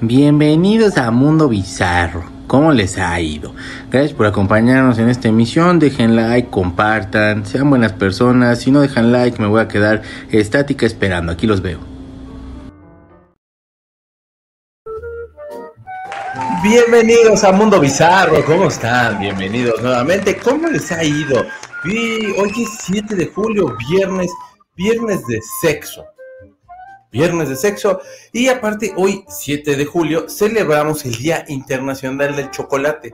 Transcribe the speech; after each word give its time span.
Bienvenidos 0.00 0.98
a 0.98 1.12
Mundo 1.12 1.48
Bizarro. 1.48 2.24
¿Cómo 2.48 2.72
les 2.72 2.98
ha 2.98 3.20
ido? 3.20 3.54
Gracias 3.88 4.12
por 4.12 4.26
acompañarnos 4.26 4.98
en 4.98 5.08
esta 5.08 5.28
emisión. 5.28 5.78
Dejen 5.78 6.16
like, 6.16 6.50
compartan, 6.50 7.46
sean 7.46 7.70
buenas 7.70 7.92
personas. 7.92 8.58
Si 8.58 8.70
no 8.70 8.80
dejan 8.80 9.12
like, 9.12 9.40
me 9.40 9.46
voy 9.46 9.60
a 9.60 9.68
quedar 9.68 10.02
estática 10.30 10.86
esperando. 10.86 11.30
Aquí 11.30 11.46
los 11.46 11.62
veo. 11.62 11.78
Bienvenidos 16.62 17.44
a 17.44 17.52
Mundo 17.52 17.80
Bizarro. 17.80 18.44
¿Cómo 18.44 18.68
están? 18.68 19.18
Bienvenidos 19.20 19.80
nuevamente. 19.80 20.36
¿Cómo 20.36 20.68
les 20.68 20.90
ha 20.92 21.02
ido? 21.04 21.46
hoy 21.84 22.52
es 22.56 22.68
7 22.82 23.14
de 23.14 23.26
julio, 23.28 23.76
viernes, 23.88 24.30
viernes 24.76 25.26
de 25.26 25.40
sexo 25.60 26.04
viernes 27.12 27.48
de 27.48 27.56
sexo. 27.56 28.00
Y 28.32 28.48
aparte, 28.48 28.92
hoy, 28.96 29.24
7 29.28 29.76
de 29.76 29.84
julio, 29.84 30.28
celebramos 30.28 31.04
el 31.04 31.14
Día 31.14 31.44
Internacional 31.46 32.34
del 32.34 32.50
Chocolate. 32.50 33.12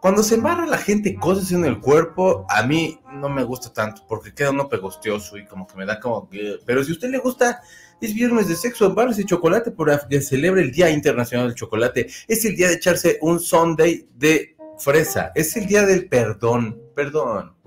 Cuando 0.00 0.22
se 0.22 0.36
embarra 0.36 0.64
la 0.64 0.78
gente 0.78 1.16
cosas 1.16 1.50
en 1.50 1.64
el 1.64 1.80
cuerpo, 1.80 2.46
a 2.48 2.62
mí 2.62 3.00
no 3.12 3.28
me 3.28 3.42
gusta 3.42 3.72
tanto, 3.72 4.02
porque 4.08 4.32
queda 4.32 4.52
uno 4.52 4.68
pegostioso 4.68 5.36
y 5.36 5.44
como 5.44 5.66
que 5.66 5.76
me 5.76 5.84
da 5.84 5.98
como. 5.98 6.30
Pero 6.64 6.84
si 6.84 6.92
a 6.92 6.94
usted 6.94 7.10
le 7.10 7.18
gusta, 7.18 7.60
es 8.00 8.14
viernes 8.14 8.46
de 8.46 8.54
sexo, 8.54 8.94
ese 9.10 9.24
chocolate, 9.24 9.72
por 9.72 9.90
celebra 10.22 10.60
el 10.60 10.70
Día 10.70 10.88
Internacional 10.90 11.48
del 11.48 11.56
Chocolate. 11.56 12.06
Es 12.28 12.44
el 12.44 12.54
día 12.54 12.68
de 12.68 12.74
echarse 12.74 13.18
un 13.22 13.40
Sunday 13.40 14.08
de 14.14 14.56
fresa. 14.78 15.32
Es 15.34 15.56
el 15.56 15.66
día 15.66 15.84
del 15.84 16.08
perdón, 16.08 16.80
perdón. 16.94 17.57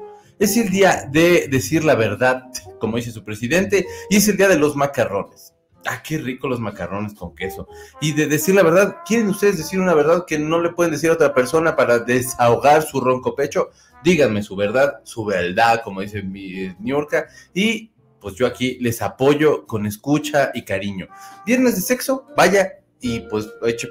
Es 0.42 0.58
el 0.58 0.72
día 0.72 1.08
de 1.12 1.48
decir 1.52 1.84
la 1.84 1.94
verdad, 1.94 2.46
como 2.80 2.98
dice 2.98 3.12
su 3.12 3.24
presidente, 3.24 3.86
y 4.10 4.16
es 4.16 4.28
el 4.28 4.38
día 4.38 4.48
de 4.48 4.58
los 4.58 4.76
macarrones. 4.76 5.54
Ah, 5.86 6.02
qué 6.02 6.18
rico 6.18 6.48
los 6.48 6.60
macarrones 6.60 7.14
con 7.14 7.36
queso. 7.36 7.68
Y 8.02 8.14
de 8.14 8.26
decir 8.26 8.56
la 8.56 8.64
verdad, 8.64 8.98
¿quieren 9.06 9.28
ustedes 9.28 9.60
decir 9.60 9.80
una 9.80 9.94
verdad 9.94 10.26
que 10.26 10.40
no 10.40 10.60
le 10.60 10.72
pueden 10.72 10.94
decir 10.94 11.12
a 11.12 11.14
otra 11.14 11.36
persona 11.36 11.76
para 11.76 12.00
desahogar 12.00 12.82
su 12.82 13.00
ronco 13.00 13.36
pecho? 13.36 13.70
Díganme 14.04 14.42
su 14.42 14.56
verdad, 14.56 15.02
su 15.04 15.26
verdad, 15.26 15.84
como 15.84 16.02
dice 16.02 16.24
mi 16.24 16.74
Niurka, 16.80 17.28
y 17.54 17.92
pues 18.20 18.34
yo 18.34 18.48
aquí 18.48 18.80
les 18.82 19.04
apoyo 19.04 19.68
con 19.68 19.86
escucha 19.86 20.50
y 20.56 20.64
cariño. 20.64 21.08
Viernes 21.46 21.76
de 21.76 21.82
sexo, 21.82 22.26
vaya 22.36 22.80
y 23.00 23.20
pues 23.20 23.48
eche 23.68 23.90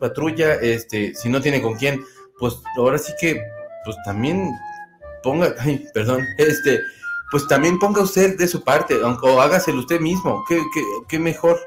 patrulla, 0.00 0.54
este, 0.54 1.14
si 1.14 1.28
no 1.28 1.42
tiene 1.42 1.60
con 1.60 1.74
quién, 1.74 2.02
pues 2.38 2.54
ahora 2.78 2.96
sí 2.96 3.12
que, 3.20 3.42
pues 3.84 3.96
también 4.06 4.48
ponga, 5.22 5.54
ay, 5.60 5.86
perdón, 5.94 6.26
este, 6.38 6.80
pues 7.30 7.46
también 7.46 7.78
ponga 7.78 8.02
usted 8.02 8.36
de 8.36 8.48
su 8.48 8.62
parte, 8.62 8.94
o 8.96 9.40
hágaselo 9.40 9.80
usted 9.80 10.00
mismo, 10.00 10.44
qué, 10.48 10.60
qué, 11.08 11.18
mejor 11.18 11.58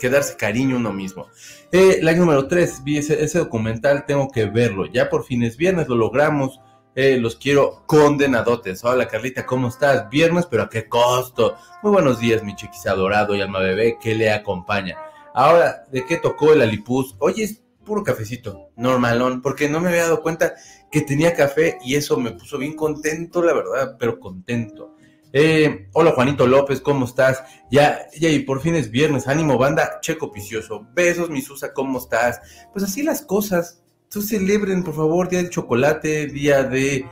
que 0.00 0.10
darse 0.10 0.36
cariño 0.36 0.76
uno 0.76 0.92
mismo. 0.92 1.28
Eh, 1.70 2.00
la 2.02 2.12
número 2.14 2.48
3, 2.48 2.82
vi 2.82 2.98
ese, 2.98 3.38
documental, 3.38 4.06
tengo 4.06 4.28
que 4.28 4.46
verlo, 4.46 4.86
ya 4.86 5.08
por 5.08 5.24
fin 5.24 5.42
es 5.44 5.56
viernes, 5.56 5.88
lo 5.88 5.94
logramos, 5.94 6.60
eh, 6.96 7.16
los 7.16 7.36
quiero 7.36 7.84
condenadotes. 7.86 8.84
Hola 8.84 9.08
Carlita, 9.08 9.44
¿cómo 9.46 9.68
estás? 9.68 10.08
Viernes, 10.10 10.46
pero 10.46 10.64
¿a 10.64 10.68
qué 10.68 10.88
costo? 10.88 11.56
Muy 11.82 11.92
buenos 11.92 12.20
días, 12.20 12.42
mi 12.42 12.54
chiquis 12.54 12.86
adorado 12.86 13.34
y 13.34 13.40
alma 13.40 13.58
bebé 13.58 13.98
que 14.00 14.14
le 14.14 14.32
acompaña. 14.32 14.96
Ahora, 15.34 15.84
¿de 15.90 16.06
qué 16.06 16.16
tocó 16.18 16.52
el 16.52 16.62
alipuz? 16.62 17.16
Oye, 17.18 17.42
es 17.42 17.64
puro 17.84 18.02
cafecito, 18.02 18.70
normalón, 18.76 19.42
porque 19.42 19.68
no 19.68 19.80
me 19.80 19.88
había 19.88 20.04
dado 20.04 20.22
cuenta 20.22 20.54
que 20.94 21.00
tenía 21.00 21.34
café 21.34 21.76
y 21.84 21.96
eso 21.96 22.16
me 22.16 22.30
puso 22.30 22.56
bien 22.56 22.74
contento, 22.76 23.42
la 23.42 23.52
verdad, 23.52 23.96
pero 23.98 24.20
contento. 24.20 24.94
Eh, 25.32 25.88
hola 25.92 26.12
Juanito 26.12 26.46
López, 26.46 26.80
¿cómo 26.80 27.04
estás? 27.04 27.42
Ya, 27.68 28.06
ya, 28.16 28.28
y 28.28 28.38
por 28.44 28.60
fin 28.60 28.76
es 28.76 28.92
viernes, 28.92 29.26
ánimo 29.26 29.58
banda, 29.58 29.98
checo 30.02 30.30
picioso, 30.30 30.86
besos 30.94 31.30
mi 31.30 31.42
Susa, 31.42 31.72
¿cómo 31.72 31.98
estás? 31.98 32.40
Pues 32.72 32.84
así 32.84 33.02
las 33.02 33.22
cosas, 33.22 33.82
entonces 34.04 34.38
celebren 34.38 34.84
por 34.84 34.94
favor 34.94 35.28
día 35.28 35.40
del 35.40 35.50
chocolate, 35.50 36.28
día 36.28 36.62
de 36.62 37.04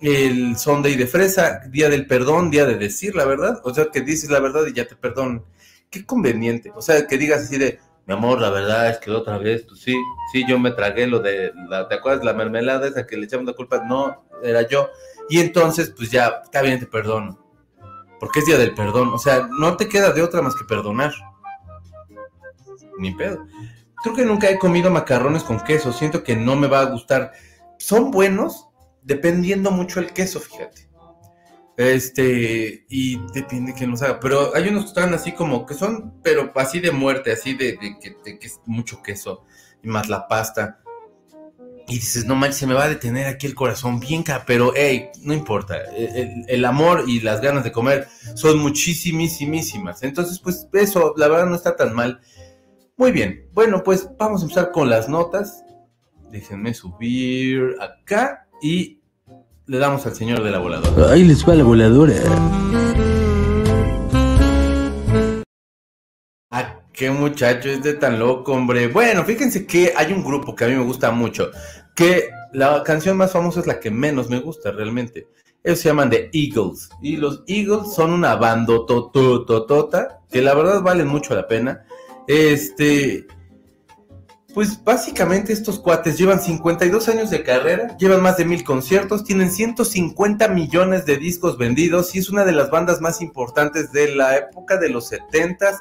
el 0.00 0.56
Sunday 0.56 0.96
de 0.96 1.06
fresa, 1.06 1.60
día 1.70 1.88
del 1.88 2.08
perdón, 2.08 2.50
día 2.50 2.64
de 2.66 2.74
decir 2.74 3.14
la 3.14 3.24
verdad, 3.24 3.60
o 3.62 3.72
sea 3.72 3.86
que 3.92 4.00
dices 4.00 4.30
la 4.30 4.40
verdad 4.40 4.66
y 4.66 4.72
ya 4.72 4.88
te 4.88 4.96
perdón, 4.96 5.44
qué 5.90 6.04
conveniente, 6.04 6.72
o 6.74 6.82
sea 6.82 7.06
que 7.06 7.18
digas 7.18 7.42
así 7.44 7.56
de, 7.56 7.78
mi 8.06 8.14
amor, 8.14 8.40
la 8.40 8.50
verdad 8.50 8.90
es 8.90 8.98
que 8.98 9.10
otra 9.10 9.38
vez, 9.38 9.64
pues 9.68 9.80
sí, 9.80 9.94
sí, 10.32 10.44
yo 10.48 10.58
me 10.58 10.72
tragué 10.72 11.06
lo 11.06 11.20
de, 11.20 11.52
la, 11.68 11.88
¿te 11.88 11.94
acuerdas? 11.94 12.24
La 12.24 12.32
mermelada 12.32 12.88
esa 12.88 13.06
que 13.06 13.16
le 13.16 13.26
echamos 13.26 13.46
la 13.46 13.52
culpa, 13.52 13.84
no, 13.84 14.24
era 14.42 14.66
yo. 14.66 14.90
Y 15.28 15.38
entonces, 15.38 15.92
pues 15.96 16.10
ya, 16.10 16.40
está 16.42 16.62
bien, 16.62 16.80
te 16.80 16.86
perdono. 16.86 17.38
Porque 18.18 18.40
es 18.40 18.46
día 18.46 18.58
del 18.58 18.74
perdón, 18.74 19.10
o 19.12 19.18
sea, 19.18 19.48
no 19.58 19.76
te 19.76 19.88
queda 19.88 20.12
de 20.12 20.22
otra 20.22 20.42
más 20.42 20.54
que 20.54 20.64
perdonar. 20.64 21.12
Ni 22.98 23.12
pedo. 23.12 23.46
Creo 24.02 24.14
que 24.14 24.24
nunca 24.24 24.50
he 24.50 24.58
comido 24.58 24.90
macarrones 24.90 25.44
con 25.44 25.60
queso, 25.60 25.92
siento 25.92 26.24
que 26.24 26.34
no 26.36 26.56
me 26.56 26.66
va 26.66 26.80
a 26.80 26.86
gustar. 26.86 27.32
Son 27.78 28.10
buenos 28.10 28.68
dependiendo 29.02 29.70
mucho 29.70 30.00
el 30.00 30.12
queso, 30.12 30.40
fíjate. 30.40 30.91
Este, 31.76 32.84
y 32.88 33.18
depende 33.32 33.72
de 33.72 33.78
quién 33.78 33.90
los 33.90 34.02
haga. 34.02 34.20
Pero 34.20 34.54
hay 34.54 34.68
unos 34.68 34.84
que 34.84 34.88
están 34.88 35.14
así 35.14 35.32
como 35.32 35.64
que 35.66 35.74
son, 35.74 36.20
pero 36.22 36.52
así 36.54 36.80
de 36.80 36.90
muerte, 36.90 37.32
así 37.32 37.54
de, 37.54 37.78
que, 37.78 38.38
es 38.40 38.60
mucho 38.66 39.02
queso 39.02 39.44
y 39.82 39.88
más 39.88 40.08
la 40.08 40.28
pasta. 40.28 40.78
Y 41.88 41.94
dices, 41.94 42.24
no 42.26 42.36
manches, 42.36 42.58
se 42.58 42.66
me 42.66 42.74
va 42.74 42.84
a 42.84 42.88
detener 42.88 43.26
aquí 43.26 43.46
el 43.46 43.54
corazón 43.54 43.98
bien, 43.98 44.24
pero 44.46 44.72
hey, 44.74 45.08
no 45.22 45.34
importa. 45.34 45.76
El, 45.96 46.44
el, 46.46 46.64
amor 46.64 47.04
y 47.08 47.20
las 47.20 47.40
ganas 47.40 47.64
de 47.64 47.72
comer 47.72 48.06
son 48.34 48.58
muchísimísimas. 48.58 50.02
Entonces, 50.02 50.38
pues 50.38 50.68
eso, 50.72 51.14
la 51.16 51.28
verdad 51.28 51.46
no 51.46 51.56
está 51.56 51.74
tan 51.74 51.92
mal. 51.92 52.20
Muy 52.96 53.10
bien, 53.10 53.48
bueno, 53.52 53.82
pues 53.82 54.08
vamos 54.16 54.42
a 54.42 54.44
empezar 54.44 54.70
con 54.70 54.88
las 54.88 55.08
notas. 55.08 55.64
Déjenme 56.30 56.72
subir 56.72 57.74
acá 57.80 58.46
y 58.62 59.01
le 59.66 59.78
damos 59.78 60.04
al 60.06 60.14
señor 60.14 60.42
de 60.42 60.50
la 60.50 60.58
voladora. 60.58 61.12
Ahí 61.12 61.24
les 61.24 61.46
va 61.48 61.54
la 61.54 61.64
voladora. 61.64 62.14
Ah, 66.50 66.80
qué 66.92 67.10
muchacho 67.10 67.68
es 67.68 67.82
de 67.82 67.94
tan 67.94 68.18
loco, 68.18 68.52
hombre. 68.52 68.88
Bueno, 68.88 69.24
fíjense 69.24 69.66
que 69.66 69.92
hay 69.96 70.12
un 70.12 70.24
grupo 70.24 70.54
que 70.54 70.64
a 70.64 70.68
mí 70.68 70.74
me 70.74 70.84
gusta 70.84 71.10
mucho, 71.10 71.50
que 71.94 72.30
la 72.52 72.82
canción 72.82 73.16
más 73.16 73.32
famosa 73.32 73.60
es 73.60 73.66
la 73.66 73.80
que 73.80 73.90
menos 73.90 74.28
me 74.28 74.40
gusta 74.40 74.72
realmente. 74.72 75.28
Ellos 75.64 75.78
se 75.78 75.88
llaman 75.88 76.10
The 76.10 76.30
Eagles. 76.32 76.90
Y 77.00 77.16
los 77.16 77.44
Eagles 77.46 77.94
son 77.94 78.12
una 78.12 78.34
banda 78.34 78.74
totototota, 78.86 80.20
que 80.30 80.42
la 80.42 80.54
verdad 80.54 80.82
valen 80.82 81.06
mucho 81.06 81.34
la 81.34 81.46
pena. 81.46 81.84
Este, 82.26 83.26
pues 84.54 84.82
básicamente 84.84 85.52
estos 85.52 85.78
cuates 85.78 86.18
llevan 86.18 86.40
52 86.40 87.08
años 87.08 87.30
de 87.30 87.42
carrera, 87.42 87.96
llevan 87.96 88.22
más 88.22 88.36
de 88.36 88.44
mil 88.44 88.64
conciertos, 88.64 89.24
tienen 89.24 89.50
150 89.50 90.48
millones 90.48 91.06
de 91.06 91.16
discos 91.16 91.56
vendidos 91.56 92.14
y 92.14 92.18
es 92.18 92.28
una 92.28 92.44
de 92.44 92.52
las 92.52 92.70
bandas 92.70 93.00
más 93.00 93.22
importantes 93.22 93.92
de 93.92 94.14
la 94.14 94.36
época 94.36 94.76
de 94.76 94.90
los 94.90 95.10
70s 95.10 95.78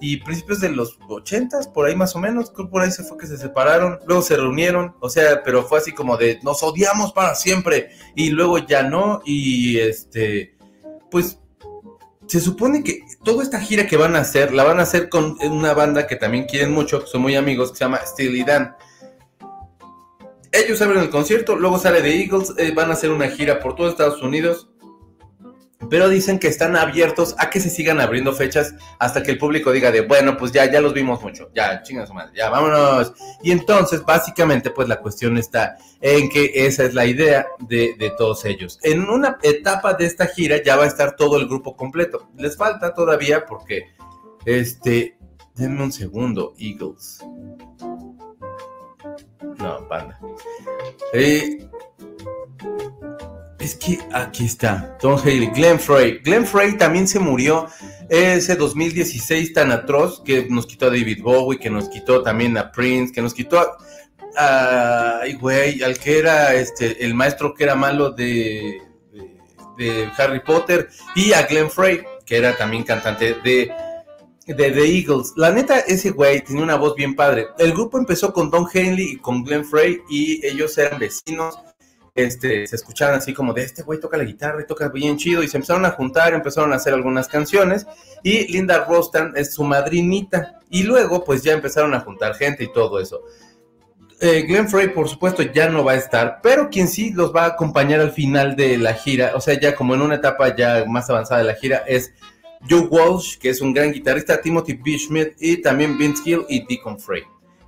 y 0.00 0.18
principios 0.18 0.60
de 0.60 0.68
los 0.70 0.98
80s, 1.00 1.72
por 1.72 1.86
ahí 1.86 1.96
más 1.96 2.14
o 2.14 2.18
menos, 2.18 2.50
por 2.50 2.82
ahí 2.82 2.90
se 2.90 3.04
fue 3.04 3.16
que 3.16 3.26
se 3.26 3.38
separaron, 3.38 3.98
luego 4.06 4.22
se 4.22 4.36
reunieron, 4.36 4.94
o 5.00 5.08
sea, 5.08 5.42
pero 5.42 5.64
fue 5.64 5.78
así 5.78 5.92
como 5.92 6.16
de 6.16 6.40
nos 6.42 6.62
odiamos 6.62 7.12
para 7.12 7.34
siempre 7.34 7.90
y 8.14 8.30
luego 8.30 8.58
ya 8.58 8.82
no 8.82 9.22
y 9.24 9.78
este, 9.78 10.56
pues 11.10 11.38
se 12.26 12.40
supone 12.40 12.82
que 12.82 13.00
toda 13.24 13.42
esta 13.42 13.60
gira 13.60 13.86
que 13.86 13.96
van 13.96 14.14
a 14.16 14.20
hacer, 14.20 14.52
la 14.52 14.64
van 14.64 14.78
a 14.78 14.82
hacer 14.82 15.08
con 15.08 15.36
una 15.42 15.74
banda 15.74 16.06
que 16.06 16.16
también 16.16 16.44
quieren 16.44 16.72
mucho, 16.72 17.00
que 17.00 17.06
son 17.06 17.22
muy 17.22 17.34
amigos, 17.34 17.72
que 17.72 17.78
se 17.78 17.84
llama 17.84 18.00
Steely 18.04 18.44
Dan. 18.44 18.76
Ellos 20.52 20.80
abren 20.82 21.02
el 21.02 21.10
concierto, 21.10 21.56
luego 21.56 21.78
sale 21.78 22.00
de 22.00 22.20
Eagles, 22.20 22.54
eh, 22.58 22.72
van 22.72 22.90
a 22.90 22.92
hacer 22.92 23.10
una 23.10 23.28
gira 23.28 23.58
por 23.58 23.74
todo 23.74 23.88
Estados 23.88 24.22
Unidos 24.22 24.68
pero 25.94 26.08
dicen 26.08 26.40
que 26.40 26.48
están 26.48 26.74
abiertos 26.74 27.36
a 27.38 27.50
que 27.50 27.60
se 27.60 27.70
sigan 27.70 28.00
abriendo 28.00 28.32
fechas 28.32 28.74
hasta 28.98 29.22
que 29.22 29.30
el 29.30 29.38
público 29.38 29.70
diga 29.70 29.92
de, 29.92 30.00
bueno, 30.00 30.36
pues 30.36 30.50
ya, 30.50 30.68
ya 30.68 30.80
los 30.80 30.92
vimos 30.92 31.22
mucho, 31.22 31.52
ya, 31.54 31.84
chingas 31.84 32.12
madre, 32.12 32.32
ya, 32.34 32.50
vámonos. 32.50 33.12
Y 33.44 33.52
entonces, 33.52 34.04
básicamente, 34.04 34.70
pues 34.70 34.88
la 34.88 34.98
cuestión 34.98 35.38
está 35.38 35.76
en 36.00 36.28
que 36.30 36.50
esa 36.52 36.82
es 36.82 36.94
la 36.94 37.06
idea 37.06 37.46
de, 37.60 37.94
de 37.96 38.10
todos 38.18 38.44
ellos. 38.44 38.80
En 38.82 39.08
una 39.08 39.38
etapa 39.42 39.94
de 39.94 40.06
esta 40.06 40.26
gira 40.26 40.60
ya 40.60 40.74
va 40.74 40.82
a 40.82 40.88
estar 40.88 41.14
todo 41.14 41.38
el 41.38 41.46
grupo 41.46 41.76
completo. 41.76 42.28
Les 42.38 42.56
falta 42.56 42.92
todavía 42.92 43.46
porque, 43.46 43.94
este, 44.46 45.16
denme 45.54 45.84
un 45.84 45.92
segundo, 45.92 46.54
Eagles. 46.58 47.20
No, 49.58 49.86
panda. 49.86 50.18
Eh, 51.12 51.68
es 53.64 53.74
que 53.76 53.98
aquí 54.12 54.44
está, 54.44 54.96
Tom 54.98 55.18
Haley, 55.18 55.46
Glenn 55.54 55.80
Frey. 55.80 56.18
Glenn 56.22 56.46
Frey 56.46 56.76
también 56.76 57.08
se 57.08 57.18
murió 57.18 57.66
ese 58.10 58.56
2016 58.56 59.54
tan 59.54 59.72
atroz 59.72 60.20
que 60.22 60.46
nos 60.50 60.66
quitó 60.66 60.86
a 60.86 60.90
David 60.90 61.22
Bowie, 61.22 61.58
que 61.58 61.70
nos 61.70 61.88
quitó 61.88 62.22
también 62.22 62.58
a 62.58 62.70
Prince, 62.70 63.12
que 63.12 63.22
nos 63.22 63.32
quitó 63.32 63.58
a, 64.36 65.20
ay, 65.22 65.34
güey, 65.34 65.82
al 65.82 65.98
que 65.98 66.18
era 66.18 66.54
este, 66.54 67.04
el 67.04 67.14
maestro 67.14 67.54
que 67.54 67.64
era 67.64 67.74
malo 67.74 68.10
de, 68.10 68.82
de, 69.78 70.10
Harry 70.18 70.40
Potter, 70.40 70.90
y 71.14 71.32
a 71.32 71.46
Glenn 71.46 71.70
Frey, 71.70 72.02
que 72.26 72.36
era 72.36 72.56
también 72.56 72.84
cantante 72.84 73.34
de 73.42 73.72
de 74.46 74.70
The 74.70 74.84
Eagles. 74.84 75.32
La 75.36 75.50
neta, 75.50 75.78
ese 75.78 76.10
güey 76.10 76.44
tenía 76.44 76.62
una 76.62 76.76
voz 76.76 76.94
bien 76.94 77.16
padre. 77.16 77.46
El 77.56 77.72
grupo 77.72 77.96
empezó 77.96 78.30
con 78.34 78.50
Don 78.50 78.66
Henley 78.70 79.12
y 79.12 79.16
con 79.16 79.42
Glenn 79.42 79.64
Frey 79.64 80.02
y 80.10 80.46
ellos 80.46 80.76
eran 80.76 80.98
vecinos. 80.98 81.56
Este, 82.14 82.64
se 82.68 82.76
escuchaban 82.76 83.16
así 83.16 83.34
como 83.34 83.52
de 83.52 83.64
este 83.64 83.82
güey 83.82 83.98
toca 83.98 84.16
la 84.16 84.22
guitarra 84.22 84.62
y 84.62 84.66
toca 84.66 84.88
bien 84.88 85.16
chido 85.16 85.42
y 85.42 85.48
se 85.48 85.56
empezaron 85.56 85.84
a 85.84 85.90
juntar, 85.90 86.32
empezaron 86.32 86.72
a 86.72 86.76
hacer 86.76 86.94
algunas 86.94 87.26
canciones 87.26 87.88
y 88.22 88.52
Linda 88.52 88.84
Rostan 88.84 89.32
es 89.34 89.52
su 89.52 89.64
madrinita 89.64 90.60
y 90.70 90.84
luego 90.84 91.24
pues 91.24 91.42
ya 91.42 91.54
empezaron 91.54 91.92
a 91.92 91.98
juntar 91.98 92.36
gente 92.36 92.62
y 92.62 92.72
todo 92.72 93.00
eso. 93.00 93.24
Eh, 94.20 94.42
Glenn 94.42 94.68
Frey 94.68 94.90
por 94.90 95.08
supuesto 95.08 95.42
ya 95.42 95.68
no 95.68 95.82
va 95.82 95.92
a 95.92 95.96
estar, 95.96 96.38
pero 96.40 96.70
quien 96.70 96.86
sí 96.86 97.10
los 97.10 97.34
va 97.34 97.46
a 97.46 97.48
acompañar 97.48 97.98
al 97.98 98.12
final 98.12 98.54
de 98.54 98.78
la 98.78 98.94
gira, 98.94 99.32
o 99.34 99.40
sea 99.40 99.58
ya 99.58 99.74
como 99.74 99.96
en 99.96 100.02
una 100.02 100.14
etapa 100.14 100.54
ya 100.54 100.84
más 100.86 101.10
avanzada 101.10 101.40
de 101.40 101.48
la 101.48 101.56
gira 101.56 101.78
es 101.84 102.14
Joe 102.70 102.86
Walsh, 102.90 103.38
que 103.38 103.50
es 103.50 103.60
un 103.60 103.74
gran 103.74 103.90
guitarrista, 103.90 104.40
Timothy 104.40 104.74
B. 104.74 104.96
Schmidt 104.98 105.34
y 105.40 105.60
también 105.60 105.98
Vince 105.98 106.22
Gill 106.22 106.46
y 106.48 106.64
Deacon 106.64 106.96
Frey, 106.96 107.24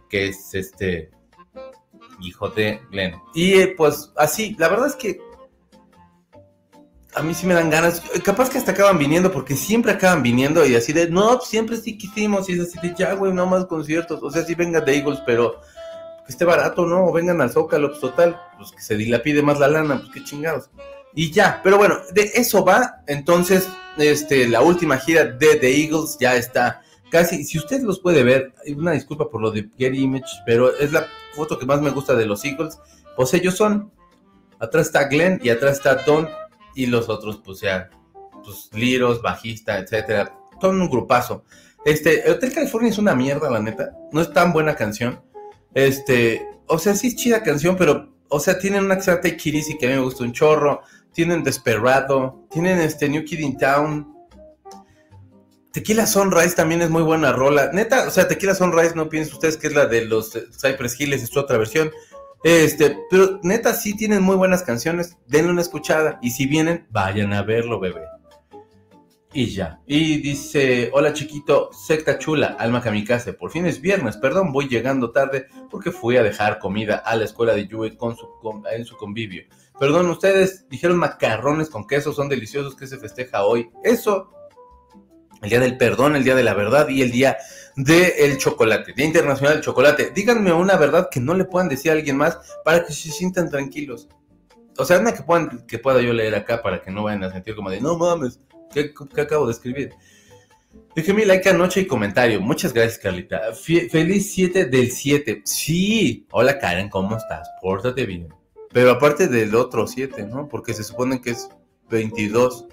que 0.08 0.28
es 0.28 0.54
este 0.54 1.10
hijo 2.20 2.48
de 2.48 2.80
Glenn. 2.90 3.14
Y 3.34 3.54
eh, 3.54 3.74
pues 3.76 4.12
así, 4.16 4.56
la 4.58 4.68
verdad 4.68 4.88
es 4.88 4.96
que 4.96 5.20
a 7.16 7.22
mí 7.22 7.32
sí 7.32 7.46
me 7.46 7.54
dan 7.54 7.70
ganas, 7.70 8.02
capaz 8.22 8.50
que 8.50 8.58
hasta 8.58 8.72
acaban 8.72 8.98
viniendo, 8.98 9.32
porque 9.32 9.56
siempre 9.56 9.92
acaban 9.92 10.22
viniendo 10.22 10.66
y 10.66 10.76
así 10.76 10.92
de, 10.92 11.08
no, 11.08 11.38
pues, 11.38 11.48
siempre 11.48 11.78
sí 11.78 11.96
quisimos, 11.96 12.46
y 12.48 12.52
es 12.52 12.60
así 12.60 12.78
de, 12.86 12.94
ya, 12.94 13.14
güey, 13.14 13.32
no 13.32 13.46
más 13.46 13.64
conciertos, 13.64 14.22
o 14.22 14.30
sea, 14.30 14.44
sí 14.44 14.54
venga 14.54 14.82
de 14.82 14.98
Eagles, 14.98 15.20
pero 15.24 15.60
que 16.26 16.32
esté 16.32 16.44
barato, 16.44 16.84
¿no? 16.84 17.06
O 17.06 17.12
vengan 17.12 17.40
al 17.40 17.50
Zócalo, 17.50 17.88
pues 17.88 18.00
total, 18.00 18.38
pues 18.58 18.70
que 18.70 18.82
se 18.82 18.96
dilapide 18.96 19.40
más 19.42 19.58
la 19.58 19.68
lana, 19.68 19.96
pues 19.96 20.10
qué 20.12 20.24
chingados. 20.24 20.68
Y 21.14 21.30
ya, 21.30 21.60
pero 21.64 21.78
bueno, 21.78 21.96
de 22.12 22.30
eso 22.34 22.62
va, 22.62 23.02
entonces 23.06 23.66
este, 23.96 24.46
la 24.46 24.60
última 24.60 24.98
gira 24.98 25.24
de 25.24 25.56
The 25.56 25.84
Eagles 25.84 26.18
ya 26.20 26.36
está 26.36 26.82
casi, 27.10 27.44
si 27.44 27.58
usted 27.58 27.82
los 27.82 28.00
puede 28.00 28.22
ver, 28.22 28.54
una 28.76 28.92
disculpa 28.92 29.30
por 29.30 29.40
lo 29.40 29.50
de 29.50 29.68
Getty 29.76 29.98
Image, 29.98 30.26
pero 30.44 30.76
es 30.76 30.92
la 30.92 31.06
foto 31.34 31.58
que 31.58 31.66
más 31.66 31.80
me 31.80 31.90
gusta 31.90 32.14
de 32.14 32.26
los 32.26 32.44
Eagles, 32.44 32.78
pues 33.16 33.34
ellos 33.34 33.56
son, 33.56 33.92
atrás 34.58 34.86
está 34.86 35.04
Glenn 35.04 35.40
y 35.42 35.50
atrás 35.50 35.76
está 35.78 35.96
Don 35.96 36.28
y 36.74 36.86
los 36.86 37.08
otros, 37.08 37.40
pues 37.44 37.60
ya, 37.60 37.90
pues 38.44 38.70
liros, 38.72 39.22
bajista, 39.22 39.78
etcétera, 39.78 40.36
son 40.60 40.80
un 40.80 40.88
grupazo. 40.88 41.44
Este, 41.84 42.30
Hotel 42.30 42.52
California 42.52 42.90
es 42.90 42.98
una 42.98 43.14
mierda, 43.14 43.50
la 43.50 43.60
neta, 43.60 43.92
no 44.12 44.20
es 44.20 44.32
tan 44.32 44.52
buena 44.52 44.74
canción, 44.74 45.20
este, 45.74 46.46
o 46.66 46.78
sea, 46.78 46.94
sí 46.94 47.08
es 47.08 47.16
chida 47.16 47.42
canción, 47.42 47.76
pero, 47.76 48.12
o 48.28 48.40
sea, 48.40 48.58
tienen 48.58 48.84
una 48.84 48.96
que 48.96 49.02
se 49.02 49.10
llama 49.10 49.22
Take 49.22 49.36
que 49.36 49.86
a 49.86 49.88
mí 49.88 49.94
me 49.94 50.00
gusta 50.00 50.24
un 50.24 50.32
chorro, 50.32 50.82
tienen 51.16 51.42
Desperado, 51.42 52.46
tienen 52.50 52.78
este 52.78 53.08
New 53.08 53.24
Kid 53.24 53.38
in 53.38 53.56
Town. 53.56 54.15
Tequila 55.76 56.06
Sunrise 56.06 56.56
también 56.56 56.80
es 56.80 56.88
muy 56.88 57.02
buena 57.02 57.32
rola. 57.32 57.70
Neta, 57.70 58.08
o 58.08 58.10
sea, 58.10 58.26
Tequila 58.26 58.54
Sunrise 58.54 58.94
no 58.94 59.10
piensen 59.10 59.34
ustedes 59.34 59.58
que 59.58 59.66
es 59.66 59.74
la 59.74 59.84
de 59.84 60.06
los 60.06 60.32
Cypress 60.32 60.98
Hills, 60.98 61.22
es 61.22 61.36
otra 61.36 61.58
versión. 61.58 61.90
Este, 62.42 62.96
pero 63.10 63.40
neta 63.42 63.74
sí 63.74 63.94
tienen 63.94 64.22
muy 64.22 64.36
buenas 64.36 64.62
canciones, 64.62 65.18
denle 65.26 65.52
una 65.52 65.60
escuchada 65.60 66.18
y 66.22 66.30
si 66.30 66.46
vienen, 66.46 66.86
vayan 66.88 67.34
a 67.34 67.42
verlo, 67.42 67.78
bebé. 67.78 68.00
Y 69.34 69.48
ya. 69.48 69.82
Y 69.86 70.22
dice, 70.22 70.88
hola 70.94 71.12
chiquito, 71.12 71.68
secta 71.74 72.18
chula, 72.18 72.56
alma 72.58 72.80
kamikaze, 72.80 73.34
por 73.34 73.50
fin 73.50 73.66
es 73.66 73.82
viernes, 73.82 74.16
perdón, 74.16 74.54
voy 74.54 74.68
llegando 74.68 75.10
tarde 75.10 75.46
porque 75.70 75.90
fui 75.90 76.16
a 76.16 76.22
dejar 76.22 76.58
comida 76.58 77.02
a 77.04 77.16
la 77.16 77.26
escuela 77.26 77.52
de 77.52 77.68
Yui 77.68 77.98
con 77.98 78.16
su, 78.16 78.26
en 78.72 78.86
su 78.86 78.96
convivio. 78.96 79.44
Perdón, 79.78 80.08
ustedes 80.08 80.66
dijeron 80.70 80.96
macarrones 80.96 81.68
con 81.68 81.86
queso, 81.86 82.14
son 82.14 82.30
deliciosos, 82.30 82.74
que 82.74 82.86
se 82.86 82.96
festeja 82.96 83.44
hoy? 83.44 83.68
Eso, 83.84 84.30
el 85.46 85.50
día 85.50 85.60
del 85.60 85.76
perdón, 85.76 86.16
el 86.16 86.24
día 86.24 86.34
de 86.34 86.42
la 86.42 86.54
verdad 86.54 86.88
y 86.88 87.02
el 87.02 87.12
día 87.12 87.36
del 87.76 88.36
chocolate, 88.38 88.92
Día 88.94 89.06
Internacional 89.06 89.54
del 89.54 89.62
Chocolate. 89.62 90.10
Díganme 90.14 90.52
una 90.52 90.76
verdad 90.76 91.08
que 91.10 91.20
no 91.20 91.34
le 91.34 91.44
puedan 91.44 91.68
decir 91.68 91.90
a 91.90 91.94
alguien 91.94 92.16
más 92.16 92.38
para 92.64 92.84
que 92.84 92.92
se 92.92 93.10
sientan 93.10 93.48
tranquilos. 93.48 94.08
O 94.76 94.84
sea, 94.84 94.98
una 94.98 95.14
que, 95.14 95.22
puedan, 95.22 95.64
que 95.66 95.78
pueda 95.78 96.02
yo 96.02 96.12
leer 96.12 96.34
acá 96.34 96.62
para 96.62 96.82
que 96.82 96.90
no 96.90 97.04
vayan 97.04 97.22
a 97.24 97.30
sentir 97.30 97.54
como 97.54 97.70
de, 97.70 97.80
no 97.80 97.96
mames, 97.96 98.40
¿qué, 98.72 98.92
acabo 99.20 99.46
de 99.46 99.52
escribir? 99.52 99.90
mi 101.14 101.24
like 101.24 101.48
anoche 101.48 101.82
y 101.82 101.86
comentario. 101.86 102.40
Muchas 102.40 102.72
gracias, 102.72 102.98
Carlita. 102.98 103.40
feliz 103.54 104.32
7 104.32 104.64
del 104.64 104.90
7. 104.90 105.42
Sí. 105.44 106.26
Hola, 106.32 106.58
Karen, 106.58 106.88
¿cómo 106.88 107.16
estás? 107.16 107.48
Pórtate 107.62 108.04
bien. 108.04 108.28
Pero 108.72 108.90
aparte 108.90 109.28
del 109.28 109.54
otro 109.54 109.86
7, 109.86 110.24
¿no? 110.24 110.48
Porque 110.48 110.74
se 110.74 110.82
supone 110.82 111.20
que 111.20 111.30
es 111.30 111.48
22. 111.88 112.66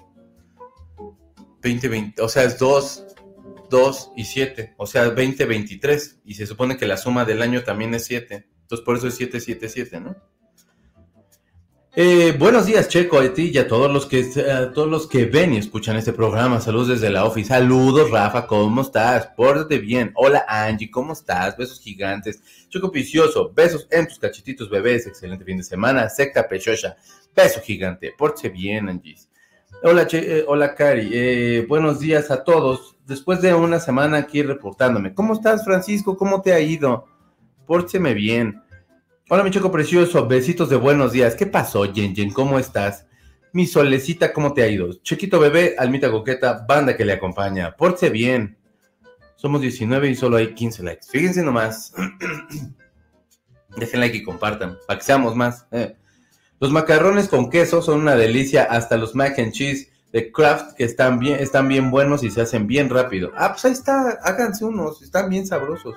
20, 1.63 1.88
20, 1.88 2.21
o 2.21 2.27
sea, 2.27 2.44
es 2.44 2.60
2, 2.60 3.06
2 3.69 4.12
y 4.18 4.25
7, 4.25 4.74
o 4.77 4.86
sea, 4.86 5.10
20, 5.10 5.45
23. 5.45 6.19
Y 6.25 6.33
se 6.36 6.45
supone 6.45 6.77
que 6.77 6.86
la 6.86 6.98
suma 6.98 7.25
del 7.25 7.42
año 7.42 7.63
también 7.63 7.94
es 7.94 8.06
7. 8.06 8.48
Entonces 8.62 8.86
por 8.86 8.98
eso 8.98 9.07
es 9.07 9.15
7, 9.15 9.39
7, 9.39 9.69
7, 9.69 10.00
¿no? 10.01 10.15
Eh, 11.95 12.36
buenos 12.39 12.65
días, 12.65 12.88
Checo, 12.88 13.19
a 13.19 13.33
ti 13.36 13.51
y 13.54 13.57
a 13.60 13.68
todos 13.68 13.92
los 13.92 14.07
que 14.07 14.24
todos 14.74 14.89
los 14.89 15.06
que 15.06 15.25
ven 15.25 15.54
y 15.54 15.57
escuchan 15.57 15.95
este 15.95 16.12
programa. 16.12 16.60
Saludos 16.60 16.88
desde 16.88 17.12
la 17.12 17.24
office. 17.24 17.50
Saludos, 17.50 18.09
Rafa, 18.09 18.48
¿cómo 18.48 18.81
estás? 18.81 19.27
Pórtate 19.38 19.77
bien. 19.77 20.12
Hola, 20.16 20.44
Angie, 20.48 20.89
¿cómo 20.89 21.13
estás? 21.13 21.56
Besos 21.56 21.80
gigantes. 21.80 22.42
Checo 22.68 22.92
Picioso, 22.92 23.54
besos 23.54 23.88
en 23.92 24.07
tus 24.07 24.18
cachetitos 24.18 24.71
bebés. 24.71 25.06
Excelente 25.06 25.45
fin 25.45 25.59
de 25.59 25.63
semana. 25.63 26.09
Secta 26.09 26.48
Pechosha, 26.48 26.98
beso 27.36 27.62
gigante. 27.62 28.12
Pórtate 28.18 28.50
bien, 28.50 28.89
Angie. 28.89 29.16
Hola, 29.85 30.07
eh, 30.13 30.45
hola, 30.47 30.75
Cari. 30.75 31.09
Eh, 31.12 31.65
buenos 31.68 32.00
días 32.00 32.31
a 32.31 32.45
todos. 32.45 32.95
Después 33.06 33.41
de 33.41 33.53
una 33.53 33.81
semana 33.81 34.18
aquí 34.18 34.41
reportándome. 34.41 35.13
¿Cómo 35.13 35.33
estás, 35.33 35.65
Francisco? 35.65 36.15
¿Cómo 36.15 36.41
te 36.41 36.53
ha 36.53 36.62
ido? 36.62 37.06
Pórteme 37.68 38.13
bien. 38.13 38.63
Hola, 39.30 39.44
mi 39.44 39.51
chico 39.51 39.74
precioso, 39.74 40.25
besitos 40.25 40.69
de 40.69 40.77
buenos 40.77 41.12
días. 41.12 41.35
¿Qué 41.35 41.47
pasó, 41.47 41.83
Jen? 41.94 42.31
¿Cómo 42.31 42.59
estás? 42.59 43.07
Mi 43.51 43.68
solecita, 43.68 44.31
¿cómo 44.31 44.53
te 44.53 44.63
ha 44.63 44.69
ido? 44.69 44.94
Chiquito 45.01 45.38
bebé, 45.38 45.75
almita 45.77 46.09
coqueta, 46.09 46.65
banda 46.65 46.95
que 46.95 47.03
le 47.03 47.12
acompaña. 47.12 47.75
Pórtese 47.75 48.09
bien. 48.09 48.57
Somos 49.35 49.59
19 49.59 50.12
y 50.12 50.15
solo 50.15 50.38
hay 50.38 50.53
15 50.53 50.81
likes. 50.81 51.07
Fíjense 51.09 51.44
nomás. 51.44 51.94
Dejen 53.75 54.00
like 54.00 54.15
y 54.15 54.24
compartan, 54.24 54.77
para 54.88 55.18
más. 55.35 55.68
Eh. 55.71 55.97
Los 56.63 56.71
macarrones 56.71 57.27
con 57.27 57.50
queso 57.50 57.81
son 57.81 58.00
una 58.00 58.15
delicia, 58.15 58.63
hasta 58.63 58.95
los 58.95 59.15
mac 59.15 59.38
and 59.38 59.51
cheese 59.51 59.89
de 60.13 60.31
Kraft 60.31 60.77
que 60.77 60.86
están 60.86 61.19
bien, 61.19 61.38
están 61.42 61.68
bien 61.68 61.92
buenos 61.92 62.24
y 62.24 62.31
se 62.31 62.39
hacen 62.39 62.68
bien 62.68 62.89
rápido. 62.89 63.33
Ah, 63.36 63.51
pues 63.51 63.65
ahí 63.65 63.74
está, 63.74 64.18
háganse 64.24 64.63
unos, 64.63 65.01
están 65.01 65.30
bien 65.30 65.45
sabrosos. 65.45 65.94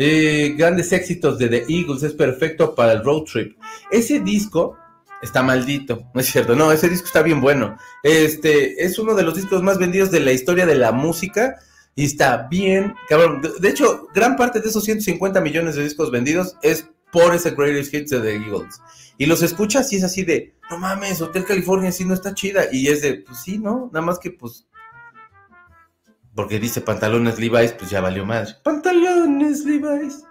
Eh, 0.00 0.56
grandes 0.58 0.90
éxitos 0.90 1.38
de 1.38 1.46
The 1.46 1.66
Eagles, 1.68 2.02
es 2.02 2.12
perfecto 2.12 2.74
para 2.74 2.90
el 2.90 3.04
road 3.04 3.22
trip. 3.22 3.56
Ese 3.92 4.18
disco 4.18 4.76
está 5.22 5.44
maldito, 5.44 6.10
no 6.12 6.20
es 6.20 6.26
cierto, 6.26 6.56
no, 6.56 6.72
ese 6.72 6.88
disco 6.88 7.06
está 7.06 7.22
bien 7.22 7.40
bueno. 7.40 7.76
Este 8.02 8.84
es 8.84 8.98
uno 8.98 9.14
de 9.14 9.22
los 9.22 9.36
discos 9.36 9.62
más 9.62 9.78
vendidos 9.78 10.10
de 10.10 10.18
la 10.18 10.32
historia 10.32 10.66
de 10.66 10.74
la 10.74 10.90
música 10.90 11.54
y 11.94 12.06
está 12.06 12.48
bien, 12.50 12.96
cabrón. 13.08 13.40
De, 13.60 13.68
hecho, 13.68 14.08
gran 14.12 14.34
parte 14.34 14.58
de 14.58 14.68
esos 14.68 14.82
150 14.82 15.40
millones 15.40 15.76
de 15.76 15.84
discos 15.84 16.10
vendidos 16.10 16.56
es 16.62 16.88
por 17.12 17.32
ese 17.32 17.52
Greatest 17.52 17.94
Hits 17.94 18.10
de 18.10 18.20
The 18.22 18.34
Eagles. 18.34 18.80
Y 19.22 19.26
los 19.26 19.40
escuchas 19.40 19.92
y 19.92 19.98
es 19.98 20.02
así 20.02 20.24
de, 20.24 20.56
no 20.68 20.78
mames, 20.78 21.22
Hotel 21.22 21.44
California 21.44 21.92
sí 21.92 22.04
no 22.04 22.12
está 22.12 22.34
chida. 22.34 22.64
Y 22.72 22.88
es 22.88 23.02
de, 23.02 23.18
pues 23.18 23.38
sí, 23.38 23.56
¿no? 23.56 23.88
Nada 23.92 24.04
más 24.04 24.18
que 24.18 24.32
pues 24.32 24.66
porque 26.34 26.58
dice 26.58 26.80
pantalones 26.80 27.38
Levi's, 27.38 27.70
pues 27.70 27.88
ya 27.88 28.00
valió 28.00 28.26
más. 28.26 28.54
Pantalones 28.54 29.64
Levi's. 29.64 30.24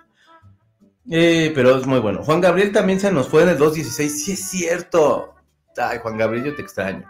Eh, 1.09 1.53
pero 1.55 1.77
es 1.77 1.87
muy 1.87 1.99
bueno. 1.99 2.21
Juan 2.21 2.41
Gabriel 2.41 2.73
también 2.73 2.99
se 2.99 3.13
nos 3.13 3.29
fue 3.29 3.43
en 3.43 3.49
el 3.49 3.57
216. 3.57 4.25
Sí, 4.25 4.31
es 4.33 4.49
cierto. 4.49 5.35
Ay, 5.77 5.99
Juan 6.01 6.17
Gabriel, 6.17 6.47
yo 6.47 6.55
te 6.57 6.61
extraño. 6.61 7.09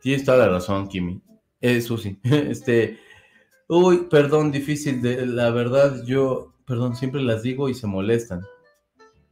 Tienes 0.00 0.24
toda 0.24 0.38
la 0.38 0.48
razón, 0.48 0.86
Kimi. 0.86 1.20
Eh, 1.60 1.80
Susi. 1.80 2.20
Este. 2.22 3.00
Uy, 3.66 4.06
perdón, 4.08 4.52
difícil. 4.52 5.02
De, 5.02 5.26
la 5.26 5.50
verdad, 5.50 6.04
yo, 6.04 6.54
perdón, 6.64 6.94
siempre 6.94 7.20
las 7.20 7.42
digo 7.42 7.68
y 7.68 7.74
se 7.74 7.88
molestan. 7.88 8.42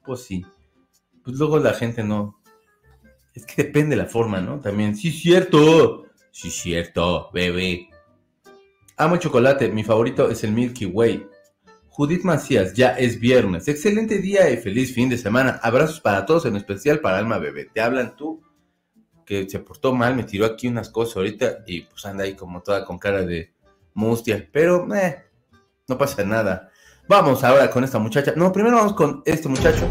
Pues 0.05 0.25
sí. 0.25 0.45
Pues 1.25 1.37
luego 1.37 1.59
la 1.59 1.75
gente 1.75 2.03
no. 2.03 2.41
Es 3.35 3.47
que 3.47 3.65
depende 3.65 3.97
la 3.97 4.07
forma, 4.07 4.41
¿no? 4.41 4.61
También. 4.61 4.97
Sí, 4.97 5.11
cierto. 5.11 6.07
Sí, 6.31 6.51
cierto, 6.51 7.31
bebé. 7.33 7.91
Amo 8.97 9.17
chocolate, 9.17 9.69
mi 9.69 9.85
favorito 9.85 10.31
es 10.31 10.45
el 10.45 10.53
Milky 10.53 10.87
Way. 10.87 11.27
Judith 11.89 12.25
Macías, 12.25 12.73
ya 12.73 12.93
es 12.93 13.21
viernes. 13.21 13.69
Excelente 13.69 14.19
día 14.19 14.49
y 14.51 14.57
feliz 14.57 14.95
fin 14.95 15.11
de 15.11 15.19
semana. 15.19 15.61
Abrazos 15.63 16.01
para 16.01 16.25
todos, 16.25 16.47
en 16.47 16.57
especial 16.57 17.01
para 17.01 17.19
Alma 17.19 17.39
Bebé. 17.39 17.67
Te 17.67 17.83
hablan 17.83 18.17
tú, 18.17 18.43
que 19.27 19.49
se 19.49 19.59
portó 19.59 19.95
mal, 19.95 20.17
me 20.17 20.25
tiró 20.25 20.47
aquí 20.47 20.69
unas 20.69 20.89
cosas 20.89 21.17
ahorita 21.17 21.65
y 21.67 21.83
pues 21.83 22.05
anda 22.07 22.25
ahí 22.25 22.35
como 22.35 22.63
toda 22.63 22.87
con 22.87 22.99
cara 22.99 23.23
de 23.23 23.53
mustia. 23.93 24.49
Pero, 24.51 24.87
eh, 24.95 25.23
no 25.87 25.99
pasa 25.99 26.25
nada. 26.25 26.71
Vamos 27.09 27.45
ahora 27.45 27.71
con 27.71 27.85
esta 27.85 27.99
muchacha. 27.99 28.33
No, 28.37 28.53
primero 28.53 28.77
vamos 28.77 28.95
con 28.95 29.23
este 29.27 29.49
muchacho. 29.49 29.87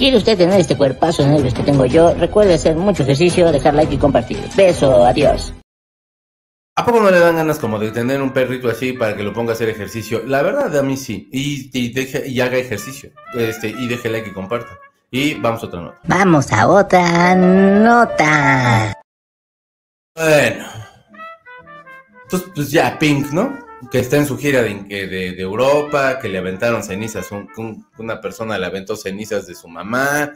¿Quiere 0.00 0.16
usted 0.16 0.38
tener 0.38 0.58
este 0.58 0.78
cuerpazo 0.78 1.22
en 1.24 1.34
el 1.34 1.52
que 1.52 1.62
tengo 1.62 1.84
yo? 1.84 2.14
Recuerde 2.14 2.54
hacer 2.54 2.74
mucho 2.74 3.02
ejercicio, 3.02 3.52
dejar 3.52 3.74
like 3.74 3.94
y 3.94 3.98
compartir. 3.98 4.38
Beso, 4.56 5.04
adiós. 5.04 5.52
¿A 6.74 6.86
poco 6.86 7.00
no 7.00 7.10
le 7.10 7.18
dan 7.18 7.36
ganas 7.36 7.58
como 7.58 7.78
de 7.78 7.90
tener 7.90 8.22
un 8.22 8.32
perrito 8.32 8.70
así 8.70 8.94
para 8.94 9.14
que 9.14 9.22
lo 9.22 9.34
ponga 9.34 9.52
a 9.52 9.54
hacer 9.56 9.68
ejercicio? 9.68 10.22
La 10.26 10.40
verdad, 10.40 10.74
a 10.74 10.82
mí 10.82 10.96
sí. 10.96 11.28
Y, 11.30 11.68
y, 11.78 11.92
deje, 11.92 12.26
y 12.26 12.40
haga 12.40 12.56
ejercicio. 12.56 13.10
Este, 13.34 13.68
y 13.68 13.88
deje 13.88 14.08
like 14.08 14.30
y 14.30 14.32
comparta. 14.32 14.70
Y 15.10 15.34
vamos 15.34 15.62
a 15.64 15.66
otra 15.66 15.80
nota. 15.82 15.98
Vamos 16.04 16.50
a 16.50 16.66
otra 16.66 17.34
nota. 17.34 19.02
Bueno. 20.16 20.64
Entonces, 22.22 22.48
pues 22.54 22.70
ya, 22.70 22.98
Pink, 22.98 23.32
¿no? 23.32 23.52
Que 23.90 23.98
está 23.98 24.16
en 24.16 24.26
su 24.26 24.36
gira 24.36 24.62
de, 24.62 24.74
de, 24.74 25.40
Europa, 25.40 26.18
que 26.18 26.28
le 26.28 26.38
aventaron 26.38 26.82
cenizas, 26.82 27.30
un, 27.32 27.48
un, 27.56 27.86
una 27.98 28.20
persona 28.20 28.58
le 28.58 28.66
aventó 28.66 28.96
cenizas 28.96 29.46
de 29.46 29.54
su 29.54 29.68
mamá, 29.68 30.32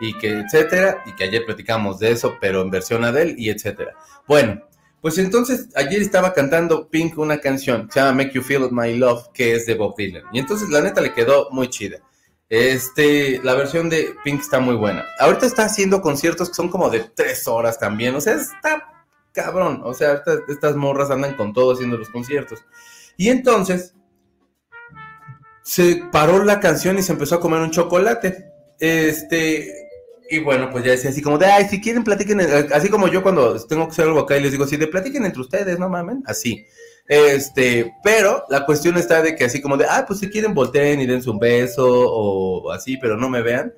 y 0.00 0.16
que 0.18 0.40
etcétera, 0.40 1.02
y 1.06 1.12
que 1.12 1.24
ayer 1.24 1.44
platicamos 1.44 1.98
de 1.98 2.12
eso, 2.12 2.36
pero 2.40 2.62
en 2.62 2.70
versión 2.70 3.04
Adele, 3.04 3.34
y 3.36 3.50
etcétera. 3.50 3.94
Bueno, 4.26 4.62
pues 5.00 5.18
entonces 5.18 5.68
ayer 5.76 6.02
estaba 6.02 6.32
cantando 6.32 6.88
Pink 6.88 7.18
una 7.18 7.38
canción 7.38 7.88
se 7.90 8.00
llama 8.00 8.24
Make 8.24 8.32
You 8.32 8.42
Feel 8.42 8.68
My 8.72 8.96
Love, 8.96 9.28
que 9.32 9.54
es 9.54 9.66
de 9.66 9.74
Bob 9.74 9.94
Dylan. 9.96 10.24
Y 10.32 10.38
entonces 10.40 10.68
la 10.70 10.80
neta 10.80 11.00
le 11.00 11.12
quedó 11.12 11.48
muy 11.50 11.68
chida. 11.68 11.98
Este, 12.48 13.40
la 13.44 13.54
versión 13.54 13.90
de 13.90 14.14
Pink 14.24 14.40
está 14.40 14.58
muy 14.58 14.74
buena. 14.74 15.04
Ahorita 15.20 15.46
está 15.46 15.64
haciendo 15.64 16.00
conciertos 16.00 16.48
que 16.48 16.54
son 16.54 16.68
como 16.68 16.90
de 16.90 17.00
tres 17.14 17.46
horas 17.46 17.78
también. 17.78 18.14
O 18.14 18.20
sea, 18.20 18.34
está 18.34 18.97
cabrón. 19.32 19.80
O 19.84 19.94
sea, 19.94 20.22
estas, 20.48 20.76
morras 20.76 21.10
andan 21.10 21.34
con 21.34 21.52
todo 21.52 21.72
haciendo 21.72 21.96
los 21.96 22.10
conciertos. 22.10 22.64
Y 23.16 23.28
entonces 23.28 23.94
se 25.62 26.02
paró 26.12 26.44
la 26.44 26.60
canción 26.60 26.98
y 26.98 27.02
se 27.02 27.12
empezó 27.12 27.36
a 27.36 27.40
comer 27.40 27.60
un 27.60 27.70
chocolate. 27.70 28.46
Este, 28.78 29.72
y 30.30 30.38
bueno, 30.38 30.70
pues 30.70 30.84
ya 30.84 30.92
decía 30.92 31.10
así 31.10 31.22
como 31.22 31.38
de, 31.38 31.46
ay, 31.46 31.66
si 31.68 31.80
quieren 31.80 32.04
platiquen, 32.04 32.40
así 32.72 32.88
como 32.88 33.08
yo 33.08 33.22
cuando 33.22 33.58
tengo 33.66 33.86
que 33.86 33.92
hacer 33.92 34.06
algo 34.06 34.20
acá 34.20 34.36
y 34.36 34.42
les 34.42 34.52
digo, 34.52 34.66
sí, 34.66 34.76
de 34.76 34.86
platiquen 34.86 35.24
entre 35.24 35.40
ustedes, 35.40 35.78
no 35.78 35.88
mamen, 35.88 36.22
así. 36.26 36.66
Este, 37.06 37.94
pero 38.04 38.44
la 38.50 38.66
cuestión 38.66 38.98
está 38.98 39.22
de 39.22 39.34
que 39.34 39.44
así 39.44 39.62
como 39.62 39.78
de, 39.78 39.86
ah, 39.88 40.04
pues 40.06 40.20
si 40.20 40.28
quieren 40.28 40.52
volteen 40.52 41.00
y 41.00 41.06
dense 41.06 41.30
un 41.30 41.38
beso 41.38 41.86
o 41.88 42.70
así, 42.70 42.98
pero 42.98 43.16
no 43.16 43.30
me 43.30 43.42
vean. 43.42 43.72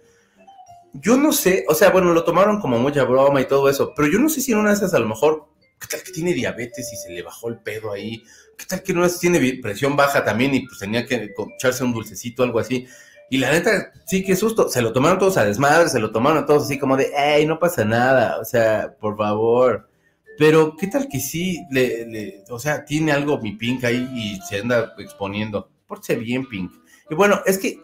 Yo 0.95 1.17
no 1.17 1.33
sé, 1.33 1.65
o 1.69 1.75
sea, 1.75 1.91
bueno, 1.91 2.13
lo 2.13 2.25
tomaron 2.25 2.61
como 2.61 2.79
mucha 2.79 3.05
broma 3.05 3.41
y 3.41 3.47
todo 3.47 3.69
eso, 3.69 3.93
pero 3.95 4.09
yo 4.11 4.19
no 4.19 4.29
sé 4.29 4.41
si 4.41 4.53
en 4.53 4.59
una 4.59 4.71
de 4.71 4.77
esas 4.77 4.93
a 4.95 4.99
lo 4.99 5.09
mejor, 5.09 5.47
¿qué 5.79 5.87
tal 5.87 6.03
que 6.03 6.13
tiene 6.13 6.35
diabetes 6.35 6.93
y 6.93 6.97
se 6.97 7.11
le 7.13 7.23
bajó 7.23 7.49
el 7.49 7.59
pedo 7.59 7.93
ahí? 7.93 8.23
¿Qué 8.59 8.67
tal 8.67 8.83
que 8.83 8.93
esas 8.93 9.21
tiene 9.21 9.59
presión 9.63 9.97
baja 9.97 10.25
también 10.25 10.55
y 10.55 10.67
pues 10.67 10.79
tenía 10.79 11.07
que 11.07 11.33
echarse 11.55 11.85
un 11.85 11.93
dulcecito 11.93 12.43
algo 12.43 12.59
así? 12.59 12.87
Y 13.31 13.39
la 13.39 13.53
neta, 13.53 13.93
sí, 14.07 14.25
qué 14.25 14.35
susto. 14.35 14.69
Se 14.69 14.83
lo 14.83 14.93
tomaron 14.93 15.19
todos 15.19 15.37
a 15.37 15.45
desmadre, 15.45 15.89
se 15.89 16.01
lo 16.01 16.11
tomaron 16.11 16.45
todos 16.45 16.65
así 16.65 16.79
como 16.79 16.97
de, 16.97 17.13
¡ey, 17.17 17.47
no 17.47 17.61
pasa 17.61 17.85
nada! 17.85 18.39
O 18.41 18.45
sea, 18.45 18.97
por 18.99 19.17
favor. 19.17 19.89
Pero, 20.37 20.77
¿qué 20.77 20.89
tal 20.89 21.09
que 21.09 21.21
sí, 21.21 21.61
le, 21.71 22.07
le, 22.07 22.45
o 22.51 22.59
sea, 22.59 22.85
tiene 22.85 23.13
algo 23.13 23.39
mi 23.41 23.53
Pink 23.53 23.85
ahí 23.85 24.09
y 24.15 24.41
se 24.43 24.59
anda 24.59 24.95
exponiendo? 24.99 25.71
Pórtese 25.87 26.17
bien, 26.17 26.49
Pink. 26.49 26.73
Y 27.09 27.15
bueno, 27.15 27.41
es 27.47 27.59
que 27.59 27.81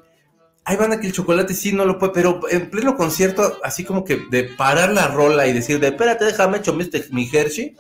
hay 0.69 0.77
banda 0.77 0.99
que 0.99 1.07
el 1.07 1.13
chocolate 1.13 1.55
sí 1.55 1.73
no 1.73 1.85
lo 1.85 1.97
puede, 1.97 2.13
pero 2.13 2.41
en 2.51 2.69
pleno 2.71 2.97
concierto, 2.97 3.57
así 3.63 3.85
como 3.85 4.05
que 4.05 4.27
de 4.31 4.45
parar 4.45 4.93
la 4.93 5.07
rola 5.07 5.47
y 5.47 5.53
decir 5.53 5.79
de, 5.79 5.89
espérate, 5.89 6.25
déjame 6.25 6.59
hecho 6.59 6.75
mi 6.75 7.31
Hershey, 7.33 7.77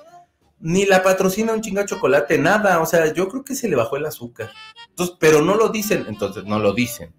ni 0.60 0.86
la 0.86 1.02
patrocina 1.02 1.52
un 1.52 1.62
chinga 1.62 1.84
chocolate, 1.84 2.38
nada. 2.38 2.80
O 2.80 2.86
sea, 2.86 3.12
yo 3.12 3.28
creo 3.28 3.44
que 3.44 3.56
se 3.56 3.68
le 3.68 3.74
bajó 3.74 3.96
el 3.96 4.06
azúcar. 4.06 4.50
Entonces, 4.88 5.16
pero 5.18 5.42
no 5.42 5.56
lo 5.56 5.70
dicen, 5.70 6.06
entonces 6.08 6.44
no 6.44 6.60
lo 6.60 6.72
dicen. 6.74 7.12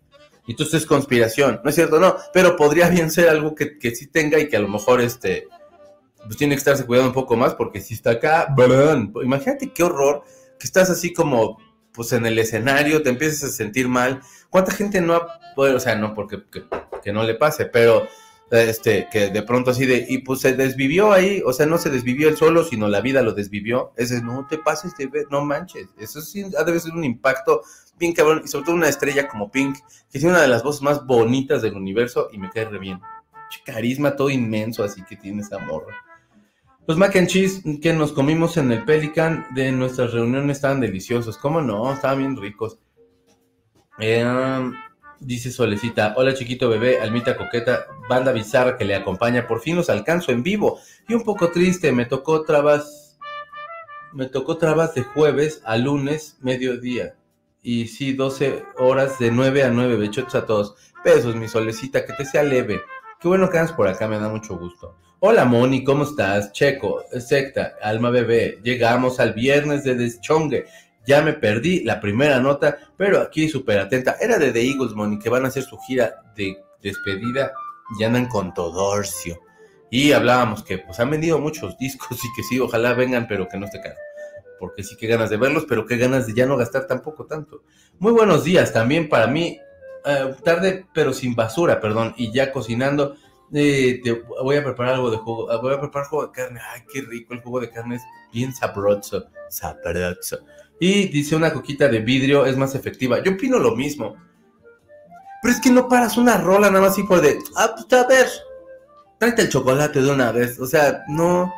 Entonces 0.48 0.84
es 0.84 0.88
conspiración, 0.88 1.60
¿no 1.62 1.70
es 1.70 1.76
cierto? 1.76 2.00
No, 2.00 2.16
pero 2.34 2.56
podría 2.56 2.88
bien 2.88 3.12
ser 3.12 3.28
algo 3.28 3.54
que, 3.54 3.78
que 3.78 3.94
sí 3.94 4.08
tenga 4.08 4.40
y 4.40 4.48
que 4.48 4.56
a 4.56 4.62
lo 4.62 4.70
mejor 4.70 5.02
este, 5.02 5.50
pues 6.24 6.38
tiene 6.38 6.56
que 6.56 6.60
estarse 6.60 6.86
cuidando 6.86 7.10
un 7.10 7.14
poco 7.14 7.36
más 7.36 7.56
porque 7.56 7.82
si 7.82 7.94
está 7.94 8.12
acá, 8.12 8.56
imagínate 9.22 9.74
qué 9.74 9.84
horror 9.84 10.24
que 10.58 10.66
estás 10.66 10.90
así 10.90 11.12
como 11.12 11.58
pues 11.92 12.14
en 12.14 12.26
el 12.26 12.38
escenario, 12.40 13.02
te 13.02 13.10
empiezas 13.10 13.50
a 13.50 13.54
sentir 13.54 13.90
mal. 13.90 14.22
¿Cuánta 14.50 14.72
gente 14.72 15.02
no 15.02 15.16
ha, 15.16 15.28
o 15.56 15.80
sea, 15.80 15.96
no 15.96 16.14
porque 16.14 16.44
que, 17.04 17.12
no 17.12 17.24
le 17.24 17.36
pase, 17.36 17.66
pero 17.66 18.08
este, 18.52 19.08
que 19.12 19.30
de 19.30 19.44
pronto 19.44 19.72
así 19.72 19.86
de, 19.86 20.06
y 20.08 20.20
pues 20.20 20.42
se 20.42 20.54
desvivió 20.54 21.12
ahí, 21.12 21.42
o 21.46 21.54
sea, 21.54 21.66
no 21.66 21.78
se 21.78 21.90
desvivió 21.90 22.30
él 22.30 22.38
solo, 22.38 22.64
sino 22.64 22.88
la 22.88 23.02
vida 23.02 23.22
lo 23.22 23.34
desvivió. 23.34 23.94
Ese, 23.96 24.22
no 24.22 24.48
te 24.50 24.58
pases 24.58 24.96
de 24.98 25.10
no 25.30 25.44
manches. 25.44 25.88
Eso 25.98 26.22
sí 26.22 26.46
ha 26.58 26.64
de 26.64 26.80
ser 26.80 26.94
un 26.94 27.04
impacto 27.04 27.62
bien 27.98 28.14
cabrón, 28.14 28.42
y 28.44 28.48
sobre 28.48 28.66
todo 28.66 28.76
una 28.76 28.90
estrella 28.90 29.28
como 29.28 29.52
Pink, 29.52 29.78
que 30.12 30.18
es 30.18 30.24
una 30.24 30.42
de 30.42 30.48
las 30.48 30.64
voces 30.64 30.82
más 30.82 31.06
bonitas 31.06 31.62
del 31.62 31.76
universo 31.76 32.30
y 32.32 32.38
me 32.38 32.50
cae 32.50 32.66
re 32.66 32.80
bien. 32.80 33.02
Carisma 33.66 34.16
todo 34.16 34.30
inmenso, 34.30 34.84
así 34.84 35.04
que 35.04 35.16
tiene 35.16 35.42
esa 35.42 35.58
morra. 35.60 35.96
Los 36.88 36.98
mac 36.98 37.16
and 37.18 37.28
cheese 37.28 37.62
que 37.82 37.92
nos 37.92 38.14
comimos 38.14 38.56
en 38.56 38.72
el 38.72 38.86
Pelican 38.86 39.46
de 39.54 39.74
nuestras 39.74 40.14
reuniones 40.14 40.58
estaban 40.58 40.80
deliciosos. 40.80 41.38
¿Cómo 41.38 41.62
no? 41.62 41.92
Estaban 41.92 42.20
bien 42.20 42.38
ricos. 42.38 42.80
Eh, 44.00 44.72
dice 45.20 45.52
Solecita, 45.52 46.14
hola 46.16 46.34
chiquito 46.36 46.70
bebé, 46.70 47.02
almita 47.02 47.36
coqueta, 47.36 47.88
banda 48.08 48.32
bizarra 48.32 48.78
que 48.78 48.86
le 48.86 48.96
acompaña. 48.96 49.48
Por 49.48 49.60
fin 49.60 49.76
los 49.76 49.90
alcanzo 49.90 50.32
en 50.32 50.44
vivo. 50.44 50.80
Y 51.08 51.14
un 51.14 51.24
poco 51.24 51.52
triste, 51.52 51.92
me 51.92 52.06
tocó 52.06 52.44
trabas. 52.44 53.18
Me 54.14 54.28
tocó 54.28 54.58
trabas 54.58 54.96
de 54.96 55.04
jueves 55.04 55.62
a 55.66 55.78
lunes, 55.78 56.38
mediodía. 56.42 57.16
Y 57.62 57.88
sí, 57.88 58.14
12 58.14 58.64
horas 58.78 59.20
de 59.20 59.32
9 59.32 59.64
a 59.64 59.70
9. 59.70 59.98
Bechotes 59.98 60.36
a 60.36 60.46
todos. 60.46 60.76
Besos, 61.04 61.36
mi 61.36 61.48
solecita, 61.48 62.06
que 62.06 62.14
te 62.14 62.26
sea 62.26 62.44
leve. 62.44 62.82
Qué 63.20 63.28
bueno 63.28 63.50
que 63.50 63.58
andas 63.58 63.74
por 63.74 63.88
acá, 63.88 64.08
me 64.08 64.20
da 64.20 64.30
mucho 64.30 64.58
gusto. 64.58 64.96
Hola 65.20 65.46
Moni, 65.46 65.84
¿cómo 65.84 66.04
estás? 66.04 66.52
Checo, 66.52 67.02
secta, 67.20 67.74
alma 67.82 68.12
bebé. 68.12 68.60
Llegamos 68.62 69.20
al 69.20 69.34
viernes 69.34 69.84
de 69.84 69.96
deschongue. 69.96 70.68
Ya 71.08 71.22
me 71.22 71.34
perdí 71.34 71.84
la 71.84 72.00
primera 72.00 72.40
nota, 72.40 72.78
pero 72.98 73.22
aquí 73.22 73.50
súper 73.50 73.80
atenta. 73.80 74.18
Era 74.20 74.38
de 74.38 74.52
The 74.52 74.62
Eagles, 74.62 74.94
Moni, 74.94 75.18
que 75.18 75.30
van 75.30 75.46
a 75.46 75.48
hacer 75.48 75.64
su 75.64 75.78
gira 75.80 76.16
de 76.36 76.58
despedida 76.84 77.54
y 77.98 78.04
andan 78.04 78.28
con 78.28 78.54
Todorcio. 78.54 79.40
Y 79.90 80.12
hablábamos 80.12 80.64
que 80.64 80.80
pues 80.80 81.00
han 81.00 81.10
vendido 81.10 81.40
muchos 81.40 81.78
discos 81.80 82.24
y 82.24 82.28
que 82.36 82.44
sí, 82.44 82.60
ojalá 82.60 82.94
vengan, 82.94 83.28
pero 83.28 83.48
que 83.48 83.58
no 83.58 83.66
esté 83.66 83.82
caro 83.82 83.96
porque 84.60 84.84
sí 84.84 84.96
que 84.96 85.08
ganas 85.08 85.30
de 85.30 85.38
verlos, 85.38 85.66
pero 85.68 85.86
qué 85.86 85.98
ganas 85.98 86.28
de 86.28 86.34
ya 86.34 86.46
no 86.46 86.58
gastar 86.58 86.88
tampoco 86.88 87.26
tanto. 87.26 87.64
Muy 88.00 88.12
buenos 88.12 88.44
días 88.44 88.74
también 88.74 89.10
para 89.10 89.28
mí, 89.28 89.60
eh, 90.06 90.36
tarde 90.44 90.86
pero 90.94 91.14
sin 91.14 91.36
basura, 91.36 91.80
perdón, 91.80 92.14
y 92.18 92.32
ya 92.32 92.52
cocinando. 92.52 93.16
Eh, 93.54 94.02
te 94.04 94.12
voy 94.12 94.58
a 94.58 94.64
preparar 94.64 94.96
algo 94.96 95.10
de 95.10 95.18
jugo, 95.18 95.48
voy 95.62 95.74
a 95.74 95.80
preparar 95.80 96.08
jugo 96.08 96.28
de 96.28 96.32
carne, 96.34 96.60
ay, 96.74 96.82
qué 96.92 97.02
rico, 97.02 97.34
el 97.34 97.42
jugo 97.42 97.62
de 97.62 97.70
carne 97.70 97.96
es 97.96 98.04
bien 98.34 98.54
sabroso, 98.54 99.26
sabroso. 99.50 100.40
Y 100.80 101.08
dice 101.08 101.36
una 101.36 101.54
coquita 101.54 101.88
de 101.88 102.00
vidrio 102.00 102.46
es 102.46 102.56
más 102.56 102.76
efectiva, 102.76 103.24
yo 103.24 103.32
opino 103.34 103.60
lo 103.60 103.76
mismo. 103.76 104.16
Pero 105.42 105.54
es 105.54 105.62
que 105.62 105.72
no 105.72 105.88
paras 105.88 106.18
una 106.18 106.38
rola 106.38 106.70
nada 106.70 106.82
más 106.82 106.92
así 106.92 107.04
por 107.04 107.22
de, 107.22 107.40
ah, 107.56 107.74
pues 107.76 108.02
a 108.02 108.08
ver, 108.08 108.28
tráete 109.20 109.44
el 109.44 109.50
chocolate 109.50 110.02
de 110.02 110.12
una 110.12 110.32
vez, 110.32 110.60
o 110.60 110.66
sea, 110.66 111.04
no, 111.08 111.54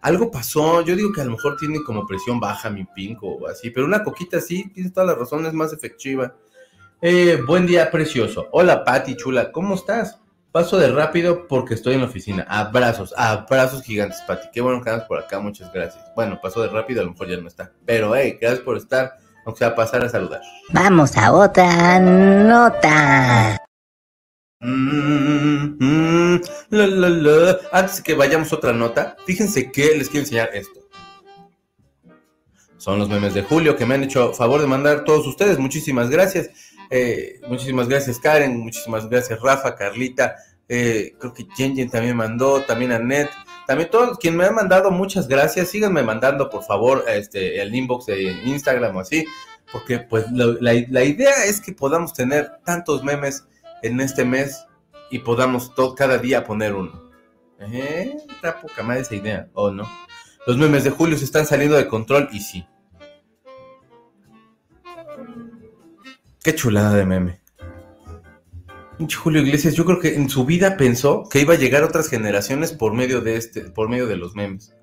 algo 0.00 0.30
pasó. 0.30 0.82
Yo 0.82 0.96
digo 0.96 1.12
que 1.12 1.20
a 1.20 1.24
lo 1.24 1.32
mejor 1.32 1.56
tiene 1.56 1.82
como 1.82 2.06
presión 2.06 2.40
baja 2.40 2.70
mi 2.70 2.84
pink 2.84 3.22
o 3.22 3.46
así, 3.46 3.70
pero 3.70 3.86
una 3.86 4.02
coquita 4.02 4.40
sí, 4.40 4.70
tiene 4.74 4.90
toda 4.90 5.06
la 5.06 5.14
razón, 5.14 5.46
es 5.46 5.52
más 5.52 5.72
efectiva. 5.72 6.34
Eh, 7.00 7.40
buen 7.46 7.66
día, 7.66 7.90
precioso. 7.90 8.48
Hola, 8.52 8.84
Pati, 8.84 9.16
chula, 9.16 9.52
¿cómo 9.52 9.74
estás? 9.74 10.18
Paso 10.52 10.78
de 10.78 10.90
rápido 10.90 11.46
porque 11.46 11.74
estoy 11.74 11.94
en 11.94 12.00
la 12.00 12.06
oficina. 12.06 12.46
Abrazos, 12.48 13.12
abrazos 13.16 13.82
gigantes, 13.82 14.22
Pati. 14.26 14.48
Qué 14.52 14.62
bueno 14.62 14.82
que 14.82 14.88
andas 14.88 15.06
por 15.06 15.18
acá, 15.18 15.38
muchas 15.40 15.70
gracias. 15.72 16.02
Bueno, 16.16 16.40
paso 16.40 16.62
de 16.62 16.68
rápido, 16.68 17.02
a 17.02 17.04
lo 17.04 17.10
mejor 17.10 17.28
ya 17.28 17.36
no 17.36 17.48
está. 17.48 17.72
Pero, 17.84 18.16
hey, 18.16 18.38
gracias 18.40 18.62
por 18.62 18.78
estar, 18.78 19.12
aunque 19.44 19.58
sea 19.58 19.74
pasar 19.74 20.04
a 20.04 20.08
saludar. 20.08 20.40
Vamos 20.70 21.16
a 21.18 21.32
otra 21.32 22.00
nota. 22.00 23.58
Mm, 24.60 25.76
mm, 25.78 26.40
la, 26.70 26.86
la, 26.86 27.08
la. 27.08 27.58
Antes 27.70 28.00
que 28.00 28.14
vayamos 28.14 28.50
a 28.50 28.56
otra 28.56 28.72
nota, 28.72 29.16
fíjense 29.26 29.70
que 29.70 29.96
les 29.96 30.08
quiero 30.08 30.24
enseñar 30.24 30.50
esto. 30.54 30.80
Son 32.78 32.98
los 32.98 33.08
memes 33.08 33.34
de 33.34 33.42
Julio 33.42 33.76
que 33.76 33.84
me 33.84 33.96
han 33.96 34.04
hecho 34.04 34.32
favor 34.32 34.60
de 34.60 34.66
mandar 34.66 35.04
todos 35.04 35.26
ustedes. 35.26 35.58
Muchísimas 35.58 36.08
gracias. 36.08 36.48
Eh, 36.90 37.40
muchísimas 37.46 37.88
gracias 37.88 38.18
Karen, 38.18 38.58
muchísimas 38.58 39.08
gracias 39.08 39.40
Rafa, 39.40 39.74
Carlita. 39.74 40.36
Eh, 40.68 41.14
creo 41.18 41.32
que 41.32 41.46
Jen 41.56 41.90
también 41.90 42.16
mandó, 42.16 42.62
también 42.62 42.92
Annette. 42.92 43.30
También 43.66 43.90
todos 43.90 44.18
quien 44.18 44.36
me 44.36 44.44
han 44.44 44.54
mandado, 44.54 44.90
muchas 44.90 45.28
gracias. 45.28 45.68
Síganme 45.68 46.02
mandando, 46.02 46.48
por 46.48 46.62
favor, 46.64 47.04
este, 47.08 47.60
el 47.60 47.74
inbox 47.74 48.06
de 48.06 48.22
Instagram 48.44 48.96
o 48.96 49.00
así. 49.00 49.24
Porque 49.70 49.98
pues 49.98 50.24
la, 50.32 50.72
la 50.88 51.04
idea 51.04 51.44
es 51.44 51.60
que 51.60 51.72
podamos 51.72 52.14
tener 52.14 52.50
tantos 52.64 53.04
memes 53.04 53.44
en 53.82 54.00
este 54.00 54.24
mes 54.24 54.64
y 55.10 55.18
podamos 55.18 55.74
todo, 55.74 55.94
cada 55.94 56.18
día 56.18 56.44
poner 56.44 56.74
uno. 56.74 57.10
¿Eh? 57.60 58.16
Está 58.30 58.60
poca 58.60 58.82
madre 58.82 59.02
esa 59.02 59.14
idea, 59.14 59.48
¿o 59.52 59.70
no? 59.70 59.88
Los 60.46 60.56
memes 60.56 60.84
de 60.84 60.90
Julio 60.90 61.18
se 61.18 61.24
están 61.24 61.46
saliendo 61.46 61.76
de 61.76 61.88
control 61.88 62.28
y 62.32 62.40
sí. 62.40 62.66
Qué 66.42 66.54
chulada 66.54 66.94
de 66.94 67.04
meme. 67.04 67.40
Julio 69.16 69.42
Iglesias, 69.42 69.74
yo 69.74 69.84
creo 69.84 70.00
que 70.00 70.14
en 70.14 70.28
su 70.28 70.44
vida 70.44 70.76
pensó 70.76 71.28
que 71.28 71.40
iba 71.40 71.54
a 71.54 71.58
llegar 71.58 71.82
a 71.82 71.86
otras 71.86 72.08
generaciones 72.08 72.72
por 72.72 72.94
medio 72.94 73.20
de 73.20 73.36
este, 73.36 73.62
por 73.62 73.88
medio 73.88 74.06
de 74.06 74.16
los 74.16 74.34
memes. 74.34 74.74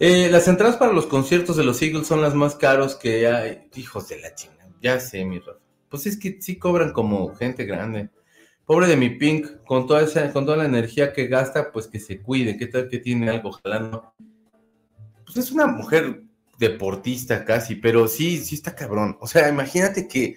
Eh, 0.00 0.28
las 0.30 0.46
entradas 0.48 0.76
para 0.76 0.92
los 0.92 1.06
conciertos 1.06 1.56
de 1.56 1.64
los 1.64 1.80
Eagles 1.82 2.06
son 2.06 2.22
las 2.22 2.34
más 2.34 2.54
caros 2.54 2.94
que 2.94 3.26
hay. 3.26 3.68
Hijos 3.74 4.08
de 4.08 4.20
la 4.20 4.34
china. 4.34 4.54
Ya 4.80 5.00
sé, 5.00 5.24
mi 5.24 5.38
Rafa. 5.38 5.58
Pues 5.88 6.06
es 6.06 6.18
que 6.18 6.40
sí 6.40 6.56
cobran 6.56 6.92
como 6.92 7.34
gente 7.34 7.64
grande. 7.64 8.10
Pobre 8.64 8.86
de 8.86 8.96
mi 8.96 9.10
Pink, 9.10 9.64
con 9.64 9.86
toda 9.86 10.02
esa, 10.02 10.30
con 10.32 10.44
toda 10.44 10.58
la 10.58 10.66
energía 10.66 11.12
que 11.12 11.26
gasta, 11.26 11.72
pues 11.72 11.86
que 11.86 11.98
se 11.98 12.20
cuide. 12.20 12.58
¿Qué 12.58 12.66
tal 12.66 12.88
que 12.88 12.98
tiene 12.98 13.30
algo? 13.30 13.48
Ojalá 13.48 13.80
no. 13.80 14.14
Pues 15.24 15.38
es 15.38 15.50
una 15.50 15.66
mujer 15.66 16.22
deportista 16.58 17.44
casi, 17.44 17.76
pero 17.76 18.08
sí, 18.08 18.38
sí 18.38 18.56
está 18.56 18.74
cabrón. 18.74 19.16
O 19.20 19.26
sea, 19.26 19.48
imagínate 19.48 20.08
que, 20.08 20.36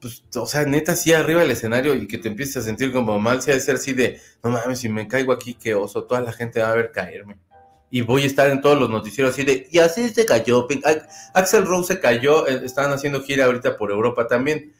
pues, 0.00 0.24
o 0.36 0.46
sea, 0.46 0.64
neta, 0.64 0.94
sí 0.96 1.12
arriba 1.12 1.40
del 1.40 1.50
escenario 1.50 1.94
y 1.94 2.06
que 2.06 2.18
te 2.18 2.28
empieces 2.28 2.58
a 2.58 2.62
sentir 2.62 2.92
como 2.92 3.18
mal, 3.18 3.42
si 3.42 3.50
ha 3.50 3.54
de 3.54 3.60
ser 3.60 3.76
así 3.76 3.92
de, 3.92 4.20
no 4.42 4.50
mames, 4.50 4.80
si 4.80 4.88
me 4.88 5.08
caigo 5.08 5.32
aquí, 5.32 5.54
qué 5.54 5.74
oso, 5.74 6.04
toda 6.04 6.20
la 6.20 6.32
gente 6.32 6.60
va 6.60 6.70
a 6.70 6.74
ver 6.74 6.92
caerme 6.92 7.38
y 7.94 8.00
voy 8.00 8.24
a 8.24 8.26
estar 8.26 8.50
en 8.50 8.60
todos 8.60 8.76
los 8.76 8.90
noticieros 8.90 9.32
así 9.32 9.44
de, 9.44 9.68
y 9.70 9.78
así 9.78 10.08
se 10.08 10.26
cayó. 10.26 10.66
Axel 11.32 11.64
Rose 11.64 11.94
se 11.94 12.00
cayó, 12.00 12.44
eh, 12.48 12.62
estaban 12.64 12.92
haciendo 12.92 13.22
gira 13.22 13.44
ahorita 13.44 13.76
por 13.76 13.92
Europa 13.92 14.26
también, 14.26 14.72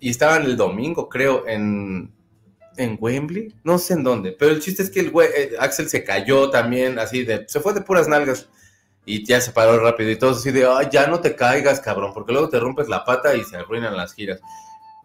y 0.00 0.10
estaban 0.10 0.44
el 0.44 0.56
domingo, 0.56 1.08
creo, 1.08 1.46
en, 1.46 2.12
en 2.76 2.98
Wembley, 3.00 3.54
no 3.62 3.78
sé 3.78 3.94
en 3.94 4.02
dónde, 4.02 4.32
pero 4.32 4.50
el 4.50 4.60
chiste 4.60 4.82
es 4.82 4.90
que 4.90 4.98
el 4.98 5.12
güey, 5.12 5.28
eh, 5.36 5.52
Axel 5.60 5.88
se 5.88 6.02
cayó 6.02 6.50
también, 6.50 6.98
así 6.98 7.22
de, 7.22 7.44
se 7.46 7.60
fue 7.60 7.74
de 7.74 7.80
puras 7.80 8.08
nalgas, 8.08 8.48
y 9.08 9.24
ya 9.24 9.40
se 9.40 9.52
paró 9.52 9.78
rápido, 9.80 10.10
y 10.10 10.16
todos 10.16 10.38
así 10.38 10.50
de, 10.50 10.66
ay, 10.66 10.88
ya 10.92 11.06
no 11.06 11.20
te 11.20 11.34
caigas, 11.34 11.80
cabrón, 11.80 12.12
porque 12.12 12.32
luego 12.32 12.48
te 12.48 12.60
rompes 12.60 12.88
la 12.88 13.04
pata 13.04 13.34
y 13.34 13.42
se 13.42 13.56
arruinan 13.56 13.96
las 13.96 14.12
giras. 14.12 14.40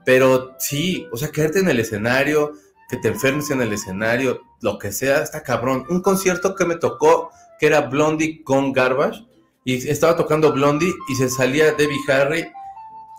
Pero 0.05 0.55
sí, 0.59 1.07
o 1.11 1.17
sea, 1.17 1.29
quedarte 1.29 1.59
en 1.59 1.69
el 1.69 1.79
escenario, 1.79 2.53
que 2.89 2.97
te 2.97 3.07
enfermes 3.07 3.49
en 3.49 3.61
el 3.61 3.71
escenario, 3.71 4.41
lo 4.61 4.77
que 4.77 4.91
sea, 4.91 5.23
está 5.23 5.41
cabrón. 5.41 5.85
Un 5.89 6.01
concierto 6.01 6.53
que 6.53 6.65
me 6.65 6.75
tocó 6.75 7.31
que 7.59 7.67
era 7.67 7.81
Blondie 7.81 8.43
con 8.43 8.73
Garbage, 8.73 9.25
y 9.63 9.87
estaba 9.87 10.17
tocando 10.17 10.51
Blondie 10.51 10.93
y 11.07 11.15
se 11.15 11.29
salía 11.29 11.71
Debbie 11.71 12.01
Harry 12.09 12.51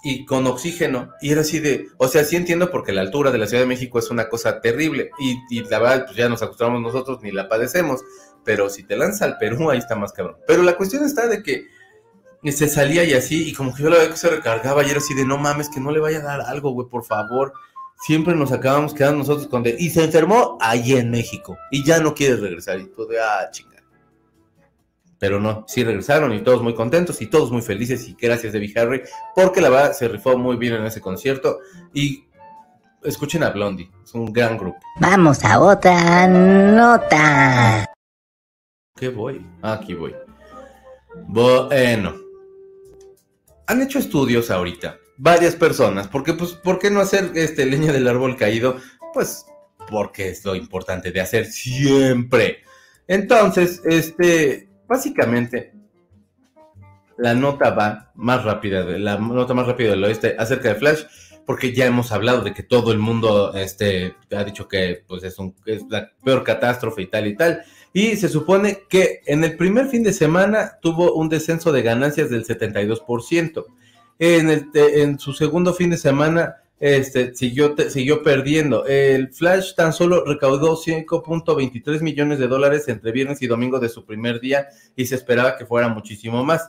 y 0.02 0.26
con 0.26 0.46
oxígeno, 0.46 1.12
y 1.22 1.32
era 1.32 1.40
así 1.40 1.60
de, 1.60 1.88
o 1.96 2.08
sea, 2.08 2.24
sí 2.24 2.36
entiendo 2.36 2.70
porque 2.70 2.92
la 2.92 3.00
altura 3.00 3.30
de 3.30 3.38
la 3.38 3.46
Ciudad 3.46 3.62
de 3.62 3.68
México 3.68 3.98
es 3.98 4.10
una 4.10 4.28
cosa 4.28 4.60
terrible, 4.60 5.10
y, 5.18 5.38
y 5.48 5.60
la 5.64 5.78
verdad, 5.78 6.04
pues 6.04 6.18
ya 6.18 6.28
nos 6.28 6.42
acostumbramos 6.42 6.92
nosotros 6.92 7.20
ni 7.22 7.32
la 7.32 7.48
padecemos, 7.48 8.02
pero 8.44 8.68
si 8.68 8.84
te 8.84 8.96
lanza 8.96 9.24
al 9.24 9.38
Perú, 9.38 9.70
ahí 9.70 9.78
está 9.78 9.96
más 9.96 10.12
cabrón. 10.12 10.36
Pero 10.46 10.62
la 10.62 10.76
cuestión 10.76 11.04
está 11.04 11.26
de 11.26 11.42
que 11.42 11.66
se 12.52 12.68
salía 12.68 13.04
y 13.04 13.14
así, 13.14 13.48
y 13.48 13.52
como 13.52 13.74
que 13.74 13.82
yo 13.82 13.90
la 13.90 13.96
veía 13.96 14.10
que 14.10 14.16
se 14.16 14.28
recargaba, 14.28 14.84
y 14.84 14.90
era 14.90 14.98
así 14.98 15.14
de, 15.14 15.24
no 15.24 15.38
mames, 15.38 15.68
que 15.68 15.80
no 15.80 15.90
le 15.90 16.00
vaya 16.00 16.18
a 16.18 16.22
dar 16.22 16.40
algo, 16.42 16.70
güey, 16.70 16.88
por 16.88 17.04
favor. 17.04 17.52
Siempre 18.04 18.34
nos 18.34 18.52
acabamos 18.52 18.92
quedando 18.92 19.18
nosotros 19.18 19.46
con 19.46 19.62
de, 19.62 19.76
y 19.78 19.90
se 19.90 20.04
enfermó 20.04 20.58
allí 20.60 20.94
en 20.94 21.10
México, 21.10 21.56
y 21.70 21.84
ya 21.84 22.00
no 22.00 22.14
quiere 22.14 22.36
regresar, 22.36 22.78
y 22.80 22.86
todo 22.86 23.06
de, 23.06 23.20
ah, 23.20 23.48
chinga. 23.50 23.74
Pero 25.18 25.40
no, 25.40 25.64
sí 25.66 25.82
regresaron 25.84 26.34
y 26.34 26.42
todos 26.42 26.62
muy 26.62 26.74
contentos 26.74 27.22
y 27.22 27.28
todos 27.28 27.50
muy 27.50 27.62
felices 27.62 28.06
y 28.08 28.14
gracias 28.20 28.52
Debbie 28.52 28.74
Harry, 28.76 29.02
porque 29.34 29.62
la 29.62 29.70
verdad 29.70 29.92
se 29.94 30.08
rifó 30.08 30.36
muy 30.36 30.56
bien 30.56 30.74
en 30.74 30.84
ese 30.84 31.00
concierto 31.00 31.60
y 31.94 32.26
escuchen 33.02 33.42
a 33.42 33.48
Blondie, 33.50 33.90
es 34.02 34.12
un 34.12 34.30
gran 34.32 34.58
grupo. 34.58 34.78
Vamos 35.00 35.42
a 35.44 35.60
otra 35.60 36.26
nota. 36.26 37.93
¿Qué 38.96 39.08
voy? 39.08 39.44
Ah, 39.62 39.74
aquí 39.74 39.94
voy. 39.94 40.14
Bueno. 41.26 42.14
Han 43.66 43.80
hecho 43.80 43.98
estudios 43.98 44.50
ahorita, 44.50 44.98
varias 45.16 45.56
personas, 45.56 46.06
porque 46.08 46.34
pues, 46.34 46.52
¿por 46.52 46.78
qué 46.78 46.90
no 46.90 47.00
hacer 47.00 47.32
este 47.34 47.64
leña 47.64 47.92
del 47.92 48.08
árbol 48.08 48.36
caído? 48.36 48.76
Pues 49.14 49.46
porque 49.88 50.28
es 50.28 50.44
lo 50.44 50.54
importante 50.54 51.10
de 51.12 51.20
hacer 51.20 51.46
siempre. 51.46 52.62
Entonces, 53.06 53.80
este, 53.84 54.68
Básicamente, 54.86 55.72
la 57.16 57.34
nota 57.34 57.70
va 57.70 58.12
más 58.14 58.44
rápida, 58.44 58.84
la 58.84 59.18
nota 59.18 59.54
más 59.54 59.66
rápida 59.66 59.90
del 59.90 60.04
oeste 60.04 60.36
acerca 60.38 60.68
de 60.68 60.74
Flash, 60.74 61.04
porque 61.46 61.72
ya 61.72 61.86
hemos 61.86 62.12
hablado 62.12 62.42
de 62.42 62.52
que 62.52 62.62
todo 62.62 62.92
el 62.92 62.98
mundo 62.98 63.52
este, 63.54 64.16
ha 64.36 64.44
dicho 64.44 64.68
que 64.68 65.02
pues, 65.06 65.24
es, 65.24 65.38
un, 65.38 65.54
es 65.64 65.84
la 65.88 66.10
peor 66.22 66.44
catástrofe 66.44 67.02
y 67.02 67.06
tal 67.06 67.26
y 67.26 67.36
tal. 67.36 67.62
Y 67.96 68.16
se 68.16 68.28
supone 68.28 68.80
que 68.88 69.20
en 69.24 69.44
el 69.44 69.56
primer 69.56 69.86
fin 69.86 70.02
de 70.02 70.12
semana 70.12 70.78
tuvo 70.82 71.14
un 71.14 71.28
descenso 71.28 71.70
de 71.70 71.82
ganancias 71.82 72.28
del 72.28 72.44
72%. 72.44 73.64
En, 74.18 74.50
el, 74.50 74.68
en 74.74 75.18
su 75.20 75.32
segundo 75.32 75.72
fin 75.72 75.90
de 75.90 75.96
semana 75.96 76.56
este, 76.80 77.36
siguió, 77.36 77.76
siguió 77.88 78.24
perdiendo. 78.24 78.84
El 78.84 79.32
Flash 79.32 79.74
tan 79.76 79.92
solo 79.92 80.24
recaudó 80.24 80.76
5.23 80.76 82.00
millones 82.00 82.40
de 82.40 82.48
dólares 82.48 82.88
entre 82.88 83.12
viernes 83.12 83.40
y 83.42 83.46
domingo 83.46 83.78
de 83.78 83.88
su 83.88 84.04
primer 84.04 84.40
día 84.40 84.66
y 84.96 85.06
se 85.06 85.14
esperaba 85.14 85.56
que 85.56 85.64
fuera 85.64 85.88
muchísimo 85.88 86.44
más. 86.44 86.68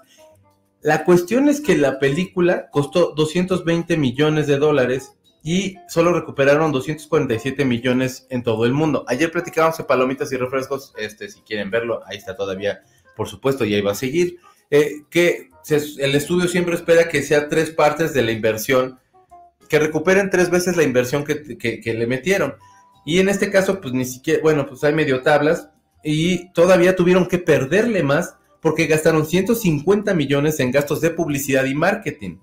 La 0.81 1.03
cuestión 1.05 1.49
es 1.49 1.59
que 1.59 1.75
la 1.75 1.97
película 1.97 2.69
costó 2.69 3.15
220 3.15 3.97
millones 3.97 4.45
de 4.45 4.57
dólares 4.57 5.15
y 5.47 5.77
solo 5.87 6.11
recuperaron 6.11 6.71
247 6.71 7.65
millones 7.65 8.25
en 8.31 8.41
todo 8.41 8.65
el 8.65 8.73
mundo. 8.73 9.05
Ayer 9.07 9.31
platicábamos 9.31 9.77
de 9.77 9.83
palomitas 9.83 10.31
y 10.31 10.37
refrescos, 10.37 10.91
este, 10.97 11.29
si 11.29 11.41
quieren 11.41 11.69
verlo, 11.69 12.01
ahí 12.07 12.17
está 12.17 12.35
todavía, 12.35 12.81
por 13.15 13.27
supuesto, 13.27 13.63
y 13.63 13.75
ahí 13.75 13.81
va 13.81 13.91
a 13.91 13.95
seguir. 13.95 14.39
Eh, 14.71 15.03
que 15.11 15.51
el 15.69 16.15
estudio 16.15 16.47
siempre 16.47 16.73
espera 16.73 17.09
que 17.09 17.21
sea 17.21 17.47
tres 17.47 17.69
partes 17.69 18.11
de 18.15 18.23
la 18.23 18.31
inversión 18.31 18.99
que 19.69 19.77
recuperen 19.77 20.31
tres 20.31 20.49
veces 20.49 20.77
la 20.77 20.83
inversión 20.83 21.23
que, 21.23 21.93
le 21.93 22.07
metieron. 22.07 22.55
Y 23.05 23.19
en 23.19 23.29
este 23.29 23.51
caso, 23.51 23.79
pues 23.79 23.93
ni 23.93 24.05
siquiera, 24.05 24.41
bueno, 24.41 24.65
pues 24.65 24.83
hay 24.83 24.95
medio 24.95 25.21
tablas 25.21 25.69
y 26.03 26.51
todavía 26.53 26.95
tuvieron 26.95 27.27
que 27.27 27.37
perderle 27.37 28.01
más 28.01 28.35
porque 28.61 28.87
gastaron 28.87 29.27
150 29.27 30.11
millones 30.15 30.59
en 30.59 30.71
gastos 30.71 31.01
de 31.01 31.11
publicidad 31.11 31.65
y 31.65 31.75
marketing. 31.75 32.37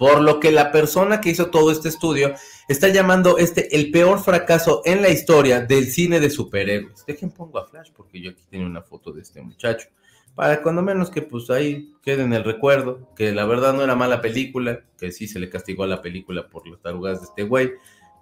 Por 0.00 0.22
lo 0.22 0.40
que 0.40 0.50
la 0.50 0.72
persona 0.72 1.20
que 1.20 1.28
hizo 1.28 1.50
todo 1.50 1.70
este 1.70 1.90
estudio 1.90 2.32
está 2.68 2.88
llamando 2.88 3.36
este 3.36 3.76
el 3.76 3.90
peor 3.90 4.18
fracaso 4.18 4.80
en 4.86 5.02
la 5.02 5.10
historia 5.10 5.60
del 5.60 5.88
cine 5.88 6.20
de 6.20 6.30
superhéroes. 6.30 7.04
Dejen 7.06 7.30
pongo 7.30 7.58
a 7.58 7.66
Flash 7.66 7.90
porque 7.94 8.18
yo 8.18 8.30
aquí 8.30 8.42
tengo 8.48 8.64
una 8.64 8.80
foto 8.80 9.12
de 9.12 9.20
este 9.20 9.42
muchacho 9.42 9.88
para 10.34 10.62
cuando 10.62 10.80
menos 10.80 11.10
que 11.10 11.20
pues 11.20 11.50
ahí 11.50 11.92
quede 12.02 12.22
en 12.22 12.32
el 12.32 12.44
recuerdo, 12.44 13.10
que 13.14 13.32
la 13.32 13.44
verdad 13.44 13.74
no 13.74 13.82
era 13.82 13.94
mala 13.94 14.22
película, 14.22 14.80
que 14.96 15.12
sí 15.12 15.28
se 15.28 15.38
le 15.38 15.50
castigó 15.50 15.84
a 15.84 15.86
la 15.86 16.00
película 16.00 16.48
por 16.48 16.66
las 16.66 16.80
tarugas 16.80 17.20
de 17.20 17.26
este 17.26 17.42
güey, 17.42 17.72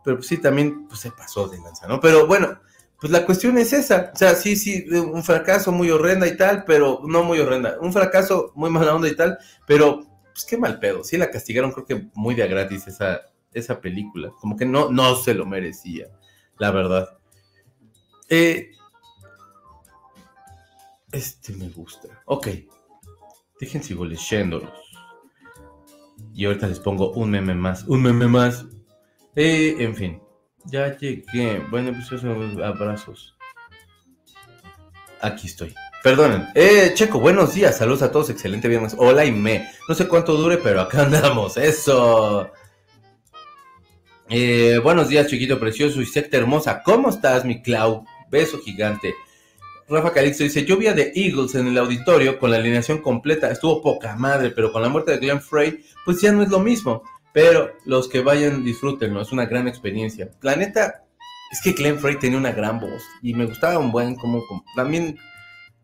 pero 0.03 0.17
pues 0.17 0.27
sí 0.27 0.39
también 0.39 0.89
pues 0.89 0.99
se 0.99 1.13
pasó 1.13 1.47
de 1.47 1.59
lanza, 1.59 1.87
¿no? 1.87 2.01
Pero 2.01 2.27
bueno, 2.27 2.59
pues 3.01 3.13
la 3.13 3.25
cuestión 3.25 3.57
es 3.57 3.73
esa, 3.73 4.11
o 4.13 4.17
sea, 4.17 4.35
sí, 4.35 4.57
sí, 4.57 4.85
un 4.91 5.23
fracaso 5.23 5.71
muy 5.71 5.93
horrenda 5.93 6.27
y 6.27 6.37
tal, 6.37 6.65
pero 6.65 7.03
no 7.05 7.23
muy 7.23 7.39
horrenda, 7.39 7.77
un 7.81 7.93
fracaso 7.93 8.51
muy 8.57 8.69
mala 8.69 8.97
onda 8.97 9.09
y 9.09 9.15
tal, 9.15 9.39
pero 9.65 10.08
pues 10.39 10.45
qué 10.45 10.57
mal 10.57 10.79
pedo, 10.79 11.03
sí 11.03 11.17
la 11.17 11.33
castigaron 11.33 11.73
creo 11.73 11.85
que 11.85 12.09
muy 12.15 12.37
de 12.37 12.47
gratis 12.47 12.87
esa, 12.87 13.23
esa 13.53 13.81
película, 13.81 14.31
como 14.41 14.57
que 14.57 14.65
no, 14.65 14.89
no 14.89 15.17
se 15.17 15.35
lo 15.35 15.45
merecía, 15.45 16.07
la 16.59 16.71
verdad. 16.71 17.19
Eh, 18.29 18.71
este 21.11 21.55
me 21.55 21.69
gusta. 21.71 22.23
Ok. 22.27 22.49
Dejen 23.59 23.83
sigo 23.83 24.05
leyéndolos. 24.05 24.71
Y 26.33 26.45
ahorita 26.45 26.69
les 26.69 26.79
pongo 26.79 27.11
un 27.15 27.31
meme 27.31 27.55
más. 27.55 27.83
Un 27.89 28.03
meme 28.03 28.29
más. 28.29 28.67
Eh, 29.35 29.75
en 29.81 29.97
fin. 29.97 30.23
Ya 30.67 30.97
llegué. 30.97 31.59
Bueno, 31.69 31.93
pues 31.93 32.23
abrazos. 32.63 33.37
Aquí 35.21 35.49
estoy. 35.49 35.75
Perdonen. 36.03 36.49
Eh, 36.55 36.93
Checo, 36.95 37.19
buenos 37.19 37.55
días. 37.55 37.77
Saludos 37.77 38.03
a 38.03 38.13
todos. 38.13 38.31
Excelente 38.31 38.69
viernes. 38.69 38.95
Hola 38.97 39.25
y 39.25 39.33
me. 39.33 39.69
No 39.89 39.95
sé 39.95 40.07
cuánto 40.07 40.37
dure, 40.37 40.59
pero 40.59 40.81
acá 40.81 41.03
andamos. 41.05 41.57
Eso. 41.57 42.51
Eh, 44.31 44.79
buenos 44.83 45.09
días, 45.09 45.27
chiquito 45.27 45.59
precioso 45.59 46.01
y 46.01 46.07
secta 46.07 46.37
hermosa. 46.37 46.83
¿Cómo 46.83 47.09
estás, 47.09 47.45
mi 47.45 47.63
Clau? 47.63 48.05
Beso 48.31 48.59
gigante. 48.61 49.15
Rafa 49.89 50.13
Calixto 50.13 50.45
dice, 50.45 50.67
yo 50.67 50.77
vi 50.77 50.87
a 50.87 50.95
The 50.95 51.13
Eagles 51.15 51.55
en 51.55 51.67
el 51.67 51.79
auditorio 51.79 52.39
con 52.39 52.51
la 52.51 52.59
alineación 52.59 52.99
completa, 52.99 53.51
estuvo 53.51 53.81
poca 53.81 54.17
madre, 54.17 54.51
pero 54.51 54.71
con 54.71 54.83
la 54.83 54.91
muerte 54.91 55.13
de 55.13 55.19
Glenn 55.19 55.41
Frey, 55.41 55.83
pues 56.05 56.21
ya 56.21 56.31
no 56.31 56.43
es 56.43 56.51
lo 56.51 56.61
mismo. 56.61 57.03
Pero 57.33 57.73
los 57.87 58.07
que 58.07 58.21
vayan, 58.21 58.65
disfrútenlo, 58.65 59.23
es 59.23 59.33
una 59.33 59.47
gran 59.47 59.67
experiencia. 59.67 60.29
La 60.43 60.57
neta, 60.57 61.05
es 61.51 61.63
que 61.63 61.73
Glenn 61.73 61.99
Frey 61.99 62.19
tenía 62.19 62.37
una 62.37 62.53
gran 62.53 62.79
voz 62.81 63.03
y 63.23 63.33
me 63.33 63.47
gustaba 63.47 63.79
un 63.79 63.91
buen, 63.91 64.15
como, 64.17 64.45
también, 64.77 65.17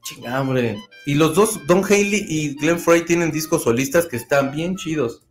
chinga, 0.05 0.41
hombre. 0.41 0.79
Y 1.07 1.15
los 1.15 1.35
dos, 1.35 1.67
Don 1.67 1.83
Haley 1.83 2.27
y 2.29 2.55
Glenn 2.57 2.79
Frey, 2.79 3.03
tienen 3.03 3.33
discos 3.33 3.65
solistas 3.65 4.07
que 4.07 4.17
están 4.17 4.53
bien 4.53 4.77
chidos. 4.77 5.23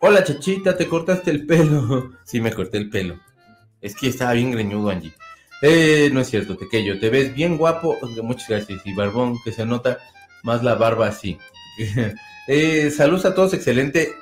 Hola, 0.00 0.24
chachita, 0.24 0.76
te 0.76 0.88
cortaste 0.88 1.30
el 1.30 1.46
pelo. 1.46 2.12
sí, 2.24 2.40
me 2.40 2.52
corté 2.52 2.78
el 2.78 2.90
pelo. 2.90 3.20
Es 3.80 3.94
que 3.94 4.08
estaba 4.08 4.32
bien 4.32 4.50
greñudo, 4.50 4.90
Angie. 4.90 5.12
Eh, 5.62 6.10
no 6.12 6.20
es 6.20 6.30
cierto, 6.30 6.56
Tequeyo, 6.56 6.98
te 7.00 7.10
ves 7.10 7.34
bien 7.34 7.56
guapo, 7.56 7.96
muchas 8.22 8.48
gracias, 8.48 8.80
y 8.84 8.94
barbón, 8.94 9.36
que 9.44 9.50
se 9.50 9.66
nota 9.66 9.98
más 10.44 10.62
la 10.62 10.76
barba 10.76 11.08
así. 11.08 11.36
eh, 12.48 12.92
saludos 12.92 13.24
a 13.24 13.34
todos, 13.34 13.54
excelente, 13.54 14.14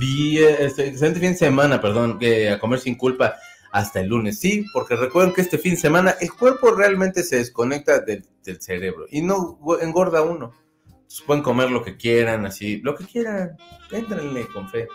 este, 0.00 0.86
excelente 0.86 1.18
fin 1.18 1.32
de 1.32 1.38
semana, 1.38 1.80
perdón, 1.80 2.20
a 2.52 2.58
comer 2.60 2.78
sin 2.78 2.94
culpa. 2.94 3.34
Hasta 3.74 3.98
el 3.98 4.06
lunes. 4.06 4.38
Sí, 4.38 4.64
porque 4.72 4.94
recuerden 4.94 5.34
que 5.34 5.40
este 5.40 5.58
fin 5.58 5.72
de 5.72 5.80
semana 5.80 6.14
el 6.20 6.32
cuerpo 6.32 6.70
realmente 6.70 7.24
se 7.24 7.38
desconecta 7.38 7.98
del, 7.98 8.24
del 8.44 8.62
cerebro 8.62 9.06
y 9.10 9.20
no 9.20 9.58
engorda 9.80 10.22
uno. 10.22 10.52
Entonces 10.86 11.22
pueden 11.26 11.42
comer 11.42 11.72
lo 11.72 11.82
que 11.82 11.96
quieran, 11.96 12.46
así, 12.46 12.80
lo 12.82 12.94
que 12.94 13.04
quieran, 13.04 13.56
éntrenle 13.90 14.46
con 14.46 14.70
fe. 14.70 14.86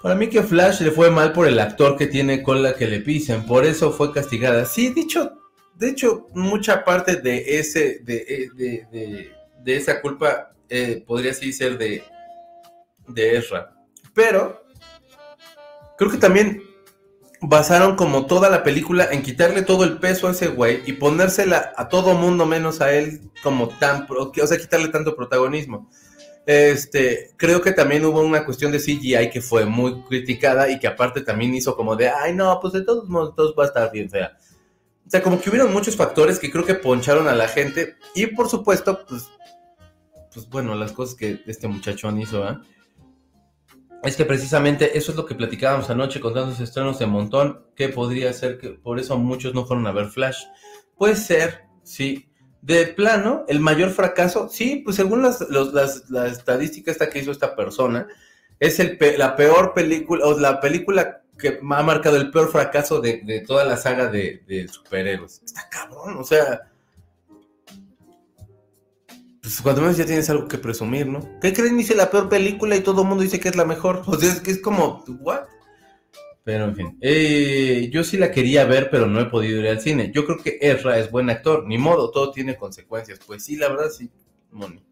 Para 0.00 0.14
mí 0.14 0.28
que 0.28 0.42
Flash 0.42 0.80
le 0.80 0.92
fue 0.92 1.10
mal 1.10 1.34
por 1.34 1.46
el 1.46 1.58
actor 1.58 1.98
que 1.98 2.06
tiene 2.06 2.42
cola 2.42 2.74
que 2.74 2.88
le 2.88 3.00
pisen, 3.00 3.44
por 3.44 3.66
eso 3.66 3.92
fue 3.92 4.14
castigada. 4.14 4.64
Sí, 4.64 4.88
dicho, 4.88 5.42
de 5.74 5.90
hecho, 5.90 6.28
mucha 6.32 6.84
parte 6.84 7.16
de 7.16 7.58
ese, 7.58 7.98
de, 7.98 8.48
de, 8.54 9.30
de, 9.62 9.76
esa 9.76 10.00
culpa 10.00 10.54
eh, 10.70 11.04
podría 11.06 11.34
sí 11.34 11.52
ser 11.52 11.76
de, 11.76 12.02
de 13.08 13.36
Ezra. 13.36 13.74
Pero 14.14 14.64
creo 15.98 16.10
que 16.10 16.16
también 16.16 16.62
basaron 17.48 17.96
como 17.96 18.26
toda 18.26 18.48
la 18.48 18.62
película 18.62 19.08
en 19.10 19.22
quitarle 19.22 19.62
todo 19.62 19.84
el 19.84 19.98
peso 19.98 20.28
a 20.28 20.30
ese 20.30 20.48
güey 20.48 20.82
y 20.86 20.94
ponérsela 20.94 21.72
a 21.76 21.88
todo 21.88 22.14
mundo 22.14 22.46
menos 22.46 22.80
a 22.80 22.92
él 22.92 23.30
como 23.42 23.68
tan, 23.68 24.06
o 24.08 24.46
sea, 24.46 24.58
quitarle 24.58 24.88
tanto 24.88 25.14
protagonismo. 25.14 25.88
Este, 26.46 27.30
creo 27.36 27.62
que 27.62 27.72
también 27.72 28.04
hubo 28.04 28.20
una 28.20 28.44
cuestión 28.44 28.70
de 28.72 28.78
CGI 28.78 29.30
que 29.30 29.40
fue 29.40 29.64
muy 29.64 30.02
criticada 30.02 30.70
y 30.70 30.78
que 30.78 30.86
aparte 30.86 31.22
también 31.22 31.54
hizo 31.54 31.76
como 31.76 31.96
de, 31.96 32.08
ay 32.08 32.34
no, 32.34 32.58
pues 32.60 32.72
de 32.72 32.82
todos 32.82 33.08
modos 33.08 33.54
va 33.58 33.64
a 33.64 33.66
estar 33.66 33.92
bien 33.92 34.10
fea. 34.10 34.36
O 35.06 35.10
sea, 35.10 35.22
como 35.22 35.40
que 35.40 35.50
hubieron 35.50 35.72
muchos 35.72 35.96
factores 35.96 36.38
que 36.38 36.50
creo 36.50 36.64
que 36.64 36.74
poncharon 36.74 37.28
a 37.28 37.34
la 37.34 37.48
gente 37.48 37.96
y 38.14 38.26
por 38.26 38.48
supuesto, 38.48 39.04
pues, 39.06 39.28
pues 40.32 40.48
bueno, 40.48 40.74
las 40.74 40.92
cosas 40.92 41.14
que 41.14 41.42
este 41.46 41.68
muchachón 41.68 42.20
hizo, 42.20 42.46
¿eh? 42.48 42.56
Es 44.04 44.16
que 44.16 44.24
precisamente 44.24 44.96
eso 44.98 45.12
es 45.12 45.16
lo 45.16 45.26
que 45.26 45.34
platicábamos 45.34 45.88
anoche 45.90 46.20
con 46.20 46.34
tantos 46.34 46.60
estrenos 46.60 46.98
de 46.98 47.06
montón, 47.06 47.66
que 47.74 47.88
podría 47.88 48.32
ser 48.32 48.58
que 48.58 48.70
por 48.70 48.98
eso 48.98 49.16
muchos 49.18 49.54
no 49.54 49.66
fueron 49.66 49.86
a 49.86 49.92
ver 49.92 50.06
Flash. 50.06 50.44
Puede 50.96 51.16
ser, 51.16 51.62
sí. 51.82 52.30
De 52.60 52.86
plano, 52.86 53.44
el 53.48 53.60
mayor 53.60 53.90
fracaso, 53.90 54.48
sí, 54.48 54.82
pues 54.84 54.96
según 54.96 55.22
las, 55.22 55.40
las, 55.50 56.08
la 56.10 56.26
estadística 56.28 56.90
esta 56.90 57.10
que 57.10 57.18
hizo 57.18 57.30
esta 57.30 57.56
persona, 57.56 58.06
es 58.58 58.80
el 58.80 58.98
la 59.18 59.36
peor 59.36 59.74
película, 59.74 60.24
o 60.26 60.38
la 60.38 60.60
película 60.60 61.22
que 61.38 61.58
ha 61.60 61.82
marcado 61.82 62.16
el 62.16 62.30
peor 62.30 62.50
fracaso 62.50 63.00
de, 63.00 63.22
de 63.24 63.40
toda 63.40 63.64
la 63.64 63.76
saga 63.76 64.06
de, 64.06 64.42
de 64.46 64.68
superhéroes. 64.68 65.42
Está 65.44 65.68
cabrón, 65.68 66.16
o 66.18 66.24
sea, 66.24 66.72
pues 69.44 69.60
cuando 69.60 69.82
menos 69.82 69.98
ya 69.98 70.06
tienes 70.06 70.30
algo 70.30 70.48
que 70.48 70.56
presumir, 70.56 71.06
¿no? 71.06 71.38
¿Qué 71.38 71.52
creen? 71.52 71.76
Dice 71.76 71.94
la 71.94 72.10
peor 72.10 72.30
película 72.30 72.76
y 72.76 72.80
todo 72.80 73.02
el 73.02 73.08
mundo 73.08 73.22
dice 73.22 73.40
que 73.40 73.50
es 73.50 73.56
la 73.56 73.66
mejor. 73.66 74.02
O 74.06 74.18
sea, 74.18 74.32
es 74.32 74.40
que 74.40 74.50
es 74.50 74.58
como, 74.58 75.04
¿what? 75.20 75.42
Pero 76.44 76.64
en 76.64 76.74
fin, 76.74 76.98
eh, 77.02 77.90
yo 77.92 78.04
sí 78.04 78.16
la 78.16 78.30
quería 78.30 78.64
ver, 78.64 78.88
pero 78.88 79.06
no 79.06 79.20
he 79.20 79.26
podido 79.26 79.60
ir 79.60 79.68
al 79.68 79.82
cine. 79.82 80.10
Yo 80.14 80.24
creo 80.24 80.38
que 80.38 80.56
Ezra 80.62 80.98
es 80.98 81.10
buen 81.10 81.28
actor, 81.28 81.66
ni 81.66 81.76
modo, 81.76 82.10
todo 82.10 82.30
tiene 82.30 82.56
consecuencias. 82.56 83.20
Pues 83.26 83.44
sí, 83.44 83.56
la 83.56 83.68
verdad 83.68 83.90
sí, 83.90 84.10
Moni. 84.50 84.82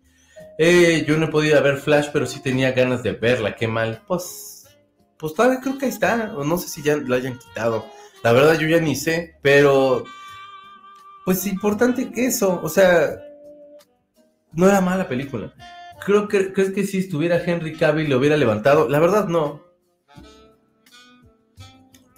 Eh, 0.59 1.07
yo 1.09 1.17
no 1.17 1.27
he 1.27 1.31
podido 1.31 1.63
ver 1.63 1.79
Flash, 1.79 2.09
pero 2.13 2.27
sí 2.27 2.41
tenía 2.43 2.73
ganas 2.73 3.03
de 3.03 3.13
verla, 3.13 3.57
qué 3.57 3.67
mal. 3.67 4.03
Pues, 4.07 4.69
pues 5.17 5.33
todavía 5.33 5.61
creo 5.61 5.79
que 5.79 5.87
ahí 5.87 5.93
está, 5.93 6.35
o 6.37 6.45
no 6.45 6.59
sé 6.59 6.69
si 6.69 6.83
ya 6.83 6.99
la 6.99 7.17
hayan 7.17 7.39
quitado. 7.39 7.87
La 8.23 8.33
verdad 8.33 8.59
yo 8.59 8.69
ya 8.69 8.81
ni 8.81 8.97
sé, 8.97 9.39
pero 9.41 10.05
pues 11.25 11.47
importante 11.47 12.13
que 12.13 12.27
eso, 12.27 12.61
o 12.63 12.69
sea, 12.69 13.17
no 14.55 14.69
era 14.69 14.81
mala 14.81 15.09
película. 15.09 15.53
Creo 16.05 16.29
que, 16.29 16.53
¿Crees 16.53 16.73
que 16.73 16.85
si 16.85 16.99
estuviera 16.99 17.43
Henry 17.43 17.77
Cavill 17.77 18.11
lo 18.11 18.19
hubiera 18.19 18.37
levantado? 18.37 18.89
La 18.89 18.99
verdad, 18.99 19.29
no. 19.29 19.63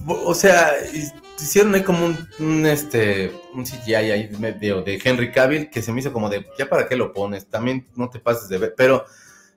O 0.07 0.35
sea, 0.35 0.73
hicieron 1.40 1.75
ahí 1.75 1.83
como 1.83 2.14
un, 2.38 2.66
este 2.66 3.33
un 3.55 3.64
CGI 3.64 3.94
ahí 3.94 4.27
de, 4.29 4.53
de 4.53 5.01
Henry 5.03 5.33
Cavill 5.33 5.70
que 5.70 5.83
se 5.83 5.92
me 5.92 6.01
hizo 6.01 6.12
como 6.12 6.29
de 6.29 6.47
ya 6.59 6.68
para 6.68 6.87
qué 6.87 6.97
lo 6.97 7.12
pones, 7.12 7.49
también 7.49 7.87
no 7.97 8.11
te 8.11 8.18
pases 8.18 8.49
de 8.49 8.59
ver, 8.59 8.75
pero 8.77 9.07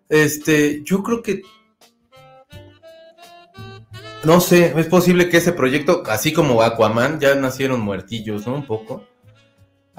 este 0.08 0.84
yo 0.84 1.04
creo 1.04 1.22
que 1.22 1.42
no 4.24 4.42
sé, 4.42 4.74
es 4.76 4.88
posible 4.88 5.30
que 5.30 5.38
ese 5.38 5.54
proyecto, 5.54 6.04
así 6.08 6.34
como 6.34 6.62
Aquaman, 6.62 7.20
ya 7.20 7.36
nacieron 7.36 7.80
muertillos, 7.80 8.48
¿no? 8.48 8.56
Un 8.56 8.66
poco. 8.66 9.06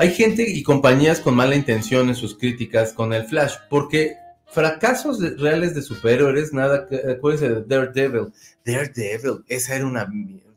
Hay 0.01 0.13
gente 0.13 0.49
y 0.49 0.63
compañías 0.63 1.19
con 1.19 1.35
mala 1.35 1.57
intención 1.57 2.09
en 2.09 2.15
sus 2.15 2.39
críticas 2.39 2.93
con 2.93 3.13
el 3.13 3.25
Flash, 3.25 3.57
porque 3.69 4.17
fracasos 4.47 5.19
reales 5.41 5.75
de 5.75 5.83
superhéroes, 5.83 6.53
nada, 6.53 6.87
acuérdense 7.11 7.49
de 7.49 7.65
Daredevil. 7.65 8.33
Daredevil, 8.65 9.45
esa 9.49 9.75
era 9.75 9.85
una, 9.85 10.09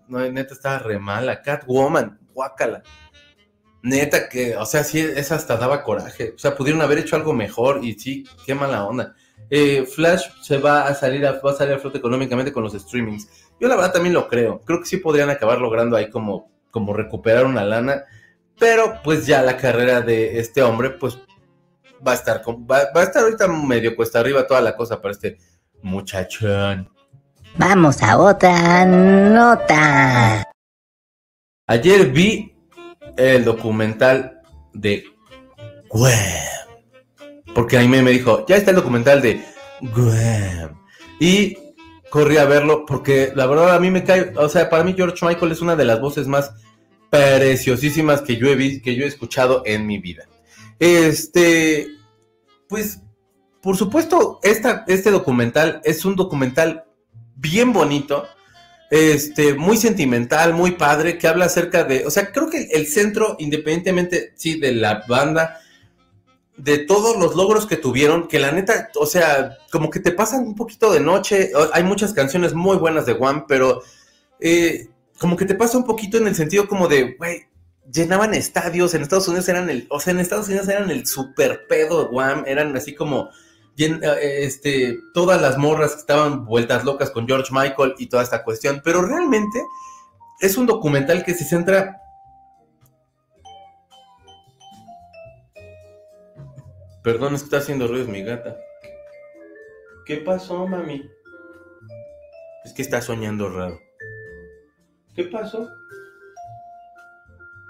no, 0.07 0.19
neta 0.31 0.53
estaba 0.53 0.77
re 0.77 0.99
mala. 0.99 1.41
Catwoman, 1.41 2.19
guácala. 2.35 2.83
Neta 3.81 4.29
que, 4.29 4.55
o 4.55 4.65
sea, 4.67 4.83
sí, 4.83 4.99
esa 4.99 5.35
hasta 5.35 5.57
daba 5.57 5.81
coraje. 5.81 6.33
O 6.35 6.37
sea, 6.37 6.55
pudieron 6.55 6.83
haber 6.83 6.99
hecho 6.99 7.15
algo 7.15 7.33
mejor 7.33 7.83
y 7.83 7.93
sí, 7.97 8.23
qué 8.45 8.53
mala 8.53 8.85
onda. 8.85 9.15
Eh, 9.49 9.87
Flash 9.87 10.27
se 10.43 10.59
va 10.59 10.85
a 10.85 10.93
salir 10.93 11.25
a, 11.25 11.39
va 11.39 11.49
a 11.49 11.55
salir 11.55 11.73
a 11.73 11.79
flote 11.79 11.97
económicamente 11.97 12.53
con 12.53 12.61
los 12.61 12.73
streamings. 12.73 13.27
Yo 13.59 13.67
la 13.67 13.75
verdad 13.75 13.93
también 13.93 14.13
lo 14.13 14.27
creo. 14.27 14.61
Creo 14.61 14.81
que 14.81 14.85
sí 14.85 14.97
podrían 14.97 15.31
acabar 15.31 15.57
logrando 15.57 15.97
ahí 15.97 16.11
como, 16.11 16.51
como 16.69 16.93
recuperar 16.93 17.47
una 17.47 17.65
lana 17.65 18.05
pero 18.61 19.01
pues 19.03 19.25
ya 19.25 19.41
la 19.41 19.57
carrera 19.57 20.01
de 20.01 20.39
este 20.39 20.61
hombre, 20.61 20.91
pues 20.91 21.17
va 22.05 22.11
a 22.11 22.13
estar, 22.13 22.43
va, 22.47 22.77
a 22.93 23.03
estar 23.03 23.23
ahorita 23.23 23.47
medio 23.47 23.95
cuesta 23.95 24.19
arriba 24.19 24.45
toda 24.45 24.61
la 24.61 24.75
cosa 24.75 25.01
para 25.01 25.13
este 25.13 25.39
muchachón. 25.81 26.87
Vamos 27.57 28.03
a 28.03 28.19
otra 28.19 28.85
nota. 28.85 30.47
Ayer 31.65 32.11
vi 32.11 32.55
el 33.17 33.43
documental 33.45 34.39
de 34.73 35.05
Gwen. 35.89 36.15
Porque 37.55 37.79
a 37.79 37.81
mí 37.81 37.87
me 37.87 38.11
dijo, 38.11 38.45
ya 38.45 38.57
está 38.57 38.69
el 38.69 38.77
documental 38.77 39.23
de 39.23 39.43
Gwen. 39.81 40.77
Y 41.19 41.57
corrí 42.11 42.37
a 42.37 42.45
verlo 42.45 42.85
porque 42.85 43.31
la 43.35 43.47
verdad 43.47 43.73
a 43.73 43.79
mí 43.79 43.89
me 43.89 44.03
cae, 44.03 44.33
o 44.37 44.47
sea, 44.49 44.69
para 44.69 44.83
mí 44.83 44.93
George 44.95 45.25
Michael 45.25 45.51
es 45.51 45.61
una 45.61 45.75
de 45.75 45.85
las 45.85 45.99
voces 45.99 46.27
más 46.27 46.53
preciosísimas 47.11 48.21
que 48.21 48.37
yo 48.37 48.47
he 48.47 48.55
visto, 48.55 48.83
que 48.83 48.95
yo 48.95 49.03
he 49.03 49.07
escuchado 49.07 49.61
en 49.65 49.85
mi 49.85 49.99
vida. 49.99 50.27
Este, 50.79 51.87
pues, 52.67 53.01
por 53.61 53.77
supuesto, 53.77 54.39
esta, 54.41 54.85
este 54.87 55.11
documental 55.11 55.81
es 55.83 56.05
un 56.05 56.15
documental 56.15 56.85
bien 57.35 57.73
bonito, 57.73 58.25
este, 58.89 59.53
muy 59.53 59.77
sentimental, 59.77 60.53
muy 60.53 60.71
padre, 60.71 61.17
que 61.17 61.27
habla 61.27 61.45
acerca 61.45 61.83
de, 61.83 62.05
o 62.07 62.09
sea, 62.09 62.31
creo 62.31 62.49
que 62.49 62.69
el 62.71 62.87
centro, 62.87 63.35
independientemente, 63.39 64.33
sí, 64.35 64.59
de 64.59 64.73
la 64.73 65.03
banda, 65.07 65.59
de 66.55 66.77
todos 66.77 67.17
los 67.17 67.35
logros 67.35 67.65
que 67.65 67.75
tuvieron, 67.75 68.27
que 68.29 68.39
la 68.39 68.51
neta, 68.51 68.89
o 68.95 69.05
sea, 69.05 69.57
como 69.69 69.89
que 69.89 69.99
te 69.99 70.11
pasan 70.11 70.47
un 70.47 70.55
poquito 70.55 70.91
de 70.93 71.01
noche, 71.01 71.51
hay 71.73 71.83
muchas 71.83 72.13
canciones 72.13 72.53
muy 72.53 72.77
buenas 72.77 73.05
de 73.05 73.13
One, 73.13 73.43
pero 73.47 73.81
eh, 74.39 74.87
como 75.21 75.37
que 75.37 75.45
te 75.45 75.53
pasa 75.53 75.77
un 75.77 75.85
poquito 75.85 76.17
en 76.17 76.25
el 76.25 76.33
sentido 76.33 76.67
como 76.67 76.87
de, 76.87 77.13
güey, 77.13 77.43
llenaban 77.93 78.33
estadios, 78.33 78.95
en 78.95 79.03
Estados 79.03 79.27
Unidos 79.27 79.47
eran 79.49 79.69
el, 79.69 79.85
o 79.91 79.99
sea, 79.99 80.13
en 80.13 80.19
Estados 80.19 80.47
Unidos 80.47 80.67
eran 80.67 80.89
el 80.89 81.05
super 81.05 81.67
pedo, 81.67 82.09
guam, 82.09 82.43
eran 82.47 82.75
así 82.75 82.95
como, 82.95 83.29
eh, 83.77 83.99
este, 84.39 84.97
todas 85.13 85.39
las 85.39 85.59
morras 85.59 85.95
estaban 85.95 86.43
vueltas 86.45 86.85
locas 86.85 87.11
con 87.11 87.27
George 87.27 87.53
Michael 87.53 87.93
y 87.99 88.07
toda 88.07 88.23
esta 88.23 88.43
cuestión, 88.43 88.81
pero 88.83 89.03
realmente 89.03 89.63
es 90.39 90.57
un 90.57 90.65
documental 90.65 91.23
que 91.23 91.35
se 91.35 91.45
centra 91.45 91.99
Perdón, 97.03 97.35
está 97.35 97.57
haciendo 97.57 97.87
ruidos 97.87 98.07
mi 98.07 98.23
gata. 98.23 98.57
¿Qué 100.05 100.17
pasó, 100.17 100.67
mami? 100.67 101.09
Es 102.63 102.73
que 102.73 102.83
está 102.83 103.01
soñando 103.01 103.49
raro. 103.49 103.79
¿Qué 105.15 105.25
pasó? 105.25 105.69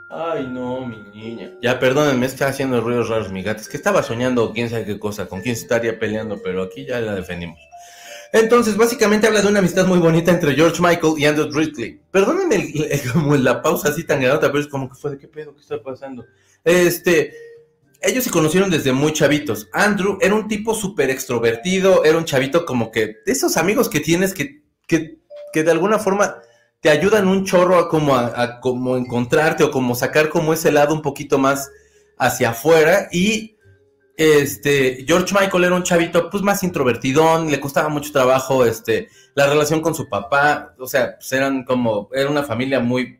Ay, 0.10 0.46
no, 0.48 0.86
mi 0.86 0.98
niña. 1.14 1.52
Ya, 1.62 1.80
perdónenme, 1.80 2.26
está 2.26 2.48
haciendo 2.48 2.82
ruidos 2.82 3.08
raros 3.08 3.32
mi 3.32 3.44
gata. 3.44 3.62
Es 3.62 3.70
que 3.70 3.78
estaba 3.78 4.04
soñando 4.04 4.52
quién 4.52 4.70
sabe 4.70 4.86
qué 4.86 5.00
cosa, 5.00 5.28
con 5.28 5.42
quién 5.42 5.56
se 5.56 5.64
estaría 5.64 5.98
peleando, 5.98 6.42
pero 6.44 6.64
aquí 6.64 6.86
ya 6.86 7.00
la 7.00 7.16
defendimos. 7.16 7.58
Entonces, 8.34 8.78
básicamente 8.78 9.28
habla 9.28 9.42
de 9.42 9.48
una 9.48 9.60
amistad 9.60 9.86
muy 9.86 10.00
bonita 10.00 10.32
entre 10.32 10.54
George 10.54 10.82
Michael 10.82 11.14
y 11.18 11.26
Andrew 11.26 11.50
Ridley. 11.52 12.02
Perdónenme 12.12 12.74
como 13.14 13.36
la 13.36 13.62
pausa 13.62 13.90
así 13.90 14.04
tan 14.06 14.22
grande, 14.22 14.48
pero 14.48 14.60
es 14.60 14.68
como 14.68 14.90
que 14.90 14.96
fue 14.96 15.12
de 15.12 15.18
qué 15.18 15.28
pedo, 15.28 15.54
qué 15.56 15.62
está 15.62 15.82
pasando. 15.82 16.26
Este, 16.64 17.34
ellos 18.02 18.24
se 18.24 18.32
conocieron 18.32 18.70
desde 18.70 18.92
muy 18.94 19.14
chavitos. 19.14 19.70
Andrew 19.72 20.18
era 20.22 20.36
un 20.36 20.48
tipo 20.48 20.74
súper 20.74 21.10
extrovertido, 21.10 22.04
era 22.04 22.18
un 22.18 22.26
chavito 22.26 22.66
como 22.66 22.92
que, 22.92 23.18
de 23.26 23.32
esos 23.32 23.56
amigos 23.58 23.90
que 23.90 24.00
tienes 24.00 24.34
que, 24.34 24.62
que, 24.88 25.20
que 25.54 25.64
de 25.64 25.72
alguna 25.72 26.00
forma 26.00 26.42
te 26.82 26.90
ayudan 26.90 27.28
un 27.28 27.46
chorro 27.46 27.78
a 27.78 27.88
como, 27.88 28.16
a, 28.16 28.60
como 28.60 28.98
encontrarte 28.98 29.64
o 29.64 29.72
como 29.72 29.96
sacar 29.96 30.30
como 30.30 30.52
ese 30.52 30.72
lado 30.72 30.94
un 30.94 31.02
poquito 31.02 31.38
más 31.38 31.72
hacia 32.18 32.50
afuera. 32.50 33.08
Y 33.12 33.56
este, 34.18 35.06
George 35.08 35.34
Michael 35.34 35.64
era 35.64 35.76
un 35.76 35.84
chavito 35.84 36.30
pues 36.30 36.44
más 36.44 36.64
introvertidón, 36.64 37.50
le 37.50 37.60
costaba 37.60 37.90
mucho 37.90 38.12
trabajo 38.12 38.66
este, 38.66 39.10
la 39.36 39.48
relación 39.48 39.82
con 39.82 39.96
su 39.96 40.10
papá, 40.10 40.76
o 40.78 40.88
sea, 40.88 41.16
pues 41.16 41.32
eran 41.32 41.64
como, 41.64 42.10
era 42.14 42.30
una 42.30 42.44
familia 42.44 42.80
muy, 42.80 43.20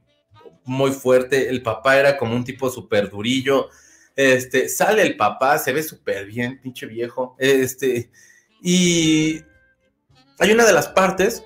muy 0.66 0.92
fuerte, 0.92 1.50
el 1.50 1.64
papá 1.64 1.98
era 1.98 2.18
como 2.18 2.36
un 2.36 2.44
tipo 2.44 2.70
súper 2.70 3.10
durillo, 3.10 3.70
este, 4.16 4.70
sale 4.70 5.02
el 5.02 5.18
papá, 5.18 5.58
se 5.58 5.74
ve 5.74 5.82
súper 5.82 6.26
bien, 6.26 6.60
pinche 6.62 6.86
viejo, 6.86 7.36
este, 7.40 8.12
y 8.62 9.42
hay 10.38 10.52
una 10.52 10.66
de 10.66 10.74
las 10.74 10.88
partes 10.90 11.44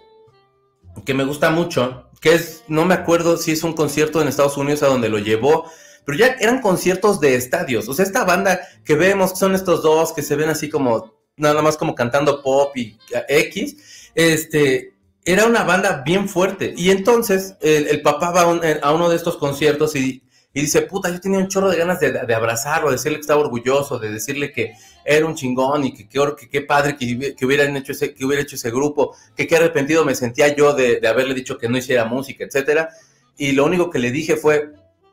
que 1.05 1.13
me 1.13 1.23
gusta 1.23 1.49
mucho, 1.49 2.04
que 2.21 2.33
es, 2.33 2.63
no 2.67 2.85
me 2.85 2.93
acuerdo 2.93 3.37
si 3.37 3.51
es 3.51 3.63
un 3.63 3.73
concierto 3.73 4.21
en 4.21 4.27
Estados 4.27 4.57
Unidos 4.57 4.83
a 4.83 4.87
donde 4.87 5.09
lo 5.09 5.19
llevó, 5.19 5.69
pero 6.05 6.17
ya 6.17 6.27
eran 6.39 6.61
conciertos 6.61 7.19
de 7.19 7.35
estadios. 7.35 7.89
O 7.89 7.93
sea, 7.93 8.05
esta 8.05 8.23
banda 8.23 8.59
que 8.83 8.95
vemos, 8.95 9.33
que 9.33 9.39
son 9.39 9.55
estos 9.55 9.81
dos 9.81 10.13
que 10.13 10.21
se 10.21 10.35
ven 10.35 10.49
así 10.49 10.69
como, 10.69 11.13
nada 11.35 11.61
más 11.61 11.77
como 11.77 11.95
cantando 11.95 12.41
pop 12.41 12.75
y 12.77 12.97
X, 13.27 14.11
este, 14.13 14.95
era 15.25 15.47
una 15.47 15.63
banda 15.63 16.03
bien 16.05 16.29
fuerte. 16.29 16.73
Y 16.77 16.91
entonces 16.91 17.55
el, 17.61 18.01
papá 18.01 18.31
va 18.31 18.41
a, 18.41 18.93
uno 18.93 19.09
de 19.09 19.15
estos 19.15 19.37
conciertos 19.37 19.95
y, 19.95 20.23
dice, 20.53 20.83
puta, 20.83 21.09
yo 21.09 21.19
tenía 21.19 21.39
un 21.39 21.47
chorro 21.47 21.69
de 21.69 21.77
ganas 21.77 21.99
de, 21.99 22.33
abrazarlo, 22.33 22.89
de 22.89 22.95
decirle 22.95 23.17
que 23.17 23.21
estaba 23.21 23.41
orgulloso, 23.41 23.99
de 23.99 24.11
decirle 24.11 24.53
que 24.53 24.73
era 25.05 25.25
un 25.25 25.35
chingón 25.35 25.85
y 25.85 25.93
que 25.93 26.07
qué 26.49 26.61
padre 26.61 26.97
que, 26.97 27.45
hubieran 27.45 27.77
hecho 27.77 27.91
ese, 27.91 28.13
que 28.13 28.25
hubiera 28.25 28.41
hecho 28.41 28.55
ese 28.55 28.71
grupo, 28.71 29.15
que 29.35 29.47
qué 29.47 29.55
arrepentido 29.55 30.03
me 30.03 30.15
sentía 30.15 30.55
yo 30.55 30.73
de, 30.73 30.99
de 30.99 31.07
haberle 31.07 31.33
dicho 31.33 31.57
que 31.57 31.69
no 31.69 31.77
hiciera 31.77 32.05
música, 32.05 32.43
etcétera. 32.43 32.89
Y 33.37 33.51
lo 33.51 33.65
único 33.65 33.89
que 33.89 33.99
le 33.99 34.11
dije 34.11 34.35
fue, 34.35 34.71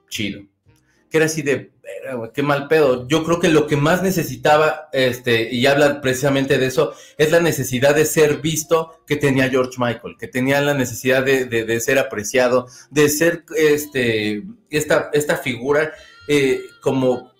chido 0.08 0.42
que 1.12 1.18
era 1.18 1.26
así 1.26 1.42
de, 1.42 1.70
qué 2.32 2.42
mal 2.42 2.68
pedo. 2.68 3.06
Yo 3.06 3.22
creo 3.22 3.38
que 3.38 3.50
lo 3.50 3.66
que 3.66 3.76
más 3.76 4.02
necesitaba, 4.02 4.88
este, 4.94 5.52
y 5.52 5.66
habla 5.66 6.00
precisamente 6.00 6.56
de 6.56 6.66
eso, 6.66 6.94
es 7.18 7.30
la 7.30 7.40
necesidad 7.40 7.94
de 7.94 8.06
ser 8.06 8.38
visto 8.38 9.02
que 9.06 9.16
tenía 9.16 9.50
George 9.50 9.76
Michael, 9.76 10.16
que 10.18 10.26
tenía 10.26 10.62
la 10.62 10.72
necesidad 10.72 11.22
de, 11.22 11.80
ser 11.80 11.98
apreciado, 11.98 12.66
de 12.90 13.10
ser 13.10 13.44
este, 13.54 14.42
esta, 14.70 15.10
esta 15.12 15.36
figura 15.36 15.92
eh, 16.28 16.62
como 16.80 17.31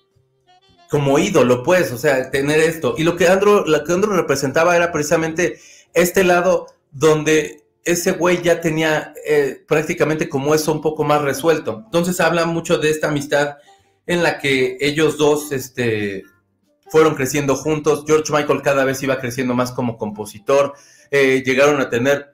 como 0.93 1.19
ídolo, 1.19 1.63
pues, 1.63 1.91
o 1.91 1.97
sea, 1.97 2.31
tener 2.31 2.61
esto. 2.61 2.97
Y 2.99 3.03
lo 3.03 3.17
que 3.17 3.27
Andrew, 3.27 3.65
lo 3.67 3.83
que 3.83 3.95
Andrew 3.95 4.13
representaba 4.13 4.77
era 4.77 4.93
precisamente 4.93 5.59
este 5.95 6.23
lado 6.23 6.67
donde 6.91 7.65
ese 7.83 8.13
güey 8.13 8.43
ya 8.43 8.61
tenía 8.61 9.15
eh, 9.27 9.65
prácticamente 9.67 10.29
como 10.29 10.55
eso 10.55 10.71
un 10.71 10.83
poco 10.83 11.03
más 11.03 11.23
resuelto. 11.23 11.81
Entonces 11.87 12.21
habla 12.21 12.45
mucho 12.45 12.77
de 12.77 12.91
esta 12.91 13.09
amistad 13.09 13.57
en 14.07 14.23
la 14.23 14.39
que 14.39 14.77
ellos 14.81 15.17
dos 15.17 15.51
este, 15.53 16.25
fueron 16.91 17.15
creciendo 17.15 17.57
juntos. 17.57 18.05
George 18.07 18.31
Michael 18.31 18.61
cada 18.61 18.85
vez 18.85 19.03
iba 19.03 19.19
creciendo 19.19 19.55
más 19.55 19.73
como 19.73 19.97
compositor. 19.97 20.75
Eh, 21.11 21.43
llegaron 21.43 21.81
a 21.81 21.89
tener 21.89 22.32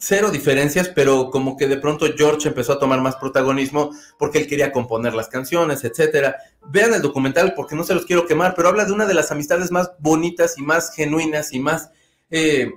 cero 0.00 0.30
diferencias, 0.30 0.88
pero 0.88 1.30
como 1.30 1.56
que 1.56 1.68
de 1.68 1.76
pronto 1.76 2.06
George 2.16 2.48
empezó 2.48 2.72
a 2.72 2.78
tomar 2.78 3.00
más 3.00 3.16
protagonismo 3.16 3.90
porque 4.18 4.38
él 4.38 4.46
quería 4.48 4.72
componer 4.72 5.14
las 5.14 5.28
canciones, 5.28 5.84
etcétera. 5.84 6.36
Vean 6.66 6.94
el 6.94 7.02
documental 7.02 7.52
porque 7.54 7.76
no 7.76 7.84
se 7.84 7.94
los 7.94 8.06
quiero 8.06 8.26
quemar, 8.26 8.54
pero 8.56 8.68
habla 8.68 8.86
de 8.86 8.92
una 8.92 9.06
de 9.06 9.14
las 9.14 9.30
amistades 9.30 9.70
más 9.70 9.92
bonitas 9.98 10.58
y 10.58 10.62
más 10.62 10.94
genuinas 10.94 11.52
y 11.52 11.60
más 11.60 11.90
eh, 12.30 12.72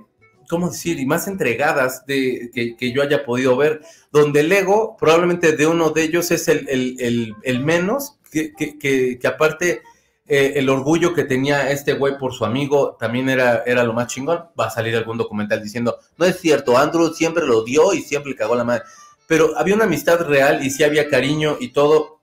¿cómo 0.48 0.70
decir? 0.70 0.98
Y 0.98 1.06
más 1.06 1.26
entregadas 1.28 2.04
de, 2.06 2.50
que, 2.52 2.92
yo 2.92 3.02
haya 3.02 3.24
podido 3.24 3.56
ver, 3.56 3.80
donde 4.12 4.40
el 4.40 4.52
ego 4.52 4.96
probablemente 4.98 5.56
de 5.56 5.66
uno 5.66 5.90
de 5.90 6.02
ellos 6.02 6.30
es 6.30 6.48
el, 6.48 7.64
menos, 7.64 8.18
que, 8.30 9.18
aparte 9.24 9.82
eh, 10.26 10.54
el 10.56 10.70
orgullo 10.70 11.12
que 11.12 11.24
tenía 11.24 11.70
este 11.70 11.92
güey 11.92 12.16
por 12.16 12.32
su 12.32 12.46
amigo 12.46 12.96
también 12.98 13.28
era, 13.28 13.62
era 13.66 13.84
lo 13.84 13.92
más 13.92 14.06
chingón. 14.08 14.44
Va 14.58 14.66
a 14.66 14.70
salir 14.70 14.96
algún 14.96 15.18
documental 15.18 15.62
diciendo, 15.62 15.98
no 16.16 16.24
es 16.24 16.40
cierto, 16.40 16.78
Andrew 16.78 17.12
siempre 17.12 17.46
lo 17.46 17.62
dio 17.62 17.92
y 17.92 18.00
siempre 18.00 18.30
le 18.30 18.36
cagó 18.36 18.54
la 18.54 18.64
madre. 18.64 18.84
Pero 19.26 19.56
había 19.56 19.74
una 19.74 19.84
amistad 19.84 20.20
real 20.20 20.64
y 20.64 20.70
sí 20.70 20.82
había 20.82 21.08
cariño 21.08 21.56
y 21.60 21.68
todo. 21.68 22.20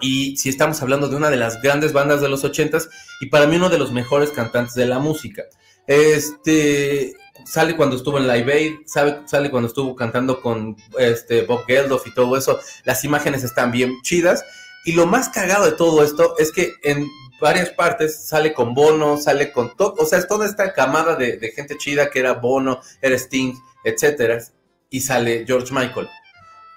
Y 0.00 0.36
si 0.36 0.48
estamos 0.48 0.80
hablando 0.82 1.08
de 1.08 1.16
una 1.16 1.30
de 1.30 1.36
las 1.36 1.60
grandes 1.60 1.92
bandas 1.92 2.20
de 2.20 2.28
los 2.28 2.44
ochentas 2.44 2.88
y 3.20 3.26
para 3.26 3.46
mí 3.46 3.56
uno 3.56 3.68
de 3.68 3.78
los 3.78 3.92
mejores 3.92 4.30
cantantes 4.30 4.74
de 4.74 4.86
la 4.86 4.98
música. 4.98 5.44
Este 5.86 7.14
sale 7.44 7.76
cuando 7.76 7.96
estuvo 7.96 8.18
en 8.18 8.26
Live 8.26 8.52
Aid, 8.52 8.72
sale 8.86 9.50
cuando 9.50 9.68
estuvo 9.68 9.94
cantando 9.94 10.40
con 10.40 10.76
este 10.98 11.42
Bob 11.42 11.66
Geldof 11.66 12.06
y 12.06 12.14
todo 12.14 12.36
eso. 12.36 12.58
Las 12.84 13.04
imágenes 13.04 13.44
están 13.44 13.70
bien 13.70 14.00
chidas. 14.02 14.44
Y 14.84 14.92
lo 14.92 15.06
más 15.06 15.28
cagado 15.30 15.64
de 15.64 15.72
todo 15.72 16.04
esto 16.04 16.34
es 16.38 16.52
que 16.52 16.74
en 16.82 17.06
varias 17.40 17.70
partes 17.70 18.26
sale 18.26 18.52
con 18.52 18.74
Bono, 18.74 19.16
sale 19.16 19.52
con 19.52 19.76
todo, 19.76 19.94
o 19.98 20.06
sea, 20.06 20.18
es 20.18 20.28
toda 20.28 20.46
esta 20.46 20.72
camada 20.72 21.16
de, 21.16 21.52
gente 21.54 21.76
chida 21.76 22.10
que 22.10 22.20
era 22.20 22.34
Bono, 22.34 22.80
era 23.00 23.16
Sting, 23.16 23.54
etcétera, 23.84 24.42
y 24.90 25.00
sale 25.00 25.44
George 25.46 25.72
Michael. 25.74 26.08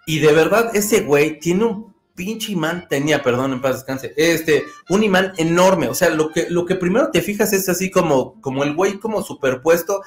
Y 0.05 0.19
de 0.19 0.31
verdad, 0.33 0.75
ese 0.75 1.01
güey 1.01 1.39
tiene 1.39 1.65
un 1.65 1.95
pinche 2.15 2.51
imán 2.53 2.87
tenía, 2.89 3.21
perdón, 3.21 3.53
en 3.53 3.61
paz 3.61 3.75
descanse, 3.75 4.13
este, 4.17 4.63
un 4.89 5.03
imán 5.03 5.33
enorme, 5.37 5.87
o 5.87 5.93
sea, 5.93 6.09
lo 6.09 6.31
que, 6.31 6.49
lo 6.49 6.65
que 6.65 6.75
primero 6.75 7.11
te 7.11 7.21
fijas 7.21 7.53
es 7.53 7.69
así 7.69 7.91
como, 7.91 8.41
como 8.41 8.63
el 8.63 8.73
güey 8.73 8.97
como 8.97 9.21
superpuesto, 9.21 10.01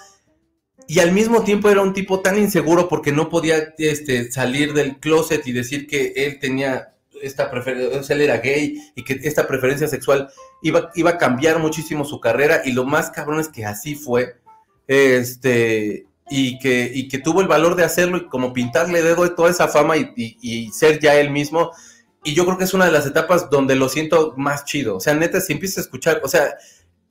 y 0.88 0.98
al 0.98 1.12
mismo 1.12 1.44
tiempo 1.44 1.70
era 1.70 1.82
un 1.82 1.92
tipo 1.92 2.20
tan 2.20 2.36
inseguro 2.36 2.88
porque 2.88 3.12
no 3.12 3.28
podía 3.28 3.74
este, 3.78 4.32
salir 4.32 4.74
del 4.74 4.98
closet 4.98 5.46
y 5.46 5.52
decir 5.52 5.86
que 5.86 6.12
él 6.16 6.40
tenía 6.40 6.96
esta 7.22 7.50
preferencia, 7.50 8.14
él 8.14 8.22
era 8.22 8.38
gay 8.38 8.80
y 8.94 9.04
que 9.04 9.20
esta 9.22 9.46
preferencia 9.46 9.88
sexual 9.88 10.28
iba, 10.62 10.90
iba 10.94 11.10
a 11.10 11.18
cambiar 11.18 11.58
muchísimo 11.58 12.04
su 12.04 12.20
carrera, 12.20 12.62
y 12.64 12.72
lo 12.72 12.84
más 12.84 13.10
cabrón 13.10 13.40
es 13.40 13.48
que 13.48 13.64
así 13.64 13.94
fue, 13.94 14.36
este, 14.86 16.06
y 16.30 16.58
que, 16.58 16.90
y 16.94 17.08
que 17.08 17.18
tuvo 17.18 17.40
el 17.40 17.48
valor 17.48 17.74
de 17.74 17.84
hacerlo 17.84 18.16
y 18.16 18.26
como 18.28 18.52
pintarle 18.52 19.02
dedo 19.02 19.24
de 19.24 19.30
toda 19.30 19.50
esa 19.50 19.68
fama 19.68 19.96
y, 19.96 20.70
ser 20.72 21.00
ya 21.00 21.16
él 21.16 21.30
mismo, 21.30 21.72
y 22.22 22.34
yo 22.34 22.44
creo 22.44 22.56
que 22.56 22.64
es 22.64 22.74
una 22.74 22.86
de 22.86 22.92
las 22.92 23.06
etapas 23.06 23.50
donde 23.50 23.74
lo 23.74 23.88
siento 23.88 24.34
más 24.36 24.64
chido. 24.64 24.96
O 24.96 25.00
sea, 25.00 25.14
neta, 25.14 25.40
si 25.40 25.54
empiezas 25.54 25.78
a 25.78 25.80
escuchar, 25.82 26.20
o 26.22 26.28
sea, 26.28 26.54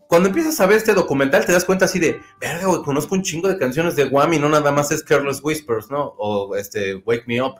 cuando 0.07 0.29
empiezas 0.29 0.59
a 0.59 0.65
ver 0.65 0.77
este 0.77 0.93
documental 0.93 1.45
te 1.45 1.51
das 1.51 1.65
cuenta 1.65 1.85
así 1.85 1.99
de, 1.99 2.19
verga, 2.39 2.81
conozco 2.83 3.13
un 3.13 3.21
chingo 3.21 3.47
de 3.47 3.57
canciones 3.57 3.95
de 3.95 4.05
Wham 4.05 4.33
y 4.33 4.39
no 4.39 4.49
nada 4.49 4.71
más 4.71 4.91
es 4.91 5.03
Careless 5.03 5.39
Whispers, 5.43 5.91
¿no? 5.91 6.15
O 6.17 6.55
este, 6.55 6.95
Wake 6.95 7.25
Me 7.27 7.41
Up. 7.41 7.55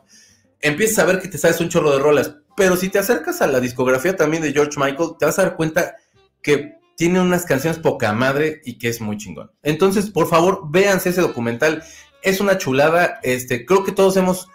Empiezas 0.62 1.00
a 1.00 1.06
ver 1.06 1.20
que 1.20 1.28
te 1.28 1.38
sabes 1.38 1.60
un 1.60 1.70
chorro 1.70 1.92
de 1.92 2.00
rolas. 2.00 2.36
Pero 2.60 2.76
si 2.76 2.90
te 2.90 3.00
acercas 3.00 3.42
a 3.42 3.48
la 3.48 3.62
discografía 3.62 4.18
también 4.18 4.44
de 4.44 4.52
George 4.52 4.78
Michael, 4.78 5.12
te 5.18 5.26
vas 5.26 5.40
a 5.40 5.44
dar 5.44 5.56
cuenta 5.56 5.96
que 6.42 6.74
tiene 6.98 7.22
unas 7.22 7.46
canciones 7.46 7.80
poca 7.80 8.12
madre 8.12 8.60
y 8.66 8.78
que 8.78 8.90
es 8.90 9.00
muy 9.00 9.16
chingón. 9.16 9.50
Entonces, 9.64 10.10
por 10.10 10.28
favor, 10.28 10.64
véanse 10.70 11.12
ese 11.12 11.22
documental. 11.22 11.84
Es 12.22 12.42
una 12.42 12.58
chulada. 12.58 13.22
Este, 13.24 13.66
creo 13.66 13.86
que 13.86 13.94
todos 13.94 14.18
hemos 14.18 14.50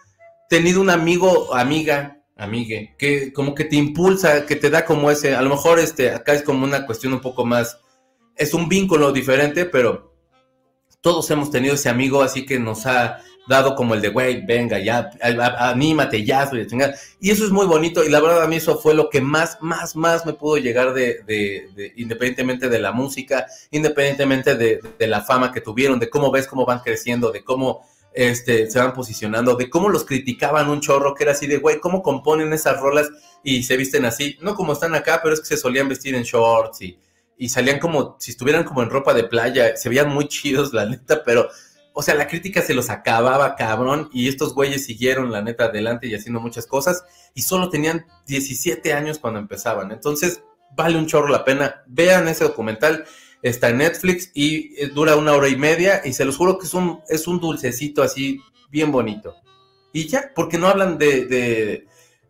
tenido 0.51 0.83
un 0.83 0.91
amigo, 0.91 1.55
amiga, 1.55 2.21
amigue, 2.37 2.95
que 2.99 3.33
como 3.33 3.55
que 3.55 3.65
te 3.65 3.77
impulsa, 3.77 4.45
que 4.45 4.57
te 4.57 4.69
da 4.69 4.85
como 4.85 5.11
ese, 5.11 5.35
a 5.35 5.41
lo 5.41 5.49
mejor 5.49 5.79
este, 5.79 6.11
acá 6.11 6.35
es 6.35 6.43
como 6.43 6.65
una 6.65 6.85
cuestión 6.85 7.15
un 7.15 7.23
poco 7.23 7.47
más, 7.47 7.79
es 8.37 8.53
un 8.53 8.69
vínculo 8.69 9.13
diferente, 9.13 9.65
pero 9.65 10.15
todos 11.01 11.31
hemos 11.31 11.51
tenido 11.51 11.75
ese 11.75 11.89
amigo 11.89 12.23
así 12.23 12.45
que 12.45 12.59
nos 12.59 12.85
ha 12.85 13.23
dado 13.47 13.75
como 13.75 13.95
el 13.95 14.01
de, 14.01 14.09
güey, 14.09 14.45
venga, 14.45 14.79
ya, 14.79 15.11
anímate, 15.21 16.25
ya, 16.25 16.51
y 17.21 17.31
eso 17.31 17.45
es 17.45 17.51
muy 17.51 17.67
bonito, 17.67 18.05
y 18.05 18.09
la 18.09 18.21
verdad 18.21 18.43
a 18.43 18.49
mí 18.49 18.57
eso 18.57 18.79
fue 18.79 18.95
lo 18.95 19.11
que 19.11 19.21
más, 19.21 19.59
más, 19.61 19.97
más 19.97 20.25
me 20.25 20.33
pudo 20.33 20.57
llegar 20.57 20.95
de, 20.95 21.23
de, 21.27 21.93
independientemente 21.97 22.69
de 22.69 22.79
la 22.79 22.93
música, 22.93 23.47
independientemente 23.71 24.55
de, 24.55 25.07
la 25.07 25.21
fama 25.21 25.53
que 25.53 25.61
tuvieron, 25.61 25.99
de 25.99 26.09
cómo 26.09 26.31
ves 26.31 26.47
cómo 26.47 26.65
van 26.65 26.81
creciendo, 26.81 27.31
de 27.31 27.45
cómo 27.45 27.87
este, 28.15 28.71
se 28.71 28.79
van 28.79 28.95
posicionando, 28.95 29.57
de 29.57 29.69
cómo 29.69 29.91
los 29.91 30.05
criticaban 30.05 30.71
un 30.71 30.81
chorro, 30.81 31.15
que 31.15 31.25
era 31.25 31.33
así 31.33 31.47
de, 31.47 31.59
güey, 31.59 31.81
cómo 31.81 32.03
componen 32.03 32.53
esas 32.53 32.81
rolas 32.81 33.11
y 33.43 33.65
se 33.65 33.77
visten 33.77 34.07
así, 34.07 34.39
no 34.41 34.55
como 34.55 34.73
están 34.73 34.95
acá, 34.95 35.21
pero 35.23 35.35
es 35.35 35.41
que 35.41 35.47
se 35.47 35.57
solían 35.59 35.89
vestir 35.89 36.15
en 36.15 36.23
shorts 36.23 36.81
y, 36.81 36.99
y 37.37 37.49
salían 37.51 37.79
como, 37.79 38.17
si 38.19 38.31
estuvieran 38.31 38.65
como 38.65 38.83
en 38.83 38.89
ropa 38.89 39.13
de 39.13 39.25
playa, 39.25 39.77
se 39.77 39.91
veían 39.91 40.09
muy 40.09 40.29
chidos, 40.29 40.73
la 40.73 40.87
neta, 40.87 41.23
pero, 41.25 41.51
o 41.95 42.03
sea, 42.03 42.17
la 42.17 42.27
crítica 42.27 42.61
se 42.61 42.75
los 42.75 42.91
acababa, 42.91 43.55
cabrón, 43.55 44.11
y 44.13 44.29
estos 44.29 44.53
güeyes 44.53 44.85
siguieron, 44.85 45.31
la 45.31 45.43
neta, 45.43 45.67
adelante 45.67 46.09
y 46.09 46.15
haciendo 46.15 46.41
muchas 46.41 46.67
cosas, 46.67 47.05
y 47.35 47.43
solo 47.43 47.71
tenían 47.71 48.05
17 48.27 48.93
años 48.93 49.19
cuando 49.21 49.39
empezaban, 49.39 49.93
entonces, 49.93 50.43
vale 50.77 50.99
un 50.99 51.07
chorro 51.07 51.29
la 51.29 51.45
pena, 51.45 51.85
vean 51.87 52.27
ese 52.27 52.45
documental, 52.45 53.07
está 53.43 53.69
en 53.69 53.79
Netflix 53.79 54.31
y 54.35 54.75
eh, 54.83 54.89
dura 54.89 55.17
una 55.17 55.35
hora 55.35 55.49
y 55.49 55.57
media 55.57 56.01
y 56.05 56.15
se 56.15 56.25
los 56.25 56.37
juro 56.37 56.59
que 56.59 56.67
es 56.67 56.75
un, 56.75 57.01
es 57.09 57.29
un 57.29 57.39
dulcecito 57.39 58.03
así 58.03 58.41
bien 58.71 58.91
bonito. 58.91 59.37
Y 59.93 60.09
ya, 60.09 60.33
porque 60.35 60.59
no 60.59 60.67
hablan 60.67 60.99
de, 60.99 61.27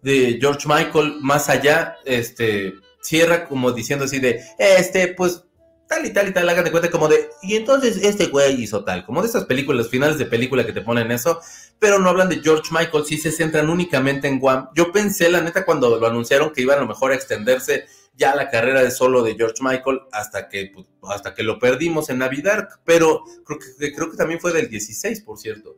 de, 0.03 0.39
George 0.39 0.69
Michael 0.69 1.19
más 1.23 1.49
allá, 1.49 1.97
este, 2.05 2.75
cierra 3.01 3.47
como 3.47 3.73
diciendo 3.73 4.05
así 4.05 4.19
de, 4.19 4.43
este, 4.59 5.09
pues 5.09 5.44
tal 5.89 6.07
y 6.07 6.13
tal 6.13 6.29
y 6.29 6.33
tal, 6.33 6.49
hagan 6.49 6.65
de 6.65 6.71
cuenta 6.71 6.91
como 6.91 7.09
de, 7.09 7.31
y 7.43 7.57
entonces 7.57 7.99
este 8.03 8.27
güey 8.27 8.63
hizo 8.63 8.85
tal, 8.85 9.05
como 9.05 9.23
de 9.23 9.29
esas 9.29 9.45
películas, 9.45 9.89
finales 9.89 10.19
de 10.19 10.27
película 10.27 10.65
que 10.65 10.73
te 10.73 10.81
ponen 10.81 11.11
eso, 11.11 11.41
pero 11.79 11.99
no 11.99 12.09
hablan 12.09 12.29
de 12.29 12.41
George 12.41 12.71
Michael, 12.73 13.05
sí 13.05 13.19
se 13.19 13.31
centran 13.31 13.69
únicamente 13.69 14.29
en 14.29 14.39
Guam. 14.39 14.69
Yo 14.75 14.93
pensé, 14.93 15.31
la 15.31 15.41
neta, 15.41 15.65
cuando 15.65 15.99
lo 15.99 16.07
anunciaron 16.07 16.53
que 16.53 16.63
iban 16.63 16.79
a 16.79 16.83
lo 16.83 16.89
mejor 16.89 17.13
a 17.13 17.15
extenderse 17.15 17.87
ya 18.17 18.35
la 18.35 18.49
carrera 18.49 18.83
de 18.83 18.91
solo 18.91 19.23
de 19.23 19.35
George 19.35 19.63
Michael 19.63 20.01
hasta 20.13 20.49
que, 20.49 20.71
pues, 20.73 20.87
hasta 21.03 21.35
que 21.35 21.43
lo 21.43 21.59
perdimos 21.59 22.11
en 22.11 22.19
Navidad, 22.19 22.69
pero 22.85 23.25
creo 23.45 23.59
que, 23.59 23.93
creo 23.93 24.11
que 24.11 24.17
también 24.17 24.41
fue 24.41 24.53
del 24.53 24.69
16, 24.69 25.21
por 25.23 25.39
cierto. 25.39 25.77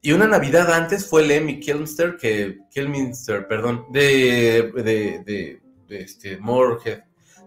Y 0.00 0.12
una 0.12 0.26
Navidad 0.26 0.72
antes 0.72 1.06
fue 1.06 1.24
Lemmy 1.24 1.60
Kilminster, 1.60 2.16
que, 2.16 2.58
Kilminster, 2.70 3.46
perdón, 3.46 3.86
de, 3.90 4.72
de, 4.74 5.22
de, 5.24 5.62
de 5.86 6.00
este, 6.00 6.38
Moorhead. 6.38 7.02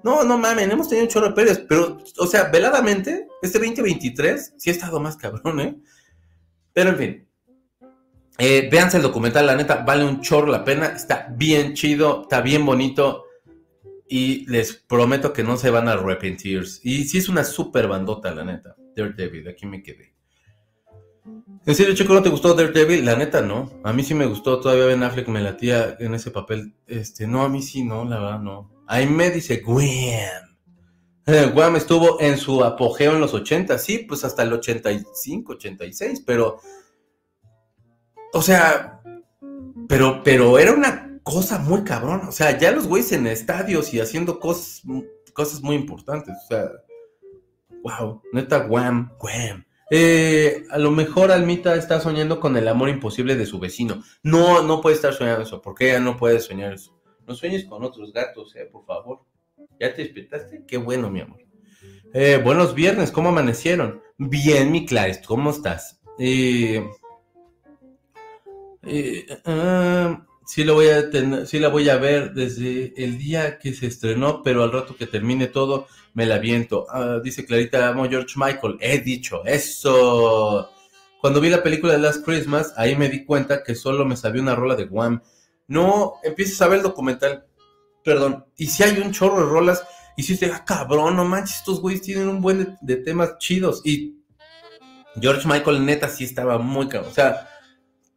No, 0.06 0.24
no 0.24 0.38
mames, 0.38 0.70
hemos 0.70 0.88
tenido 0.88 1.08
un 1.08 1.12
chorro 1.12 1.30
de 1.30 1.34
pérdidas, 1.34 1.64
pero, 1.68 1.98
o 2.20 2.28
sea, 2.28 2.44
veladamente, 2.44 3.28
este 3.42 3.58
2023 3.58 4.54
sí 4.56 4.70
ha 4.70 4.74
estado 4.74 5.00
más 5.00 5.18
cabrón, 5.18 5.60
¿eh? 5.60 5.82
Pero 6.74 6.92
en 6.92 6.98
fin, 6.98 7.28
eh, 8.38 8.70
véanse 8.72 8.98
el 8.98 9.04
documental, 9.04 9.48
la 9.48 9.56
neta, 9.56 9.78
vale 9.78 10.06
un 10.06 10.22
chorro 10.22 10.46
la 10.46 10.64
pena, 10.64 10.90
está 10.90 11.34
bien 11.36 11.74
chido, 11.74 12.22
está 12.22 12.42
bien 12.42 12.64
bonito 12.64 13.24
y 14.08 14.46
les 14.46 14.74
prometo 14.76 15.34
que 15.34 15.44
no 15.44 15.58
se 15.58 15.72
van 15.72 15.88
a 15.88 15.94
arrepentir. 15.94 16.66
Y 16.84 17.06
sí 17.06 17.18
es 17.18 17.28
una 17.28 17.44
super 17.44 17.88
bandota, 17.88 18.32
la 18.32 18.46
neta, 18.46 18.76
Daredevil, 18.96 19.48
aquí 19.48 19.66
me 19.66 19.82
quedé. 19.82 20.14
¿En 21.66 21.74
serio, 21.74 21.96
Chico, 21.96 22.14
no 22.14 22.22
te 22.22 22.30
gustó 22.30 22.54
Daredevil? 22.54 23.04
La 23.04 23.16
neta, 23.16 23.42
no. 23.42 23.72
A 23.84 23.92
mí 23.92 24.04
sí 24.04 24.14
me 24.14 24.28
gustó. 24.28 24.60
Todavía 24.60 24.86
Ben 24.86 25.02
Affleck 25.02 25.28
me 25.30 25.42
latía 25.42 25.98
en 26.00 26.14
ese 26.14 26.30
papel. 26.30 26.76
Este, 26.86 27.26
no, 27.26 27.42
a 27.42 27.50
mí 27.50 27.64
sí, 27.64 27.84
no, 27.84 28.06
la 28.06 28.20
verdad, 28.20 28.40
no. 28.40 28.75
Ahí 28.88 29.08
me 29.08 29.32
dice 29.32 29.64
Wham. 29.66 30.46
Eh, 31.28 31.52
Wham 31.56 31.76
estuvo 31.76 32.22
en 32.22 32.38
su 32.38 32.64
apogeo 32.64 33.14
en 33.14 33.22
los 33.22 33.34
80, 33.34 33.78
sí, 33.80 34.00
pues 34.08 34.24
hasta 34.24 34.44
el 34.44 34.54
85, 34.54 35.54
86, 35.54 36.24
pero. 36.26 36.60
O 38.34 38.42
sea. 38.42 39.02
Pero, 39.88 40.22
pero 40.24 40.58
era 40.58 40.74
una 40.74 41.20
cosa 41.24 41.60
muy 41.60 41.84
cabrón. 41.84 42.22
O 42.28 42.32
sea, 42.32 42.58
ya 42.58 42.72
los 42.72 42.88
güeyes 42.88 43.12
en 43.12 43.28
estadios 43.28 43.94
y 43.94 44.00
haciendo 44.00 44.40
cosas, 44.40 44.84
cosas 45.34 45.62
muy 45.62 45.76
importantes. 45.76 46.36
O 46.44 46.48
sea. 46.48 46.70
Wow, 47.84 48.22
neta, 48.34 48.66
Wham, 48.68 49.12
Wham. 49.20 49.66
Eh, 49.92 50.64
a 50.72 50.80
lo 50.80 50.90
mejor 50.90 51.32
Almita 51.32 51.76
está 51.76 52.00
soñando 52.00 52.40
con 52.40 52.58
el 52.58 52.68
amor 52.68 52.90
imposible 52.90 53.36
de 53.36 53.46
su 53.46 53.60
vecino. 53.60 54.04
No, 54.24 54.64
no 54.64 54.82
puede 54.82 54.96
estar 54.96 55.14
soñando 55.14 55.44
eso. 55.44 55.62
¿Por 55.62 55.76
qué 55.76 55.92
ella 55.92 56.00
no 56.00 56.18
puede 56.18 56.40
soñar 56.40 56.74
eso? 56.74 56.95
No 57.28 57.36
sueñes 57.36 57.66
con 57.66 57.84
otros 57.84 58.14
gatos, 58.14 58.56
eh, 58.56 58.70
por 58.72 58.86
favor. 58.86 59.22
¿Ya 59.80 59.94
te 59.94 60.04
despertaste? 60.04 60.64
Qué 60.68 60.78
bueno, 60.78 61.10
mi 61.10 61.22
amor. 61.22 61.40
Eh, 62.14 62.40
buenos 62.44 62.76
viernes, 62.76 63.12
¿cómo 63.12 63.30
amanecieron? 63.30 64.02
Bien, 64.18 64.72
mi 64.72 64.86
Claes, 64.86 65.20
¿cómo 65.26 65.50
estás? 65.50 66.00
Eh, 66.20 66.88
ah, 69.46 70.26
sí, 70.46 70.64
lo 70.64 70.76
voy 70.76 70.88
a 70.88 71.10
tener, 71.10 71.48
la 71.54 71.68
voy 71.70 71.90
a 71.90 71.98
ver 71.98 72.34
desde 72.34 72.94
el 73.04 73.18
día 73.18 73.58
que 73.58 73.74
se 73.74 73.88
estrenó, 73.88 74.44
pero 74.44 74.64
al 74.64 74.72
rato 74.72 74.96
que 74.96 75.08
termine 75.08 75.48
todo, 75.48 75.88
me 76.14 76.26
la 76.26 76.38
viento. 76.38 76.86
Ah, 76.90 77.20
dice 77.24 77.46
Clarita, 77.46 77.88
amo 77.90 78.08
George 78.08 78.36
Michael. 78.38 78.78
He 78.80 79.00
dicho, 79.00 79.44
eso. 79.46 80.70
Cuando 81.20 81.42
vi 81.42 81.50
la 81.50 81.64
película 81.64 81.94
de 81.94 82.00
Last 82.00 82.24
Christmas, 82.24 82.74
ahí 82.78 82.96
me 82.96 83.10
di 83.10 83.26
cuenta 83.26 83.64
que 83.64 83.74
solo 83.74 84.06
me 84.06 84.16
sabía 84.16 84.42
una 84.42 84.56
rola 84.56 84.76
de 84.76 84.86
Guam. 84.86 85.22
No 85.68 86.16
empieces 86.24 86.62
a 86.62 86.68
ver 86.68 86.78
el 86.78 86.84
documental, 86.84 87.46
perdón, 88.04 88.46
y 88.56 88.68
si 88.68 88.84
hay 88.84 89.00
un 89.00 89.12
chorro 89.12 89.38
de 89.38 89.52
rolas, 89.52 89.84
y 90.18 90.24
si 90.24 90.38
te 90.38 90.46
ah, 90.46 90.64
cabrón, 90.66 91.16
no 91.16 91.26
manches, 91.26 91.58
estos 91.58 91.82
güeyes 91.82 92.02
tienen 92.02 92.30
un 92.30 92.42
buen 92.42 92.78
de, 92.82 92.96
temas 92.98 93.38
chidos. 93.38 93.82
Y 93.84 94.22
George 95.20 95.48
Michael, 95.48 95.86
neta, 95.86 96.08
sí 96.08 96.24
estaba 96.24 96.58
muy 96.58 96.88
cabrón. 96.88 97.12
O 97.12 97.14
sea, 97.14 97.50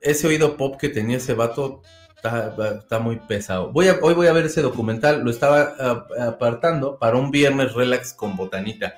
ese 0.00 0.28
oído 0.28 0.56
pop 0.56 0.76
que 0.78 0.88
tenía 0.88 1.16
ese 1.16 1.34
vato 1.34 1.82
Está, 2.18 2.98
muy 2.98 3.16
pesado. 3.16 3.70
Voy 3.70 3.86
a, 3.86 3.98
hoy 4.02 4.14
voy 4.14 4.26
a 4.26 4.32
ver 4.32 4.46
ese 4.46 4.60
documental, 4.60 5.22
lo 5.22 5.30
estaba 5.30 5.74
apartando 6.20 6.98
para 6.98 7.16
un 7.16 7.30
viernes 7.30 7.74
relax 7.74 8.12
con 8.12 8.36
botanita. 8.36 8.96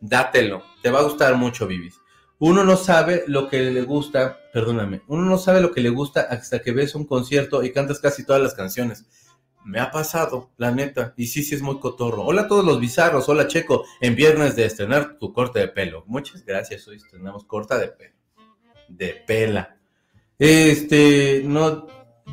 Dátelo, 0.00 0.62
te 0.82 0.90
va 0.90 1.00
a 1.00 1.02
gustar 1.02 1.36
mucho, 1.36 1.66
Vivis. 1.66 2.00
Uno 2.44 2.64
no 2.64 2.76
sabe 2.76 3.22
lo 3.28 3.48
que 3.48 3.70
le 3.70 3.82
gusta, 3.82 4.40
perdóname, 4.52 5.02
uno 5.06 5.22
no 5.22 5.38
sabe 5.38 5.60
lo 5.60 5.70
que 5.70 5.80
le 5.80 5.90
gusta 5.90 6.22
hasta 6.22 6.60
que 6.60 6.72
ves 6.72 6.96
un 6.96 7.06
concierto 7.06 7.62
y 7.62 7.70
cantas 7.70 8.00
casi 8.00 8.26
todas 8.26 8.42
las 8.42 8.54
canciones. 8.54 9.06
Me 9.64 9.78
ha 9.78 9.92
pasado, 9.92 10.50
la 10.56 10.72
neta, 10.72 11.14
y 11.16 11.26
sí, 11.26 11.44
sí 11.44 11.54
es 11.54 11.62
muy 11.62 11.78
cotorro. 11.78 12.24
Hola 12.24 12.42
a 12.42 12.48
todos 12.48 12.64
los 12.64 12.80
bizarros, 12.80 13.28
hola 13.28 13.46
Checo, 13.46 13.84
en 14.00 14.16
viernes 14.16 14.56
de 14.56 14.64
estrenar 14.64 15.18
tu 15.20 15.32
corte 15.32 15.60
de 15.60 15.68
pelo. 15.68 16.02
Muchas 16.08 16.44
gracias, 16.44 16.88
hoy 16.88 16.96
estrenamos 16.96 17.44
corta 17.44 17.78
de 17.78 17.86
pelo. 17.86 18.16
De 18.88 19.22
pela. 19.24 19.76
Este, 20.36 21.42
no, 21.44 21.86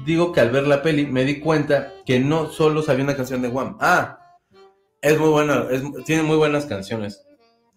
digo 0.07 0.31
que 0.31 0.39
al 0.39 0.49
ver 0.49 0.65
la 0.65 0.81
peli 0.81 1.05
me 1.05 1.23
di 1.23 1.39
cuenta 1.39 1.93
que 2.03 2.19
no 2.19 2.49
solo 2.49 2.81
sabía 2.81 3.03
una 3.03 3.15
canción 3.15 3.43
de 3.43 3.49
Wham. 3.49 3.77
Ah, 3.79 4.39
es 5.03 5.19
muy 5.19 5.29
buena, 5.29 5.67
tiene 6.03 6.23
muy 6.23 6.37
buenas 6.37 6.65
canciones. 6.65 7.28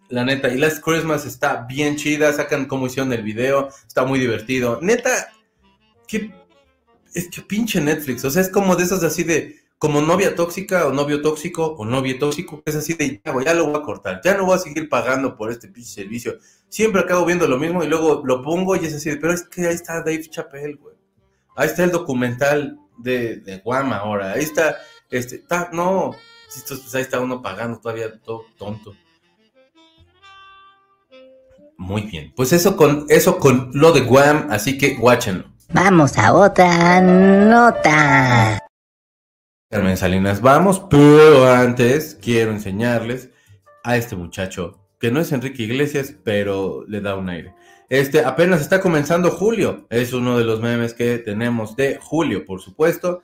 La 0.09 0.23
neta, 0.23 0.49
y 0.49 0.57
Last 0.57 0.83
Christmas 0.83 1.25
está 1.25 1.65
bien 1.67 1.95
chida, 1.95 2.31
sacan 2.33 2.65
cómo 2.65 2.87
hicieron 2.87 3.11
el 3.13 3.23
video, 3.23 3.69
está 3.87 4.05
muy 4.05 4.19
divertido. 4.19 4.79
Neta, 4.81 5.31
qué, 6.07 6.33
es 7.13 7.29
que 7.29 7.41
pinche 7.41 7.81
Netflix, 7.81 8.23
o 8.25 8.31
sea, 8.31 8.41
es 8.41 8.49
como 8.49 8.75
de 8.75 8.83
esas 8.83 9.03
así 9.03 9.23
de, 9.23 9.63
como 9.77 10.01
novia 10.01 10.35
tóxica 10.35 10.87
o 10.87 10.93
novio 10.93 11.21
tóxico 11.21 11.75
o 11.77 11.85
novio 11.85 12.17
tóxico, 12.17 12.61
es 12.65 12.75
así 12.75 12.93
de, 12.93 13.21
ya, 13.23 13.33
ya 13.43 13.53
lo 13.53 13.67
voy 13.67 13.75
a 13.75 13.81
cortar, 13.81 14.21
ya 14.23 14.35
no 14.35 14.45
voy 14.45 14.55
a 14.55 14.59
seguir 14.59 14.87
pagando 14.87 15.35
por 15.35 15.51
este 15.51 15.67
pinche 15.67 15.89
servicio. 15.89 16.37
Siempre 16.69 17.01
acabo 17.01 17.25
viendo 17.25 17.47
lo 17.47 17.57
mismo 17.57 17.83
y 17.83 17.87
luego 17.87 18.23
lo 18.25 18.41
pongo 18.41 18.75
y 18.75 18.85
es 18.85 18.93
así, 18.93 19.15
pero 19.17 19.33
es 19.33 19.43
que 19.43 19.67
ahí 19.67 19.75
está 19.75 19.99
Dave 19.99 20.27
Chappelle, 20.29 20.75
güey. 20.75 20.95
Ahí 21.55 21.67
está 21.67 21.83
el 21.83 21.91
documental 21.91 22.79
de, 22.97 23.37
de 23.37 23.57
Guam 23.59 23.93
ahora. 23.93 24.33
Ahí 24.33 24.43
está, 24.43 24.77
este, 25.09 25.43
no, 25.71 26.15
pues 26.67 26.95
ahí 26.95 27.01
está 27.01 27.19
uno 27.19 27.41
pagando 27.41 27.79
todavía 27.79 28.19
todo 28.19 28.45
tonto. 28.57 28.95
Muy 31.83 32.03
bien, 32.03 32.31
pues 32.33 32.53
eso 32.53 32.77
con 32.77 33.05
eso 33.09 33.39
con 33.39 33.69
lo 33.73 33.91
de 33.91 34.01
Guam, 34.01 34.47
así 34.49 34.77
que 34.77 34.95
guáchenlo. 34.95 35.43
Vamos 35.73 36.17
a 36.17 36.33
otra 36.33 37.01
nota. 37.01 38.65
Carmen 39.69 39.97
Salinas, 39.97 40.39
vamos, 40.39 40.81
pero 40.89 41.45
antes 41.45 42.17
quiero 42.21 42.51
enseñarles 42.51 43.31
a 43.83 43.97
este 43.97 44.15
muchacho, 44.15 44.79
que 44.97 45.11
no 45.11 45.19
es 45.19 45.33
Enrique 45.33 45.63
Iglesias, 45.63 46.15
pero 46.23 46.85
le 46.87 47.01
da 47.01 47.17
un 47.17 47.27
aire. 47.27 47.53
Este, 47.89 48.23
apenas 48.23 48.61
está 48.61 48.79
comenzando 48.79 49.29
julio. 49.29 49.85
Es 49.89 50.13
uno 50.13 50.37
de 50.37 50.45
los 50.45 50.61
memes 50.61 50.93
que 50.93 51.17
tenemos 51.17 51.75
de 51.75 51.99
julio, 52.01 52.45
por 52.45 52.61
supuesto. 52.61 53.23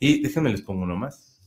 Y 0.00 0.20
déjenme 0.20 0.50
les 0.50 0.62
pongo 0.62 0.82
uno 0.82 0.96
más. 0.96 1.40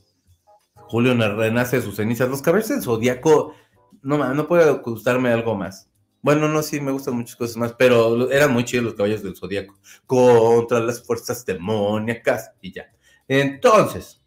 Julio 0.76 1.14
renace 1.14 1.76
de 1.76 1.82
sus 1.82 1.96
cenizas. 1.96 2.30
Los 2.30 2.42
del 2.42 2.82
zodiaco, 2.82 3.54
no, 4.00 4.32
no 4.32 4.48
puede 4.48 4.70
gustarme 4.78 5.30
algo 5.30 5.54
más. 5.56 5.90
Bueno, 6.24 6.48
no, 6.48 6.62
sí, 6.62 6.80
me 6.80 6.90
gustan 6.90 7.16
muchas 7.16 7.36
cosas 7.36 7.58
más, 7.58 7.74
pero 7.74 8.30
eran 8.30 8.50
muy 8.50 8.64
chidos 8.64 8.86
los 8.86 8.94
caballos 8.94 9.22
del 9.22 9.36
zodiaco. 9.36 9.78
Contra 10.06 10.80
las 10.80 11.04
fuerzas 11.04 11.44
demoníacas 11.44 12.50
y 12.62 12.72
ya. 12.72 12.90
Entonces, 13.28 14.22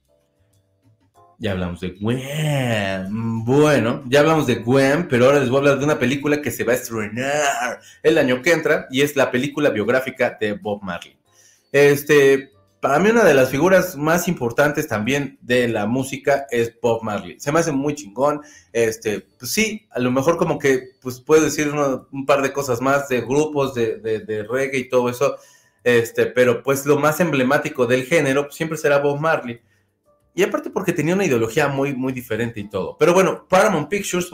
ya 1.40 1.54
hablamos 1.54 1.80
de 1.80 1.98
Gwen. 2.00 3.44
Bueno, 3.44 4.04
ya 4.06 4.20
hablamos 4.20 4.46
de 4.46 4.58
Gwen, 4.58 5.08
pero 5.08 5.26
ahora 5.26 5.40
les 5.40 5.50
voy 5.50 5.56
a 5.56 5.60
hablar 5.62 5.80
de 5.80 5.86
una 5.86 5.98
película 5.98 6.40
que 6.40 6.52
se 6.52 6.64
va 6.64 6.74
a 6.74 6.76
estrenar 6.76 7.80
el 8.04 8.20
año 8.20 8.44
que 8.44 8.52
entra 8.52 8.86
y 8.92 9.02
es 9.02 9.16
la 9.16 9.32
película 9.32 9.72
biográfica 9.72 10.38
de 10.40 10.54
Bob 10.54 10.84
Marley. 10.84 11.18
Este, 11.72 12.52
para 12.88 13.00
mí 13.00 13.10
una 13.10 13.26
de 13.26 13.34
las 13.34 13.50
figuras 13.50 13.98
más 13.98 14.30
importantes 14.30 14.88
también 14.88 15.38
de 15.42 15.68
la 15.68 15.88
música 15.88 16.48
es 16.50 16.74
Bob 16.82 17.04
Marley. 17.04 17.38
Se 17.38 17.52
me 17.52 17.60
hace 17.60 17.74
muy 17.74 17.96
chingón. 17.96 18.40
Este, 18.72 19.28
pues 19.38 19.52
sí, 19.52 19.86
a 19.92 20.00
lo 20.00 20.10
mejor 20.10 20.38
como 20.38 20.58
que 20.58 20.92
pues 21.02 21.20
puedo 21.20 21.44
decir 21.44 21.70
un 21.70 22.26
par 22.26 22.42
de 22.42 22.54
cosas 22.54 22.80
más 22.80 23.10
de 23.10 23.20
grupos 23.20 23.74
de, 23.74 24.48
reggae 24.50 24.80
y 24.80 24.88
todo 24.88 25.10
eso. 25.10 25.36
Este, 25.84 26.28
pero 26.28 26.64
pues 26.64 26.86
lo 26.86 26.98
más 26.98 27.20
emblemático 27.20 27.88
del 27.88 28.06
género 28.06 28.48
siempre 28.52 28.78
será 28.78 29.00
Bob 29.00 29.20
Marley. 29.20 29.60
Y 30.34 30.44
aparte 30.44 30.70
porque 30.70 30.94
tenía 30.94 31.14
una 31.14 31.26
ideología 31.26 31.68
muy, 31.68 31.94
muy 31.94 32.14
diferente 32.14 32.62
y 32.62 32.70
todo. 32.70 32.96
Pero 32.98 33.14
bueno, 33.14 33.48
Paramount 33.50 33.90
Pictures 33.90 34.32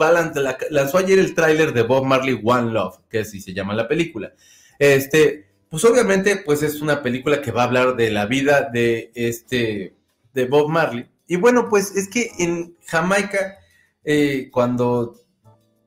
lanzó 0.70 0.98
ayer 0.98 1.18
el 1.18 1.34
tráiler 1.34 1.72
de 1.72 1.82
Bob 1.82 2.04
Marley 2.04 2.40
One 2.40 2.70
Love, 2.70 3.00
que 3.10 3.18
así 3.18 3.40
se 3.40 3.52
llama 3.52 3.74
la 3.74 3.88
película. 3.88 4.32
Este, 4.78 5.53
pues 5.74 5.84
obviamente, 5.86 6.36
pues 6.36 6.62
es 6.62 6.80
una 6.80 7.02
película 7.02 7.42
que 7.42 7.50
va 7.50 7.62
a 7.62 7.64
hablar 7.64 7.96
de 7.96 8.08
la 8.12 8.26
vida 8.26 8.70
de 8.72 9.10
este, 9.16 9.96
de 10.32 10.44
Bob 10.46 10.68
Marley. 10.68 11.10
Y 11.26 11.34
bueno, 11.34 11.68
pues 11.68 11.96
es 11.96 12.08
que 12.08 12.30
en 12.38 12.76
Jamaica, 12.86 13.58
eh, 14.04 14.50
cuando 14.52 15.16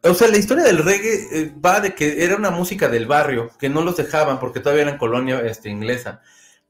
o 0.03 0.13
sea, 0.13 0.27
la 0.27 0.35
historia 0.35 0.65
del 0.65 0.83
reggae 0.83 1.27
eh, 1.31 1.53
va 1.65 1.79
de 1.79 1.95
que 1.95 2.25
era 2.25 2.35
una 2.35 2.51
música 2.51 2.89
del 2.89 3.05
barrio, 3.05 3.49
que 3.57 3.69
no 3.69 3.81
los 3.81 3.95
dejaban 3.95 4.41
porque 4.41 4.59
todavía 4.59 4.83
eran 4.83 4.97
colonia 4.97 5.39
este, 5.39 5.69
inglesa 5.69 6.21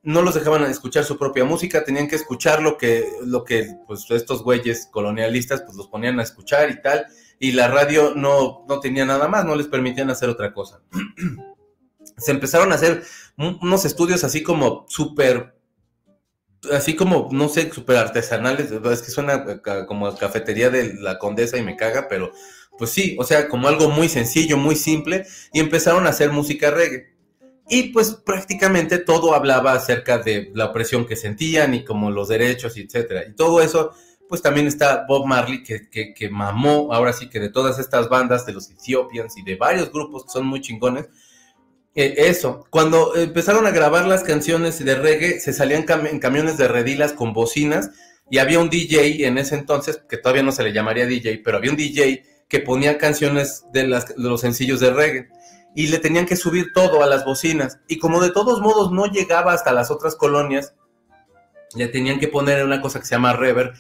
no 0.03 0.21
los 0.21 0.35
dejaban 0.35 0.63
escuchar 0.63 1.03
su 1.03 1.17
propia 1.17 1.43
música, 1.43 1.83
tenían 1.83 2.07
que 2.07 2.15
escuchar 2.15 2.61
lo 2.61 2.77
que, 2.77 3.05
lo 3.25 3.43
que 3.43 3.75
pues, 3.87 4.09
estos 4.11 4.41
güeyes 4.43 4.87
colonialistas 4.89 5.63
pues 5.63 5.75
los 5.75 5.89
ponían 5.89 6.19
a 6.21 6.23
escuchar 6.23 6.69
y 6.69 6.81
tal, 6.81 7.07
y 7.39 7.51
la 7.51 7.67
radio 7.67 8.13
no, 8.15 8.63
no 8.69 8.79
tenía 8.79 9.05
nada 9.05 9.27
más, 9.27 9.43
no 9.43 9.55
les 9.55 9.67
permitían 9.67 10.09
hacer 10.09 10.29
otra 10.29 10.53
cosa. 10.53 10.79
Se 12.17 12.31
empezaron 12.31 12.71
a 12.71 12.75
hacer 12.75 13.03
unos 13.37 13.85
estudios 13.85 14.23
así 14.23 14.43
como 14.43 14.85
súper 14.89 15.57
así 16.71 16.95
como, 16.95 17.29
no 17.31 17.49
sé, 17.49 17.71
súper 17.71 17.97
artesanales, 17.97 18.71
es 18.71 19.01
que 19.01 19.11
suena 19.11 19.61
como 19.87 20.13
cafetería 20.15 20.69
de 20.69 20.95
la 20.95 21.19
condesa 21.19 21.57
y 21.57 21.63
me 21.63 21.75
caga, 21.75 22.07
pero 22.09 22.31
pues 22.77 22.91
sí, 22.91 23.15
o 23.19 23.23
sea, 23.23 23.47
como 23.47 23.67
algo 23.67 23.89
muy 23.89 24.09
sencillo, 24.09 24.57
muy 24.57 24.75
simple, 24.75 25.25
y 25.53 25.59
empezaron 25.59 26.05
a 26.05 26.11
hacer 26.11 26.31
música 26.31 26.71
reggae. 26.71 27.15
Y 27.69 27.89
pues 27.91 28.11
prácticamente 28.11 28.97
todo 28.97 29.33
hablaba 29.33 29.73
acerca 29.73 30.19
de 30.19 30.51
la 30.53 30.65
opresión 30.67 31.05
que 31.05 31.17
sentían 31.17 31.73
y 31.73 31.83
como 31.83 32.11
los 32.11 32.29
derechos 32.29 32.77
etcétera. 32.77 33.25
Y 33.27 33.33
todo 33.35 33.61
eso, 33.61 33.91
pues 34.29 34.41
también 34.41 34.67
está 34.67 35.05
Bob 35.05 35.25
Marley 35.25 35.63
que, 35.63 35.89
que, 35.89 36.29
mamó, 36.29 36.93
ahora 36.93 37.11
sí 37.11 37.29
que 37.29 37.39
de 37.39 37.49
todas 37.49 37.77
estas 37.79 38.07
bandas, 38.07 38.45
de 38.45 38.53
los 38.53 38.69
Ethiopians 38.69 39.37
y 39.37 39.43
de 39.43 39.55
varios 39.55 39.91
grupos 39.91 40.25
que 40.25 40.31
son 40.31 40.47
muy 40.47 40.61
chingones, 40.61 41.09
eh, 41.97 42.29
eso, 42.29 42.67
cuando 42.69 43.15
empezaron 43.15 43.65
a 43.65 43.71
grabar 43.71 44.05
las 44.05 44.23
canciones 44.23 44.77
de 44.85 44.93
reggae, 44.93 45.39
se 45.39 45.51
salían 45.51 45.83
en 45.89 46.19
camiones 46.19 46.55
de 46.55 46.67
redilas 46.67 47.11
con 47.11 47.33
bocinas 47.33 47.89
y 48.29 48.37
había 48.37 48.59
un 48.59 48.69
DJ 48.69 49.25
en 49.25 49.39
ese 49.39 49.55
entonces, 49.55 49.99
que 50.07 50.17
todavía 50.17 50.43
no 50.43 50.51
se 50.51 50.61
le 50.61 50.73
llamaría 50.73 51.07
DJ, 51.07 51.41
pero 51.43 51.57
había 51.57 51.71
un 51.71 51.77
DJ 51.77 52.23
que 52.47 52.59
ponía 52.59 52.99
canciones 52.99 53.65
de, 53.73 53.87
las, 53.87 54.15
los 54.15 54.41
sencillos 54.41 54.79
de 54.79 54.91
reggae 54.91 55.29
y 55.73 55.87
le 55.87 55.97
tenían 55.97 56.27
que 56.27 56.35
subir 56.35 56.71
todo 56.71 57.01
a 57.01 57.07
las 57.07 57.25
bocinas. 57.25 57.79
Y 57.87 57.97
como 57.97 58.21
de 58.21 58.29
todos 58.29 58.61
modos 58.61 58.91
no 58.91 59.07
llegaba 59.07 59.53
hasta 59.53 59.73
las 59.73 59.89
otras 59.89 60.15
colonias, 60.15 60.75
le 61.75 61.87
tenían 61.87 62.19
que 62.19 62.27
poner 62.27 62.63
una 62.63 62.79
cosa 62.79 62.99
que 62.99 63.07
se 63.07 63.15
llama 63.15 63.33
reverb, 63.33 63.73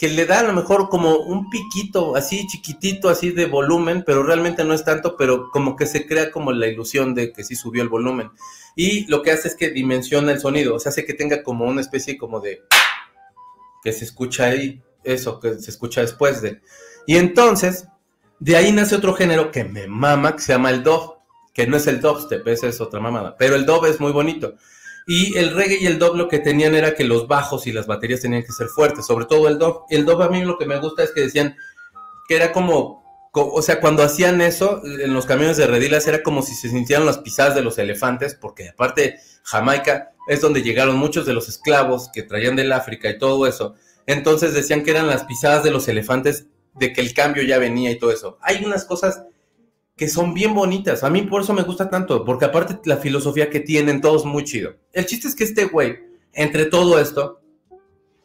que 0.00 0.08
le 0.08 0.24
da 0.24 0.40
a 0.40 0.42
lo 0.44 0.54
mejor 0.54 0.88
como 0.88 1.18
un 1.18 1.50
piquito 1.50 2.16
así 2.16 2.46
chiquitito, 2.46 3.10
así 3.10 3.32
de 3.32 3.44
volumen, 3.44 4.02
pero 4.02 4.22
realmente 4.22 4.64
no 4.64 4.72
es 4.72 4.82
tanto, 4.82 5.14
pero 5.14 5.50
como 5.50 5.76
que 5.76 5.84
se 5.84 6.06
crea 6.06 6.30
como 6.30 6.52
la 6.52 6.68
ilusión 6.68 7.14
de 7.14 7.34
que 7.34 7.44
sí 7.44 7.54
subió 7.54 7.82
el 7.82 7.90
volumen. 7.90 8.30
Y 8.74 9.04
lo 9.08 9.20
que 9.20 9.30
hace 9.30 9.48
es 9.48 9.54
que 9.54 9.68
dimensiona 9.68 10.32
el 10.32 10.40
sonido, 10.40 10.74
o 10.74 10.80
sea, 10.80 10.88
hace 10.88 11.04
que 11.04 11.12
tenga 11.12 11.42
como 11.42 11.66
una 11.66 11.82
especie 11.82 12.16
como 12.16 12.40
de 12.40 12.62
que 13.84 13.92
se 13.92 14.06
escucha 14.06 14.46
ahí, 14.46 14.82
eso 15.04 15.38
que 15.38 15.58
se 15.58 15.70
escucha 15.70 16.00
después 16.00 16.40
de. 16.40 16.62
Y 17.06 17.18
entonces, 17.18 17.86
de 18.38 18.56
ahí 18.56 18.72
nace 18.72 18.96
otro 18.96 19.12
género 19.12 19.50
que 19.50 19.64
me 19.64 19.86
mama, 19.86 20.34
que 20.34 20.40
se 20.40 20.54
llama 20.54 20.70
el 20.70 20.82
dub, 20.82 21.16
que 21.52 21.66
no 21.66 21.76
es 21.76 21.86
el 21.86 22.00
dubstep, 22.00 22.48
esa 22.48 22.68
es 22.68 22.80
otra 22.80 23.00
mamada, 23.00 23.36
pero 23.36 23.54
el 23.54 23.66
dub 23.66 23.84
es 23.84 24.00
muy 24.00 24.12
bonito. 24.12 24.54
Y 25.12 25.36
el 25.36 25.50
reggae 25.56 25.78
y 25.80 25.88
el 25.88 25.98
dub 25.98 26.14
lo 26.14 26.28
que 26.28 26.38
tenían 26.38 26.76
era 26.76 26.94
que 26.94 27.02
los 27.02 27.26
bajos 27.26 27.66
y 27.66 27.72
las 27.72 27.88
baterías 27.88 28.20
tenían 28.20 28.44
que 28.44 28.52
ser 28.52 28.68
fuertes, 28.68 29.06
sobre 29.06 29.24
todo 29.24 29.48
el 29.48 29.58
dub. 29.58 29.80
El 29.90 30.06
dub 30.06 30.22
a 30.22 30.28
mí 30.28 30.40
lo 30.44 30.56
que 30.56 30.66
me 30.66 30.78
gusta 30.78 31.02
es 31.02 31.10
que 31.10 31.22
decían 31.22 31.56
que 32.28 32.36
era 32.36 32.52
como, 32.52 33.02
o 33.32 33.60
sea, 33.60 33.80
cuando 33.80 34.04
hacían 34.04 34.40
eso 34.40 34.80
en 34.84 35.12
los 35.12 35.26
camiones 35.26 35.56
de 35.56 35.66
redilas 35.66 36.06
era 36.06 36.22
como 36.22 36.42
si 36.42 36.54
se 36.54 36.68
sintieran 36.68 37.06
las 37.06 37.18
pisadas 37.18 37.56
de 37.56 37.62
los 37.62 37.76
elefantes, 37.78 38.36
porque 38.36 38.68
aparte 38.68 39.18
Jamaica 39.42 40.12
es 40.28 40.40
donde 40.42 40.62
llegaron 40.62 40.94
muchos 40.94 41.26
de 41.26 41.32
los 41.32 41.48
esclavos 41.48 42.08
que 42.12 42.22
traían 42.22 42.54
del 42.54 42.70
África 42.70 43.10
y 43.10 43.18
todo 43.18 43.48
eso. 43.48 43.74
Entonces 44.06 44.54
decían 44.54 44.84
que 44.84 44.92
eran 44.92 45.08
las 45.08 45.24
pisadas 45.24 45.64
de 45.64 45.72
los 45.72 45.88
elefantes 45.88 46.46
de 46.76 46.92
que 46.92 47.00
el 47.00 47.14
cambio 47.14 47.42
ya 47.42 47.58
venía 47.58 47.90
y 47.90 47.98
todo 47.98 48.12
eso. 48.12 48.38
Hay 48.42 48.64
unas 48.64 48.84
cosas 48.84 49.24
que 50.00 50.08
son 50.08 50.32
bien 50.32 50.54
bonitas. 50.54 51.04
A 51.04 51.10
mí 51.10 51.20
por 51.20 51.42
eso 51.42 51.52
me 51.52 51.60
gusta 51.60 51.90
tanto, 51.90 52.24
porque 52.24 52.46
aparte 52.46 52.80
la 52.88 52.96
filosofía 52.96 53.50
que 53.50 53.60
tienen, 53.60 54.00
todos 54.00 54.24
muy 54.24 54.44
chido. 54.44 54.76
El 54.94 55.04
chiste 55.04 55.28
es 55.28 55.34
que 55.34 55.44
este 55.44 55.66
güey, 55.66 55.98
entre 56.32 56.64
todo 56.64 56.98
esto, 56.98 57.42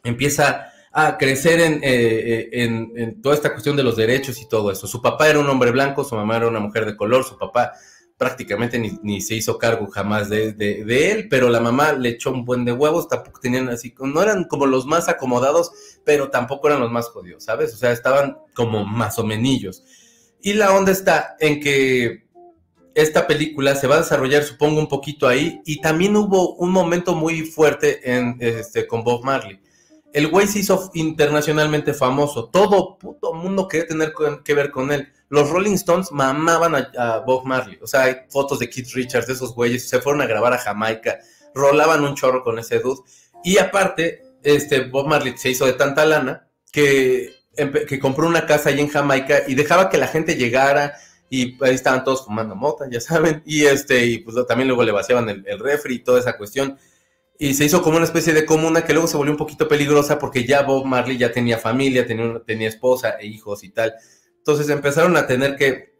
empieza 0.02 0.68
a 0.90 1.18
crecer 1.18 1.60
eh, 1.60 1.78
eh, 1.82 2.48
en, 2.52 2.92
en, 2.96 3.20
toda 3.20 3.34
esta 3.34 3.52
cuestión 3.52 3.76
de 3.76 3.82
los 3.82 3.94
derechos 3.94 4.40
y 4.40 4.48
todo 4.48 4.70
eso. 4.70 4.86
Su 4.86 5.02
papá 5.02 5.28
era 5.28 5.38
un 5.38 5.50
hombre 5.50 5.70
blanco, 5.70 6.02
su 6.02 6.14
mamá 6.14 6.38
era 6.38 6.48
una 6.48 6.60
mujer 6.60 6.86
de 6.86 6.96
color, 6.96 7.24
su 7.24 7.36
papá 7.36 7.74
prácticamente 8.16 8.78
ni, 8.78 9.20
se 9.20 9.34
hizo 9.34 9.58
cargo 9.58 9.86
jamás 9.88 10.30
de, 10.30 10.54
de, 10.54 11.12
él, 11.12 11.28
pero 11.28 11.50
la 11.50 11.60
mamá 11.60 11.92
le 11.92 12.08
echó 12.08 12.30
un 12.30 12.46
buen 12.46 12.64
de 12.64 12.72
huevos, 12.72 13.08
tampoco 13.08 13.40
tenían 13.40 13.68
así, 13.68 13.94
no 14.00 14.22
eran 14.22 14.44
como 14.44 14.64
los 14.64 14.86
más 14.86 15.10
acomodados, 15.10 15.72
pero 16.04 16.30
tampoco 16.30 16.68
eran 16.68 16.80
los 16.80 16.90
más 16.90 17.10
jodidos, 17.10 17.44
¿sabes? 17.44 17.74
O 17.74 17.76
sea, 17.76 17.92
estaban 17.92 18.38
como 18.54 18.86
más 18.86 19.18
o 19.18 19.24
menillos. 19.24 19.84
Y 20.46 20.52
la 20.52 20.72
onda 20.72 20.92
está 20.92 21.34
en 21.40 21.58
que 21.58 22.28
esta 22.94 23.26
película 23.26 23.74
se 23.74 23.88
va 23.88 23.96
a 23.96 24.02
desarrollar, 24.02 24.44
supongo, 24.44 24.78
un 24.78 24.88
poquito 24.88 25.26
ahí, 25.26 25.60
y 25.64 25.80
también 25.80 26.14
hubo 26.14 26.54
un 26.54 26.70
momento 26.70 27.16
muy 27.16 27.42
fuerte 27.42 27.98
en, 28.08 28.36
este, 28.38 28.86
con 28.86 29.02
Bob 29.02 29.24
Marley. 29.24 29.58
El 30.12 30.28
güey 30.28 30.46
se 30.46 30.60
hizo 30.60 30.92
internacionalmente 30.94 31.92
famoso, 31.94 32.48
todo 32.48 32.96
puto 32.96 33.34
mundo 33.34 33.66
quería 33.66 33.88
tener 33.88 34.12
que 34.44 34.54
ver 34.54 34.70
con 34.70 34.92
él 34.92 35.08
los 35.30 35.50
Rolling 35.50 35.74
Stones 35.74 36.12
mamaban 36.12 36.76
a, 36.96 37.18
Bob 37.26 37.44
Marley. 37.44 37.80
O 37.82 37.88
sea, 37.88 38.04
hay 38.04 38.18
fotos 38.30 38.60
de 38.60 38.70
Keith 38.70 38.92
Richards, 38.94 39.26
de 39.26 39.32
esos 39.32 39.52
güeyes, 39.52 39.88
se 39.88 40.00
fueron 40.00 40.22
a 40.22 40.26
grabar 40.26 40.52
a 40.52 40.58
Jamaica, 40.58 41.18
rolaban 41.56 42.04
un 42.04 42.14
chorro 42.14 42.44
con 42.44 42.60
ese 42.60 42.78
dude. 42.78 43.00
Y 43.42 43.58
aparte, 43.58 44.22
este, 44.44 44.82
Bob 44.82 45.08
Marley 45.08 45.36
se 45.36 45.50
hizo 45.50 45.66
de 45.66 45.72
tanta 45.72 46.04
lana 46.04 46.48
que, 46.70 47.34
que 47.56 47.98
compró 47.98 48.26
una 48.26 48.46
casa 48.46 48.68
ahí 48.68 48.80
en 48.80 48.88
Jamaica 48.88 49.42
y 49.46 49.54
dejaba 49.54 49.88
que 49.88 49.98
la 49.98 50.06
gente 50.06 50.36
llegara 50.36 50.94
y 51.28 51.62
ahí 51.64 51.74
estaban 51.74 52.04
todos 52.04 52.24
fumando 52.24 52.54
mota, 52.54 52.86
ya 52.90 53.00
saben, 53.00 53.42
y 53.44 53.64
este, 53.64 54.06
y 54.06 54.18
pues 54.18 54.36
también 54.46 54.68
luego 54.68 54.84
le 54.84 54.92
vaciaban 54.92 55.28
el, 55.28 55.44
el 55.46 55.58
refri 55.58 55.96
y 55.96 55.98
toda 56.00 56.20
esa 56.20 56.36
cuestión. 56.36 56.78
Y 57.38 57.54
se 57.54 57.64
hizo 57.64 57.82
como 57.82 57.96
una 57.96 58.06
especie 58.06 58.32
de 58.32 58.46
comuna 58.46 58.84
que 58.84 58.92
luego 58.92 59.08
se 59.08 59.16
volvió 59.16 59.32
un 59.32 59.38
poquito 59.38 59.68
peligrosa 59.68 60.18
porque 60.18 60.44
ya 60.44 60.62
Bob 60.62 60.86
Marley 60.86 61.18
ya 61.18 61.32
tenía 61.32 61.58
familia, 61.58 62.06
tenía, 62.06 62.40
tenía 62.46 62.68
esposa 62.68 63.16
e 63.20 63.26
hijos 63.26 63.62
y 63.64 63.70
tal. 63.70 63.94
Entonces 64.38 64.68
empezaron 64.70 65.16
a 65.16 65.26
tener 65.26 65.56
que 65.56 65.96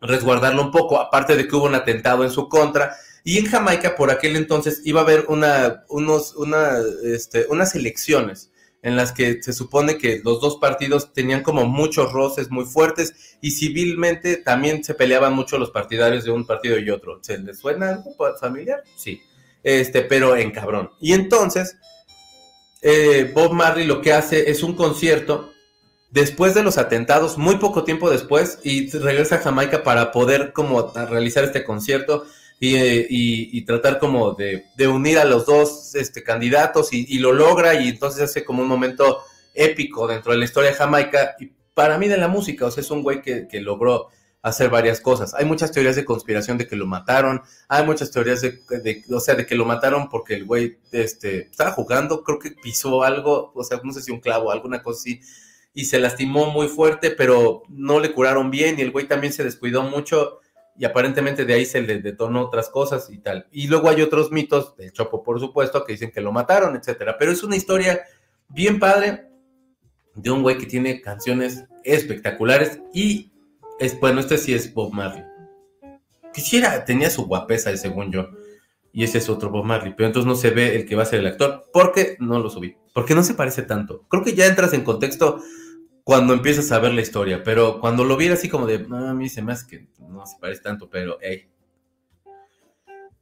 resguardarlo 0.00 0.62
un 0.62 0.70
poco, 0.70 1.00
aparte 1.00 1.36
de 1.36 1.48
que 1.48 1.56
hubo 1.56 1.66
un 1.66 1.74
atentado 1.74 2.24
en 2.24 2.30
su 2.30 2.48
contra. 2.48 2.96
Y 3.24 3.38
en 3.38 3.46
Jamaica, 3.46 3.96
por 3.96 4.10
aquel 4.10 4.36
entonces, 4.36 4.82
iba 4.84 5.00
a 5.00 5.04
haber 5.04 5.26
una, 5.28 5.84
unos, 5.88 6.34
una, 6.36 6.78
este, 7.04 7.46
unas 7.48 7.74
elecciones 7.74 8.47
en 8.82 8.96
las 8.96 9.12
que 9.12 9.42
se 9.42 9.52
supone 9.52 9.98
que 9.98 10.20
los 10.24 10.40
dos 10.40 10.56
partidos 10.56 11.12
tenían 11.12 11.42
como 11.42 11.66
muchos 11.66 12.12
roces 12.12 12.50
muy 12.50 12.64
fuertes 12.64 13.36
y 13.40 13.50
civilmente 13.50 14.36
también 14.36 14.84
se 14.84 14.94
peleaban 14.94 15.34
mucho 15.34 15.58
los 15.58 15.70
partidarios 15.70 16.24
de 16.24 16.30
un 16.30 16.46
partido 16.46 16.78
y 16.78 16.90
otro. 16.90 17.18
¿Se 17.22 17.38
les 17.38 17.58
suena 17.58 17.90
algo 17.90 18.14
familiar? 18.40 18.82
Sí. 18.96 19.20
Este, 19.62 20.02
pero 20.02 20.36
en 20.36 20.52
cabrón. 20.52 20.90
Y 21.00 21.12
entonces, 21.12 21.76
eh, 22.82 23.30
Bob 23.34 23.52
Marley 23.52 23.86
lo 23.86 24.00
que 24.00 24.12
hace 24.12 24.50
es 24.50 24.62
un 24.62 24.74
concierto 24.74 25.50
después 26.10 26.54
de 26.54 26.62
los 26.62 26.78
atentados, 26.78 27.36
muy 27.36 27.56
poco 27.56 27.84
tiempo 27.84 28.08
después, 28.08 28.60
y 28.62 28.90
regresa 28.90 29.36
a 29.36 29.40
Jamaica 29.40 29.82
para 29.82 30.12
poder 30.12 30.52
como 30.52 30.92
realizar 30.94 31.44
este 31.44 31.64
concierto 31.64 32.24
y, 32.60 33.64
tratar 33.64 33.98
como 33.98 34.34
de, 34.34 34.64
unir 34.88 35.18
a 35.18 35.24
los 35.24 35.46
dos 35.46 35.94
este, 35.94 36.22
candidatos 36.22 36.92
y, 36.92 37.18
lo 37.18 37.32
logra 37.32 37.74
y 37.74 37.88
entonces 37.88 38.22
hace 38.22 38.44
como 38.44 38.62
un 38.62 38.68
momento 38.68 39.22
épico 39.54 40.06
dentro 40.06 40.32
de 40.32 40.38
la 40.38 40.44
historia 40.44 40.70
de 40.70 40.76
Jamaica 40.76 41.36
y 41.38 41.52
para 41.74 41.98
mí 41.98 42.08
de 42.08 42.16
la 42.16 42.28
música, 42.28 42.66
o 42.66 42.70
sea, 42.70 42.80
es 42.80 42.90
un 42.90 43.02
güey 43.02 43.22
que, 43.22 43.46
logró 43.60 44.08
hacer 44.42 44.70
varias 44.70 45.00
cosas. 45.00 45.34
Hay 45.34 45.44
muchas 45.44 45.72
teorías 45.72 45.96
de 45.96 46.04
conspiración 46.04 46.58
de 46.58 46.66
que 46.66 46.76
lo 46.76 46.86
mataron, 46.86 47.42
hay 47.68 47.84
muchas 47.84 48.10
teorías 48.10 48.40
de, 48.40 49.04
o 49.10 49.20
sea, 49.20 49.34
de 49.34 49.46
que 49.46 49.54
lo 49.54 49.64
mataron 49.64 50.08
porque 50.08 50.34
el 50.34 50.44
güey 50.44 50.78
este, 50.90 51.42
estaba 51.42 51.72
jugando, 51.72 52.24
creo 52.24 52.38
que 52.38 52.50
pisó 52.50 53.02
algo, 53.02 53.52
o 53.54 53.64
sea, 53.64 53.80
no 53.84 53.92
sé 53.92 54.02
si 54.02 54.10
un 54.10 54.20
clavo, 54.20 54.50
alguna 54.50 54.82
cosa 54.82 54.98
así, 55.00 55.20
y 55.72 55.84
se 55.84 56.00
lastimó 56.00 56.50
muy 56.50 56.66
fuerte, 56.66 57.10
pero 57.10 57.62
no 57.68 58.00
le 58.00 58.12
curaron 58.12 58.50
bien 58.50 58.76
y 58.78 58.82
el 58.82 58.90
güey 58.90 59.06
también 59.06 59.32
se 59.32 59.44
descuidó 59.44 59.82
mucho 59.82 60.40
y 60.78 60.84
aparentemente 60.84 61.44
de 61.44 61.54
ahí 61.54 61.66
se 61.66 61.80
le 61.82 62.00
detonó 62.00 62.42
otras 62.42 62.68
cosas 62.68 63.10
y 63.10 63.18
tal. 63.18 63.48
Y 63.50 63.66
luego 63.66 63.88
hay 63.88 64.00
otros 64.00 64.30
mitos, 64.30 64.76
del 64.76 64.92
Chopo 64.92 65.24
por 65.24 65.40
supuesto, 65.40 65.84
que 65.84 65.92
dicen 65.92 66.12
que 66.12 66.20
lo 66.20 66.30
mataron, 66.30 66.76
etcétera. 66.76 67.16
Pero 67.18 67.32
es 67.32 67.42
una 67.42 67.56
historia 67.56 68.02
bien 68.48 68.78
padre 68.78 69.26
de 70.14 70.30
un 70.30 70.42
güey 70.42 70.56
que 70.56 70.66
tiene 70.66 71.00
canciones 71.00 71.64
espectaculares 71.82 72.80
y 72.94 73.32
es 73.80 73.98
bueno, 73.98 74.20
este 74.20 74.38
sí 74.38 74.54
es 74.54 74.72
Bob 74.72 74.92
Marley. 74.92 75.24
Quisiera, 76.32 76.84
tenía 76.84 77.10
su 77.10 77.26
guapesa, 77.26 77.76
según 77.76 78.12
yo. 78.12 78.28
Y 78.92 79.02
ese 79.02 79.18
es 79.18 79.28
otro 79.28 79.50
Bob 79.50 79.64
Marley, 79.64 79.94
pero 79.96 80.06
entonces 80.06 80.28
no 80.28 80.36
se 80.36 80.50
ve 80.50 80.76
el 80.76 80.86
que 80.86 80.94
va 80.94 81.02
a 81.02 81.06
ser 81.06 81.20
el 81.20 81.26
actor, 81.26 81.64
porque 81.72 82.16
no 82.20 82.38
lo 82.38 82.50
subí, 82.50 82.76
porque 82.94 83.14
no 83.14 83.24
se 83.24 83.34
parece 83.34 83.62
tanto. 83.62 84.04
Creo 84.08 84.22
que 84.22 84.34
ya 84.34 84.46
entras 84.46 84.72
en 84.72 84.84
contexto 84.84 85.40
cuando 86.08 86.32
empiezas 86.32 86.72
a 86.72 86.78
ver 86.78 86.94
la 86.94 87.02
historia, 87.02 87.42
pero 87.44 87.80
cuando 87.80 88.02
lo 88.02 88.16
viera 88.16 88.32
así 88.32 88.48
como 88.48 88.66
de, 88.66 88.76
a 88.90 89.12
mí 89.12 89.28
se 89.28 89.42
me 89.42 89.52
hace 89.52 89.66
que 89.66 89.88
no 90.08 90.24
se 90.24 90.38
parece 90.40 90.62
tanto, 90.62 90.88
pero 90.88 91.18
hey. 91.20 91.50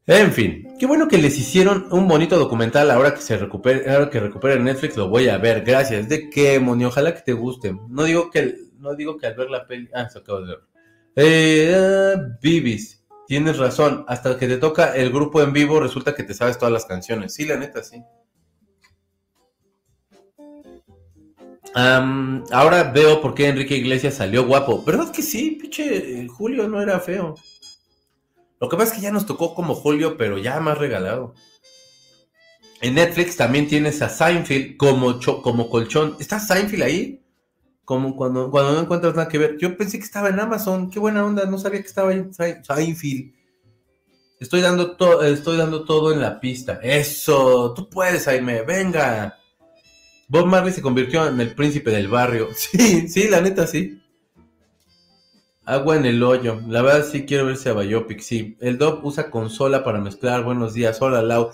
En 0.06 0.30
fin, 0.30 0.68
qué 0.78 0.86
bueno 0.86 1.08
que 1.08 1.18
les 1.18 1.36
hicieron 1.36 1.88
un 1.90 2.06
bonito 2.06 2.38
documental 2.38 2.88
ahora 2.92 3.12
que 3.12 3.22
se 3.22 3.38
recupere, 3.38 3.90
ahora 3.90 4.08
que 4.08 4.20
recupere 4.20 4.60
Netflix 4.60 4.96
lo 4.96 5.08
voy 5.08 5.28
a 5.28 5.36
ver, 5.36 5.64
gracias. 5.64 6.08
¿De 6.08 6.30
qué, 6.30 6.60
Moni? 6.60 6.84
Ojalá 6.84 7.12
que 7.12 7.22
te 7.22 7.32
guste. 7.32 7.76
No 7.88 8.04
digo 8.04 8.30
que, 8.30 8.54
no 8.78 8.94
digo 8.94 9.16
que 9.16 9.26
al 9.26 9.34
ver 9.34 9.50
la 9.50 9.66
peli, 9.66 9.90
ah, 9.92 10.08
se 10.08 10.20
acaba 10.20 10.42
de 10.42 10.46
ver. 10.46 10.60
Eh, 11.16 12.16
Bibis, 12.40 13.04
tienes 13.26 13.58
razón, 13.58 14.04
hasta 14.06 14.38
que 14.38 14.46
te 14.46 14.58
toca 14.58 14.94
el 14.94 15.10
grupo 15.10 15.42
en 15.42 15.52
vivo 15.52 15.80
resulta 15.80 16.14
que 16.14 16.22
te 16.22 16.34
sabes 16.34 16.56
todas 16.56 16.72
las 16.72 16.86
canciones. 16.86 17.34
Sí, 17.34 17.46
la 17.46 17.56
neta, 17.56 17.82
sí. 17.82 18.00
Ahora 21.76 22.84
veo 22.94 23.20
por 23.20 23.34
qué 23.34 23.48
Enrique 23.48 23.76
Iglesias 23.76 24.14
salió 24.14 24.46
guapo. 24.46 24.82
¿Verdad 24.82 25.12
que 25.12 25.22
sí? 25.22 25.58
Pinche 25.60 26.26
Julio 26.28 26.68
no 26.68 26.80
era 26.80 27.00
feo. 27.00 27.34
Lo 28.60 28.68
que 28.68 28.76
pasa 28.76 28.92
es 28.92 28.96
que 28.96 29.02
ya 29.02 29.12
nos 29.12 29.26
tocó 29.26 29.54
como 29.54 29.74
Julio, 29.74 30.16
pero 30.16 30.38
ya 30.38 30.58
más 30.60 30.78
regalado. 30.78 31.34
En 32.80 32.94
Netflix 32.94 33.36
también 33.36 33.68
tienes 33.68 34.00
a 34.02 34.08
Seinfeld 34.08 34.76
como, 34.76 35.18
como 35.42 35.68
colchón. 35.68 36.16
¿Está 36.18 36.40
Seinfeld 36.40 36.82
ahí? 36.82 37.22
Como 37.84 38.16
cuando, 38.16 38.50
cuando 38.50 38.72
no 38.72 38.80
encuentras 38.80 39.14
nada 39.14 39.28
que 39.28 39.38
ver. 39.38 39.58
Yo 39.58 39.76
pensé 39.76 39.98
que 39.98 40.04
estaba 40.04 40.30
en 40.30 40.40
Amazon. 40.40 40.90
Qué 40.90 40.98
buena 40.98 41.24
onda. 41.24 41.44
No 41.46 41.58
sabía 41.58 41.80
que 41.80 41.86
estaba 41.86 42.10
ahí 42.10 42.24
Seinfeld. 42.32 43.32
Estoy 44.40 44.60
dando, 44.60 44.96
estoy 45.22 45.56
dando 45.56 45.84
todo 45.84 46.12
en 46.12 46.20
la 46.20 46.40
pista. 46.40 46.80
Eso. 46.82 47.74
Tú 47.74 47.88
puedes, 47.88 48.24
Jaime. 48.24 48.62
Venga. 48.62 49.38
Bob 50.28 50.46
Marley 50.46 50.72
se 50.72 50.82
convirtió 50.82 51.26
en 51.26 51.40
el 51.40 51.54
príncipe 51.54 51.90
del 51.90 52.08
barrio. 52.08 52.48
Sí, 52.54 53.08
sí, 53.08 53.28
la 53.28 53.40
neta, 53.40 53.66
sí. 53.66 54.02
Agua 55.64 55.96
en 55.96 56.06
el 56.06 56.22
hoyo. 56.22 56.60
La 56.68 56.82
verdad 56.82 57.06
sí 57.10 57.26
quiero 57.26 57.46
verse 57.46 57.68
a 57.68 57.72
Biopic, 57.72 58.20
sí. 58.20 58.56
El 58.60 58.78
Dob 58.78 59.04
usa 59.04 59.30
consola 59.30 59.82
para 59.82 60.00
mezclar. 60.00 60.44
Buenos 60.44 60.74
días. 60.74 61.00
Hola, 61.02 61.22
Lau. 61.22 61.50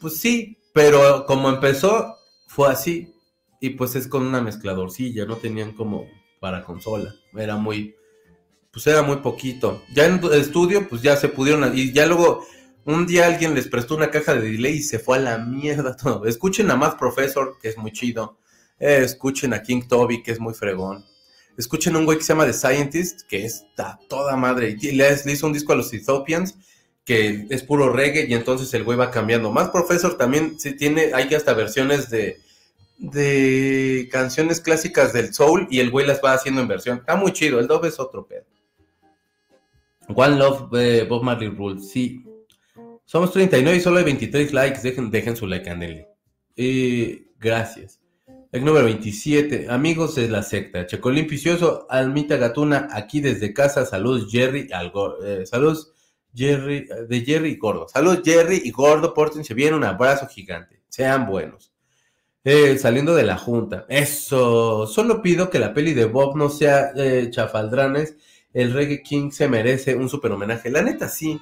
Pues 0.00 0.18
sí, 0.18 0.58
pero 0.74 1.24
como 1.26 1.48
empezó, 1.48 2.16
fue 2.46 2.70
así. 2.70 3.14
Y 3.60 3.70
pues 3.70 3.96
es 3.96 4.08
con 4.08 4.26
una 4.26 4.42
mezcladorcilla. 4.42 5.24
No 5.24 5.36
tenían 5.36 5.72
como 5.72 6.06
para 6.40 6.62
consola. 6.64 7.14
Era 7.34 7.56
muy... 7.56 7.94
Pues 8.70 8.86
era 8.86 9.02
muy 9.02 9.16
poquito. 9.16 9.82
Ya 9.94 10.04
en 10.04 10.22
el 10.22 10.32
estudio, 10.34 10.86
pues 10.88 11.00
ya 11.00 11.16
se 11.16 11.28
pudieron... 11.28 11.76
Y 11.76 11.92
ya 11.92 12.06
luego... 12.06 12.44
Un 12.86 13.04
día 13.04 13.26
alguien 13.26 13.52
les 13.52 13.66
prestó 13.66 13.96
una 13.96 14.12
caja 14.12 14.36
de 14.36 14.52
delay 14.52 14.74
y 14.74 14.82
se 14.82 15.00
fue 15.00 15.16
a 15.16 15.20
la 15.20 15.38
mierda 15.38 15.96
todo. 15.96 16.24
Escuchen 16.24 16.70
a 16.70 16.76
Math 16.76 16.96
Professor, 16.96 17.58
que 17.60 17.68
es 17.68 17.76
muy 17.76 17.90
chido. 17.90 18.38
Eh, 18.78 19.00
escuchen 19.02 19.52
a 19.52 19.60
King 19.60 19.82
Toby, 19.88 20.22
que 20.22 20.30
es 20.30 20.38
muy 20.38 20.54
fregón. 20.54 21.04
Escuchen 21.58 21.96
un 21.96 22.04
güey 22.04 22.18
que 22.18 22.22
se 22.22 22.32
llama 22.32 22.46
The 22.46 22.52
Scientist, 22.52 23.22
que 23.22 23.44
está 23.44 23.98
toda 24.08 24.36
madre. 24.36 24.76
Y 24.80 24.92
le, 24.92 25.12
hizo 25.26 25.48
un 25.48 25.52
disco 25.52 25.72
a 25.72 25.76
los 25.76 25.92
Ethiopians, 25.92 26.54
que 27.04 27.48
es 27.50 27.64
puro 27.64 27.92
reggae, 27.92 28.26
y 28.28 28.34
entonces 28.34 28.72
el 28.72 28.84
güey 28.84 28.96
va 28.96 29.10
cambiando. 29.10 29.50
Más 29.50 29.70
Professor 29.70 30.16
también 30.16 30.60
sí 30.60 30.76
tiene, 30.76 31.10
hay 31.12 31.34
hasta 31.34 31.54
versiones 31.54 32.08
de, 32.08 32.38
de 32.98 34.08
canciones 34.12 34.60
clásicas 34.60 35.12
del 35.12 35.34
soul, 35.34 35.66
y 35.72 35.80
el 35.80 35.90
güey 35.90 36.06
las 36.06 36.20
va 36.22 36.34
haciendo 36.34 36.60
en 36.60 36.68
versión. 36.68 36.98
Está 36.98 37.16
muy 37.16 37.32
chido, 37.32 37.58
el 37.58 37.66
Dove 37.66 37.88
es 37.88 37.98
otro 37.98 38.28
pedo. 38.28 38.44
One 40.14 40.36
Love, 40.36 40.68
eh, 40.74 41.04
Bob 41.08 41.24
Marley 41.24 41.48
Rules, 41.48 41.88
sí. 41.88 42.25
Somos 43.06 43.32
39 43.32 43.78
y 43.78 43.80
solo 43.80 43.98
hay 43.98 44.04
23 44.04 44.52
likes. 44.52 44.80
Dejen, 44.82 45.12
dejen 45.12 45.36
su 45.36 45.46
like, 45.46 45.70
Andele. 45.70 46.08
Eh, 46.56 47.28
gracias. 47.38 48.00
El 48.50 48.64
número 48.64 48.86
27, 48.86 49.68
amigos 49.70 50.16
de 50.16 50.28
la 50.28 50.42
secta. 50.42 50.86
Checolín 50.86 51.28
Picioso, 51.28 51.86
Almita 51.88 52.36
Gatuna, 52.36 52.88
aquí 52.90 53.20
desde 53.20 53.54
casa. 53.54 53.86
Saludos, 53.86 54.26
Jerry. 54.28 54.68
Eh, 55.24 55.46
saludos, 55.46 55.92
Jerry, 56.34 56.88
de 57.08 57.20
Jerry 57.24 57.50
y 57.50 57.56
Gordo. 57.56 57.86
Saludos, 57.88 58.22
Jerry 58.24 58.60
y 58.64 58.72
Gordo. 58.72 59.14
Pórtense 59.14 59.54
bien, 59.54 59.74
un 59.74 59.84
abrazo 59.84 60.26
gigante. 60.26 60.82
Sean 60.88 61.26
buenos. 61.26 61.72
Eh, 62.42 62.76
saliendo 62.76 63.14
de 63.14 63.22
la 63.22 63.38
junta. 63.38 63.86
Eso. 63.88 64.88
Solo 64.88 65.22
pido 65.22 65.48
que 65.48 65.60
la 65.60 65.72
peli 65.72 65.94
de 65.94 66.06
Bob 66.06 66.36
no 66.36 66.48
sea 66.48 66.90
eh, 66.96 67.28
chafaldranes. 67.30 68.16
El 68.52 68.72
Reggae 68.72 69.02
King 69.02 69.30
se 69.30 69.48
merece 69.48 69.94
un 69.94 70.08
super 70.08 70.32
homenaje. 70.32 70.70
La 70.70 70.82
neta, 70.82 71.08
sí. 71.08 71.40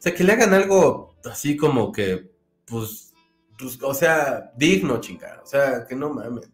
O 0.00 0.02
sea, 0.02 0.14
que 0.14 0.24
le 0.24 0.32
hagan 0.32 0.54
algo 0.54 1.14
así 1.26 1.58
como 1.58 1.92
que, 1.92 2.30
pues, 2.64 3.12
pues, 3.58 3.78
o 3.82 3.92
sea, 3.92 4.50
digno, 4.56 4.98
chingada. 4.98 5.42
O 5.42 5.46
sea, 5.46 5.84
que 5.86 5.94
no 5.94 6.08
mames. 6.08 6.48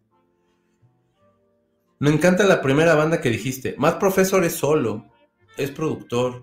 Me 2.00 2.10
encanta 2.10 2.42
la 2.42 2.60
primera 2.60 2.96
banda 2.96 3.20
que 3.20 3.30
dijiste. 3.30 3.76
Matt 3.78 4.00
Professor 4.00 4.42
es 4.42 4.54
solo, 4.54 5.06
es 5.56 5.70
productor. 5.70 6.42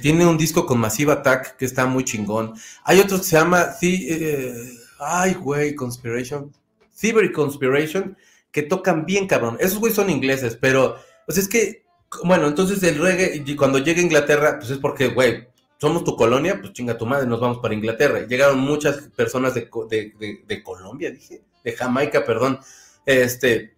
tiene 0.00 0.26
un 0.26 0.38
disco 0.38 0.64
con 0.64 0.78
Massive 0.78 1.10
Attack 1.10 1.56
que 1.56 1.64
está 1.64 1.86
muy 1.86 2.04
chingón. 2.04 2.54
Hay 2.84 3.00
otro 3.00 3.18
que 3.18 3.24
se 3.24 3.36
llama. 3.36 3.70
Eh, 3.82 4.54
ay, 5.00 5.34
güey, 5.34 5.74
Conspiration. 5.74 6.52
Thievery 7.00 7.32
Conspiration, 7.32 8.16
que 8.52 8.62
tocan 8.62 9.06
bien, 9.06 9.26
cabrón. 9.26 9.56
Esos 9.58 9.80
güey 9.80 9.92
son 9.92 10.08
ingleses, 10.08 10.56
pero. 10.56 10.98
Pues 11.26 11.36
es 11.36 11.48
que. 11.48 11.84
Bueno, 12.22 12.46
entonces 12.46 12.80
el 12.84 12.98
reggae, 12.98 13.44
cuando 13.56 13.78
llega 13.78 14.00
a 14.00 14.04
Inglaterra, 14.04 14.58
pues 14.58 14.70
es 14.70 14.78
porque, 14.78 15.08
güey, 15.08 15.49
somos 15.80 16.04
tu 16.04 16.14
colonia, 16.14 16.60
pues 16.60 16.74
chinga 16.74 16.98
tu 16.98 17.06
madre, 17.06 17.26
nos 17.26 17.40
vamos 17.40 17.58
para 17.58 17.74
Inglaterra. 17.74 18.26
Llegaron 18.26 18.58
muchas 18.58 19.08
personas 19.16 19.54
de, 19.54 19.70
de, 20.46 20.62
Colombia, 20.62 21.10
dije, 21.10 21.42
de 21.64 21.72
Jamaica, 21.72 22.24
perdón, 22.26 22.60
este, 23.06 23.74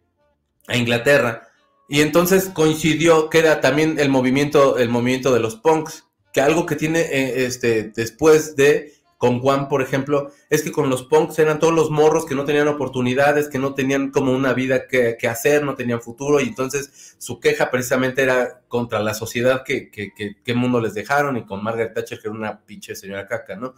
a 0.67 0.77
Inglaterra. 0.77 1.49
Y 1.89 2.01
entonces 2.01 2.51
coincidió 2.53 3.31
que 3.31 3.39
era 3.39 3.61
también 3.61 4.01
el 4.01 4.09
movimiento, 4.09 4.79
el 4.79 4.89
movimiento 4.89 5.33
de 5.33 5.41
los 5.41 5.55
punks, 5.55 6.05
que 6.33 6.41
algo 6.41 6.67
que 6.67 6.75
tiene 6.75 7.01
eh, 7.01 7.45
este, 7.47 7.93
después 7.95 8.57
de 8.57 8.95
con 9.23 9.39
Juan, 9.39 9.68
por 9.68 9.83
ejemplo, 9.83 10.33
es 10.51 10.64
que 10.64 10.73
con 10.73 10.91
los 10.91 11.05
punks 11.05 11.39
eran 11.39 11.61
todos 11.61 11.73
los 11.73 11.93
morros 11.93 12.27
que 12.27 12.35
no 12.35 12.45
tenían 12.45 12.66
oportunidades, 12.66 13.49
que 13.49 13.61
no 13.61 13.73
tenían 13.73 14.11
como 14.11 14.33
una 14.33 14.53
vida 14.53 14.89
que, 14.89 15.16
hacer, 15.29 15.62
no 15.62 15.77
tenían 15.77 16.03
futuro, 16.03 16.41
y 16.41 16.49
entonces 16.49 17.14
su 17.18 17.39
queja 17.39 17.70
precisamente 17.70 18.25
era 18.25 18.62
contra 18.66 18.99
la 18.99 19.14
sociedad 19.14 19.62
que, 19.62 19.93
que, 19.93 20.11
que, 20.12 20.55
mundo 20.55 20.81
les 20.81 20.95
dejaron, 20.95 21.37
y 21.37 21.47
con 21.47 21.62
Margaret 21.62 21.95
Thatcher, 21.95 22.18
que 22.18 22.27
era 22.27 22.37
una 22.37 22.64
pinche 22.66 22.97
señora 22.97 23.29
caca, 23.29 23.55
¿no? 23.55 23.75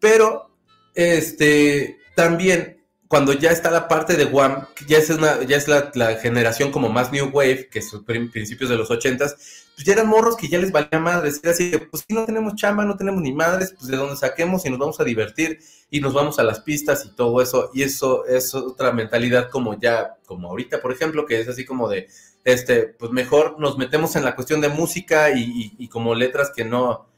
Pero, 0.00 0.56
este, 0.94 1.98
también 2.14 2.82
cuando 3.06 3.34
ya 3.34 3.50
está 3.50 3.70
la 3.70 3.88
parte 3.88 4.16
de 4.16 4.24
Guam, 4.24 4.66
ya 4.88 4.96
es, 4.96 5.08
ya 5.46 5.56
es 5.58 5.68
la, 5.68 6.14
generación 6.14 6.72
como 6.72 6.88
más 6.88 7.12
New 7.12 7.28
Wave, 7.34 7.68
que 7.68 7.80
es 7.80 7.92
principios 8.32 8.70
de 8.70 8.76
los 8.76 8.90
ochentas, 8.90 9.65
pues 9.76 9.84
ya 9.84 9.92
eran 9.92 10.08
morros 10.08 10.38
que 10.38 10.48
ya 10.48 10.58
les 10.58 10.72
valía 10.72 10.98
madres. 10.98 11.38
Era 11.42 11.52
así, 11.52 11.70
pues 11.90 12.02
si 12.08 12.14
no 12.14 12.24
tenemos 12.24 12.54
chamba, 12.54 12.86
no 12.86 12.96
tenemos 12.96 13.20
ni 13.20 13.34
madres, 13.34 13.74
pues 13.76 13.90
de 13.90 13.98
donde 13.98 14.16
saquemos 14.16 14.64
y 14.64 14.70
nos 14.70 14.78
vamos 14.78 14.98
a 15.00 15.04
divertir 15.04 15.60
y 15.90 16.00
nos 16.00 16.14
vamos 16.14 16.38
a 16.38 16.44
las 16.44 16.60
pistas 16.60 17.04
y 17.04 17.14
todo 17.14 17.42
eso. 17.42 17.70
Y 17.74 17.82
eso 17.82 18.24
es 18.24 18.54
otra 18.54 18.90
mentalidad 18.92 19.50
como 19.50 19.78
ya, 19.78 20.16
como 20.24 20.48
ahorita, 20.48 20.80
por 20.80 20.92
ejemplo, 20.92 21.26
que 21.26 21.40
es 21.40 21.48
así 21.48 21.66
como 21.66 21.90
de, 21.90 22.08
este, 22.44 22.84
pues 22.84 23.12
mejor 23.12 23.60
nos 23.60 23.76
metemos 23.76 24.16
en 24.16 24.24
la 24.24 24.34
cuestión 24.34 24.62
de 24.62 24.70
música 24.70 25.28
y, 25.36 25.86
como 25.88 26.14
letras 26.14 26.52
que 26.56 26.64
no, 26.64 27.10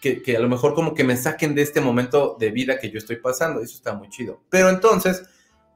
que, 0.00 0.22
que, 0.22 0.38
a 0.38 0.40
lo 0.40 0.48
mejor 0.48 0.72
como 0.72 0.94
que 0.94 1.04
me 1.04 1.18
saquen 1.18 1.54
de 1.54 1.60
este 1.60 1.82
momento 1.82 2.38
de 2.40 2.50
vida 2.50 2.78
que 2.78 2.90
yo 2.90 2.96
estoy 2.96 3.16
pasando. 3.16 3.60
Eso 3.60 3.76
está 3.76 3.92
muy 3.92 4.08
chido. 4.08 4.40
Pero 4.48 4.70
entonces, 4.70 5.24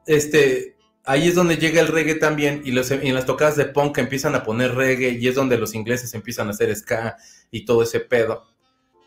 este, 0.06 0.71
ahí 1.04 1.28
es 1.28 1.34
donde 1.34 1.56
llega 1.56 1.80
el 1.80 1.88
reggae 1.88 2.14
también 2.14 2.62
y, 2.64 2.70
en 2.70 3.14
las 3.14 3.26
tocadas 3.26 3.56
de 3.56 3.66
punk 3.66 3.98
empiezan 3.98 4.34
a 4.34 4.42
poner 4.42 4.74
reggae 4.74 5.10
y 5.10 5.28
es 5.28 5.34
donde 5.34 5.58
los 5.58 5.74
ingleses 5.74 6.14
empiezan 6.14 6.48
a 6.48 6.50
hacer 6.50 6.74
ska 6.74 7.16
y 7.50 7.64
todo 7.64 7.82
ese 7.82 8.00
pedo. 8.00 8.46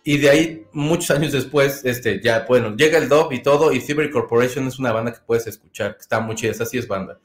Y 0.07 0.19
de 0.19 0.29
ahí, 0.29 0.67
muchos 0.71 1.09
años 1.09 1.31
después, 1.31 1.83
este, 1.83 2.21
ya, 2.21 2.45
bueno, 2.47 2.75
llega 2.75 2.99
el 2.99 3.09
dub 3.09 3.31
y 3.31 3.41
todo, 3.41 3.73
y 3.73 3.79
Thievery 3.79 4.11
Corporation 4.11 4.67
es 4.67 4.77
una 4.77 4.91
banda 4.91 5.11
que 5.11 5.21
puedes 5.25 5.47
escuchar, 5.47 5.95
que 5.95 6.01
está 6.01 6.19
muy 6.19 6.35
chida, 6.35 6.51
esa 6.51 6.65
sí 6.67 6.77
es 6.77 6.87
banda. 6.87 7.19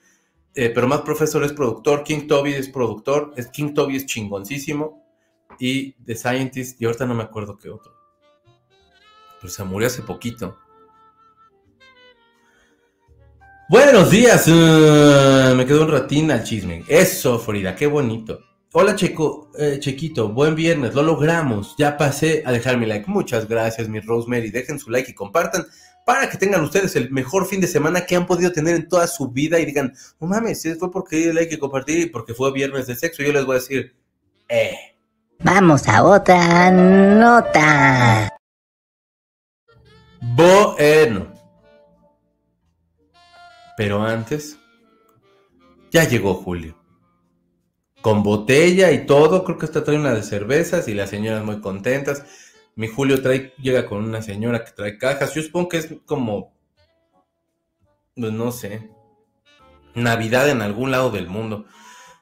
Eh, 0.55 0.71
pero 0.75 0.89
más 0.89 1.03
profesor 1.03 1.45
es 1.45 1.53
productor, 1.53 2.05
King 2.05 2.27
Toby 2.27 2.55
es 2.55 2.71
productor, 2.71 3.35
es, 3.37 3.49
King 3.49 3.75
Toby 3.75 3.97
es 3.97 4.07
chingoncísimo, 4.07 5.07
y 5.59 5.93
The 6.07 6.17
Scientist, 6.17 6.81
y 6.81 6.87
ahorita 6.87 7.05
no 7.05 7.13
me 7.13 7.23
acuerdo 7.23 7.59
qué 7.59 7.69
otro. 7.69 7.93
Pero 9.39 9.53
se 9.53 9.63
murió 9.63 9.87
hace 9.87 10.01
poquito. 10.01 10.57
Buenos 13.71 14.11
días. 14.11 14.49
Uh, 14.49 15.55
me 15.55 15.65
quedó 15.65 15.85
un 15.85 15.93
ratín 15.93 16.29
al 16.33 16.43
chisme. 16.43 16.83
Eso, 16.89 17.39
Frida, 17.39 17.77
qué 17.77 17.87
bonito. 17.87 18.41
Hola, 18.73 18.97
Checo, 18.97 19.53
eh, 19.57 19.77
Chequito, 19.79 20.29
buen 20.31 20.57
viernes, 20.57 20.93
lo 20.93 21.05
logramos. 21.05 21.77
Ya 21.79 21.97
pasé 21.97 22.43
a 22.45 22.51
dejar 22.51 22.79
mi 22.79 22.87
like. 22.87 23.09
Muchas 23.09 23.47
gracias, 23.47 23.89
mi 23.89 24.01
Rosemary. 24.01 24.51
Dejen 24.51 24.81
su 24.81 24.91
like 24.91 25.13
y 25.13 25.15
compartan 25.15 25.65
para 26.05 26.29
que 26.29 26.37
tengan 26.37 26.65
ustedes 26.65 26.97
el 26.97 27.13
mejor 27.13 27.47
fin 27.47 27.61
de 27.61 27.69
semana 27.69 28.05
que 28.05 28.17
han 28.17 28.27
podido 28.27 28.51
tener 28.51 28.75
en 28.75 28.89
toda 28.89 29.07
su 29.07 29.29
vida 29.29 29.61
y 29.61 29.67
digan, 29.67 29.95
no 30.19 30.27
mames, 30.27 30.67
fue 30.77 30.91
porque 30.91 31.19
di 31.19 31.33
like 31.33 31.55
y 31.55 31.59
compartir 31.59 32.01
y 32.01 32.07
porque 32.07 32.35
fue 32.35 32.53
viernes 32.53 32.89
de 32.89 32.97
sexo. 32.97 33.23
Yo 33.23 33.33
les 33.33 33.45
voy 33.45 33.55
a 33.55 33.61
decir, 33.61 33.95
eh. 34.49 34.75
Vamos 35.45 35.87
a 35.87 36.03
otra 36.03 36.73
nota. 36.73 38.37
Bueno. 40.21 41.30
Pero 43.81 44.03
antes, 44.03 44.59
ya 45.91 46.07
llegó 46.07 46.35
Julio. 46.35 46.77
Con 48.03 48.23
botella 48.23 48.93
y 48.93 49.07
todo, 49.07 49.43
creo 49.43 49.57
que 49.57 49.65
está 49.65 49.83
trae 49.83 49.97
una 49.97 50.13
de 50.13 50.23
cervezas 50.23 50.87
y 50.87 50.93
las 50.93 51.09
señoras 51.09 51.43
muy 51.47 51.63
contentas. 51.63 52.27
Mi 52.75 52.89
Julio 52.89 53.23
trae, 53.23 53.55
llega 53.57 53.87
con 53.87 54.05
una 54.05 54.21
señora 54.21 54.67
que 54.67 54.73
trae 54.73 54.99
cajas. 54.99 55.33
Yo 55.33 55.41
supongo 55.41 55.71
que 55.71 55.79
es 55.79 55.95
como, 56.05 56.53
pues 58.15 58.31
no 58.35 58.53
sé, 58.53 58.91
Navidad 59.95 60.51
en 60.51 60.61
algún 60.61 60.91
lado 60.91 61.11
del 61.11 61.29
mundo. 61.29 61.65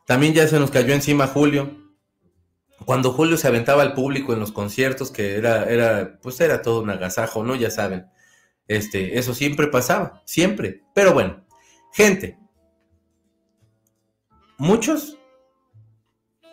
También 0.06 0.34
ya 0.34 0.46
se 0.46 0.60
nos 0.60 0.70
cayó 0.70 0.94
encima 0.94 1.26
Julio. 1.26 1.76
Cuando 2.84 3.10
Julio 3.10 3.36
se 3.36 3.48
aventaba 3.48 3.82
al 3.82 3.94
público 3.94 4.32
en 4.32 4.38
los 4.38 4.52
conciertos, 4.52 5.10
que 5.10 5.34
era, 5.34 5.64
era, 5.64 6.20
pues 6.22 6.40
era 6.40 6.62
todo 6.62 6.82
un 6.82 6.90
agasajo, 6.90 7.42
¿no? 7.42 7.56
Ya 7.56 7.72
saben. 7.72 8.06
Este, 8.68 9.18
eso 9.18 9.34
siempre 9.34 9.66
pasaba, 9.66 10.22
siempre. 10.24 10.84
Pero 10.94 11.12
bueno, 11.14 11.47
Gente, 11.92 12.38
muchos 14.56 15.18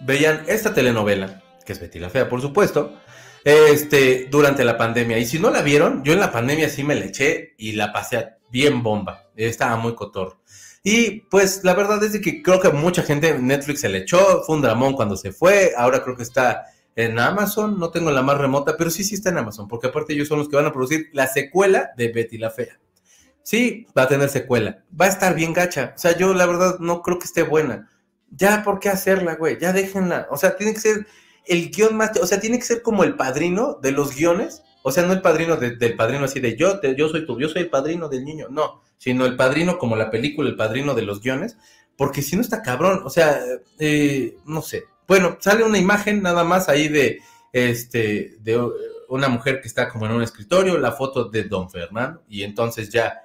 veían 0.01 0.43
esta 0.47 0.73
telenovela, 0.73 1.43
que 1.65 1.73
es 1.73 1.79
Betty 1.79 1.99
la 1.99 2.09
Fea, 2.09 2.29
por 2.29 2.41
supuesto, 2.41 2.99
Este, 3.43 4.27
durante 4.31 4.65
la 4.65 4.75
pandemia. 4.75 5.19
Y 5.19 5.25
si 5.25 5.37
no 5.37 5.51
la 5.51 5.61
vieron, 5.61 6.03
yo 6.03 6.13
en 6.13 6.19
la 6.19 6.31
pandemia 6.31 6.67
sí 6.67 6.83
me 6.83 6.95
la 6.95 7.05
eché 7.05 7.53
y 7.59 7.73
la 7.73 7.93
pasé 7.93 8.37
bien 8.49 8.81
bomba. 8.81 9.29
Estaba 9.35 9.75
muy 9.77 9.93
cotor. 9.93 10.39
Y 10.83 11.21
pues 11.29 11.63
la 11.63 11.75
verdad 11.75 12.03
es 12.03 12.19
que 12.19 12.41
creo 12.41 12.59
que 12.59 12.69
mucha 12.69 13.03
gente 13.03 13.29
en 13.29 13.45
Netflix 13.45 13.81
se 13.81 13.89
le 13.89 13.99
echó, 13.99 14.43
fue 14.43 14.55
un 14.55 14.63
dramón 14.63 14.93
cuando 14.93 15.15
se 15.15 15.31
fue, 15.31 15.73
ahora 15.77 16.03
creo 16.03 16.15
que 16.15 16.23
está 16.23 16.65
en 16.95 17.19
Amazon, 17.19 17.79
no 17.79 17.91
tengo 17.91 18.09
la 18.09 18.23
más 18.23 18.37
remota, 18.37 18.75
pero 18.77 18.89
sí, 18.89 19.03
sí 19.03 19.15
está 19.15 19.29
en 19.29 19.37
Amazon, 19.37 19.67
porque 19.67 19.87
aparte 19.87 20.13
ellos 20.13 20.27
son 20.27 20.39
los 20.39 20.49
que 20.49 20.55
van 20.55 20.65
a 20.65 20.71
producir 20.73 21.09
la 21.13 21.27
secuela 21.27 21.91
de 21.97 22.07
Betty 22.09 22.37
la 22.37 22.49
Fea. 22.49 22.79
Sí, 23.45 23.85
va 23.95 24.01
a 24.01 24.07
tener 24.07 24.27
secuela, 24.29 24.83
va 24.99 25.05
a 25.05 25.09
estar 25.09 25.35
bien 25.35 25.53
gacha, 25.53 25.93
o 25.95 25.99
sea, 25.99 26.17
yo 26.17 26.33
la 26.33 26.47
verdad 26.47 26.79
no 26.79 27.03
creo 27.03 27.19
que 27.19 27.25
esté 27.25 27.43
buena. 27.43 27.91
Ya, 28.31 28.63
¿por 28.63 28.79
qué 28.79 28.89
hacerla, 28.89 29.35
güey? 29.35 29.59
Ya 29.59 29.71
déjenla, 29.71 30.27
o 30.31 30.37
sea, 30.37 30.57
tiene 30.57 30.73
que 30.73 30.79
ser 30.79 31.05
el 31.45 31.69
guion 31.69 31.95
más, 31.95 32.17
o 32.19 32.25
sea, 32.25 32.39
tiene 32.39 32.57
que 32.57 32.65
ser 32.65 32.81
como 32.81 33.03
el 33.03 33.15
padrino 33.15 33.77
de 33.83 33.91
los 33.91 34.15
guiones, 34.15 34.63
o 34.81 34.91
sea, 34.91 35.05
no 35.05 35.13
el 35.13 35.21
padrino 35.21 35.57
del 35.57 35.95
padrino 35.95 36.25
así 36.25 36.39
de 36.39 36.57
yo, 36.57 36.81
yo 36.81 37.07
soy 37.07 37.27
tu, 37.27 37.39
yo 37.39 37.47
soy 37.47 37.61
el 37.61 37.69
padrino 37.69 38.09
del 38.09 38.25
niño, 38.25 38.47
no, 38.49 38.81
sino 38.97 39.27
el 39.27 39.35
padrino 39.35 39.77
como 39.77 39.95
la 39.95 40.09
película, 40.09 40.49
el 40.49 40.55
padrino 40.55 40.95
de 40.95 41.03
los 41.03 41.21
guiones, 41.21 41.55
porque 41.97 42.23
si 42.23 42.35
no 42.35 42.41
está 42.41 42.63
cabrón, 42.63 43.03
o 43.05 43.11
sea, 43.11 43.39
eh, 43.77 44.37
no 44.45 44.63
sé. 44.63 44.85
Bueno, 45.07 45.37
sale 45.39 45.63
una 45.63 45.77
imagen 45.77 46.23
nada 46.23 46.43
más 46.43 46.67
ahí 46.67 46.87
de, 46.87 47.19
este, 47.53 48.37
de 48.39 48.59
una 49.07 49.29
mujer 49.29 49.61
que 49.61 49.67
está 49.67 49.87
como 49.87 50.07
en 50.07 50.13
un 50.13 50.23
escritorio, 50.23 50.79
la 50.79 50.93
foto 50.93 51.25
de 51.25 51.43
Don 51.43 51.69
Fernando, 51.69 52.23
y 52.27 52.41
entonces 52.41 52.89
ya 52.89 53.21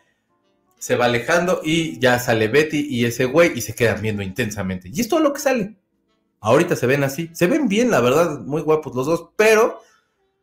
se 0.80 0.96
va 0.96 1.04
alejando 1.04 1.60
y 1.62 1.98
ya 2.00 2.18
sale 2.18 2.48
Betty 2.48 2.86
y 2.88 3.04
ese 3.04 3.26
güey 3.26 3.52
y 3.54 3.60
se 3.60 3.74
quedan 3.74 4.00
viendo 4.00 4.22
intensamente. 4.22 4.90
Y 4.90 5.02
es 5.02 5.08
todo 5.08 5.20
lo 5.20 5.34
que 5.34 5.40
sale. 5.40 5.76
Ahorita 6.40 6.74
se 6.74 6.86
ven 6.86 7.04
así, 7.04 7.28
se 7.34 7.46
ven 7.46 7.68
bien, 7.68 7.90
la 7.90 8.00
verdad, 8.00 8.40
muy 8.40 8.62
guapos 8.62 8.94
los 8.96 9.06
dos, 9.06 9.28
pero 9.36 9.78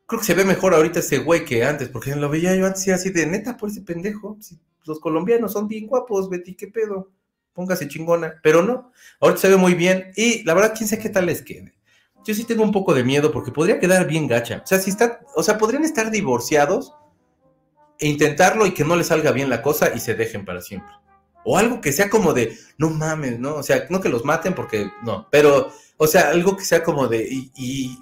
creo 0.06 0.20
que 0.20 0.26
se 0.28 0.36
ve 0.36 0.46
mejor 0.46 0.76
ahorita 0.76 1.00
ese 1.00 1.18
güey 1.18 1.44
que 1.44 1.66
antes, 1.66 1.90
porque 1.90 2.16
lo 2.16 2.30
veía 2.30 2.56
yo 2.56 2.68
antes 2.68 2.86
y 2.86 2.92
así 2.92 3.10
de 3.10 3.26
neta 3.26 3.58
por 3.58 3.70
ese 3.70 3.82
pendejo. 3.82 4.38
los 4.86 5.00
colombianos 5.00 5.54
son 5.54 5.68
bien 5.68 5.88
guapos, 5.88 6.30
Betty, 6.30 6.54
qué 6.54 6.68
pedo. 6.68 7.10
Póngase 7.54 7.88
chingona. 7.88 8.36
Pero 8.44 8.62
no, 8.62 8.92
ahorita 9.20 9.42
se 9.42 9.50
ve 9.50 9.58
muy 9.58 9.74
bien 9.74 10.12
y 10.16 10.44
la 10.44 10.54
verdad, 10.54 10.76
quién 10.78 10.88
sabe 10.88 11.02
qué 11.02 11.10
tal 11.10 11.26
les 11.26 11.42
quede. 11.42 11.74
Yo 12.24 12.36
sí 12.36 12.44
tengo 12.44 12.62
un 12.62 12.72
poco 12.72 12.94
de 12.94 13.04
miedo 13.04 13.32
porque 13.32 13.52
podría 13.52 13.80
quedar 13.80 14.06
bien 14.06 14.28
gacha. 14.28 14.62
O 14.64 14.68
sea, 14.68 14.80
si 14.80 14.92
está, 14.92 15.22
o 15.36 15.42
sea, 15.42 15.58
podrían 15.58 15.84
estar 15.84 16.12
divorciados 16.12 16.94
intentarlo 18.00 18.66
y 18.66 18.74
que 18.74 18.84
no 18.84 18.96
les 18.96 19.08
salga 19.08 19.32
bien 19.32 19.50
la 19.50 19.62
cosa 19.62 19.92
y 19.96 20.00
se 20.00 20.16
dejen 20.16 20.46
para 20.46 20.62
siempre. 20.62 20.92
O 21.44 21.58
algo 21.58 21.82
que 21.82 21.94
sea 21.94 22.10
como 22.10 22.34
de, 22.34 22.58
no 22.78 22.90
mames, 22.90 23.40
¿no? 23.40 23.56
O 23.56 23.64
sea, 23.64 23.86
no 23.90 24.02
que 24.02 24.10
los 24.10 24.26
maten 24.26 24.54
porque 24.54 24.92
no, 25.04 25.28
pero, 25.32 25.72
o 25.98 26.08
sea, 26.08 26.30
algo 26.30 26.58
que 26.58 26.66
sea 26.66 26.84
como 26.84 27.08
de, 27.08 27.28
y 27.30 27.98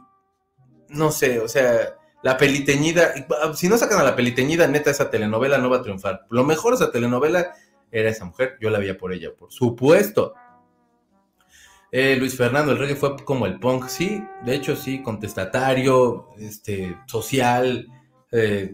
no 0.89 1.11
sé, 1.11 1.39
o 1.39 1.47
sea, 1.47 1.95
la 2.25 2.37
peliteñida, 2.37 3.13
si 3.53 3.69
no 3.69 3.77
sacan 3.77 3.99
a 3.99 4.03
la 4.03 4.15
peliteñida, 4.15 4.67
neta, 4.67 4.89
esa 4.89 5.11
telenovela 5.11 5.59
no 5.59 5.69
va 5.69 5.77
a 5.77 5.81
triunfar. 5.83 6.25
Lo 6.31 6.43
mejor 6.43 6.73
esa 6.73 6.91
telenovela 6.91 7.53
era 7.91 8.09
esa 8.09 8.25
mujer, 8.25 8.57
yo 8.59 8.71
la 8.71 8.79
veía 8.79 8.97
por 8.97 9.13
ella, 9.13 9.29
por 9.37 9.51
supuesto. 9.51 10.33
Eh, 11.91 12.15
Luis 12.15 12.35
Fernando, 12.35 12.71
el 12.71 12.79
reggae 12.79 12.95
fue 12.95 13.15
como 13.23 13.45
el 13.45 13.59
punk, 13.59 13.87
sí, 13.89 14.23
de 14.43 14.55
hecho 14.55 14.75
sí, 14.75 15.03
contestatario, 15.03 16.29
este, 16.39 16.97
social, 17.05 17.87
eh, 18.31 18.73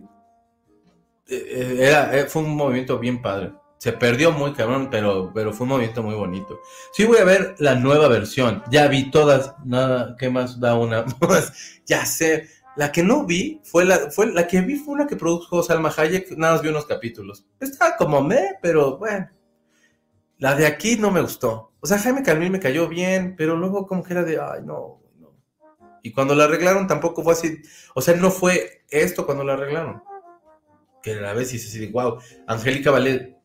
era, 1.31 2.27
fue 2.27 2.43
un 2.43 2.55
movimiento 2.55 2.99
bien 2.99 3.21
padre. 3.21 3.53
Se 3.77 3.93
perdió 3.93 4.31
muy 4.31 4.53
cabrón, 4.53 4.89
pero, 4.91 5.31
pero 5.33 5.53
fue 5.53 5.63
un 5.63 5.69
movimiento 5.69 6.03
muy 6.03 6.13
bonito. 6.13 6.59
Sí 6.93 7.03
voy 7.03 7.17
a 7.17 7.23
ver 7.23 7.55
la 7.57 7.75
nueva 7.75 8.07
versión. 8.07 8.61
Ya 8.69 8.87
vi 8.87 9.09
todas. 9.09 9.55
Nada, 9.65 10.15
¿qué 10.19 10.29
más 10.29 10.59
da 10.59 10.75
una 10.75 11.03
más? 11.27 11.81
ya 11.85 12.05
sé. 12.05 12.47
La 12.75 12.91
que 12.91 13.01
no 13.01 13.25
vi 13.25 13.59
fue 13.63 13.83
la, 13.83 14.11
fue 14.11 14.31
la 14.31 14.45
que 14.45 14.61
vi 14.61 14.75
fue 14.75 14.93
una 14.93 15.07
que 15.07 15.15
produjo 15.15 15.63
Salma 15.63 15.91
Hayek. 15.95 16.37
Nada 16.37 16.53
más 16.53 16.61
vi 16.61 16.69
unos 16.69 16.85
capítulos. 16.85 17.45
Estaba 17.59 17.97
como 17.97 18.21
me, 18.21 18.59
pero 18.61 18.99
bueno. 18.99 19.29
La 20.37 20.55
de 20.55 20.67
aquí 20.67 20.97
no 20.97 21.09
me 21.09 21.21
gustó. 21.21 21.73
O 21.79 21.87
sea, 21.87 21.97
Jaime 21.97 22.21
Calmín 22.21 22.51
me 22.51 22.59
cayó 22.59 22.87
bien, 22.87 23.35
pero 23.35 23.55
luego 23.57 23.87
como 23.87 24.03
que 24.03 24.13
era 24.13 24.23
de, 24.23 24.39
ay, 24.39 24.61
no, 24.63 25.01
no. 25.17 25.35
Y 26.03 26.11
cuando 26.11 26.35
la 26.35 26.43
arreglaron 26.43 26.85
tampoco 26.85 27.23
fue 27.23 27.33
así. 27.33 27.61
O 27.95 28.01
sea, 28.01 28.15
no 28.15 28.29
fue 28.29 28.83
esto 28.89 29.25
cuando 29.25 29.43
la 29.43 29.53
arreglaron. 29.53 30.03
Que 31.01 31.15
la 31.15 31.33
vez 31.33 31.51
dices 31.51 31.69
así 31.69 31.79
de, 31.79 31.91
wow, 31.91 32.19
Angélica 32.47 32.91
Vale 32.91 33.41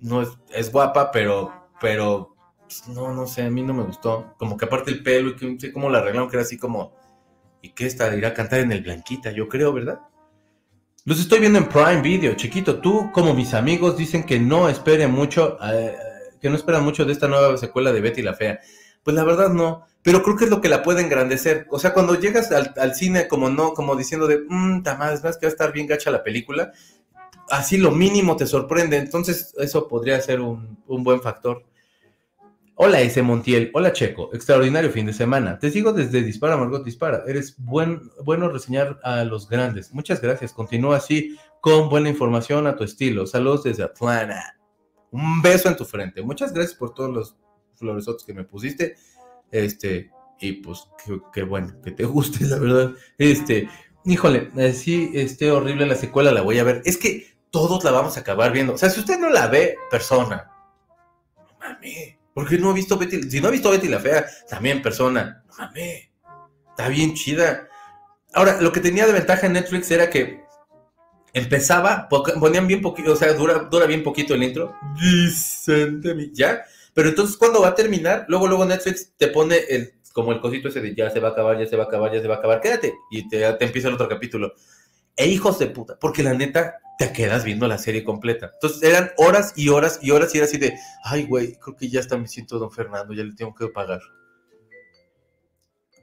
no 0.00 0.22
es, 0.22 0.28
es 0.54 0.70
guapa, 0.70 1.10
pero, 1.10 1.52
pero, 1.80 2.36
pues, 2.60 2.86
no, 2.88 3.12
no 3.12 3.26
sé, 3.26 3.42
a 3.42 3.50
mí 3.50 3.62
no 3.62 3.74
me 3.74 3.84
gustó. 3.84 4.34
Como 4.38 4.56
que 4.56 4.64
aparte 4.64 4.90
el 4.90 5.02
pelo 5.02 5.30
y 5.30 5.36
que 5.36 5.46
no 5.46 5.58
sé 5.58 5.72
cómo 5.72 5.90
la 5.90 5.98
arreglaron, 5.98 6.28
que 6.28 6.36
era 6.36 6.44
así 6.44 6.58
como, 6.58 6.94
¿y 7.62 7.70
qué 7.70 7.86
está? 7.86 8.14
Irá 8.14 8.28
a 8.28 8.34
cantar 8.34 8.60
en 8.60 8.72
el 8.72 8.82
Blanquita, 8.82 9.30
yo 9.32 9.48
creo, 9.48 9.72
¿verdad? 9.72 10.00
Los 11.04 11.20
estoy 11.20 11.40
viendo 11.40 11.58
en 11.58 11.68
Prime 11.68 12.02
Video, 12.02 12.34
chiquito. 12.34 12.80
Tú, 12.80 13.10
como 13.12 13.32
mis 13.32 13.54
amigos, 13.54 13.96
dicen 13.96 14.24
que 14.24 14.40
no 14.40 14.68
esperen 14.68 15.12
mucho, 15.12 15.56
eh, 15.62 15.96
que 16.40 16.50
no 16.50 16.56
esperan 16.56 16.84
mucho 16.84 17.04
de 17.04 17.12
esta 17.12 17.28
nueva 17.28 17.56
secuela 17.56 17.92
de 17.92 18.00
Betty 18.00 18.22
la 18.22 18.34
Fea. 18.34 18.60
Pues 19.06 19.14
la 19.14 19.22
verdad 19.22 19.50
no, 19.50 19.86
pero 20.02 20.20
creo 20.24 20.34
que 20.36 20.46
es 20.46 20.50
lo 20.50 20.60
que 20.60 20.68
la 20.68 20.82
puede 20.82 21.00
engrandecer. 21.00 21.68
O 21.70 21.78
sea, 21.78 21.94
cuando 21.94 22.18
llegas 22.18 22.50
al, 22.50 22.94
cine 22.96 23.28
como 23.28 23.48
no, 23.48 23.72
como 23.72 23.94
diciendo 23.94 24.26
de, 24.26 24.38
mmm, 24.48 24.82
más, 24.98 25.22
más 25.22 25.38
que 25.38 25.46
va 25.46 25.50
a 25.50 25.52
estar 25.52 25.72
bien 25.72 25.86
gacha 25.86 26.10
la 26.10 26.24
película, 26.24 26.72
así 27.48 27.76
lo 27.76 27.92
mínimo 27.92 28.34
te 28.34 28.48
sorprende. 28.48 28.96
Entonces, 28.96 29.54
eso 29.58 29.86
podría 29.86 30.20
ser 30.20 30.40
un, 30.40 30.82
buen 30.88 31.22
factor. 31.22 31.62
Hola, 32.74 33.00
ese 33.00 33.22
Montiel. 33.22 33.70
Hola, 33.74 33.92
Checo. 33.92 34.30
Extraordinario 34.34 34.90
fin 34.90 35.06
de 35.06 35.12
semana. 35.12 35.56
Te 35.60 35.70
sigo 35.70 35.92
desde 35.92 36.22
Dispara, 36.22 36.56
Margot 36.56 36.84
Dispara. 36.84 37.22
Eres 37.28 37.54
buen, 37.58 38.10
bueno 38.24 38.48
reseñar 38.48 38.98
a 39.04 39.22
los 39.22 39.48
grandes. 39.48 39.94
Muchas 39.94 40.20
gracias. 40.20 40.52
Continúa 40.52 40.96
así 40.96 41.38
con 41.60 41.88
buena 41.88 42.08
información 42.08 42.66
a 42.66 42.74
tu 42.74 42.82
estilo. 42.82 43.24
Saludos 43.24 43.62
desde 43.62 43.84
Atlanta. 43.84 44.56
Un 45.12 45.42
beso 45.42 45.68
en 45.68 45.76
tu 45.76 45.84
frente. 45.84 46.22
Muchas 46.22 46.52
gracias 46.52 46.76
por 46.76 46.92
todos 46.92 47.14
los 47.14 47.36
floresotes 47.76 48.24
que 48.24 48.34
me 48.34 48.44
pusiste. 48.44 48.96
Este, 49.50 50.10
y 50.40 50.52
pues, 50.52 50.88
qué, 51.32 51.42
bueno, 51.42 51.80
que 51.82 51.92
te 51.92 52.04
guste, 52.06 52.44
la 52.44 52.58
verdad. 52.58 52.92
Este, 53.18 53.68
híjole, 54.04 54.50
eh, 54.56 54.72
sí, 54.72 55.12
esté 55.14 55.50
horrible 55.50 55.86
la 55.86 55.94
secuela, 55.94 56.32
la 56.32 56.42
voy 56.42 56.58
a 56.58 56.64
ver. 56.64 56.82
Es 56.84 56.96
que 56.96 57.36
todos 57.50 57.84
la 57.84 57.90
vamos 57.90 58.16
a 58.16 58.20
acabar 58.20 58.52
viendo. 58.52 58.74
O 58.74 58.78
sea, 58.78 58.90
si 58.90 59.00
usted 59.00 59.18
no 59.18 59.30
la 59.30 59.46
ve, 59.46 59.76
persona, 59.90 60.50
no 61.36 61.58
mames, 61.58 62.16
porque 62.34 62.58
no 62.58 62.70
ha 62.70 62.74
visto 62.74 62.98
Betty, 62.98 63.30
si 63.30 63.40
no 63.40 63.48
ha 63.48 63.52
visto 63.52 63.70
Betty 63.70 63.88
la 63.88 64.00
Fea, 64.00 64.26
también 64.48 64.82
persona, 64.82 65.42
no 65.48 65.54
mames, 65.58 66.10
está 66.70 66.88
bien 66.88 67.14
chida. 67.14 67.68
Ahora, 68.34 68.60
lo 68.60 68.72
que 68.72 68.80
tenía 68.80 69.06
de 69.06 69.14
ventaja 69.14 69.46
en 69.46 69.54
Netflix 69.54 69.90
era 69.90 70.10
que 70.10 70.44
empezaba, 71.32 72.08
ponían 72.08 72.66
bien 72.66 72.80
poquito, 72.80 73.12
o 73.12 73.16
sea, 73.16 73.32
dura, 73.34 73.68
dura 73.70 73.86
bien 73.86 74.02
poquito 74.02 74.34
el 74.34 74.42
intro, 74.42 74.74
ya, 76.32 76.64
pero 76.96 77.10
entonces 77.10 77.36
cuando 77.36 77.60
va 77.60 77.68
a 77.68 77.74
terminar, 77.74 78.24
luego, 78.26 78.48
luego 78.48 78.64
Netflix 78.64 79.12
te 79.18 79.28
pone 79.28 79.58
el, 79.68 80.00
como 80.14 80.32
el 80.32 80.40
cosito 80.40 80.68
ese 80.68 80.80
de 80.80 80.94
ya 80.94 81.10
se 81.10 81.20
va 81.20 81.28
a 81.28 81.30
acabar, 81.32 81.58
ya 81.58 81.66
se 81.66 81.76
va 81.76 81.84
a 81.84 81.86
acabar, 81.88 82.10
ya 82.10 82.22
se 82.22 82.26
va 82.26 82.36
a 82.36 82.38
acabar, 82.38 82.62
quédate, 82.62 82.94
y 83.10 83.28
te, 83.28 83.44
empieza 83.62 83.88
el 83.88 83.94
otro 83.94 84.08
capítulo. 84.08 84.54
E 85.14 85.26
hijos 85.26 85.58
de 85.58 85.66
puta, 85.66 85.98
porque 86.00 86.22
la 86.22 86.32
neta, 86.32 86.78
te 86.98 87.12
quedas 87.12 87.44
viendo 87.44 87.68
la 87.68 87.76
serie 87.76 88.02
completa. 88.02 88.50
Entonces 88.54 88.82
eran 88.82 89.10
horas 89.18 89.52
y 89.56 89.68
horas 89.68 89.98
y 90.00 90.10
horas 90.10 90.34
y 90.34 90.38
era 90.38 90.46
así 90.46 90.56
de, 90.56 90.72
ay, 91.04 91.26
güey, 91.26 91.56
creo 91.56 91.76
que 91.76 91.90
ya 91.90 92.00
está 92.00 92.16
me 92.16 92.28
siento 92.28 92.58
don 92.58 92.72
Fernando, 92.72 93.12
ya 93.12 93.24
le 93.24 93.34
tengo 93.34 93.54
que 93.54 93.68
pagar. 93.68 94.00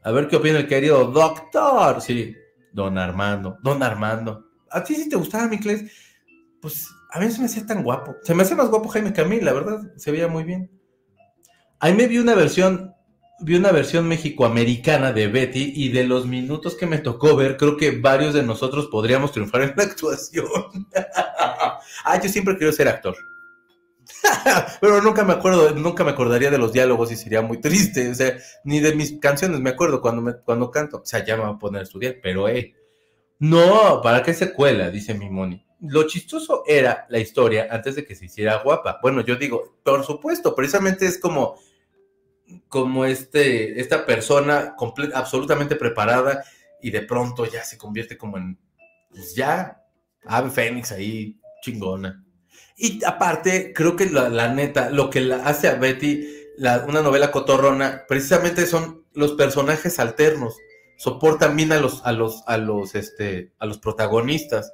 A 0.03 0.11
ver 0.11 0.27
qué 0.27 0.35
opina 0.35 0.59
el 0.59 0.67
querido 0.67 1.05
doctor. 1.05 2.01
Sí, 2.01 2.35
don 2.71 2.99
Armando, 2.99 3.57
don 3.63 3.81
Armando. 3.81 4.45
¿A 4.69 4.83
ti 4.83 4.93
sí 4.93 5.09
te 5.09 5.15
gustaba 5.15 5.47
mi? 5.47 5.57
Pues 6.61 6.87
a 7.09 7.19
mí 7.19 7.31
se 7.31 7.39
me 7.39 7.47
hacía 7.47 7.65
tan 7.65 7.81
guapo. 7.81 8.15
Se 8.21 8.35
me 8.35 8.43
hace 8.43 8.53
más 8.53 8.69
guapo 8.69 8.89
Jaime 8.89 9.11
Camil, 9.11 9.43
la 9.43 9.53
verdad, 9.53 9.81
se 9.95 10.11
veía 10.11 10.27
muy 10.27 10.43
bien. 10.43 10.82
Ahí 11.83 11.93
me 11.93 12.07
vi 12.07 12.17
una 12.17 12.33
versión 12.33 12.95
vi 13.41 13.55
una 13.55 13.73
versión 13.73 14.07
mexicoamericana 14.07 15.11
de 15.11 15.27
Betty 15.27 15.73
y 15.75 15.89
de 15.89 16.05
los 16.05 16.25
minutos 16.25 16.75
que 16.75 16.85
me 16.85 16.99
tocó 16.99 17.35
ver, 17.35 17.57
creo 17.57 17.75
que 17.75 17.91
varios 17.91 18.33
de 18.33 18.41
nosotros 18.41 18.87
podríamos 18.87 19.33
triunfar 19.33 19.63
en 19.63 19.73
la 19.75 19.83
actuación. 19.91 20.47
ah, 22.05 22.21
yo 22.23 22.29
siempre 22.29 22.55
quiero 22.57 22.71
ser 22.71 22.87
actor. 22.87 23.17
Pero 24.79 25.01
nunca 25.01 25.25
me 25.25 25.33
acuerdo, 25.33 25.75
nunca 25.75 26.05
me 26.05 26.11
acordaría 26.11 26.49
de 26.49 26.57
los 26.57 26.71
diálogos 26.71 27.11
y 27.11 27.17
sería 27.17 27.41
muy 27.41 27.59
triste. 27.59 28.09
O 28.09 28.15
sea, 28.15 28.37
ni 28.63 28.79
de 28.79 28.95
mis 28.95 29.19
canciones 29.19 29.59
me 29.59 29.71
acuerdo 29.71 29.99
cuando, 29.99 30.21
me, 30.21 30.37
cuando 30.37 30.71
canto. 30.71 31.01
O 31.01 31.05
sea, 31.05 31.25
ya 31.25 31.35
me 31.35 31.43
voy 31.43 31.55
a 31.55 31.59
poner 31.59 31.81
a 31.81 31.83
estudiar, 31.83 32.15
pero 32.23 32.47
eh. 32.47 32.73
No, 33.39 33.99
¿para 34.01 34.23
qué 34.23 34.33
secuela? 34.33 34.89
Dice 34.89 35.15
mi 35.15 35.29
Moni. 35.29 35.65
Lo 35.81 36.07
chistoso 36.07 36.63
era 36.65 37.05
la 37.09 37.19
historia 37.19 37.67
antes 37.69 37.97
de 37.97 38.05
que 38.05 38.15
se 38.15 38.27
hiciera 38.27 38.63
guapa. 38.63 38.99
Bueno, 39.01 39.19
yo 39.19 39.35
digo, 39.35 39.75
por 39.83 40.05
supuesto, 40.05 40.55
precisamente 40.55 41.05
es 41.05 41.19
como 41.19 41.57
como 42.67 43.05
este, 43.05 43.79
esta 43.79 44.05
persona 44.05 44.75
absolutamente 45.13 45.75
preparada 45.75 46.43
y 46.81 46.91
de 46.91 47.01
pronto 47.01 47.45
ya 47.45 47.63
se 47.63 47.77
convierte 47.77 48.17
como 48.17 48.37
en, 48.37 48.59
pues 49.09 49.35
ya, 49.35 49.81
Ave 50.25 50.49
Fénix 50.49 50.91
ahí, 50.91 51.39
chingona. 51.61 52.23
Y 52.75 53.03
aparte, 53.05 53.71
creo 53.73 53.95
que 53.95 54.09
la, 54.09 54.53
neta, 54.53 54.89
lo 54.89 55.09
que 55.09 55.21
la 55.21 55.45
hace 55.45 55.67
a 55.67 55.75
Betty 55.75 56.27
una 56.87 57.01
novela 57.01 57.31
cotorrona, 57.31 58.03
precisamente 58.07 58.65
son 58.65 59.05
los 59.13 59.33
personajes 59.33 59.99
alternos. 59.99 60.55
soportan 60.97 61.55
bien 61.55 61.71
a 61.71 61.79
los, 61.79 62.05
a 62.05 62.11
los, 62.11 62.43
a 62.47 62.57
los, 62.57 62.95
este, 62.95 63.51
a 63.59 63.65
los 63.65 63.79
protagonistas. 63.79 64.71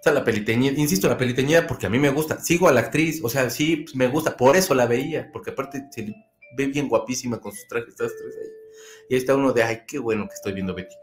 O 0.00 0.02
sea, 0.02 0.12
la 0.12 0.24
peliteñida, 0.24 0.78
insisto, 0.78 1.08
la 1.08 1.18
peliteñida 1.18 1.66
porque 1.66 1.86
a 1.86 1.90
mí 1.90 1.98
me 1.98 2.10
gusta. 2.10 2.40
Sigo 2.40 2.68
a 2.68 2.72
la 2.72 2.80
actriz, 2.80 3.20
o 3.22 3.28
sea, 3.28 3.48
sí, 3.50 3.76
pues, 3.76 3.94
me 3.94 4.08
gusta, 4.08 4.36
por 4.36 4.56
eso 4.56 4.74
la 4.74 4.86
veía, 4.86 5.30
porque 5.32 5.50
aparte 5.50 5.86
se 5.90 6.14
ve 6.56 6.66
bien 6.66 6.88
guapísima 6.88 7.40
con 7.40 7.52
sus 7.52 7.66
trajes, 7.68 7.94
tres 7.94 8.12
ahí. 8.12 8.48
Y 9.08 9.14
ahí 9.14 9.20
está 9.20 9.34
uno 9.34 9.52
de, 9.52 9.62
ay, 9.62 9.80
qué 9.86 9.98
bueno 9.98 10.26
que 10.28 10.34
estoy 10.34 10.52
viendo 10.52 10.74
Betty. 10.74 10.94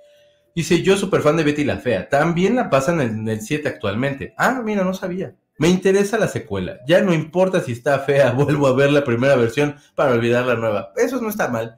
Dice, 0.56 0.82
yo 0.82 0.98
súper 0.98 1.22
fan 1.22 1.38
de 1.38 1.44
Betty 1.44 1.64
la 1.64 1.78
Fea. 1.78 2.10
También 2.10 2.56
la 2.56 2.70
pasan 2.70 3.00
en 3.02 3.28
el 3.28 3.42
7 3.42 3.68
actualmente. 3.68 4.34
Ah, 4.38 4.62
mira, 4.64 4.84
no 4.84 4.94
sabía. 4.94 5.36
Me 5.60 5.70
interesa 5.70 6.18
la 6.18 6.28
secuela. 6.28 6.80
Ya 6.88 7.02
no 7.02 7.14
importa 7.14 7.62
si 7.62 7.72
está 7.72 8.00
fea, 8.00 8.32
vuelvo 8.34 8.68
a 8.68 8.76
ver 8.76 8.92
la 8.92 9.04
primera 9.04 9.36
versión 9.36 9.76
para 9.96 10.14
olvidar 10.14 10.46
la 10.46 10.56
nueva. 10.56 10.94
Eso 10.96 11.22
no 11.22 11.30
está 11.30 11.50
mal. 11.50 11.78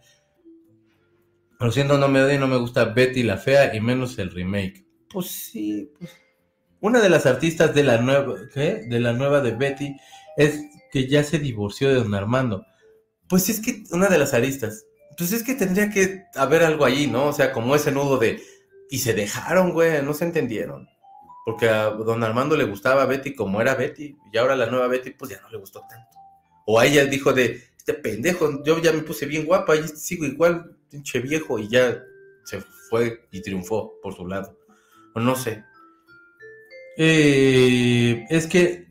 Lo 1.59 1.71
siento, 1.71 1.97
no 1.97 2.07
me 2.07 2.37
no 2.37 2.47
me 2.47 2.57
gusta 2.57 2.85
Betty 2.85 3.23
la 3.23 3.37
Fea 3.37 3.75
y 3.75 3.81
menos 3.81 4.17
el 4.17 4.31
remake. 4.31 4.85
Pues 5.09 5.27
sí, 5.27 5.91
pues. 5.97 6.11
Una 6.81 7.01
de 7.01 7.09
las 7.09 7.25
artistas 7.25 7.75
de 7.75 7.83
la 7.83 7.97
nueva. 7.97 8.35
De 8.55 8.99
la 8.99 9.11
nueva 9.11 9.41
de 9.41 9.51
Betty 9.51 9.95
es 10.37 10.61
que 10.91 11.07
ya 11.07 11.23
se 11.23 11.39
divorció 11.39 11.89
de 11.89 11.95
Don 11.95 12.15
Armando. 12.15 12.65
Pues 13.29 13.47
es 13.49 13.61
que 13.61 13.83
una 13.91 14.07
de 14.07 14.17
las 14.17 14.33
aristas. 14.33 14.85
Pues 15.17 15.31
es 15.31 15.43
que 15.43 15.55
tendría 15.55 15.89
que 15.89 16.23
haber 16.35 16.63
algo 16.63 16.85
allí, 16.85 17.07
¿no? 17.07 17.27
O 17.27 17.33
sea, 17.33 17.51
como 17.51 17.75
ese 17.75 17.91
nudo 17.91 18.17
de 18.17 18.41
y 18.89 18.99
se 18.99 19.13
dejaron, 19.13 19.71
güey, 19.71 20.01
no 20.01 20.13
se 20.13 20.25
entendieron. 20.25 20.89
Porque 21.45 21.69
a 21.69 21.91
don 21.91 22.23
Armando 22.23 22.57
le 22.57 22.65
gustaba 22.65 23.05
Betty 23.05 23.35
como 23.35 23.61
era 23.61 23.75
Betty, 23.75 24.17
y 24.31 24.37
ahora 24.37 24.55
la 24.55 24.65
nueva 24.65 24.87
Betty, 24.87 25.11
pues 25.11 25.31
ya 25.31 25.41
no 25.41 25.49
le 25.49 25.57
gustó 25.57 25.81
tanto. 25.87 26.17
O 26.65 26.79
a 26.79 26.85
ella 26.85 27.05
dijo 27.05 27.33
de, 27.33 27.63
este 27.77 27.93
pendejo, 27.93 28.63
yo 28.63 28.79
ya 28.79 28.91
me 28.91 29.01
puse 29.01 29.25
bien 29.25 29.45
guapa 29.45 29.75
y 29.75 29.87
sigo 29.87 30.25
igual, 30.25 30.75
pinche 30.89 31.19
viejo, 31.19 31.59
y 31.59 31.67
ya 31.69 32.03
se 32.43 32.61
fue 32.89 33.25
y 33.31 33.41
triunfó 33.41 33.93
por 34.01 34.15
su 34.15 34.27
lado. 34.27 34.57
O 35.15 35.19
no 35.19 35.35
sé. 35.35 35.63
Eh, 36.97 38.25
es 38.29 38.47
que 38.47 38.88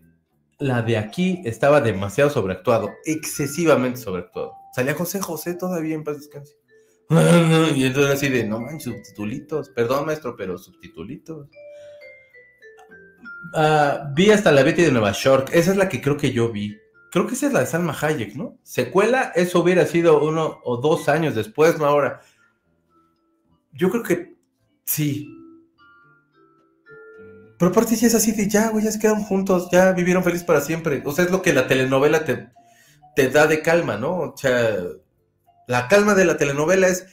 la 0.59 0.82
de 0.82 0.98
aquí 0.98 1.40
estaba 1.44 1.80
demasiado 1.80 2.30
sobreactuado, 2.30 2.90
excesivamente 3.04 4.00
sobreactuado. 4.00 4.52
Salía 4.74 4.94
José 4.94 5.20
José 5.20 5.54
todavía 5.54 5.94
en 5.94 6.04
paz 6.04 6.18
descanse. 6.18 6.54
y 7.74 7.84
entonces 7.84 8.14
así 8.14 8.28
de, 8.28 8.44
no 8.44 8.61
man, 8.61 8.80
subtitulitos. 8.80 9.70
Perdón, 9.70 10.06
maestro, 10.06 10.36
pero 10.36 10.59
subtitulitos. 10.59 11.48
Ah, 13.54 14.11
vi 14.14 14.30
hasta 14.30 14.52
la 14.52 14.62
Betty 14.62 14.82
de 14.82 14.92
Nueva 14.92 15.12
York. 15.12 15.50
Esa 15.52 15.70
es 15.70 15.76
la 15.76 15.88
que 15.88 16.02
creo 16.02 16.16
que 16.16 16.32
yo 16.32 16.50
vi. 16.50 16.76
Creo 17.11 17.26
que 17.26 17.34
esa 17.34 17.46
es 17.46 17.52
la 17.52 17.61
de 17.61 17.66
Salma 17.66 17.96
Hayek, 17.98 18.34
¿no? 18.34 18.59
Secuela, 18.62 19.32
eso 19.34 19.61
hubiera 19.61 19.86
sido 19.86 20.22
uno 20.22 20.61
o 20.64 20.76
dos 20.76 21.09
años 21.09 21.34
después, 21.34 21.78
no 21.78 21.86
ahora. 21.86 22.20
Yo 23.72 23.88
creo 23.90 24.02
que 24.02 24.36
sí. 24.84 25.38
Pero 27.59 27.70
aparte 27.70 27.96
sí 27.96 28.06
es 28.06 28.14
así 28.14 28.32
de 28.32 28.48
ya, 28.48 28.68
güey, 28.68 28.84
ya 28.84 28.92
se 28.92 28.98
quedaron 28.98 29.24
juntos, 29.24 29.68
ya 29.72 29.92
vivieron 29.92 30.22
felices 30.22 30.46
para 30.46 30.61
siempre. 30.61 31.02
O 31.04 31.12
sea, 31.12 31.24
es 31.24 31.30
lo 31.30 31.42
que 31.42 31.52
la 31.52 31.66
telenovela 31.66 32.24
te, 32.24 32.48
te 33.16 33.28
da 33.30 33.46
de 33.46 33.62
calma, 33.62 33.96
¿no? 33.96 34.16
O 34.18 34.36
sea, 34.36 34.76
la 35.66 35.88
calma 35.88 36.14
de 36.14 36.24
la 36.24 36.36
telenovela 36.36 36.88
es 36.88 37.06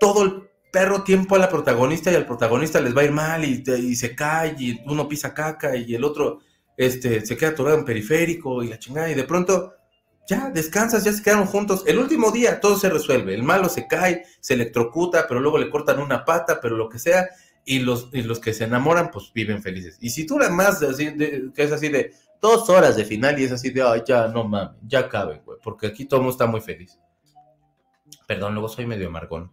todo 0.00 0.22
el 0.22 0.48
perro 0.72 1.02
tiempo 1.02 1.36
a 1.36 1.38
la 1.38 1.50
protagonista 1.50 2.10
y 2.10 2.14
al 2.14 2.26
protagonista 2.26 2.80
les 2.80 2.96
va 2.96 3.02
a 3.02 3.04
ir 3.04 3.12
mal 3.12 3.44
y, 3.44 3.94
se 3.94 4.16
cae 4.16 4.56
y 4.58 4.80
uno 4.86 5.06
pisa 5.06 5.34
caca 5.34 5.76
y 5.76 5.94
el 5.94 6.02
otro 6.02 6.40
este, 6.76 7.24
se 7.26 7.36
queda 7.36 7.50
atorado 7.50 7.76
en 7.76 7.84
periférico 7.84 8.62
y 8.62 8.68
la 8.68 8.78
chingada 8.78 9.10
y 9.10 9.14
de 9.14 9.24
pronto 9.24 9.74
ya 10.26 10.50
descansas, 10.50 11.04
ya 11.04 11.12
se 11.12 11.22
quedaron 11.22 11.46
juntos. 11.46 11.84
El 11.86 11.98
último 11.98 12.30
día 12.30 12.60
todo 12.60 12.78
se 12.78 12.88
resuelve. 12.88 13.34
El 13.34 13.42
malo 13.42 13.68
se 13.68 13.86
cae, 13.86 14.24
se 14.40 14.54
electrocuta, 14.54 15.26
pero 15.28 15.40
luego 15.40 15.58
le 15.58 15.68
cortan 15.68 16.00
una 16.00 16.24
pata, 16.24 16.60
pero 16.60 16.76
lo 16.76 16.88
que 16.88 16.98
sea. 16.98 17.28
Y 17.64 17.78
los, 17.78 18.12
los 18.12 18.40
que 18.40 18.52
se 18.52 18.64
enamoran, 18.64 19.10
pues 19.10 19.32
viven 19.32 19.62
felices. 19.62 19.96
Y 20.00 20.10
si 20.10 20.26
la 20.26 20.50
más, 20.50 20.82
así 20.82 21.16
que 21.16 21.62
es 21.62 21.72
así 21.72 21.88
de 21.88 22.12
dos 22.40 22.68
horas 22.68 22.96
de 22.96 23.04
final 23.04 23.38
y 23.38 23.44
es 23.44 23.52
así 23.52 23.70
de, 23.70 23.82
ay, 23.82 24.02
ya 24.06 24.26
no 24.26 24.44
mames, 24.44 24.76
ya 24.86 25.08
cabe, 25.08 25.40
güey, 25.44 25.58
porque 25.62 25.86
aquí 25.86 26.04
todo 26.04 26.18
el 26.18 26.24
mundo 26.24 26.32
está 26.32 26.46
muy 26.46 26.60
feliz. 26.60 26.98
Perdón, 28.26 28.54
luego 28.54 28.68
soy 28.68 28.84
medio 28.84 29.06
amargón. 29.06 29.52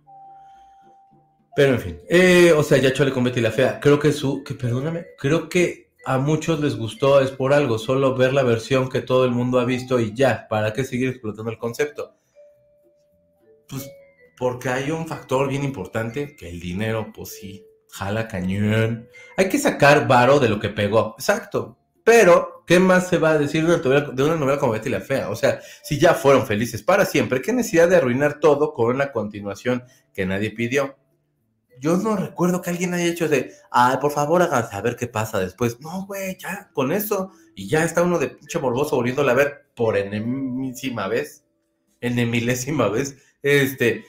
Pero 1.56 1.74
en 1.74 1.80
fin, 1.80 2.00
eh, 2.10 2.52
o 2.52 2.64
sea, 2.64 2.78
ya 2.80 2.94
chole 2.94 3.12
con 3.12 3.24
Betty 3.24 3.42
la 3.42 3.52
Fea. 3.52 3.80
Creo 3.80 4.00
que 4.00 4.12
su, 4.12 4.44
que 4.44 4.56
perdóname, 4.56 5.06
creo 5.18 5.50
que 5.50 5.90
a 6.06 6.18
muchos 6.18 6.60
les 6.60 6.76
gustó, 6.76 7.22
es 7.22 7.32
por 7.32 7.54
algo, 7.54 7.78
solo 7.78 8.16
ver 8.16 8.34
la 8.34 8.44
versión 8.44 8.90
que 8.90 9.02
todo 9.02 9.26
el 9.26 9.32
mundo 9.32 9.60
ha 9.60 9.66
visto 9.66 10.00
y 10.00 10.14
ya, 10.14 10.48
¿para 10.50 10.74
qué 10.74 10.84
seguir 10.84 11.10
explotando 11.10 11.52
el 11.52 11.58
concepto? 11.58 12.16
Pues 13.68 13.88
porque 14.38 14.70
hay 14.70 14.90
un 14.90 15.06
factor 15.06 15.50
bien 15.50 15.64
importante, 15.64 16.36
que 16.36 16.50
el 16.50 16.60
dinero, 16.60 17.12
pues 17.14 17.38
sí, 17.38 17.66
jala 17.90 18.28
cañón. 18.28 19.08
Hay 19.38 19.50
que 19.50 19.58
sacar 19.58 20.08
varo 20.08 20.40
de 20.40 20.50
lo 20.50 20.60
que 20.60 20.70
pegó, 20.70 21.16
exacto. 21.18 21.78
Pero, 22.04 22.64
¿qué 22.66 22.80
más 22.80 23.08
se 23.08 23.18
va 23.18 23.32
a 23.32 23.38
decir 23.38 23.66
de 23.66 23.76
una, 23.76 23.84
novela, 23.84 24.10
de 24.12 24.24
una 24.24 24.36
novela 24.36 24.60
como 24.60 24.72
Betty 24.72 24.90
la 24.90 25.02
Fea? 25.02 25.30
O 25.30 25.36
sea, 25.36 25.60
si 25.84 26.00
ya 26.00 26.14
fueron 26.14 26.48
felices 26.48 26.82
para 26.82 27.06
siempre, 27.06 27.42
¿qué 27.42 27.54
necesidad 27.54 27.88
de 27.88 27.98
arruinar 27.98 28.40
todo 28.40 28.74
con 28.74 28.96
una 28.96 29.12
continuación 29.12 29.84
que 30.14 30.26
nadie 30.26 30.52
pidió? 30.52 30.98
Yo 31.80 31.98
no 31.98 32.16
recuerdo 32.16 32.62
que 32.62 32.72
alguien 32.72 32.94
haya 32.94 33.06
hecho 33.06 33.30
de, 33.30 33.54
ay, 33.72 33.98
por 34.02 34.12
favor, 34.12 34.42
hagan 34.42 34.70
saber 34.70 34.96
qué 34.96 35.08
pasa 35.08 35.40
después. 35.40 35.80
No, 35.80 36.06
güey, 36.08 36.38
ya, 36.38 36.70
con 36.74 36.92
eso. 36.92 37.32
Y 37.56 37.70
ya 37.70 37.86
está 37.86 38.02
uno 38.02 38.20
de 38.20 38.30
pinche 38.30 38.60
morboso 38.60 38.96
volviéndola 38.96 39.32
a 39.32 39.36
ver 39.36 39.68
por 39.76 39.96
enemísima 39.96 41.08
vez. 41.08 41.46
Enemilésima 42.02 42.90
vez. 42.90 43.18
Este, 43.44 44.04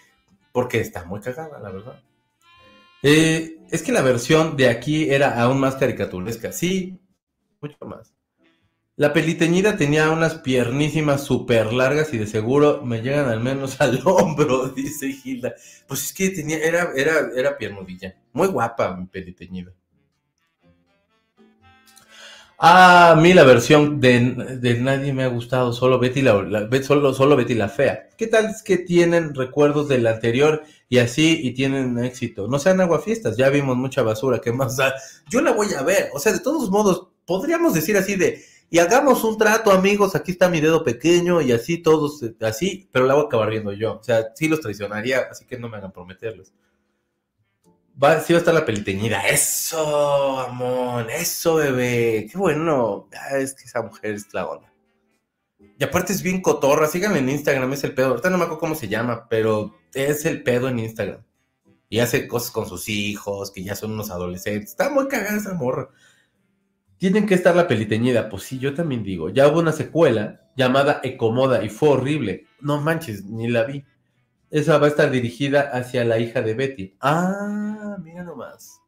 porque 0.53 0.81
está 0.81 1.05
muy 1.05 1.21
cagada, 1.21 1.61
la 1.61 1.71
verdad. 1.71 2.03
Eh, 3.03 3.60
es 3.71 3.83
que 3.83 3.93
la 3.93 4.03
versión 4.03 4.57
de 4.57 4.69
aquí 4.69 5.11
era 5.11 5.41
aún 5.41 5.61
más 5.61 5.77
caricaturesca. 5.77 6.53
Sí, 6.53 7.01
mucho 7.61 7.79
más. 7.87 8.13
La 8.97 9.15
peliteñida 9.15 9.77
tenía 9.79 10.11
unas 10.11 10.35
piernísimas 10.35 11.25
súper 11.25 11.73
largas 11.73 12.13
y 12.13 12.19
de 12.19 12.27
seguro 12.27 12.83
me 12.85 13.01
llegan 13.01 13.31
al 13.31 13.41
menos 13.41 13.81
al 13.81 14.01
hombro, 14.05 14.69
dice 14.69 15.13
Gilda. 15.13 15.55
Pues 15.89 16.05
es 16.05 16.13
que 16.13 16.31
tenía, 16.31 16.59
era, 16.59 16.93
era, 16.95 17.31
era 17.35 17.57
piernudilla. 17.57 18.15
Muy 18.33 18.49
guapa 18.49 18.95
mi 18.97 19.07
peliteñida. 19.07 19.73
Ah, 22.63 23.13
a 23.13 23.17
mí 23.17 23.33
la 23.33 23.45
versión 23.45 24.01
de, 24.03 24.21
Nadie 24.79 25.15
me 25.15 25.25
ha 25.25 25.29
gustado, 25.29 25.73
solo 25.73 25.99
Betty 25.99 26.21
la, 26.21 26.69
solo, 26.83 27.15
solo 27.15 27.35
Betty 27.35 27.55
la 27.55 27.71
fea. 27.71 28.11
¿Qué 28.19 28.27
tal 28.27 28.51
es 28.51 28.63
que 28.63 28.77
tienen 28.77 29.35
recuerdos 29.35 29.89
del 29.89 30.07
anterior 30.07 30.63
y 30.87 30.99
así 30.99 31.41
y 31.43 31.53
tienen 31.55 31.99
éxito? 32.05 32.49
No 32.49 32.59
sean 32.59 32.83
aguafiestas, 32.83 33.39
ya 33.39 33.49
vimos 33.49 33.79
mucha 33.79 34.03
basura, 34.03 34.43
¿qué 34.43 34.53
más 34.53 34.77
da? 34.77 34.95
Yo 35.31 35.41
la 35.41 35.53
voy 35.53 35.73
a 35.73 35.83
ver, 35.83 36.11
o 36.13 36.19
sea, 36.19 36.35
de 36.35 36.41
todos 36.41 36.69
modos, 36.69 37.09
podríamos 37.25 37.73
decir 37.73 37.97
así 37.97 38.15
de, 38.17 38.45
y 38.69 38.79
hagamos 38.79 39.25
un 39.25 39.39
trato, 39.39 39.73
amigos, 39.73 40.15
aquí 40.15 40.33
está 40.33 40.51
mi 40.51 40.61
dedo 40.61 40.85
pequeño 40.85 41.41
y 41.41 41.53
así 41.53 41.79
todos, 41.79 42.23
así, 42.43 42.91
pero 42.93 43.07
la 43.07 43.15
voy 43.15 43.23
a 43.25 43.27
acabar 43.27 43.49
viendo 43.49 43.73
yo. 43.73 43.95
O 44.01 44.05
sea, 44.05 44.33
sí 44.35 44.49
los 44.49 44.61
traicionaría, 44.61 45.29
así 45.31 45.47
que 45.47 45.59
no 45.59 45.71
me 45.71 45.79
hagan 45.79 45.93
prometerles. 45.93 46.53
Va, 48.03 48.19
sí 48.21 48.33
va 48.33 48.39
a 48.39 48.41
estar 48.41 48.55
la 48.55 48.65
peliteñida. 48.65 49.29
Eso, 49.29 50.41
amor, 50.41 51.11
eso, 51.11 51.57
bebé. 51.57 52.27
Qué 52.31 52.39
bueno. 52.39 53.09
Ah, 53.13 53.37
es 53.37 53.53
que 53.55 53.65
esa 53.65 53.83
mujer 53.83 54.13
es 54.13 54.33
la 54.33 54.47
onda. 54.47 54.73
Y 55.79 55.85
aparte 55.85 56.15
es 56.15 56.23
bien 56.23 56.41
cotorra. 56.41 56.87
Síganme 56.87 57.19
en 57.19 57.29
Instagram, 57.29 57.73
es 57.75 57.85
el 57.85 57.93
pedo. 57.93 58.09
Ahorita 58.09 58.31
no 58.31 58.39
me 58.39 58.45
acuerdo 58.45 58.61
cómo 58.61 58.75
se 58.75 58.89
llama, 58.89 59.29
pero 59.29 59.75
es 59.93 60.25
el 60.25 60.43
pedo 60.43 60.69
en 60.69 60.79
Instagram. 60.79 61.23
Y 61.91 61.99
hace 61.99 62.27
cosas 62.27 62.51
con 62.51 62.67
sus 62.67 62.89
hijos, 62.89 63.51
que 63.51 63.65
ya 63.65 63.75
son 63.75 63.93
unos 63.93 64.11
adolescentes. 64.11 64.71
Está 64.71 64.89
muy 64.89 65.07
cagada 65.09 65.37
esa 65.37 65.53
morra. 65.53 65.91
Tienen 66.97 67.27
que 67.27 67.35
estar 67.35 67.55
la 67.55 67.69
peliteñida. 67.69 68.31
Pues 68.31 68.45
sí, 68.45 68.59
yo 68.59 68.73
también 68.73 69.03
digo. 69.03 69.29
Ya 69.29 69.47
hubo 69.49 69.59
una 69.59 69.73
secuela 69.73 70.49
llamada 70.57 71.01
Ecomoda 71.03 71.63
y 71.63 71.69
fue 71.69 71.91
horrible. 71.91 72.47
No 72.61 72.81
manches, 72.81 73.25
ni 73.25 73.49
la 73.49 73.65
vi. 73.65 73.85
Esa 74.51 74.79
va 74.79 74.87
a 74.87 74.89
estar 74.91 75.11
dirigida 75.11 75.71
hacia 75.73 76.05
la 76.05 76.19
hija 76.19 76.43
de 76.43 76.55
Betty. 76.55 76.97
Ah, 77.01 77.97
mira 78.03 78.25
nomás. 78.25 78.81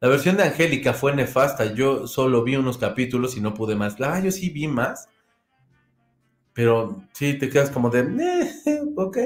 La 0.00 0.08
versión 0.08 0.36
de 0.36 0.44
Angélica 0.44 0.92
fue 0.92 1.14
nefasta. 1.14 1.74
Yo 1.74 2.06
solo 2.06 2.42
vi 2.42 2.56
unos 2.56 2.78
capítulos 2.78 3.36
y 3.36 3.40
no 3.40 3.54
pude 3.54 3.74
más. 3.74 3.96
Ah, 4.00 4.20
yo 4.20 4.30
sí 4.30 4.50
vi 4.50 4.68
más. 4.68 5.08
Pero 6.52 7.04
sí, 7.12 7.38
te 7.38 7.48
quedas 7.48 7.70
como 7.70 7.90
de, 7.90 8.00
eh, 8.00 8.80
ok. 8.96 9.18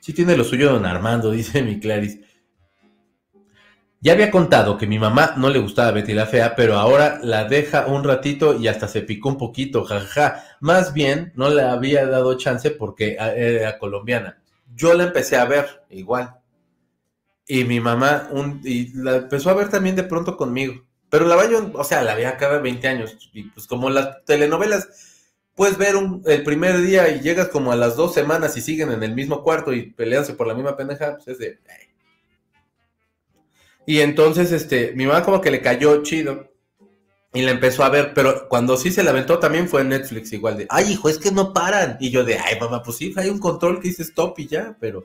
Sí 0.00 0.12
tiene 0.12 0.36
lo 0.36 0.44
suyo 0.44 0.72
don 0.72 0.84
Armando, 0.84 1.30
dice 1.32 1.62
mi 1.62 1.80
Clarice. 1.80 2.22
Ya 4.04 4.12
había 4.12 4.30
contado 4.30 4.76
que 4.76 4.86
mi 4.86 4.98
mamá 4.98 5.32
no 5.38 5.48
le 5.48 5.58
gustaba 5.58 5.90
Betty 5.90 6.12
la 6.12 6.26
Fea, 6.26 6.54
pero 6.54 6.76
ahora 6.76 7.20
la 7.22 7.44
deja 7.44 7.86
un 7.86 8.04
ratito 8.04 8.54
y 8.54 8.68
hasta 8.68 8.86
se 8.86 9.00
picó 9.00 9.30
un 9.30 9.38
poquito, 9.38 9.82
jajaja. 9.82 10.44
Más 10.60 10.92
bien, 10.92 11.32
no 11.36 11.48
le 11.48 11.62
había 11.62 12.06
dado 12.06 12.36
chance 12.36 12.70
porque 12.70 13.16
ah, 13.18 13.32
era 13.32 13.78
colombiana. 13.78 14.42
Yo 14.74 14.92
la 14.92 15.04
empecé 15.04 15.38
a 15.38 15.46
ver 15.46 15.86
igual. 15.88 16.34
Y 17.48 17.64
mi 17.64 17.80
mamá 17.80 18.28
y 18.62 18.92
la 18.92 19.16
empezó 19.16 19.48
a 19.48 19.54
ver 19.54 19.70
también 19.70 19.96
de 19.96 20.04
pronto 20.04 20.36
conmigo. 20.36 20.84
Pero 21.08 21.24
la 21.24 21.36
vaya, 21.36 21.56
o 21.72 21.84
sea, 21.84 22.02
la 22.02 22.14
veía 22.14 22.36
cada 22.36 22.58
20 22.58 22.86
años. 22.86 23.30
Y 23.32 23.44
pues 23.44 23.66
como 23.66 23.88
las 23.88 24.22
telenovelas, 24.26 24.86
puedes 25.54 25.78
ver 25.78 25.94
el 26.26 26.42
primer 26.42 26.76
día 26.82 27.08
y 27.08 27.20
llegas 27.20 27.48
como 27.48 27.72
a 27.72 27.76
las 27.76 27.96
dos 27.96 28.12
semanas 28.12 28.54
y 28.58 28.60
siguen 28.60 28.92
en 28.92 29.02
el 29.02 29.14
mismo 29.14 29.42
cuarto 29.42 29.72
y 29.72 29.92
peleanse 29.92 30.34
por 30.34 30.46
la 30.46 30.54
misma 30.54 30.76
pendeja, 30.76 31.14
pues 31.16 31.28
es 31.28 31.38
de... 31.38 31.58
Y 33.86 34.00
entonces, 34.00 34.52
este, 34.52 34.92
mi 34.94 35.06
mamá 35.06 35.22
como 35.22 35.40
que 35.40 35.50
le 35.50 35.60
cayó 35.60 36.02
chido 36.02 36.50
y 37.34 37.42
la 37.42 37.50
empezó 37.50 37.84
a 37.84 37.90
ver, 37.90 38.14
pero 38.14 38.48
cuando 38.48 38.76
sí 38.76 38.90
se 38.90 39.02
la 39.02 39.26
también 39.40 39.68
fue 39.68 39.80
en 39.80 39.88
Netflix 39.88 40.32
igual 40.32 40.56
de, 40.56 40.66
ay 40.70 40.92
hijo, 40.92 41.08
es 41.08 41.18
que 41.18 41.32
no 41.32 41.52
paran. 41.52 41.96
Y 42.00 42.10
yo 42.10 42.24
de, 42.24 42.38
ay 42.38 42.58
mamá, 42.60 42.82
pues 42.82 42.96
sí, 42.96 43.12
hay 43.16 43.28
un 43.28 43.40
control 43.40 43.80
que 43.80 43.88
dice 43.88 44.02
stop 44.02 44.38
y 44.38 44.46
ya, 44.46 44.76
pero 44.80 45.04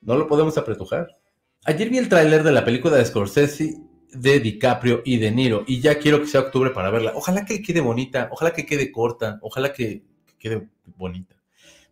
no 0.00 0.16
lo 0.16 0.26
podemos 0.26 0.56
apretujar. 0.56 1.18
Ayer 1.64 1.90
vi 1.90 1.98
el 1.98 2.08
tráiler 2.08 2.42
de 2.42 2.52
la 2.52 2.64
película 2.64 2.96
de 2.96 3.04
Scorsese 3.04 3.76
de 4.12 4.40
DiCaprio 4.40 5.02
y 5.04 5.16
de 5.16 5.30
Niro 5.30 5.64
y 5.66 5.80
ya 5.80 5.98
quiero 5.98 6.20
que 6.20 6.26
sea 6.26 6.42
octubre 6.42 6.70
para 6.70 6.90
verla. 6.90 7.12
Ojalá 7.14 7.44
que 7.44 7.62
quede 7.62 7.80
bonita, 7.80 8.28
ojalá 8.30 8.52
que 8.52 8.66
quede 8.66 8.92
corta, 8.92 9.38
ojalá 9.42 9.72
que 9.72 10.02
quede 10.38 10.68
bonita. 10.96 11.41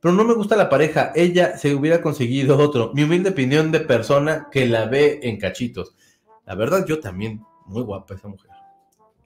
Pero 0.01 0.15
no 0.15 0.25
me 0.25 0.35
gusta 0.35 0.57
la 0.57 0.71
pareja, 0.71 1.13
ella 1.15 1.59
se 1.59 1.75
hubiera 1.75 2.01
conseguido 2.01 2.59
otro. 2.59 2.91
Mi 2.95 3.03
humilde 3.03 3.31
opinión 3.31 3.71
de 3.71 3.81
persona 3.81 4.49
que 4.51 4.67
la 4.67 4.87
ve 4.87 5.21
en 5.23 5.39
cachitos. 5.39 5.95
La 6.47 6.55
verdad, 6.55 6.87
yo 6.87 7.01
también, 7.01 7.43
muy 7.67 7.83
guapa 7.83 8.15
esa 8.15 8.29
mujer. 8.29 8.51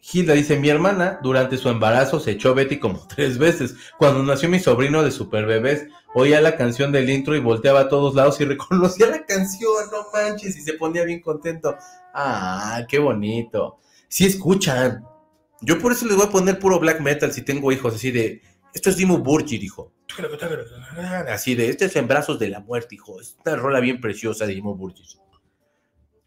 Gilda 0.06 0.34
dice, 0.34 0.58
mi 0.58 0.68
hermana 0.68 1.18
durante 1.22 1.56
su 1.56 1.70
embarazo 1.70 2.20
se 2.20 2.32
echó 2.32 2.54
Betty 2.54 2.78
como 2.78 3.06
tres 3.14 3.38
veces. 3.38 3.74
Cuando 3.96 4.22
nació 4.22 4.50
mi 4.50 4.58
sobrino 4.58 5.02
de 5.02 5.10
super 5.10 5.46
bebés, 5.46 5.86
oía 6.14 6.42
la 6.42 6.56
canción 6.56 6.92
del 6.92 7.08
intro 7.08 7.34
y 7.34 7.40
volteaba 7.40 7.80
a 7.80 7.88
todos 7.88 8.14
lados 8.14 8.38
y 8.40 8.44
reconocía 8.44 9.06
la 9.06 9.24
canción, 9.24 9.72
no 9.90 10.06
manches, 10.12 10.58
y 10.58 10.60
se 10.60 10.74
ponía 10.74 11.04
bien 11.04 11.22
contento. 11.22 11.74
Ah, 12.12 12.84
qué 12.86 12.98
bonito. 12.98 13.78
Sí 14.08 14.26
escuchan. 14.26 15.06
Yo 15.62 15.78
por 15.78 15.92
eso 15.92 16.04
les 16.04 16.16
voy 16.16 16.26
a 16.26 16.30
poner 16.30 16.58
puro 16.58 16.78
black 16.78 17.00
metal 17.00 17.32
si 17.32 17.40
tengo 17.40 17.72
hijos, 17.72 17.94
así 17.94 18.10
de, 18.10 18.42
esto 18.74 18.90
es 18.90 18.98
Dimo 18.98 19.16
Burgir, 19.16 19.64
hijo. 19.64 19.93
Así 21.28 21.54
de, 21.54 21.68
este 21.68 21.86
es 21.86 21.96
En 21.96 22.08
Brazos 22.08 22.38
de 22.38 22.48
la 22.48 22.60
Muerte, 22.60 22.94
hijo. 22.94 23.20
Es 23.20 23.36
una 23.44 23.56
rola 23.56 23.80
bien 23.80 24.00
preciosa 24.00 24.46
de 24.46 24.54
Dimo 24.54 24.74
Burgir. 24.74 25.06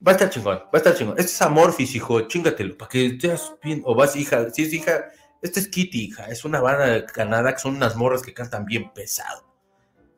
Va 0.06 0.12
a 0.12 0.16
estar 0.16 0.30
chingón, 0.30 0.58
va 0.58 0.70
a 0.74 0.78
estar 0.78 0.96
chingón. 0.96 1.16
Este 1.18 1.32
es 1.32 1.42
Amorphis, 1.42 1.96
hijo, 1.96 2.22
chingatelo, 2.22 2.78
para 2.78 2.90
que 2.90 3.18
seas 3.20 3.56
bien, 3.64 3.82
o 3.84 3.96
vas, 3.96 4.16
hija, 4.16 4.50
si 4.52 4.64
es 4.64 4.74
hija, 4.74 5.06
este 5.42 5.60
es 5.60 5.68
Kitty, 5.68 6.06
hija, 6.06 6.28
es 6.28 6.46
una 6.46 6.62
banda 6.62 6.86
de 6.86 7.06
Canadá 7.06 7.54
que 7.54 7.60
son 7.60 7.76
unas 7.76 7.96
morras 7.96 8.22
que 8.22 8.34
cantan 8.34 8.66
bien 8.66 8.94
pesado. 8.94 9.44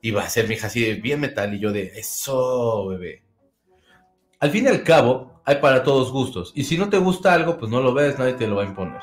Y 0.02 0.12
va 0.12 0.24
a 0.24 0.30
ser 0.30 0.48
mi 0.48 0.56
hija 0.56 0.68
así 0.68 0.82
de 0.82 0.96
bien 0.96 1.22
metal 1.22 1.54
y 1.54 1.60
yo 1.60 1.72
de, 1.72 1.94
eso, 1.96 2.88
bebé. 2.88 3.24
Al 4.40 4.52
fin 4.52 4.66
y 4.66 4.68
al 4.68 4.84
cabo, 4.84 5.42
hay 5.46 5.58
para 5.58 5.84
todos 5.84 6.12
gustos. 6.12 6.52
Y 6.56 6.66
si 6.66 6.78
no 6.78 6.90
te 6.90 6.98
gusta 6.98 7.34
algo, 7.34 7.58
pues 7.58 7.72
no 7.72 7.82
lo 7.82 7.94
ves, 7.94 8.20
nadie 8.20 8.34
te 8.34 8.48
lo 8.48 8.58
va 8.58 8.64
a 8.64 8.68
imponer. 8.68 9.02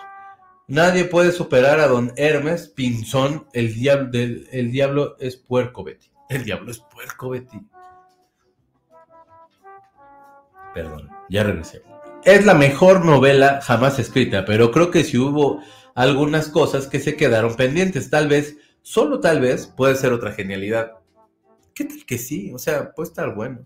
Nadie 0.68 1.04
puede 1.04 1.30
superar 1.30 1.78
a 1.78 1.86
don 1.86 2.12
Hermes 2.16 2.68
Pinzón, 2.68 3.46
el 3.52 3.72
diablo, 3.74 4.10
el 4.12 4.72
diablo 4.72 5.16
es 5.20 5.36
puerco, 5.36 5.84
Betty. 5.84 6.10
El 6.28 6.44
diablo 6.44 6.72
es 6.72 6.78
puerco, 6.80 7.30
Betty. 7.30 7.60
Perdón, 10.74 11.08
ya 11.30 11.44
regresé. 11.44 11.82
Es 12.24 12.44
la 12.44 12.54
mejor 12.54 13.04
novela 13.04 13.60
jamás 13.62 14.00
escrita, 14.00 14.44
pero 14.44 14.72
creo 14.72 14.90
que 14.90 15.04
si 15.04 15.16
hubo 15.16 15.62
algunas 15.94 16.48
cosas 16.48 16.88
que 16.88 16.98
se 16.98 17.16
quedaron 17.16 17.54
pendientes, 17.54 18.10
tal 18.10 18.26
vez, 18.26 18.56
solo 18.82 19.20
tal 19.20 19.40
vez, 19.40 19.68
puede 19.68 19.94
ser 19.94 20.12
otra 20.12 20.32
genialidad. 20.32 20.94
¿Qué 21.74 21.84
tal 21.84 22.04
que 22.04 22.18
sí? 22.18 22.52
O 22.52 22.58
sea, 22.58 22.92
puede 22.92 23.08
estar 23.08 23.34
bueno. 23.36 23.64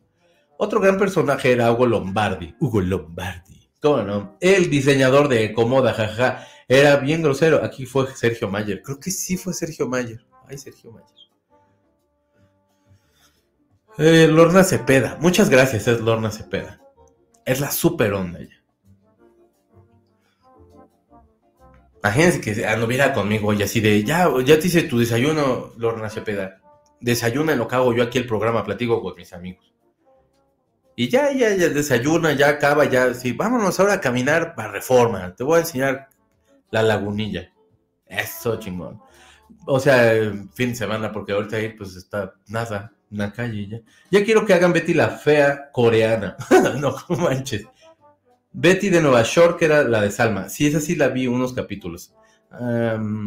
Otro 0.59 0.81
gran 0.81 0.99
personaje 0.99 1.53
era 1.53 1.73
Hugo 1.73 1.87
Lombardi. 1.87 2.55
Hugo 2.61 2.83
Lombardi. 2.83 3.71
¿Cómo 3.81 4.03
no? 4.03 4.37
El 4.41 4.69
diseñador 4.69 5.29
de 5.29 5.55
Comoda, 5.55 5.95
jaja. 5.95 6.47
Era 6.71 6.95
bien 6.99 7.21
grosero. 7.21 7.65
Aquí 7.65 7.85
fue 7.85 8.07
Sergio 8.15 8.49
Mayer. 8.49 8.81
Creo 8.81 9.01
que 9.01 9.11
sí 9.11 9.37
fue 9.37 9.53
Sergio 9.53 9.89
Mayer. 9.89 10.25
Ay, 10.47 10.57
Sergio 10.57 10.93
Mayer. 10.93 11.11
Eh, 13.99 14.29
Lorna 14.29 14.63
Cepeda. 14.63 15.19
Muchas 15.21 15.51
gracias, 15.51 15.89
es 15.89 16.01
Lorna 16.01 16.31
Cepeda. 16.31 16.81
Es 17.45 17.59
la 17.59 17.73
super 17.73 18.13
onda 18.13 18.39
ella. 18.39 18.63
Imagínense 22.05 22.41
que 22.41 22.65
anduviera 22.65 23.13
conmigo 23.13 23.53
y 23.53 23.65
así 23.65 23.81
de, 23.81 24.05
ya, 24.05 24.31
ya 24.45 24.59
te 24.61 24.69
hice 24.69 24.85
tu 24.85 25.01
desayuno, 25.01 25.73
Lorna 25.77 26.09
Cepeda. 26.09 26.61
Desayuna 27.01 27.57
lo 27.57 27.67
que 27.67 27.75
hago 27.75 27.93
yo 27.93 28.05
aquí 28.05 28.19
el 28.19 28.29
programa, 28.29 28.65
platico 28.65 29.03
con 29.03 29.17
mis 29.17 29.33
amigos. 29.33 29.75
Y 30.95 31.09
ya, 31.09 31.33
ya, 31.33 31.53
ya 31.57 31.69
desayuna, 31.69 32.33
ya 32.33 32.49
acaba, 32.49 32.85
ya, 32.85 33.13
sí, 33.13 33.33
vámonos 33.33 33.81
ahora 33.81 33.95
a 33.95 34.01
caminar 34.01 34.55
para 34.55 34.71
reforma. 34.71 35.35
Te 35.35 35.43
voy 35.43 35.57
a 35.57 35.61
enseñar 35.61 36.10
la 36.71 36.83
lagunilla. 36.83 37.53
Eso 38.07 38.59
chingón. 38.59 39.01
O 39.67 39.81
sea, 39.81 40.13
fin 40.55 40.71
de 40.71 40.75
semana, 40.75 41.13
porque 41.13 41.33
ahorita 41.33 41.57
ahí 41.57 41.71
pues 41.71 41.97
está 41.97 42.35
nada, 42.47 42.93
una 43.11 43.33
calle 43.33 43.69
ya. 43.69 43.81
Ya 44.11 44.25
quiero 44.25 44.47
que 44.47 44.55
hagan 44.55 44.73
Betty 44.73 44.95
la 44.95 45.11
fea 45.11 45.71
coreana. 45.73 46.37
no, 46.81 46.97
manches. 47.19 47.67
Betty 48.53 48.91
de 48.91 49.01
Nueva 49.01 49.23
York 49.23 49.63
era 49.63 49.85
la 49.85 50.03
de 50.03 50.11
Salma. 50.11 50.49
Sí, 50.49 50.67
esa 50.67 50.81
sí 50.81 50.97
la 50.97 51.09
vi 51.09 51.27
unos 51.27 51.53
capítulos. 51.53 52.15
alguien 52.51 53.23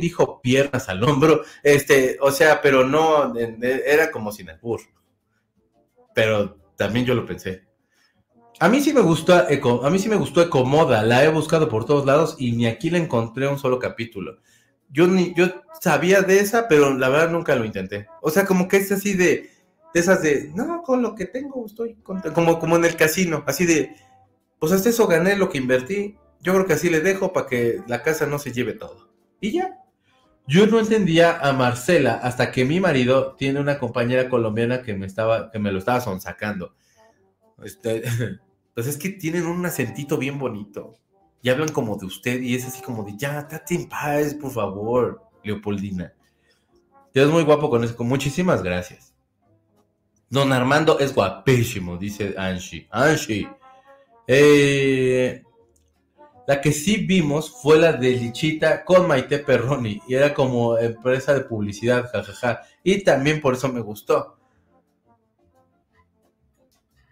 dijo 0.00 0.40
piernas 0.40 0.88
al 0.88 1.04
hombro. 1.04 1.42
Este, 1.62 2.16
o 2.20 2.30
sea, 2.30 2.62
pero 2.62 2.86
no, 2.86 3.34
era 3.36 4.10
como 4.10 4.32
sin 4.32 4.48
Pero 6.14 6.56
también 6.76 7.04
yo 7.04 7.14
lo 7.14 7.26
pensé. 7.26 7.67
A 8.60 8.68
mí 8.68 8.80
sí 8.80 8.92
me 8.92 9.02
gustó, 9.02 9.48
Eco, 9.48 9.84
a 9.84 9.90
mí 9.90 10.00
sí 10.00 10.08
me 10.08 10.16
gustó 10.16 10.42
Ecomoda, 10.42 11.04
la 11.04 11.22
he 11.22 11.28
buscado 11.28 11.68
por 11.68 11.84
todos 11.84 12.04
lados 12.04 12.34
y 12.38 12.52
ni 12.52 12.66
aquí 12.66 12.90
la 12.90 12.98
encontré 12.98 13.46
un 13.46 13.58
solo 13.58 13.78
capítulo. 13.78 14.38
Yo 14.90 15.06
ni, 15.06 15.32
yo 15.34 15.46
sabía 15.80 16.22
de 16.22 16.40
esa, 16.40 16.66
pero 16.66 16.96
la 16.96 17.08
verdad 17.08 17.30
nunca 17.30 17.54
lo 17.54 17.64
intenté. 17.64 18.08
O 18.20 18.30
sea, 18.30 18.46
como 18.46 18.66
que 18.66 18.78
es 18.78 18.90
así 18.90 19.14
de, 19.14 19.50
de 19.94 20.00
esas 20.00 20.22
de, 20.22 20.50
no, 20.56 20.82
con 20.82 21.02
lo 21.02 21.14
que 21.14 21.26
tengo 21.26 21.64
estoy 21.64 21.94
contento. 22.02 22.34
Como, 22.34 22.58
como 22.58 22.76
en 22.76 22.84
el 22.84 22.96
casino, 22.96 23.44
así 23.46 23.64
de, 23.64 23.94
pues 24.58 24.72
hasta 24.72 24.88
eso 24.88 25.06
gané 25.06 25.36
lo 25.36 25.50
que 25.50 25.58
invertí. 25.58 26.16
Yo 26.40 26.52
creo 26.52 26.66
que 26.66 26.72
así 26.72 26.90
le 26.90 27.00
dejo 27.00 27.32
para 27.32 27.46
que 27.46 27.80
la 27.86 28.02
casa 28.02 28.26
no 28.26 28.40
se 28.40 28.52
lleve 28.52 28.72
todo. 28.72 29.08
Y 29.40 29.52
ya. 29.52 29.84
Yo 30.48 30.66
no 30.66 30.80
entendía 30.80 31.38
a 31.38 31.52
Marcela 31.52 32.14
hasta 32.14 32.50
que 32.50 32.64
mi 32.64 32.80
marido 32.80 33.34
tiene 33.36 33.60
una 33.60 33.78
compañera 33.78 34.28
colombiana 34.30 34.82
que 34.82 34.94
me 34.94 35.06
estaba, 35.06 35.50
que 35.50 35.58
me 35.58 35.70
lo 35.70 35.78
estaba 35.78 36.00
sonsacando. 36.00 36.74
Este, 37.62 38.02
Pues 38.78 38.86
es 38.86 38.96
que 38.96 39.08
tienen 39.08 39.44
un 39.44 39.66
acentito 39.66 40.16
bien 40.16 40.38
bonito. 40.38 40.94
Y 41.42 41.48
hablan 41.48 41.70
como 41.70 41.96
de 41.96 42.06
usted 42.06 42.40
y 42.40 42.54
es 42.54 42.64
así 42.64 42.80
como 42.80 43.02
de, 43.02 43.16
ya, 43.16 43.42
date 43.42 43.74
en 43.74 43.88
paz, 43.88 44.34
por 44.34 44.52
favor, 44.52 45.20
Leopoldina. 45.42 46.12
Te 47.12 47.18
ves 47.18 47.28
muy 47.28 47.42
guapo 47.42 47.70
con 47.70 47.82
eso. 47.82 47.96
Muchísimas 48.04 48.62
gracias. 48.62 49.12
Don 50.30 50.52
Armando 50.52 51.00
es 51.00 51.12
guapísimo, 51.12 51.96
dice 51.96 52.36
Anshi. 52.38 52.86
Anshi. 52.92 53.48
Eh, 54.28 55.42
la 56.46 56.60
que 56.60 56.70
sí 56.70 56.98
vimos 56.98 57.50
fue 57.60 57.80
la 57.80 57.94
de 57.94 58.10
Lichita 58.10 58.84
con 58.84 59.08
Maite 59.08 59.40
Perroni. 59.40 60.00
Y 60.06 60.14
era 60.14 60.32
como 60.32 60.78
empresa 60.78 61.34
de 61.34 61.40
publicidad, 61.40 62.08
jajaja. 62.12 62.62
Y 62.84 63.02
también 63.02 63.40
por 63.40 63.54
eso 63.54 63.68
me 63.72 63.80
gustó. 63.80 64.37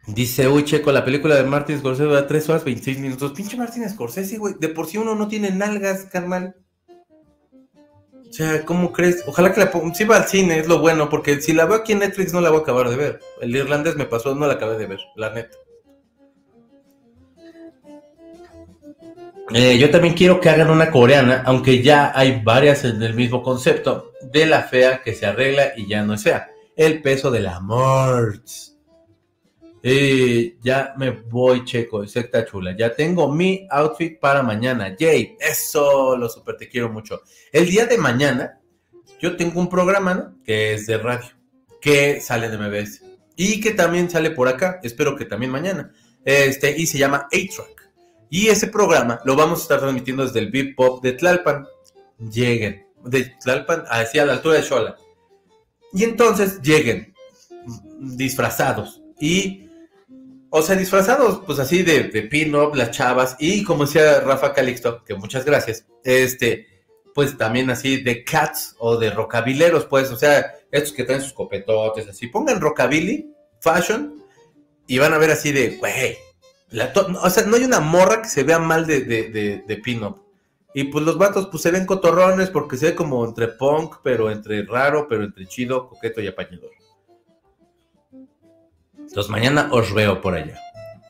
Dice, 0.07 0.47
uy, 0.47 0.65
Checo, 0.65 0.93
la 0.93 1.05
película 1.05 1.35
de 1.35 1.43
Martin 1.43 1.79
Scorsese 1.79 2.05
dura 2.05 2.27
3 2.27 2.49
horas 2.49 2.65
26 2.65 2.99
minutos. 3.01 3.33
Pinche 3.33 3.57
Martin 3.57 3.89
Scorsese, 3.89 4.39
güey. 4.39 4.55
De 4.59 4.69
por 4.69 4.87
sí 4.87 4.99
uno 4.99 5.17
no 5.17 5.27
tiene 5.27 5.51
nalgas, 5.51 6.05
carnal. 6.05 6.55
O 8.29 8.33
sea, 8.33 8.65
¿cómo 8.65 8.93
crees? 8.93 9.25
Ojalá 9.27 9.53
que 9.53 9.61
la 9.61 9.71
ponga. 9.71 9.95
Si 9.95 10.05
va 10.05 10.17
al 10.17 10.27
cine, 10.27 10.59
es 10.59 10.69
lo 10.69 10.79
bueno, 10.79 11.09
porque 11.09 11.41
si 11.41 11.53
la 11.53 11.65
veo 11.65 11.79
aquí 11.79 11.93
en 11.93 12.01
Netflix 12.01 12.33
no 12.33 12.41
la 12.41 12.51
voy 12.51 12.61
a 12.61 12.63
acabar 12.63 12.89
de 12.89 12.97
ver. 12.97 13.21
El 13.41 13.55
irlandés 13.57 13.97
me 13.97 14.05
pasó, 14.05 14.35
no 14.35 14.47
la 14.47 14.55
acabé 14.55 14.79
de 14.79 14.87
ver, 14.87 15.01
la 15.17 15.31
neta. 15.31 15.57
Eh, 19.55 19.79
yo 19.79 19.91
también 19.91 20.15
quiero 20.15 20.41
que 20.41 20.51
hagan 20.51 20.71
una 20.71 20.91
coreana, 20.91 21.43
aunque 21.47 21.83
ya 21.83 22.13
hay 22.15 22.43
varias 22.43 22.85
en 22.85 23.01
el 23.03 23.15
mismo 23.15 23.43
concepto, 23.43 24.13
de 24.21 24.47
la 24.47 24.63
fea 24.63 25.03
que 25.03 25.15
se 25.15 25.27
arregla 25.27 25.73
y 25.77 25.89
ya 25.89 26.03
no 26.03 26.15
es 26.15 26.23
fea. 26.23 26.49
El 26.77 27.01
peso 27.01 27.31
del 27.31 27.47
amor. 27.47 28.41
Eh, 29.89 30.57
ya 30.63 30.95
me 30.97 31.11
voy, 31.13 31.65
Checo, 31.65 32.05
secta 32.09 32.45
chula. 32.45 32.77
Ya 32.77 32.93
tengo 32.93 33.31
mi 33.31 33.69
outfit 33.71 34.19
para 34.19 34.43
mañana. 34.43 34.97
Jay, 34.99 35.37
eso, 35.39 36.17
lo 36.17 36.29
super 36.29 36.57
te 36.57 36.69
quiero 36.69 36.89
mucho. 36.89 37.23
El 37.53 37.69
día 37.69 37.87
de 37.87 37.97
mañana, 37.97 38.59
yo 39.21 39.37
tengo 39.37 39.61
un 39.61 39.69
programa 39.69 40.35
que 40.45 40.75
es 40.75 40.89
de 40.89 40.99
radio, 40.99 41.29
que 41.81 42.21
sale 42.21 42.49
de 42.49 42.59
MBS 42.59 43.03
y 43.37 43.61
que 43.61 43.75
también 43.75 44.11
sale 44.11 44.33
por 44.33 44.49
acá. 44.49 44.81
Espero 44.83 45.15
que 45.15 45.25
también 45.25 45.53
mañana. 45.53 45.93
Este, 46.25 46.77
y 46.77 46.89
se 46.89 46.99
llama 46.99 47.29
A-Track. 47.33 47.89
Y 48.29 48.49
ese 48.49 48.67
programa 48.67 49.21
lo 49.25 49.37
vamos 49.37 49.61
a 49.61 49.63
estar 49.63 49.79
transmitiendo 49.79 50.27
desde 50.27 50.41
el 50.41 50.51
Bip 50.51 50.75
Pop 50.75 51.01
de 51.01 51.13
Tlalpan. 51.13 51.65
Lleguen, 52.19 52.89
de 53.05 53.37
Tlalpan 53.41 53.85
hacia 53.89 54.27
la 54.27 54.33
altura 54.33 54.57
de 54.57 54.63
Xola. 54.65 54.97
Y 55.93 56.03
entonces 56.03 56.61
lleguen 56.61 57.15
disfrazados 58.01 59.01
y 59.21 59.66
o 60.57 60.63
sea, 60.63 60.75
disfrazados, 60.75 61.43
pues 61.45 61.59
así 61.59 61.83
de, 61.83 62.05
de 62.05 62.23
pin-up, 62.23 62.75
las 62.75 62.91
chavas, 62.91 63.37
y 63.39 63.63
como 63.63 63.85
decía 63.85 64.21
Rafa 64.21 64.55
Calixto, 64.55 65.05
que 65.05 65.15
muchas 65.15 65.45
gracias, 65.45 65.85
este, 66.03 66.67
pues 67.15 67.37
también 67.37 67.69
así 67.69 68.03
de 68.03 68.25
cats 68.25 68.75
o 68.79 68.97
de 68.97 69.11
rockabileros, 69.11 69.85
pues, 69.85 70.11
o 70.11 70.17
sea, 70.17 70.55
estos 70.71 70.95
que 70.95 71.05
traen 71.05 71.21
sus 71.21 71.35
copetotes, 71.35 72.09
así, 72.09 72.29
pongan 72.29 72.59
rockabilly, 72.59 73.31
fashion, 73.61 74.25
y 74.87 74.97
van 74.97 75.13
a 75.13 75.19
ver 75.19 75.31
así 75.33 75.53
de, 75.53 75.77
güey, 75.77 76.17
o 77.23 77.29
sea, 77.29 77.45
no 77.45 77.57
hay 77.57 77.65
una 77.65 77.81
morra 77.81 78.23
que 78.23 78.29
se 78.31 78.43
vea 78.43 78.59
mal 78.59 78.87
de, 78.87 79.01
de, 79.03 79.29
de, 79.29 79.63
de 79.67 79.77
pin-up. 79.77 80.23
Y 80.73 80.85
pues 80.85 81.05
los 81.05 81.19
vatos 81.19 81.49
pues 81.51 81.63
se 81.63 81.71
ven 81.71 81.85
cotorrones 81.85 82.49
porque 82.49 82.79
se 82.79 82.87
ve 82.87 82.95
como 82.95 83.27
entre 83.27 83.49
punk, 83.49 83.97
pero 84.03 84.31
entre 84.31 84.65
raro, 84.65 85.07
pero 85.07 85.25
entre 85.25 85.47
chido, 85.47 85.87
coqueto 85.89 86.23
y 86.23 86.29
apañador. 86.29 86.71
Entonces 89.17 89.33
mañana 89.33 89.71
os 89.73 89.95
veo 89.95 90.21
por 90.21 90.35
allá. 90.35 90.61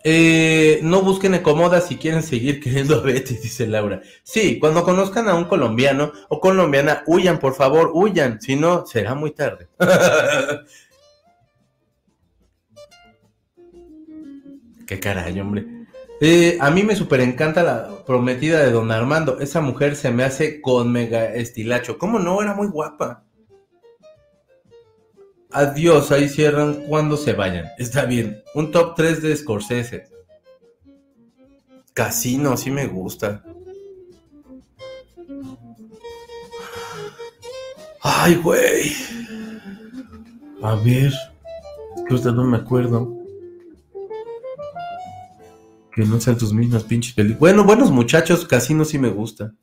Eh, 0.05 0.79
no 0.85 1.03
busquen 1.03 1.35
Ecomoda 1.35 1.81
si 1.81 1.97
quieren 1.97 2.23
seguir 2.23 2.61
queriendo 2.63 2.95
a 2.95 3.01
Betty, 3.01 3.35
dice 3.35 3.67
Laura. 3.67 4.01
Sí, 4.23 4.61
cuando 4.61 4.85
conozcan 4.85 5.29
a 5.29 5.35
un 5.35 5.47
colombiano 5.47 6.13
o 6.29 6.39
colombiana, 6.39 7.03
huyan, 7.09 7.41
por 7.41 7.55
favor, 7.55 7.91
huyan. 7.93 8.41
Si 8.41 8.55
no, 8.55 8.87
será 8.87 9.17
muy 9.17 9.33
tarde. 9.33 9.67
Qué 14.87 15.01
caray, 15.01 15.41
hombre. 15.41 15.67
Eh, 16.21 16.59
a 16.61 16.71
mí 16.71 16.85
me 16.85 16.95
super 16.95 17.19
encanta 17.19 17.65
la 17.65 18.05
prometida 18.07 18.61
de 18.61 18.71
Don 18.71 18.93
Armando. 18.93 19.41
Esa 19.41 19.61
mujer 19.61 19.97
se 19.97 20.13
me 20.13 20.23
hace 20.23 20.61
con 20.61 20.93
mega 20.93 21.35
estilacho. 21.35 21.99
¿Cómo 21.99 22.21
no? 22.21 22.41
Era 22.41 22.55
muy 22.55 22.69
guapa. 22.69 23.26
Adiós, 25.57 26.13
ahí 26.13 26.29
cierran 26.29 26.85
cuando 26.87 27.17
se 27.17 27.33
vayan. 27.33 27.71
Está 27.79 28.05
bien. 28.05 28.43
Un 28.55 28.71
top 28.71 28.95
3 28.95 29.23
de 29.23 29.35
Scorsese. 29.35 30.07
Casino, 31.95 32.59
sí 32.59 32.71
me 32.71 32.87
gusta. 32.87 33.43
Ay, 38.03 38.35
güey. 38.35 38.93
A 40.63 40.75
ver. 40.75 41.15
Justo 42.07 42.33
no 42.33 42.45
me 42.45 42.59
acuerdo. 42.59 43.17
Que 45.91 46.05
no 46.05 46.21
sean 46.21 46.37
tus 46.37 46.53
mismas 46.53 46.85
pinches 46.85 47.15
películas. 47.15 47.41
Bueno, 47.41 47.65
buenos 47.65 47.91
muchachos, 47.91 48.45
Casino 48.45 48.85
sí 48.85 48.99
me 48.99 49.09
gusta. 49.09 49.55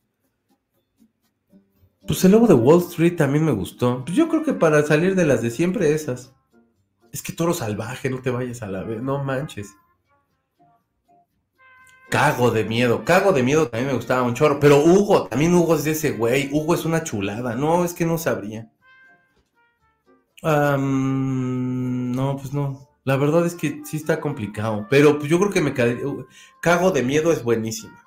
Pues 2.05 2.23
el 2.25 2.31
lobo 2.33 2.47
de 2.47 2.53
Wall 2.53 2.81
Street 2.81 3.15
también 3.15 3.45
me 3.45 3.53
gustó. 3.53 4.03
Pues 4.03 4.17
yo 4.17 4.27
creo 4.27 4.43
que 4.43 4.53
para 4.53 4.83
salir 4.83 5.15
de 5.15 5.25
las 5.25 5.41
de 5.41 5.49
siempre 5.49 5.93
esas. 5.93 6.33
Es 7.11 7.21
que 7.21 7.31
toro 7.31 7.53
salvaje, 7.53 8.09
no 8.09 8.21
te 8.21 8.31
vayas 8.31 8.61
a 8.63 8.67
la 8.67 8.83
vez, 8.83 9.01
no 9.01 9.23
manches. 9.23 9.75
Cago 12.09 12.51
de 12.51 12.65
miedo, 12.65 13.05
cago 13.05 13.31
de 13.31 13.43
miedo 13.43 13.69
también 13.69 13.87
me 13.87 13.95
gustaba 13.95 14.23
un 14.23 14.33
chorro. 14.33 14.59
Pero 14.59 14.83
Hugo, 14.83 15.27
también 15.27 15.53
Hugo 15.55 15.75
es 15.75 15.83
de 15.85 15.91
ese 15.91 16.11
güey. 16.11 16.49
Hugo 16.51 16.73
es 16.75 16.85
una 16.85 17.03
chulada. 17.03 17.55
No, 17.55 17.85
es 17.85 17.93
que 17.93 18.05
no 18.05 18.17
sabría. 18.17 18.69
no, 20.41 22.37
pues 22.37 22.53
no. 22.53 22.89
La 23.05 23.15
verdad 23.17 23.45
es 23.45 23.55
que 23.55 23.81
sí 23.85 23.97
está 23.97 24.19
complicado, 24.21 24.87
pero 24.89 25.19
pues 25.19 25.29
yo 25.29 25.37
creo 25.37 25.51
que 25.51 25.61
me 25.61 25.73
cago 25.73 26.91
de 26.91 27.03
miedo 27.03 27.31
es 27.33 27.43
buenísima. 27.43 28.01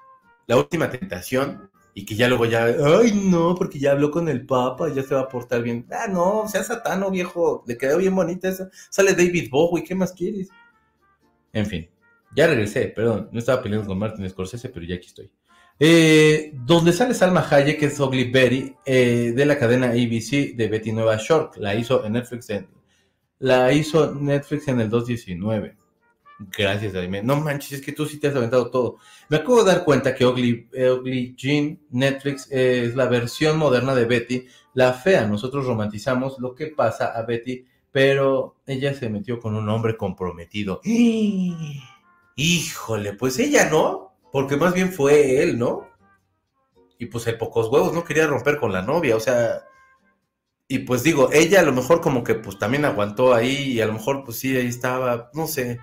La 0.47 0.57
última 0.57 0.91
tentación 0.91 1.71
y 1.99 2.05
que 2.05 2.15
ya 2.15 2.29
luego 2.29 2.45
ya, 2.45 2.67
ay 2.67 3.13
no, 3.15 3.55
porque 3.55 3.79
ya 3.79 3.93
habló 3.93 4.11
con 4.11 4.29
el 4.29 4.45
Papa, 4.45 4.93
ya 4.93 5.03
se 5.03 5.15
va 5.15 5.23
a 5.23 5.29
portar 5.29 5.63
bien. 5.63 5.87
Ah, 5.91 6.07
no, 6.07 6.47
sea 6.47 6.63
satano, 6.63 7.11
viejo, 7.11 7.65
le 7.67 7.79
quedó 7.79 7.97
bien 7.97 8.15
bonita 8.15 8.51
esa. 8.51 8.69
Sale 8.91 9.15
David 9.15 9.49
Bowie, 9.51 9.83
¿qué 9.83 9.95
más 9.95 10.13
quieres? 10.13 10.51
En 11.55 11.65
fin, 11.65 11.89
ya 12.37 12.49
regresé, 12.49 12.89
perdón, 12.89 13.31
no 13.33 13.39
estaba 13.39 13.63
peleando 13.63 13.89
con 13.89 13.99
Martin 13.99 14.29
Scorsese, 14.29 14.69
pero 14.69 14.85
ya 14.85 14.97
aquí 14.97 15.07
estoy. 15.07 15.31
Eh, 15.81 16.53
donde 16.67 16.93
sale 16.93 17.15
Salma 17.15 17.49
Hayek, 17.51 17.81
que 17.81 17.87
es 17.87 17.99
Ugly 17.99 18.31
Betty, 18.31 18.75
eh, 18.85 19.33
de 19.35 19.47
la 19.47 19.59
cadena 19.59 19.87
ABC 19.87 20.55
de 20.55 20.69
Betty 20.69 20.93
Nueva 20.93 21.17
York. 21.17 21.55
La 21.57 21.75
hizo 21.75 22.05
en 22.05 22.13
Netflix 22.13 22.51
en 22.51 22.69
la 23.39 23.73
hizo 23.73 24.15
Netflix 24.15 24.69
en 24.69 24.83
el 24.83 24.91
2019. 24.91 25.79
Gracias, 26.39 26.93
Jaime. 26.93 27.23
No 27.23 27.37
manches, 27.37 27.73
es 27.73 27.81
que 27.81 27.93
tú 27.93 28.05
sí 28.07 28.19
te 28.19 28.29
has 28.29 28.37
aventado 28.37 28.71
todo. 28.71 28.99
Me 29.29 29.39
acabo 29.39 29.65
de 29.65 29.73
dar 29.73 29.85
cuenta 29.85 30.15
que 30.15 30.27
Ugly, 30.27 30.69
Ugly 30.73 31.35
Jean 31.37 31.81
Netflix 31.91 32.51
es 32.51 32.95
la 32.95 33.07
versión 33.07 33.57
moderna 33.59 33.95
de 33.95 34.05
Betty, 34.05 34.47
la 34.75 34.93
fea. 34.93 35.27
Nosotros 35.27 35.65
romantizamos 35.65 36.39
lo 36.39 36.55
que 36.55 36.67
pasa 36.67 37.07
a 37.07 37.23
Betty, 37.23 37.65
pero 37.91 38.57
ella 38.67 38.93
se 38.93 39.09
metió 39.09 39.41
con 39.41 39.55
un 39.55 39.69
hombre 39.71 39.97
comprometido. 39.97 40.81
Híjole, 42.37 43.15
pues 43.15 43.39
ella 43.39 43.71
no, 43.71 44.13
porque 44.31 44.57
más 44.59 44.75
bien 44.75 44.93
fue 44.93 45.43
él, 45.43 45.59
¿no? 45.59 45.89
Y 46.99 47.07
pues 47.07 47.27
el 47.27 47.39
pocos 47.39 47.69
huevos 47.69 47.95
no 47.95 48.05
quería 48.05 48.27
romper 48.27 48.59
con 48.59 48.73
la 48.73 48.83
novia, 48.83 49.17
o 49.17 49.21
sea, 49.21 49.65
y 50.69 50.81
pues 50.81 51.03
digo, 51.03 51.31
ella 51.33 51.61
a 51.61 51.65
lo 51.65 51.73
mejor 51.73 52.01
como 52.01 52.25
que 52.25 52.35
pues 52.35 52.59
también 52.59 52.85
aguantó 52.85 53.33
ahí 53.33 53.73
y 53.73 53.81
a 53.81 53.87
lo 53.87 53.93
mejor 53.95 54.25
pues 54.25 54.39
sí, 54.39 54.57
ahí 54.57 54.67
estaba, 54.67 55.31
no 55.33 55.47
sé. 55.47 55.79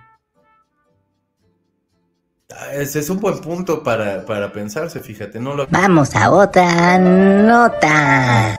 Ese 2.72 2.98
es 2.98 3.10
un 3.10 3.20
buen 3.20 3.40
punto 3.40 3.82
para, 3.82 4.24
para 4.26 4.52
pensarse, 4.52 5.00
fíjate, 5.00 5.40
no 5.40 5.54
lo... 5.54 5.66
Vamos 5.68 6.14
a 6.14 6.30
otra 6.30 6.98
nota. 6.98 8.56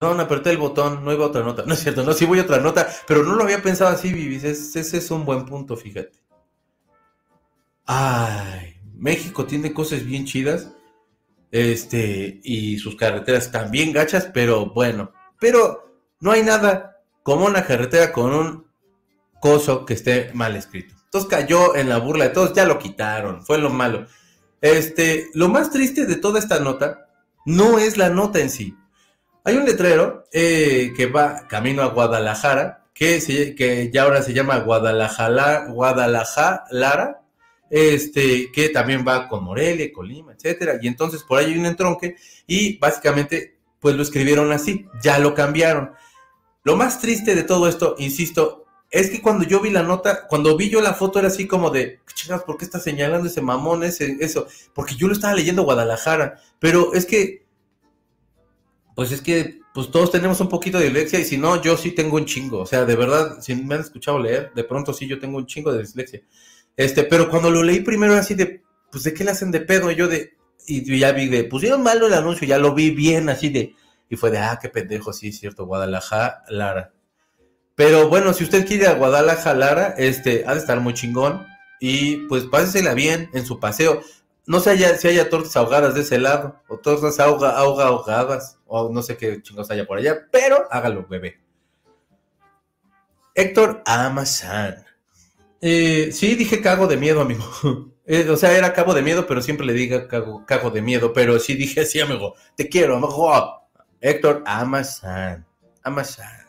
No, 0.00 0.14
no 0.14 0.22
apreté 0.22 0.50
el 0.50 0.58
botón, 0.58 1.04
no 1.04 1.12
iba 1.12 1.24
a 1.24 1.28
otra 1.28 1.42
nota. 1.42 1.64
No 1.66 1.74
es 1.74 1.80
cierto, 1.80 2.04
no, 2.04 2.12
sí 2.12 2.24
voy 2.24 2.38
a 2.38 2.42
otra 2.42 2.58
nota, 2.60 2.88
pero 3.06 3.24
no 3.24 3.34
lo 3.34 3.42
había 3.42 3.62
pensado 3.62 3.90
así, 3.90 4.12
Vivis. 4.12 4.44
Ese 4.44 4.98
es 4.98 5.10
un 5.10 5.24
buen 5.24 5.44
punto, 5.44 5.76
fíjate. 5.76 6.12
Ay, 7.86 8.76
México 8.94 9.44
tiene 9.44 9.72
cosas 9.72 10.04
bien 10.04 10.24
chidas. 10.24 10.68
Este, 11.50 12.40
y 12.42 12.78
sus 12.78 12.96
carreteras 12.96 13.52
también 13.52 13.92
gachas, 13.92 14.28
pero 14.34 14.66
bueno, 14.66 15.12
pero 15.38 16.00
no 16.18 16.32
hay 16.32 16.42
nada 16.42 17.00
como 17.22 17.46
una 17.46 17.64
carretera 17.64 18.12
con 18.12 18.34
un 18.34 18.66
coso 19.40 19.86
que 19.86 19.94
esté 19.94 20.30
mal 20.34 20.56
escrito. 20.56 20.94
Entonces 21.14 21.30
cayó 21.30 21.76
en 21.76 21.88
la 21.88 21.98
burla 21.98 22.24
de 22.24 22.30
todos, 22.30 22.54
ya 22.54 22.64
lo 22.64 22.76
quitaron, 22.76 23.46
fue 23.46 23.58
lo 23.58 23.70
malo. 23.70 24.04
Este, 24.60 25.30
lo 25.32 25.48
más 25.48 25.70
triste 25.70 26.06
de 26.06 26.16
toda 26.16 26.40
esta 26.40 26.58
nota 26.58 27.06
no 27.46 27.78
es 27.78 27.96
la 27.96 28.08
nota 28.08 28.40
en 28.40 28.50
sí. 28.50 28.76
Hay 29.44 29.56
un 29.56 29.64
letrero 29.64 30.24
eh, 30.32 30.92
que 30.96 31.06
va 31.06 31.46
camino 31.46 31.82
a 31.82 31.90
Guadalajara, 31.90 32.86
que, 32.92 33.54
que 33.56 33.92
ya 33.92 34.02
ahora 34.02 34.22
se 34.22 34.34
llama 34.34 34.58
Guadalajara, 34.58 35.66
Guadalajara, 35.68 37.22
este, 37.70 38.50
que 38.50 38.70
también 38.70 39.04
va 39.06 39.28
con 39.28 39.44
Morelia, 39.44 39.92
Colima, 39.92 40.32
etcétera. 40.32 40.80
Y 40.82 40.88
entonces 40.88 41.22
por 41.22 41.38
ahí 41.38 41.52
hay 41.52 41.58
un 41.60 41.66
entronque 41.66 42.16
y 42.48 42.76
básicamente 42.78 43.56
pues 43.78 43.94
lo 43.94 44.02
escribieron 44.02 44.50
así, 44.50 44.88
ya 45.00 45.20
lo 45.20 45.32
cambiaron. 45.32 45.92
Lo 46.64 46.74
más 46.74 47.00
triste 47.00 47.36
de 47.36 47.44
todo 47.44 47.68
esto, 47.68 47.94
insisto, 47.98 48.63
es 48.94 49.10
que 49.10 49.20
cuando 49.20 49.44
yo 49.44 49.60
vi 49.60 49.70
la 49.70 49.82
nota, 49.82 50.28
cuando 50.28 50.56
vi 50.56 50.70
yo 50.70 50.80
la 50.80 50.94
foto 50.94 51.18
era 51.18 51.26
así 51.26 51.48
como 51.48 51.70
de, 51.70 51.98
chingados, 52.14 52.44
¿por 52.44 52.56
qué 52.56 52.64
está 52.64 52.78
señalando 52.78 53.26
ese 53.26 53.42
mamón, 53.42 53.82
ese, 53.82 54.18
eso? 54.20 54.46
Porque 54.72 54.94
yo 54.94 55.08
lo 55.08 55.14
estaba 55.14 55.34
leyendo 55.34 55.64
Guadalajara, 55.64 56.40
pero 56.60 56.94
es 56.94 57.04
que, 57.04 57.44
pues 58.94 59.10
es 59.10 59.20
que, 59.20 59.58
pues 59.74 59.90
todos 59.90 60.12
tenemos 60.12 60.40
un 60.40 60.48
poquito 60.48 60.78
de 60.78 60.84
dislexia 60.84 61.18
y 61.18 61.24
si 61.24 61.36
no, 61.36 61.60
yo 61.60 61.76
sí 61.76 61.90
tengo 61.90 62.16
un 62.16 62.24
chingo, 62.24 62.60
o 62.60 62.66
sea, 62.66 62.84
de 62.84 62.94
verdad, 62.94 63.40
si 63.40 63.56
me 63.56 63.74
han 63.74 63.80
escuchado 63.80 64.20
leer, 64.20 64.52
de 64.54 64.62
pronto 64.62 64.92
sí 64.92 65.08
yo 65.08 65.18
tengo 65.18 65.38
un 65.38 65.46
chingo 65.46 65.72
de 65.72 65.80
dislexia. 65.80 66.22
Este, 66.76 67.02
pero 67.02 67.28
cuando 67.28 67.50
lo 67.50 67.64
leí 67.64 67.80
primero 67.80 68.14
así 68.14 68.34
de, 68.34 68.62
pues 68.92 69.02
de 69.02 69.12
qué 69.12 69.24
le 69.24 69.32
hacen 69.32 69.50
de 69.50 69.60
pedo, 69.60 69.90
y 69.90 69.96
yo 69.96 70.06
de, 70.06 70.36
y 70.68 70.98
ya 71.00 71.10
vi 71.10 71.28
de, 71.28 71.42
pusieron 71.42 71.82
malo 71.82 72.06
el 72.06 72.14
anuncio, 72.14 72.46
ya 72.46 72.58
lo 72.58 72.74
vi 72.74 72.90
bien 72.90 73.28
así 73.28 73.48
de, 73.48 73.74
y 74.08 74.14
fue 74.14 74.30
de, 74.30 74.38
ah, 74.38 74.56
qué 74.62 74.68
pendejo, 74.68 75.12
sí, 75.12 75.30
es 75.30 75.40
cierto, 75.40 75.66
Guadalajara, 75.66 76.44
Lara. 76.48 76.93
Pero 77.74 78.08
bueno, 78.08 78.32
si 78.32 78.44
usted 78.44 78.66
quiere 78.66 78.86
a 78.86 78.94
Guadalajara, 78.94 79.94
este, 79.98 80.44
ha 80.46 80.54
de 80.54 80.60
estar 80.60 80.80
muy 80.80 80.94
chingón, 80.94 81.46
y 81.80 82.16
pues 82.28 82.44
pásesela 82.44 82.94
bien 82.94 83.28
en 83.34 83.44
su 83.44 83.60
paseo. 83.60 84.00
No 84.46 84.60
sé 84.60 84.98
si 84.98 85.08
haya 85.08 85.28
tortas 85.28 85.56
ahogadas 85.56 85.94
de 85.94 86.02
ese 86.02 86.18
lado, 86.18 86.60
o 86.68 86.78
tortas 86.78 87.18
ahoga, 87.18 87.50
ahoga 87.50 87.86
ahogadas, 87.86 88.58
o 88.66 88.90
no 88.90 89.02
sé 89.02 89.16
qué 89.16 89.42
chingos 89.42 89.70
haya 89.70 89.86
por 89.86 89.98
allá, 89.98 90.26
pero 90.30 90.66
hágalo, 90.70 91.06
bebé. 91.08 91.40
Héctor 93.34 93.82
Amazán. 93.84 94.84
Eh, 95.60 96.10
sí, 96.12 96.34
dije 96.34 96.60
cago 96.60 96.86
de 96.86 96.96
miedo, 96.96 97.20
amigo. 97.20 97.44
Eh, 98.06 98.28
o 98.28 98.36
sea, 98.36 98.54
era 98.54 98.74
cago 98.74 98.92
de 98.92 99.00
miedo, 99.00 99.26
pero 99.26 99.40
siempre 99.40 99.64
le 99.64 99.72
diga 99.72 100.08
cago, 100.08 100.44
cago 100.44 100.70
de 100.70 100.82
miedo. 100.82 101.14
Pero 101.14 101.38
sí 101.38 101.54
dije 101.54 101.86
sí, 101.86 102.00
amigo. 102.00 102.34
Te 102.54 102.68
quiero, 102.68 102.96
amigo. 102.96 103.66
Héctor 103.98 104.42
Amazán. 104.44 105.46
Amazán. 105.82 106.43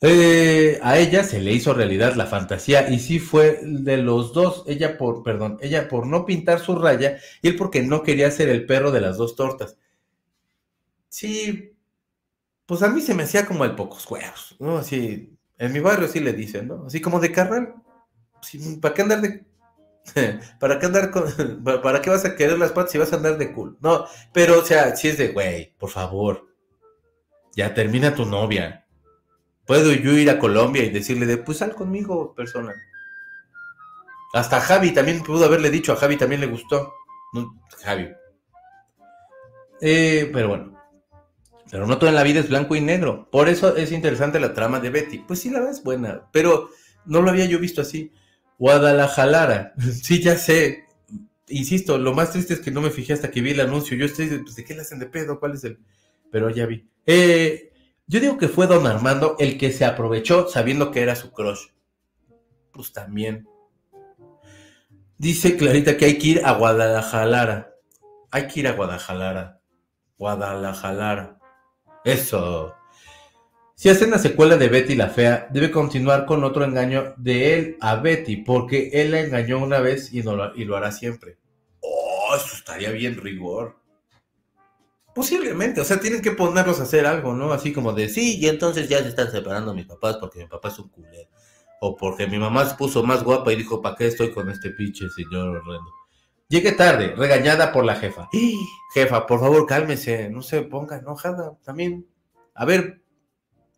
Eh, 0.00 0.78
a 0.82 0.98
ella 0.98 1.24
se 1.24 1.40
le 1.40 1.52
hizo 1.52 1.74
realidad 1.74 2.14
la 2.14 2.26
fantasía 2.26 2.88
y 2.88 3.00
sí 3.00 3.18
fue 3.18 3.58
de 3.64 3.96
los 3.96 4.32
dos, 4.32 4.62
ella 4.68 4.96
por, 4.96 5.24
perdón, 5.24 5.58
ella 5.60 5.88
por 5.88 6.06
no 6.06 6.24
pintar 6.24 6.60
su 6.60 6.76
raya 6.76 7.18
y 7.42 7.48
él 7.48 7.56
porque 7.56 7.82
no 7.82 8.04
quería 8.04 8.30
ser 8.30 8.48
el 8.48 8.64
perro 8.64 8.92
de 8.92 9.00
las 9.00 9.16
dos 9.16 9.34
tortas. 9.34 9.76
Sí, 11.08 11.74
pues 12.66 12.82
a 12.82 12.88
mí 12.90 13.00
se 13.00 13.14
me 13.14 13.24
hacía 13.24 13.46
como 13.46 13.64
el 13.64 13.74
pocos 13.74 14.08
huevos, 14.10 14.56
¿no? 14.60 14.78
Así, 14.78 15.36
en 15.58 15.72
mi 15.72 15.80
barrio 15.80 16.08
sí 16.08 16.20
le 16.20 16.32
dicen, 16.32 16.68
¿no? 16.68 16.86
Así 16.86 17.00
como 17.00 17.20
de 17.20 17.32
carnal. 17.32 17.74
¿Para 18.80 18.94
qué 18.94 19.02
andar 19.02 19.20
de.? 19.22 19.44
¿Para 20.60 20.78
qué 20.78 20.86
andar 20.86 21.10
con.? 21.10 21.24
¿Para 21.82 22.02
qué 22.02 22.10
vas 22.10 22.24
a 22.24 22.36
querer 22.36 22.58
las 22.58 22.72
patas 22.72 22.92
si 22.92 22.98
vas 22.98 23.12
a 23.12 23.16
andar 23.16 23.38
de 23.38 23.52
cool? 23.52 23.78
No, 23.80 24.06
pero, 24.32 24.60
o 24.60 24.64
sea, 24.64 24.94
si 24.96 25.08
es 25.08 25.18
de, 25.18 25.28
güey, 25.28 25.74
por 25.78 25.90
favor. 25.90 26.46
Ya 27.56 27.74
termina 27.74 28.14
tu 28.14 28.24
novia. 28.24 28.86
Puedo 29.68 29.92
yo 29.92 30.12
ir 30.12 30.30
a 30.30 30.38
Colombia 30.38 30.82
y 30.82 30.88
decirle 30.88 31.26
de, 31.26 31.36
pues 31.36 31.58
sal 31.58 31.74
conmigo, 31.74 32.34
persona. 32.34 32.74
Hasta 34.32 34.62
Javi 34.62 34.92
también 34.92 35.22
pudo 35.22 35.44
haberle 35.44 35.68
dicho, 35.68 35.92
a 35.92 35.96
Javi 35.96 36.16
también 36.16 36.40
le 36.40 36.46
gustó. 36.46 36.94
Javi. 37.84 38.08
Eh, 39.82 40.30
pero 40.32 40.48
bueno. 40.48 40.82
Pero 41.70 41.86
no 41.86 41.98
todo 41.98 42.08
en 42.08 42.16
la 42.16 42.22
vida 42.22 42.40
es 42.40 42.48
blanco 42.48 42.76
y 42.76 42.80
negro. 42.80 43.28
Por 43.30 43.50
eso 43.50 43.76
es 43.76 43.92
interesante 43.92 44.40
la 44.40 44.54
trama 44.54 44.80
de 44.80 44.88
Betty. 44.88 45.18
Pues 45.18 45.40
sí, 45.40 45.50
la 45.50 45.58
verdad 45.58 45.74
es 45.74 45.84
buena, 45.84 46.22
pero 46.32 46.70
no 47.04 47.20
lo 47.20 47.28
había 47.28 47.44
yo 47.44 47.58
visto 47.58 47.82
así. 47.82 48.10
Guadalajara. 48.56 49.74
sí, 50.02 50.22
ya 50.22 50.38
sé. 50.38 50.86
Insisto, 51.48 51.98
lo 51.98 52.14
más 52.14 52.32
triste 52.32 52.54
es 52.54 52.60
que 52.60 52.70
no 52.70 52.80
me 52.80 52.88
fijé 52.88 53.12
hasta 53.12 53.30
que 53.30 53.42
vi 53.42 53.50
el 53.50 53.60
anuncio. 53.60 53.98
Yo 53.98 54.06
estoy, 54.06 54.28
pues, 54.28 54.56
¿de 54.56 54.64
qué 54.64 54.74
le 54.74 54.80
hacen 54.80 54.98
de 54.98 55.06
pedo? 55.06 55.38
¿Cuál 55.38 55.52
es 55.52 55.64
el...? 55.64 55.78
Pero 56.30 56.48
ya 56.48 56.64
vi. 56.64 56.88
Eh, 57.04 57.68
yo 58.08 58.20
digo 58.20 58.38
que 58.38 58.48
fue 58.48 58.66
don 58.66 58.86
Armando 58.86 59.36
el 59.38 59.58
que 59.58 59.70
se 59.70 59.84
aprovechó 59.84 60.48
sabiendo 60.48 60.90
que 60.90 61.02
era 61.02 61.14
su 61.14 61.30
crush. 61.30 61.68
Pues 62.72 62.92
también. 62.92 63.46
Dice 65.18 65.56
Clarita 65.56 65.96
que 65.98 66.06
hay 66.06 66.18
que 66.18 66.26
ir 66.28 66.42
a 66.44 66.52
Guadalajara. 66.52 67.74
Hay 68.30 68.48
que 68.48 68.60
ir 68.60 68.68
a 68.68 68.72
Guadalajara. 68.72 69.60
Guadalajara. 70.16 71.38
Eso. 72.02 72.74
Si 73.74 73.90
hacen 73.90 74.10
la 74.10 74.18
secuela 74.18 74.56
de 74.56 74.68
Betty 74.68 74.94
la 74.94 75.08
Fea, 75.08 75.46
debe 75.50 75.70
continuar 75.70 76.24
con 76.24 76.42
otro 76.44 76.64
engaño 76.64 77.14
de 77.18 77.54
él 77.54 77.76
a 77.80 77.96
Betty, 77.96 78.38
porque 78.38 78.90
él 78.92 79.10
la 79.10 79.20
engañó 79.20 79.58
una 79.58 79.80
vez 79.80 80.12
y, 80.12 80.22
lo, 80.22 80.56
y 80.56 80.64
lo 80.64 80.76
hará 80.76 80.92
siempre. 80.92 81.36
Oh, 81.80 82.34
eso 82.34 82.56
estaría 82.56 82.90
bien 82.90 83.18
rigor. 83.18 83.76
Posiblemente, 85.18 85.80
o 85.80 85.84
sea, 85.84 85.98
tienen 85.98 86.22
que 86.22 86.30
ponerlos 86.30 86.78
a 86.78 86.84
hacer 86.84 87.04
algo, 87.04 87.34
¿no? 87.34 87.52
Así 87.52 87.72
como 87.72 87.92
de, 87.92 88.08
sí, 88.08 88.38
y 88.38 88.46
entonces 88.46 88.88
ya 88.88 89.02
se 89.02 89.08
están 89.08 89.32
separando 89.32 89.74
mis 89.74 89.84
papás 89.84 90.16
porque 90.18 90.38
mi 90.38 90.46
papá 90.46 90.68
es 90.68 90.78
un 90.78 90.90
culero. 90.90 91.28
O 91.80 91.96
porque 91.96 92.28
mi 92.28 92.38
mamá 92.38 92.64
se 92.66 92.76
puso 92.76 93.02
más 93.02 93.24
guapa 93.24 93.52
y 93.52 93.56
dijo, 93.56 93.82
¿para 93.82 93.96
qué 93.96 94.06
estoy 94.06 94.30
con 94.30 94.48
este 94.48 94.70
pinche 94.70 95.08
señor 95.08 95.48
horrendo? 95.48 95.90
Llegué 96.46 96.70
tarde, 96.70 97.16
regañada 97.16 97.72
por 97.72 97.84
la 97.84 97.96
jefa. 97.96 98.28
Jefa, 98.94 99.26
por 99.26 99.40
favor, 99.40 99.66
cálmese, 99.66 100.30
no 100.30 100.40
se 100.40 100.62
ponga 100.62 100.98
enojada 100.98 101.58
también. 101.64 102.06
A 102.54 102.64
ver, 102.64 103.02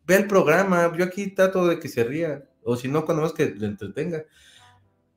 ve 0.04 0.16
el 0.16 0.26
programa, 0.26 0.92
yo 0.94 1.06
aquí 1.06 1.28
trato 1.28 1.66
de 1.66 1.80
que 1.80 1.88
se 1.88 2.04
ría, 2.04 2.44
o 2.64 2.76
si 2.76 2.88
no, 2.88 3.06
cuando 3.06 3.22
más 3.22 3.32
que 3.32 3.46
le 3.46 3.66
entretenga. 3.66 4.24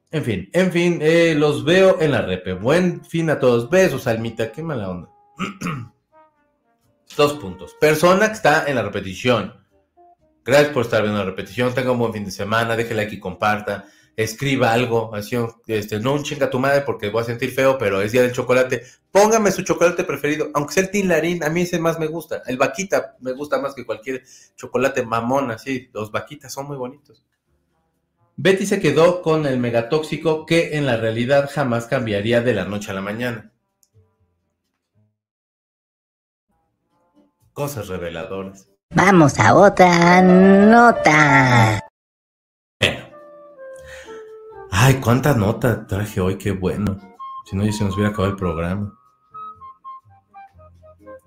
En 0.10 0.24
fin, 0.24 0.50
en 0.54 0.72
fin, 0.72 1.00
eh, 1.02 1.36
los 1.36 1.66
veo 1.66 2.00
en 2.00 2.14
la 2.14 2.22
repe. 2.22 2.54
Buen 2.54 3.04
fin 3.04 3.30
a 3.30 3.42
todos. 3.42 3.70
Besos, 3.70 4.08
Almita, 4.08 4.54
qué 4.54 4.64
mala 4.64 4.90
onda. 4.90 5.10
Dos 7.16 7.34
puntos. 7.34 7.76
Persona 7.80 8.28
que 8.28 8.34
está 8.34 8.66
en 8.68 8.76
la 8.76 8.82
repetición. 8.82 9.54
Gracias 10.44 10.74
por 10.74 10.84
estar 10.84 11.02
viendo 11.02 11.20
la 11.20 11.26
repetición. 11.26 11.74
Tenga 11.74 11.92
un 11.92 12.00
buen 12.00 12.14
fin 12.14 12.26
de 12.26 12.32
semana. 12.32 12.76
Déjela 12.76 13.04
aquí, 13.04 13.20
comparta 13.20 13.86
escriba 14.16 14.72
algo, 14.72 15.12
este, 15.68 16.00
no 16.00 16.14
un 16.14 16.24
chinga 16.24 16.50
tu 16.50 16.60
madre 16.60 16.82
porque 16.82 17.10
voy 17.10 17.22
a 17.22 17.26
sentir 17.26 17.52
feo, 17.52 17.78
pero 17.78 18.02
es 18.02 18.12
día 18.12 18.22
del 18.22 18.32
chocolate. 18.32 18.84
Póngame 19.12 19.52
su 19.52 19.64
chocolate 19.64 20.04
preferido, 20.04 20.50
aunque 20.54 20.74
sea 20.74 20.84
el 20.84 20.92
tilarín, 20.92 21.44
a 21.44 21.50
mí 21.50 21.62
ese 21.62 21.80
más 21.80 22.00
me 22.00 22.08
gusta. 22.08 22.44
El 22.46 22.58
vaquita 22.58 23.16
me 23.20 23.34
gusta 23.34 23.60
más 23.60 23.74
que 23.74 23.86
cualquier 23.86 24.24
chocolate 24.56 25.04
mamón, 25.04 25.52
así. 25.52 25.90
Los 25.94 26.12
vaquitas 26.12 26.54
son 26.54 26.68
muy 26.68 26.78
bonitos. 26.78 27.26
Betty 28.36 28.66
se 28.66 28.80
quedó 28.80 29.22
con 29.22 29.46
el 29.46 29.60
megatóxico 29.60 30.46
que 30.46 30.76
en 30.78 30.86
la 30.86 30.98
realidad 30.98 31.50
jamás 31.52 31.86
cambiaría 31.86 32.42
de 32.42 32.54
la 32.54 32.66
noche 32.66 32.92
a 32.92 32.96
la 32.96 33.02
mañana. 33.02 33.53
Cosas 37.54 37.88
reveladoras. 37.88 38.68
Vamos 38.96 39.40
a 39.40 39.56
otra 39.56 40.22
nota. 40.22 41.80
Ay, 44.72 44.96
cuánta 44.96 45.36
nota 45.36 45.86
traje 45.86 46.20
hoy, 46.20 46.38
qué 46.38 46.52
bueno. 46.52 47.00
Si 47.46 47.56
no, 47.56 47.64
ya 47.64 47.72
se 47.72 47.84
nos 47.84 47.94
hubiera 47.94 48.10
acabado 48.10 48.32
el 48.32 48.38
programa. 48.38 49.00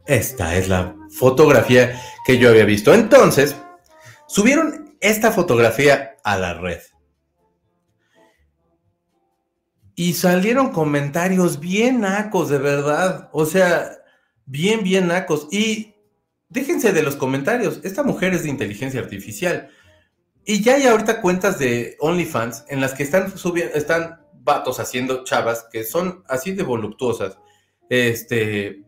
Esta 0.05 0.57
es 0.57 0.68
la 0.68 0.97
fotografía 1.16 2.01
que 2.24 2.39
yo 2.39 2.51
había 2.51 2.64
visto. 2.64 2.93
Entonces, 2.93 3.57
subieron 4.27 4.97
esta 5.01 5.31
fotografía 5.31 6.16
a 6.24 6.37
la 6.37 6.55
red. 6.55 6.81
Y 9.95 10.14
salieron 10.14 10.72
comentarios 10.72 11.61
bien 11.61 12.01
nacos, 12.01 12.49
de 12.49 12.59
verdad. 12.59 13.31
O 13.33 13.47
sea, 13.47 13.93
bien, 14.45 14.83
bien 14.83 15.09
nacos. 15.09 15.49
Y 15.51 15.96
déjense 16.49 16.93
de 16.93 17.03
los 17.03 17.17
comentarios. 17.17 17.81
Esta 17.85 18.03
mujer 18.03 18.35
es 18.35 18.43
de 18.43 18.51
inteligencia 18.51 19.01
artificial. 19.01 19.71
Y 20.45 20.63
ya 20.63 20.75
hay 20.75 20.87
ahorita 20.87 21.21
cuentas 21.21 21.59
de 21.59 21.97
OnlyFans 21.99 22.65
en 22.69 22.81
las 22.81 22.95
que 22.95 23.03
están 23.03 23.37
subiendo, 23.37 23.75
están 23.75 24.21
vatos 24.33 24.79
haciendo 24.79 25.25
chavas 25.25 25.67
que 25.73 25.83
son 25.83 26.23
así 26.29 26.53
de 26.53 26.63
voluptuosas, 26.63 27.39
este, 27.91 28.85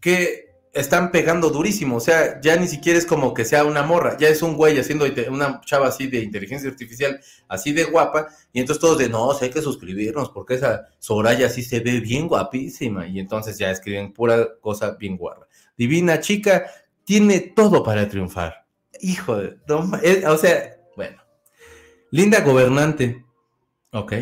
que 0.00 0.44
están 0.74 1.10
pegando 1.10 1.50
durísimo. 1.50 1.96
O 1.96 2.00
sea, 2.00 2.40
ya 2.40 2.56
ni 2.56 2.68
siquiera 2.68 2.98
es 2.98 3.06
como 3.06 3.32
que 3.32 3.44
sea 3.44 3.64
una 3.64 3.82
morra, 3.82 4.16
ya 4.18 4.28
es 4.28 4.42
un 4.42 4.56
güey 4.56 4.78
haciendo 4.78 5.06
una 5.30 5.60
chava 5.64 5.88
así 5.88 6.08
de 6.08 6.18
inteligencia 6.18 6.68
artificial, 6.68 7.20
así 7.48 7.72
de 7.72 7.84
guapa, 7.84 8.28
y 8.52 8.60
entonces 8.60 8.80
todos 8.80 8.98
de 8.98 9.08
no, 9.08 9.32
hay 9.40 9.50
que 9.50 9.62
suscribirnos 9.62 10.30
porque 10.30 10.54
esa 10.54 10.88
Soraya 10.98 11.48
sí 11.48 11.62
se 11.62 11.80
ve 11.80 12.00
bien 12.00 12.28
guapísima, 12.28 13.06
y 13.06 13.20
entonces 13.20 13.56
ya 13.56 13.70
escriben 13.70 14.12
pura 14.12 14.58
cosa 14.60 14.92
bien 14.92 15.16
guarra. 15.16 15.46
Divina 15.76 16.20
chica, 16.20 16.66
tiene 17.04 17.40
todo 17.40 17.82
para 17.82 18.08
triunfar. 18.08 18.66
Hijo 19.00 19.36
de, 19.36 19.56
o 20.26 20.38
sea, 20.38 20.76
bueno. 20.96 21.18
Linda 22.10 22.40
gobernante. 22.40 23.24
Ok. 23.92 24.12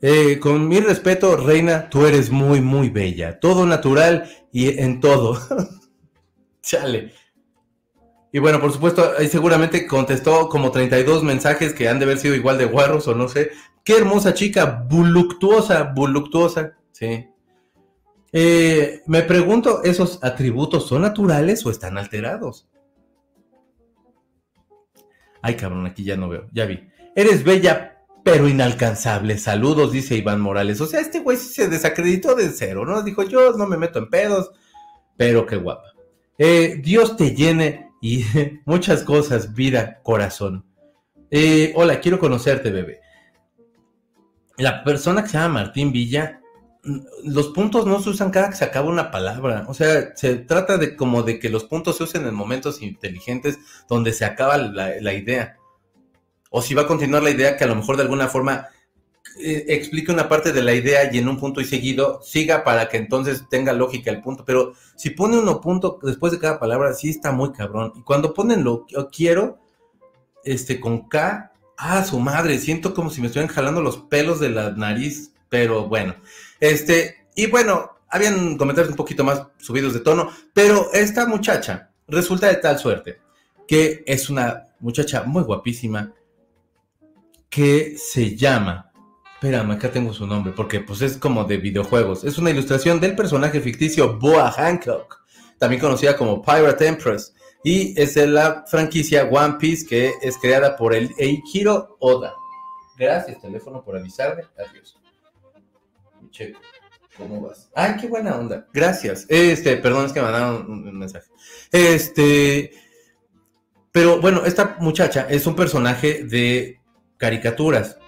Eh, 0.00 0.38
con 0.38 0.68
mi 0.68 0.80
respeto, 0.80 1.36
reina, 1.36 1.88
tú 1.88 2.06
eres 2.06 2.30
muy, 2.30 2.60
muy 2.60 2.90
bella. 2.90 3.40
Todo 3.40 3.66
natural 3.66 4.28
y 4.52 4.78
en 4.78 5.00
todo. 5.00 5.38
Chale. 6.62 7.12
Y 8.32 8.38
bueno, 8.38 8.60
por 8.60 8.72
supuesto, 8.72 9.12
ahí 9.18 9.28
seguramente 9.28 9.86
contestó 9.86 10.48
como 10.48 10.70
32 10.70 11.22
mensajes 11.22 11.72
que 11.72 11.88
han 11.88 11.98
de 11.98 12.04
haber 12.04 12.18
sido 12.18 12.34
igual 12.34 12.58
de 12.58 12.64
guarros 12.64 13.06
o 13.06 13.14
no 13.14 13.28
sé. 13.28 13.52
Qué 13.84 13.96
hermosa 13.96 14.34
chica, 14.34 14.84
voluptuosa, 14.88 15.92
voluptuosa. 15.94 16.72
Sí. 16.90 17.28
Eh, 18.36 19.04
me 19.06 19.22
pregunto, 19.22 19.84
¿esos 19.84 20.18
atributos 20.24 20.88
son 20.88 21.02
naturales 21.02 21.64
o 21.64 21.70
están 21.70 21.96
alterados? 21.96 22.68
Ay, 25.40 25.54
cabrón, 25.54 25.86
aquí 25.86 26.02
ya 26.02 26.16
no 26.16 26.28
veo, 26.28 26.48
ya 26.52 26.66
vi. 26.66 26.88
Eres 27.14 27.44
bella, 27.44 28.04
pero 28.24 28.48
inalcanzable. 28.48 29.38
Saludos, 29.38 29.92
dice 29.92 30.16
Iván 30.16 30.40
Morales. 30.40 30.80
O 30.80 30.86
sea, 30.86 30.98
este 30.98 31.20
güey 31.20 31.36
se 31.36 31.68
desacreditó 31.68 32.34
de 32.34 32.48
cero, 32.48 32.84
¿no? 32.84 33.04
Dijo, 33.04 33.22
yo 33.22 33.52
no 33.52 33.68
me 33.68 33.76
meto 33.76 34.00
en 34.00 34.10
pedos, 34.10 34.50
pero 35.16 35.46
qué 35.46 35.54
guapa. 35.54 35.92
Eh, 36.36 36.80
Dios 36.82 37.16
te 37.16 37.36
llene 37.36 37.92
y 38.02 38.24
muchas 38.64 39.04
cosas, 39.04 39.54
vida, 39.54 40.00
corazón. 40.02 40.66
Eh, 41.30 41.72
hola, 41.76 42.00
quiero 42.00 42.18
conocerte, 42.18 42.72
bebé. 42.72 42.98
La 44.56 44.82
persona 44.82 45.22
que 45.22 45.28
se 45.28 45.38
llama 45.38 45.60
Martín 45.60 45.92
Villa 45.92 46.40
los 47.24 47.48
puntos 47.48 47.86
no 47.86 48.00
se 48.00 48.10
usan 48.10 48.30
cada 48.30 48.50
que 48.50 48.56
se 48.56 48.64
acaba 48.64 48.88
una 48.88 49.10
palabra. 49.10 49.64
O 49.68 49.74
sea, 49.74 50.14
se 50.16 50.36
trata 50.36 50.76
de 50.76 50.96
como 50.96 51.22
de 51.22 51.38
que 51.38 51.48
los 51.48 51.64
puntos 51.64 51.96
se 51.96 52.04
usen 52.04 52.26
en 52.26 52.34
momentos 52.34 52.82
inteligentes 52.82 53.58
donde 53.88 54.12
se 54.12 54.24
acaba 54.24 54.58
la, 54.58 55.12
idea. 55.14 55.56
O 56.50 56.62
si 56.62 56.74
va 56.74 56.82
a 56.82 56.86
continuar 56.86 57.22
la 57.22 57.30
idea, 57.30 57.56
que 57.56 57.64
a 57.64 57.68
lo 57.68 57.74
mejor 57.74 57.96
de 57.96 58.02
alguna 58.02 58.28
forma 58.28 58.68
eh, 59.40 59.64
explique 59.68 60.12
una 60.12 60.28
parte 60.28 60.52
de 60.52 60.62
la 60.62 60.74
idea 60.74 61.12
y 61.12 61.18
en 61.18 61.28
un 61.28 61.38
punto 61.38 61.60
y 61.60 61.64
seguido 61.64 62.20
siga 62.22 62.62
para 62.62 62.88
que 62.88 62.98
entonces 62.98 63.44
tenga 63.48 63.72
lógica 63.72 64.10
el 64.10 64.20
punto. 64.20 64.44
Pero 64.44 64.74
si 64.94 65.10
pone 65.10 65.38
uno 65.38 65.60
punto 65.60 65.98
después 66.02 66.32
de 66.32 66.38
cada 66.38 66.60
palabra, 66.60 66.92
sí 66.92 67.10
está 67.10 67.32
muy 67.32 67.52
cabrón. 67.52 67.92
Y 67.96 68.02
cuando 68.02 68.34
ponen 68.34 68.62
lo 68.62 68.86
quiero, 69.10 69.58
este, 70.44 70.80
con 70.80 71.08
K, 71.08 71.52
ah, 71.76 72.04
su 72.04 72.20
madre, 72.20 72.58
siento 72.58 72.94
como 72.94 73.10
si 73.10 73.20
me 73.20 73.28
estuvieran 73.28 73.54
jalando 73.54 73.80
los 73.80 73.98
pelos 73.98 74.40
de 74.40 74.50
la 74.50 74.70
nariz. 74.70 75.32
Pero 75.48 75.86
bueno, 75.86 76.14
este, 76.64 77.26
y 77.34 77.46
bueno, 77.46 77.90
habían 78.08 78.56
comentarios 78.56 78.90
un 78.90 78.96
poquito 78.96 79.22
más 79.22 79.46
subidos 79.58 79.92
de 79.92 80.00
tono, 80.00 80.30
pero 80.54 80.90
esta 80.92 81.26
muchacha 81.26 81.90
resulta 82.06 82.48
de 82.48 82.56
tal 82.56 82.78
suerte 82.78 83.20
que 83.66 84.02
es 84.06 84.30
una 84.30 84.68
muchacha 84.80 85.24
muy 85.24 85.42
guapísima 85.42 86.12
que 87.50 87.96
se 87.98 88.36
llama, 88.36 88.90
espérame, 89.34 89.72
acá 89.72 89.90
tengo 89.90 90.12
su 90.12 90.26
nombre, 90.26 90.52
porque 90.54 90.80
pues 90.80 91.02
es 91.02 91.16
como 91.16 91.44
de 91.44 91.58
videojuegos, 91.58 92.24
es 92.24 92.38
una 92.38 92.50
ilustración 92.50 92.98
del 93.00 93.14
personaje 93.14 93.60
ficticio 93.60 94.18
Boa 94.18 94.50
Hancock, 94.50 95.22
también 95.58 95.80
conocida 95.80 96.16
como 96.16 96.42
Pirate 96.42 96.86
Empress, 96.86 97.34
y 97.62 97.98
es 98.00 98.14
de 98.14 98.26
la 98.26 98.64
franquicia 98.66 99.24
One 99.24 99.56
Piece 99.58 99.86
que 99.86 100.12
es 100.22 100.36
creada 100.38 100.76
por 100.76 100.94
el 100.94 101.10
Eiichiro 101.18 101.96
Oda. 102.00 102.34
Gracias, 102.96 103.40
teléfono, 103.40 103.82
por 103.82 103.96
avisarme. 103.96 104.44
Adiós. 104.58 105.03
Checo. 106.34 106.60
¿Cómo 107.16 107.40
vas? 107.40 107.70
Ay, 107.74 107.96
qué 108.00 108.08
buena 108.08 108.36
onda. 108.36 108.66
Gracias. 108.72 109.24
Este, 109.28 109.76
perdón, 109.76 110.06
es 110.06 110.12
que 110.12 110.20
me 110.20 110.30
mandaron 110.30 110.68
un, 110.68 110.98
mensaje. 110.98 111.30
Este, 111.70 112.72
Pero 113.92 114.20
bueno, 114.20 114.44
esta 114.44 114.76
muchacha 114.80 115.28
es 115.30 115.46
un 115.46 115.54
personaje 115.54 116.24
de 116.24 116.80
caricaturas. 117.16 117.98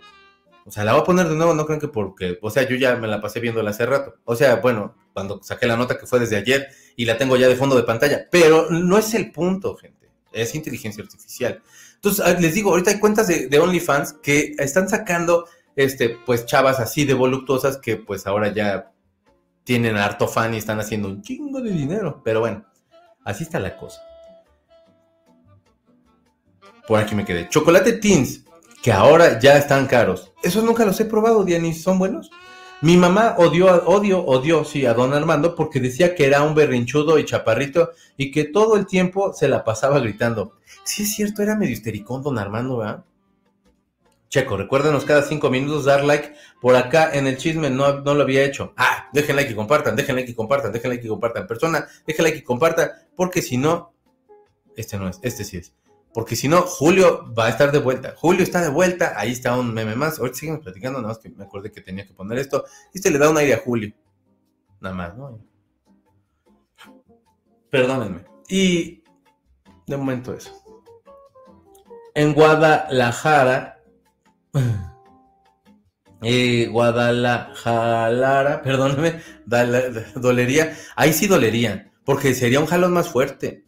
O 0.64 0.72
sea, 0.72 0.82
la 0.82 0.92
voy 0.92 1.02
a 1.02 1.04
poner 1.04 1.28
de 1.28 1.36
nuevo, 1.36 1.54
no 1.54 1.64
creo 1.64 1.78
que 1.78 1.86
porque, 1.86 2.38
o 2.42 2.50
sea, 2.50 2.68
yo 2.68 2.74
ya 2.74 2.96
me 2.96 3.06
la 3.06 3.20
pasé 3.20 3.38
viéndola 3.38 3.70
hace 3.70 3.86
rato. 3.86 4.16
O 4.24 4.34
sea, 4.34 4.56
bueno, 4.56 4.96
cuando 5.12 5.40
saqué 5.40 5.66
la 5.66 5.76
nota 5.76 5.96
que 5.96 6.06
fue 6.06 6.18
desde 6.18 6.36
ayer 6.36 6.66
y 6.96 7.04
la 7.04 7.16
tengo 7.16 7.36
ya 7.36 7.46
de 7.46 7.54
fondo 7.54 7.76
de 7.76 7.84
pantalla. 7.84 8.26
Pero 8.32 8.68
no 8.70 8.98
es 8.98 9.14
el 9.14 9.30
punto, 9.30 9.76
gente. 9.76 10.10
Es 10.32 10.56
inteligencia 10.56 11.04
artificial. 11.04 11.62
Entonces, 11.94 12.26
ah, 12.26 12.36
les 12.40 12.54
digo, 12.54 12.70
ahorita 12.70 12.90
hay 12.90 12.98
cuentas 12.98 13.28
de 13.28 13.58
OnlyFans 13.58 14.14
que 14.14 14.56
están 14.58 14.88
sacando, 14.88 15.46
este, 15.76 16.08
pues, 16.08 16.46
chavas 16.46 16.80
así 16.80 17.04
de 17.04 17.14
voluptuosas 17.14 17.76
que, 17.76 17.96
pues, 17.96 18.26
ahora 18.26 18.52
ya 18.52 18.92
tienen 19.62 19.96
harto 19.96 20.26
fan 20.26 20.54
y 20.54 20.58
están 20.58 20.80
haciendo 20.80 21.08
un 21.08 21.22
chingo 21.22 21.60
de 21.60 21.70
dinero. 21.70 22.22
Pero 22.24 22.40
bueno, 22.40 22.64
así 23.24 23.44
está 23.44 23.60
la 23.60 23.76
cosa. 23.76 24.00
Por 26.88 27.00
aquí 27.00 27.14
me 27.14 27.24
quedé. 27.24 27.48
Chocolate 27.48 27.94
Teens, 27.94 28.44
que 28.82 28.92
ahora 28.92 29.38
ya 29.40 29.58
están 29.58 29.86
caros. 29.86 30.32
Esos 30.42 30.64
nunca 30.64 30.84
los 30.84 30.98
he 31.00 31.04
probado, 31.04 31.44
Diani. 31.44 31.74
¿Son 31.74 31.98
buenos? 31.98 32.30
Mi 32.82 32.96
mamá 32.96 33.34
odió, 33.38 33.84
odio, 33.86 34.24
odió, 34.24 34.62
sí, 34.62 34.84
a 34.84 34.92
don 34.92 35.14
Armando 35.14 35.54
porque 35.56 35.80
decía 35.80 36.14
que 36.14 36.26
era 36.26 36.42
un 36.42 36.54
berrinchudo 36.54 37.18
y 37.18 37.24
chaparrito 37.24 37.90
y 38.18 38.30
que 38.30 38.44
todo 38.44 38.76
el 38.76 38.86
tiempo 38.86 39.32
se 39.32 39.48
la 39.48 39.64
pasaba 39.64 39.98
gritando. 39.98 40.52
Sí, 40.84 41.04
es 41.04 41.14
cierto, 41.14 41.42
era 41.42 41.56
medio 41.56 41.72
histericón 41.72 42.22
don 42.22 42.38
Armando, 42.38 42.76
¿verdad? 42.76 43.04
Checo, 44.28 44.56
recuérdenos 44.56 45.04
cada 45.04 45.22
cinco 45.22 45.50
minutos 45.50 45.84
dar 45.84 46.04
like. 46.04 46.34
Por 46.60 46.74
acá 46.76 47.14
en 47.14 47.26
el 47.26 47.36
chisme 47.36 47.70
no, 47.70 48.00
no 48.00 48.14
lo 48.14 48.22
había 48.22 48.44
hecho. 48.44 48.72
Ah, 48.76 49.08
dejen 49.12 49.36
like 49.36 49.52
y 49.52 49.54
compartan, 49.54 49.94
dejen 49.94 50.16
like 50.16 50.30
y 50.30 50.34
compartan, 50.34 50.72
dejen 50.72 50.90
like 50.90 51.04
y 51.04 51.08
compartan. 51.08 51.46
Persona, 51.46 51.86
dejen 52.06 52.24
like 52.24 52.38
y 52.38 52.42
compartan, 52.42 52.90
porque 53.14 53.42
si 53.42 53.56
no, 53.56 53.94
este 54.76 54.98
no 54.98 55.08
es, 55.08 55.18
este 55.22 55.44
sí 55.44 55.58
es. 55.58 55.72
Porque 56.12 56.34
si 56.34 56.48
no, 56.48 56.62
Julio 56.62 57.30
va 57.38 57.44
a 57.44 57.48
estar 57.50 57.70
de 57.70 57.78
vuelta. 57.78 58.14
Julio 58.16 58.42
está 58.42 58.62
de 58.62 58.70
vuelta, 58.70 59.12
ahí 59.16 59.32
está 59.32 59.54
un 59.54 59.74
meme 59.74 59.94
más. 59.94 60.18
Ahorita 60.18 60.38
seguimos 60.38 60.60
platicando, 60.60 60.98
nada 60.98 61.12
más 61.12 61.18
que 61.18 61.28
me 61.28 61.44
acordé 61.44 61.70
que 61.70 61.82
tenía 61.82 62.06
que 62.06 62.14
poner 62.14 62.38
esto. 62.38 62.64
Y 62.94 63.00
se 63.00 63.10
le 63.10 63.18
da 63.18 63.28
un 63.28 63.36
aire 63.36 63.52
a 63.52 63.58
Julio. 63.58 63.92
Nada 64.80 64.94
más, 64.94 65.14
¿no? 65.14 65.38
Perdónenme. 67.68 68.24
Y 68.48 69.04
de 69.86 69.96
momento 69.96 70.32
eso. 70.32 70.50
En 72.14 72.32
Guadalajara. 72.32 73.75
Eh, 76.22 76.68
Guadalajara, 76.70 78.62
perdónenme, 78.62 79.20
dolería. 80.16 80.76
Ahí 80.96 81.12
sí 81.12 81.26
dolería, 81.26 81.92
porque 82.04 82.34
sería 82.34 82.60
un 82.60 82.66
jalón 82.66 82.92
más 82.92 83.08
fuerte. 83.08 83.66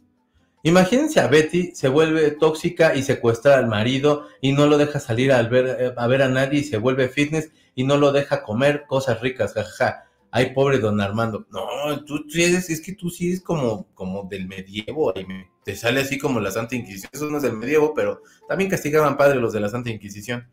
Imagínense 0.63 1.21
a 1.21 1.29
Betty, 1.29 1.73
se 1.75 1.89
vuelve 1.89 2.33
tóxica 2.33 2.95
y 2.97 3.03
secuestra 3.03 3.59
al 3.59 3.69
marido 3.69 4.27
y 4.41 4.53
no 4.53 4.67
lo 4.67 4.77
deja 4.77 4.99
salir 4.99 5.33
a 5.33 5.41
ver, 5.43 5.93
a 6.23 6.29
nadie 6.29 6.61
y 6.61 6.65
se 6.65 6.79
vuelve 6.79 7.09
fitness 7.09 7.51
y 7.75 7.85
no 7.85 7.97
lo 7.97 8.11
deja 8.11 8.43
comer 8.43 8.85
cosas 8.87 9.21
ricas, 9.21 9.55
jajaja. 9.55 10.05
Ay, 10.31 10.53
pobre 10.53 10.79
don 10.79 11.01
Armando. 11.01 11.47
No, 11.51 12.05
tú, 12.05 12.23
eres, 12.35 12.69
es 12.69 12.83
que 12.83 12.93
tú 12.93 13.09
sí 13.09 13.41
como, 13.41 13.87
como 13.95 14.25
del 14.25 14.47
medievo. 14.47 15.15
Y 15.17 15.25
te 15.65 15.75
sale 15.75 16.01
así 16.01 16.19
como 16.19 16.39
la 16.39 16.51
Santa 16.51 16.77
Inquisición. 16.77 17.11
Eso 17.15 17.31
no 17.31 17.39
es 17.39 17.45
del 17.45 17.57
medievo, 17.57 17.95
pero 17.95 18.21
también 18.47 18.69
castigaban 18.69 19.17
padre 19.17 19.41
los 19.41 19.55
de 19.55 19.61
la 19.61 19.71
Santa 19.71 19.91
Inquisición. 19.91 20.47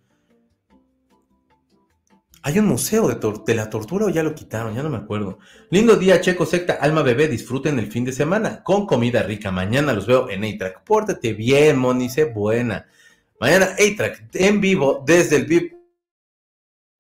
Hay 2.48 2.60
un 2.60 2.68
museo 2.68 3.08
de, 3.08 3.56
la 3.56 3.72
tortura 3.72 4.06
o 4.06 4.10
ya 4.10 4.22
lo 4.22 4.36
quitaron, 4.36 4.76
ya 4.76 4.84
no 4.84 4.90
me 4.92 4.98
acuerdo. 4.98 5.40
Lindo 5.72 5.96
día, 5.96 6.22
Checo 6.22 6.46
Secta, 6.46 6.74
Alma 6.74 7.02
Bebé, 7.02 7.28
disfruten 7.28 7.80
el 7.80 7.92
fin 7.92 8.06
de 8.06 8.12
semana 8.12 8.62
con 8.62 8.86
comida 8.86 9.24
rica. 9.24 9.50
Mañana 9.50 9.94
los 9.94 10.06
veo 10.06 10.30
en 10.30 10.44
A-Track. 10.44 10.84
Pórtate 10.84 11.34
bien, 11.34 11.76
Monice, 11.76 12.26
buena. 12.26 12.86
Mañana 13.40 13.70
A-Track 13.80 14.30
en 14.36 14.62
vivo 14.62 15.04
desde 15.08 15.38
el 15.38 15.46
VIP 15.46 15.74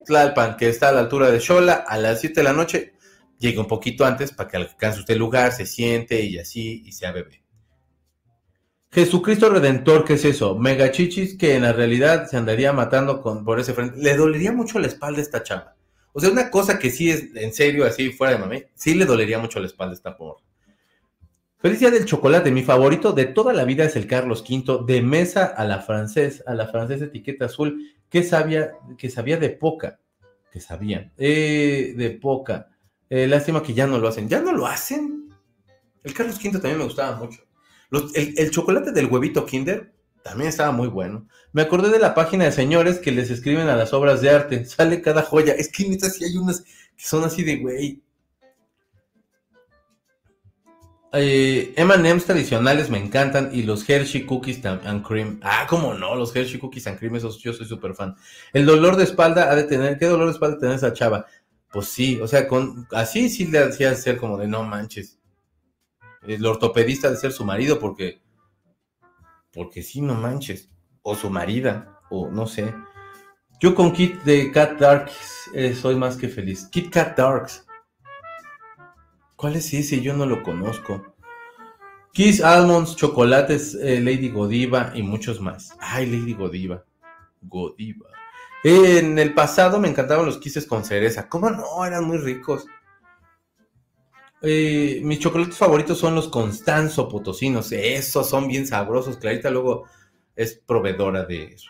Tlalpan, 0.03 0.57
que 0.57 0.67
está 0.67 0.89
a 0.89 0.93
la 0.93 1.01
altura 1.01 1.29
de 1.29 1.39
Xola, 1.39 1.73
a 1.87 1.95
las 1.99 2.21
7 2.21 2.39
de 2.39 2.43
la 2.43 2.53
noche. 2.53 2.93
Llegue 3.37 3.59
un 3.59 3.67
poquito 3.67 4.03
antes 4.03 4.31
para 4.31 4.49
que 4.49 4.57
alcance 4.57 5.01
usted 5.01 5.13
el 5.13 5.19
lugar, 5.19 5.51
se 5.51 5.67
siente 5.67 6.21
y 6.23 6.39
así, 6.39 6.81
y 6.87 6.91
sea 6.91 7.11
bebé. 7.11 7.44
Jesucristo 8.95 9.49
Redentor, 9.49 10.05
¿qué 10.05 10.13
es 10.13 10.23
eso? 10.23 10.57
Megachichis 10.57 11.37
que 11.37 11.55
en 11.55 11.63
la 11.63 11.73
realidad 11.73 12.29
se 12.29 12.37
andaría 12.37 12.71
matando 12.71 13.21
con, 13.21 13.43
por 13.43 13.59
ese 13.59 13.73
frente. 13.73 13.97
Le 13.97 14.15
dolería 14.15 14.53
mucho 14.53 14.79
la 14.79 14.87
espalda 14.87 15.21
esta 15.21 15.43
chava. 15.43 15.75
O 16.13 16.21
sea, 16.21 16.29
una 16.29 16.49
cosa 16.49 16.79
que 16.79 16.89
sí 16.89 17.09
es 17.09 17.35
en 17.35 17.53
serio, 17.53 17.85
así 17.85 18.13
fuera 18.13 18.31
de 18.31 18.39
mami, 18.39 18.63
sí 18.73 18.95
le 18.95 19.03
dolería 19.03 19.37
mucho 19.37 19.59
la 19.59 19.65
espalda 19.65 19.95
esta 19.95 20.15
porra. 20.15 20.39
Feliz 21.57 21.81
del 21.81 22.05
chocolate. 22.05 22.51
Mi 22.51 22.63
favorito 22.63 23.11
de 23.11 23.25
toda 23.25 23.51
la 23.51 23.65
vida 23.65 23.83
es 23.83 23.97
el 23.97 24.07
Carlos 24.07 24.45
V, 24.49 24.85
de 24.85 25.01
mesa 25.01 25.43
a 25.43 25.65
la 25.65 25.81
francés, 25.81 26.41
a 26.47 26.53
la 26.53 26.67
francesa 26.67 27.03
etiqueta 27.03 27.47
azul, 27.47 27.97
que 28.09 28.23
sabía, 28.23 28.75
que 28.97 29.09
sabía 29.09 29.35
de 29.35 29.49
poca, 29.49 29.99
que 30.53 30.61
sabían, 30.61 31.11
eh, 31.17 31.95
de 31.97 32.11
poca. 32.11 32.69
Eh, 33.09 33.27
lástima 33.27 33.61
que 33.61 33.73
ya 33.73 33.87
no 33.87 33.97
lo 33.97 34.07
hacen. 34.07 34.29
¿Ya 34.29 34.39
no 34.39 34.53
lo 34.53 34.65
hacen? 34.65 35.33
El 36.01 36.13
Carlos 36.13 36.37
V 36.37 36.51
también 36.51 36.77
me 36.77 36.85
gustaba 36.85 37.17
mucho 37.17 37.44
el, 38.13 38.51
chocolate 38.51 38.91
del 38.91 39.07
huevito 39.07 39.45
Kinder 39.45 39.93
también 40.23 40.49
estaba 40.49 40.71
muy 40.71 40.87
bueno. 40.87 41.27
Me 41.53 41.61
acordé 41.61 41.89
de 41.89 41.99
la 41.99 42.15
página 42.15 42.45
de 42.45 42.51
señores 42.51 42.99
que 42.99 43.11
les 43.11 43.29
escriben 43.29 43.69
a 43.69 43.75
las 43.75 43.93
obras 43.93 44.21
de 44.21 44.29
arte. 44.31 44.65
Sale 44.65 45.01
cada 45.01 45.21
joya. 45.21 45.53
Es 45.53 45.71
que 45.71 45.87
neta 45.87 46.09
sí 46.09 46.25
hay 46.25 46.35
unas 46.37 46.61
que 46.61 47.03
son 47.03 47.23
así 47.23 47.43
de 47.43 47.57
güey. 47.57 48.01
Eh, 51.17 51.73
tradicionales 52.25 52.89
me 52.89 52.97
encantan 52.97 53.49
y 53.53 53.63
los 53.63 53.89
Hershey 53.89 54.25
Cookies 54.25 54.65
and 54.65 55.05
Cream. 55.05 55.39
Ah, 55.43 55.65
cómo 55.69 55.93
no, 55.93 56.15
los 56.15 56.35
Hershey 56.35 56.59
Cookies 56.59 56.87
and 56.87 56.99
Cream, 56.99 57.15
esos 57.15 57.37
yo 57.37 57.53
soy 57.53 57.65
súper 57.65 57.93
fan. 57.93 58.15
El 58.51 58.65
dolor 58.65 58.97
de 58.97 59.05
espalda 59.05 59.49
ha 59.49 59.55
de 59.55 59.63
tener, 59.63 59.97
¿qué 59.97 60.07
dolor 60.07 60.27
de 60.27 60.33
espalda 60.33 60.59
tiene 60.59 60.75
esa 60.75 60.91
chava? 60.91 61.25
Pues 61.71 61.87
sí, 61.87 62.19
o 62.21 62.27
sea, 62.27 62.47
con 62.47 62.87
así 62.91 63.29
sí 63.29 63.47
le 63.47 63.59
hacía 63.59 63.95
ser 63.95 64.17
como 64.17 64.37
de 64.37 64.47
no 64.47 64.63
manches 64.63 65.17
el 66.27 66.45
ortopedista 66.45 67.09
de 67.09 67.17
ser 67.17 67.31
su 67.31 67.45
marido, 67.45 67.79
porque, 67.79 68.21
porque 69.53 69.83
sí, 69.83 70.01
no 70.01 70.15
manches, 70.15 70.69
o 71.01 71.15
su 71.15 71.29
marida, 71.29 71.99
o 72.09 72.29
no 72.29 72.47
sé. 72.47 72.73
Yo 73.59 73.73
con 73.73 73.93
Kit 73.93 74.21
de 74.23 74.51
Cat 74.51 74.79
Darks 74.79 75.49
eh, 75.53 75.73
soy 75.73 75.95
más 75.95 76.17
que 76.17 76.27
feliz. 76.27 76.67
Kit 76.71 76.91
Cat 76.91 77.17
Darks. 77.17 77.65
¿Cuál 79.35 79.55
es 79.55 79.73
ese? 79.73 80.01
Yo 80.01 80.13
no 80.13 80.25
lo 80.25 80.43
conozco. 80.43 81.15
Kiss 82.11 82.41
Almonds, 82.41 82.95
chocolates, 82.95 83.75
eh, 83.75 83.99
Lady 83.99 84.29
Godiva 84.29 84.91
y 84.95 85.03
muchos 85.03 85.41
más. 85.41 85.75
Ay, 85.79 86.05
Lady 86.05 86.33
Godiva. 86.33 86.85
Godiva. 87.41 88.07
en 88.63 89.19
el 89.19 89.33
pasado 89.33 89.79
me 89.79 89.89
encantaban 89.89 90.25
los 90.25 90.37
kisses 90.37 90.65
con 90.65 90.83
cereza. 90.85 91.27
¿Cómo 91.27 91.49
no? 91.49 91.85
Eran 91.85 92.05
muy 92.05 92.17
ricos. 92.17 92.65
Eh, 94.41 94.99
mis 95.03 95.19
chocolates 95.19 95.57
favoritos 95.57 95.97
son 95.97 96.15
los 96.15 96.27
Constanzo 96.27 97.09
Potosinos. 97.09 97.71
Esos 97.71 98.29
son 98.29 98.47
bien 98.47 98.67
sabrosos. 98.67 99.17
Clarita 99.17 99.49
luego 99.49 99.85
es 100.35 100.55
proveedora 100.55 101.25
de 101.25 101.43
eso. 101.53 101.69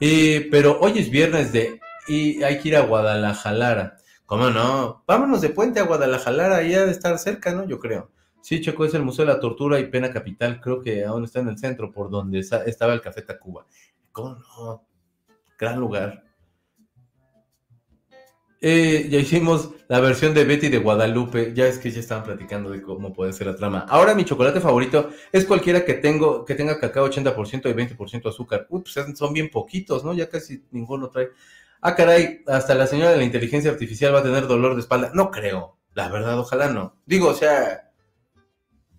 Eh, 0.00 0.48
pero 0.50 0.78
hoy 0.80 0.98
es 0.98 1.10
viernes 1.10 1.52
de 1.52 1.80
y 2.08 2.42
hay 2.42 2.58
que 2.60 2.68
ir 2.68 2.76
a 2.76 2.82
Guadalajara. 2.82 3.96
¿Cómo 4.26 4.50
no? 4.50 5.04
Vámonos 5.06 5.40
de 5.40 5.50
puente 5.50 5.80
a 5.80 5.84
Guadalajara, 5.84 6.62
ya 6.62 6.84
de 6.84 6.90
estar 6.90 7.18
cerca, 7.18 7.52
¿no? 7.52 7.66
Yo 7.66 7.78
creo. 7.78 8.10
Sí, 8.40 8.60
Checo, 8.60 8.84
es 8.84 8.94
el 8.94 9.02
Museo 9.02 9.24
de 9.24 9.32
la 9.32 9.40
Tortura 9.40 9.78
y 9.80 9.86
Pena 9.86 10.12
Capital. 10.12 10.60
Creo 10.60 10.80
que 10.80 11.04
aún 11.04 11.24
está 11.24 11.40
en 11.40 11.48
el 11.48 11.58
centro, 11.58 11.92
por 11.92 12.10
donde 12.10 12.40
estaba 12.40 12.92
el 12.92 13.00
Café 13.00 13.22
Tacuba. 13.22 13.66
¿Cómo 14.12 14.36
no? 14.36 14.84
Gran 15.58 15.80
lugar. 15.80 16.25
Eh, 18.60 19.08
ya 19.10 19.18
hicimos 19.18 19.70
la 19.88 20.00
versión 20.00 20.32
de 20.34 20.44
Betty 20.44 20.68
de 20.68 20.78
Guadalupe. 20.78 21.52
Ya 21.54 21.66
es 21.66 21.78
que 21.78 21.90
ya 21.90 22.00
estaban 22.00 22.24
platicando 22.24 22.70
de 22.70 22.82
cómo 22.82 23.12
puede 23.12 23.32
ser 23.32 23.48
la 23.48 23.56
trama. 23.56 23.86
Ahora 23.88 24.14
mi 24.14 24.24
chocolate 24.24 24.60
favorito 24.60 25.10
es 25.32 25.44
cualquiera 25.44 25.84
que 25.84 25.94
tengo, 25.94 26.44
que 26.44 26.54
tenga 26.54 26.80
cacao 26.80 27.08
80% 27.08 27.68
y 27.70 27.72
20% 27.72 28.28
azúcar. 28.28 28.66
Uy, 28.70 28.82
pues 28.82 29.16
son 29.16 29.32
bien 29.32 29.50
poquitos, 29.50 30.04
¿no? 30.04 30.14
Ya 30.14 30.28
casi 30.28 30.64
ninguno 30.70 31.10
trae. 31.10 31.30
Ah, 31.80 31.94
caray, 31.94 32.42
hasta 32.46 32.74
la 32.74 32.86
señora 32.86 33.10
de 33.12 33.18
la 33.18 33.24
inteligencia 33.24 33.70
artificial 33.70 34.14
va 34.14 34.20
a 34.20 34.22
tener 34.22 34.46
dolor 34.46 34.74
de 34.74 34.80
espalda. 34.80 35.10
No 35.14 35.30
creo, 35.30 35.76
la 35.94 36.08
verdad, 36.08 36.38
ojalá 36.38 36.68
no. 36.68 36.96
Digo, 37.06 37.28
o 37.28 37.34
sea, 37.34 37.90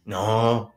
no, 0.06 0.72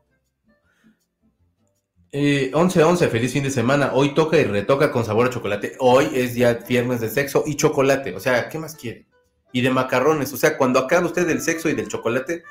eh, 2.12 2.50
11-11, 2.52 3.08
feliz 3.08 3.32
fin 3.32 3.44
de 3.44 3.50
semana. 3.50 3.92
Hoy 3.92 4.14
toca 4.14 4.36
y 4.36 4.44
retoca 4.44 4.90
con 4.90 5.04
sabor 5.04 5.26
a 5.26 5.30
chocolate. 5.30 5.76
Hoy 5.78 6.10
es 6.12 6.34
ya 6.34 6.54
viernes 6.54 7.00
de 7.00 7.08
sexo 7.08 7.44
y 7.46 7.56
chocolate. 7.56 8.14
O 8.14 8.20
sea, 8.20 8.48
¿qué 8.48 8.58
más 8.58 8.74
quiere? 8.74 9.06
Y 9.52 9.60
de 9.60 9.70
macarrones. 9.70 10.32
O 10.32 10.36
sea, 10.36 10.56
cuando 10.58 10.80
acabe 10.80 11.06
usted 11.06 11.26
del 11.26 11.40
sexo 11.40 11.68
y 11.68 11.74
del 11.74 11.88
chocolate, 11.88 12.42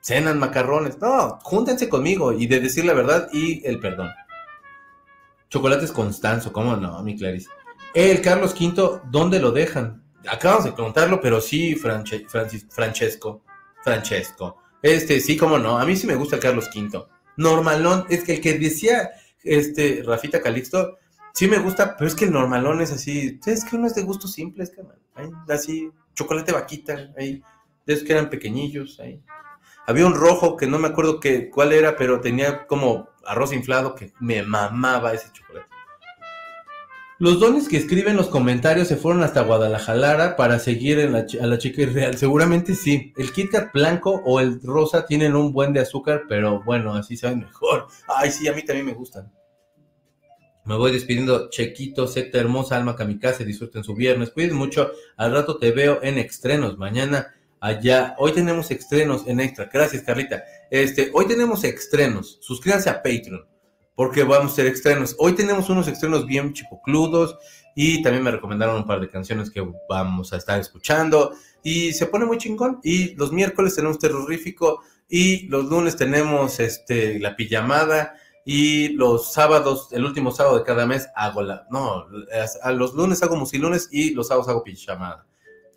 cenan 0.00 0.38
macarrones. 0.38 0.98
No, 0.98 1.38
júntense 1.42 1.88
conmigo 1.88 2.32
y 2.32 2.46
de 2.46 2.60
decir 2.60 2.84
la 2.84 2.94
verdad 2.94 3.28
y 3.32 3.66
el 3.66 3.80
perdón. 3.80 4.10
Chocolate 5.50 5.86
es 5.86 5.92
Constanzo, 5.92 6.52
¿cómo 6.52 6.76
no, 6.76 7.02
mi 7.02 7.16
Clarice? 7.16 7.48
El 7.94 8.20
Carlos 8.20 8.54
V, 8.54 9.00
¿dónde 9.10 9.40
lo 9.40 9.50
dejan? 9.50 10.04
Acabamos 10.28 10.64
de 10.64 10.72
preguntarlo, 10.72 11.20
pero 11.20 11.40
sí, 11.40 11.74
Francesco. 11.74 13.42
Francesco. 13.82 14.62
Este, 14.82 15.20
sí, 15.20 15.36
cómo 15.36 15.58
no. 15.58 15.78
A 15.78 15.86
mí 15.86 15.96
sí 15.96 16.06
me 16.06 16.14
gusta 16.14 16.36
el 16.36 16.42
Carlos 16.42 16.68
V 16.74 17.17
normalón. 17.38 18.04
Es 18.10 18.24
que 18.24 18.34
el 18.34 18.40
que 18.42 18.58
decía 18.58 19.12
este, 19.42 20.02
Rafita 20.04 20.42
Calixto, 20.42 20.98
sí 21.32 21.48
me 21.48 21.58
gusta, 21.58 21.96
pero 21.96 22.08
es 22.08 22.14
que 22.14 22.26
el 22.26 22.32
normalón 22.32 22.80
es 22.82 22.92
así, 22.92 23.40
es 23.46 23.64
que 23.64 23.76
uno 23.76 23.86
es 23.86 23.94
de 23.94 24.02
gustos 24.02 24.32
simples, 24.32 24.72
ahí, 25.14 25.30
así, 25.48 25.90
chocolate 26.14 26.52
vaquita, 26.52 27.12
ahí, 27.16 27.42
de 27.86 27.94
esos 27.94 28.04
que 28.04 28.12
eran 28.12 28.28
pequeñillos, 28.28 29.00
ahí. 29.00 29.22
Había 29.86 30.06
un 30.06 30.14
rojo 30.14 30.56
que 30.56 30.66
no 30.66 30.78
me 30.78 30.88
acuerdo 30.88 31.18
que, 31.20 31.48
cuál 31.48 31.72
era, 31.72 31.96
pero 31.96 32.20
tenía 32.20 32.66
como 32.66 33.08
arroz 33.24 33.52
inflado 33.52 33.94
que 33.94 34.12
me 34.20 34.42
mamaba 34.42 35.14
ese 35.14 35.32
chocolate. 35.32 35.67
Los 37.20 37.40
dones 37.40 37.68
que 37.68 37.76
escriben 37.76 38.16
los 38.16 38.28
comentarios 38.28 38.86
se 38.86 38.94
fueron 38.94 39.24
hasta 39.24 39.42
Guadalajara 39.42 40.36
para 40.36 40.60
seguir 40.60 41.00
a 41.00 41.46
la 41.46 41.58
chica 41.58 41.82
irreal. 41.82 42.16
Seguramente 42.16 42.76
sí. 42.76 43.12
El 43.16 43.32
Kit 43.32 43.50
Kat 43.50 43.72
blanco 43.72 44.22
o 44.24 44.38
el 44.38 44.62
rosa 44.62 45.04
tienen 45.04 45.34
un 45.34 45.52
buen 45.52 45.72
de 45.72 45.80
azúcar, 45.80 46.26
pero 46.28 46.62
bueno, 46.62 46.94
así 46.94 47.16
saben 47.16 47.40
mejor. 47.40 47.88
Ay, 48.06 48.30
sí, 48.30 48.46
a 48.46 48.52
mí 48.52 48.64
también 48.64 48.86
me 48.86 48.92
gustan. 48.92 49.32
Me 50.64 50.76
voy 50.76 50.92
despidiendo. 50.92 51.50
Chequito, 51.50 52.06
secta 52.06 52.38
hermosa, 52.38 52.76
alma 52.76 52.94
kamikaze, 52.94 53.44
disfruten 53.44 53.82
su 53.82 53.96
viernes. 53.96 54.30
Cuiden 54.30 54.54
mucho. 54.54 54.92
Al 55.16 55.32
rato 55.32 55.58
te 55.58 55.72
veo 55.72 55.98
en 56.04 56.18
estrenos. 56.18 56.78
Mañana 56.78 57.34
allá. 57.58 58.14
Hoy 58.18 58.30
tenemos 58.30 58.70
estrenos 58.70 59.26
en 59.26 59.40
extra. 59.40 59.68
Gracias, 59.72 60.04
Carlita. 60.04 60.44
Este, 60.70 61.10
hoy 61.12 61.26
tenemos 61.26 61.64
estrenos. 61.64 62.38
Suscríbanse 62.40 62.90
a 62.90 63.02
Patreon 63.02 63.57
porque 63.98 64.22
vamos 64.22 64.52
a 64.52 64.54
ser 64.54 64.66
estrenos. 64.66 65.16
Hoy 65.18 65.32
tenemos 65.32 65.68
unos 65.70 65.88
estrenos 65.88 66.24
bien 66.24 66.52
chipocludos 66.52 67.36
y 67.74 68.00
también 68.00 68.22
me 68.22 68.30
recomendaron 68.30 68.76
un 68.76 68.86
par 68.86 69.00
de 69.00 69.10
canciones 69.10 69.50
que 69.50 69.60
vamos 69.88 70.32
a 70.32 70.36
estar 70.36 70.60
escuchando 70.60 71.32
y 71.64 71.92
se 71.92 72.06
pone 72.06 72.24
muy 72.24 72.38
chingón. 72.38 72.78
Y 72.84 73.16
los 73.16 73.32
miércoles 73.32 73.74
tenemos 73.74 73.98
terrorífico 73.98 74.82
y 75.08 75.48
los 75.48 75.64
lunes 75.64 75.96
tenemos 75.96 76.60
este 76.60 77.18
la 77.18 77.34
pijamada 77.34 78.14
y 78.44 78.90
los 78.90 79.32
sábados, 79.32 79.88
el 79.90 80.04
último 80.04 80.30
sábado 80.30 80.58
de 80.58 80.64
cada 80.64 80.86
mes 80.86 81.08
hago 81.16 81.42
la 81.42 81.66
no, 81.68 82.06
a 82.62 82.70
los 82.70 82.94
lunes 82.94 83.20
hago 83.24 83.34
musilunes 83.34 83.88
y 83.90 84.14
los 84.14 84.28
sábados 84.28 84.48
hago 84.48 84.62
pijamada. 84.62 85.26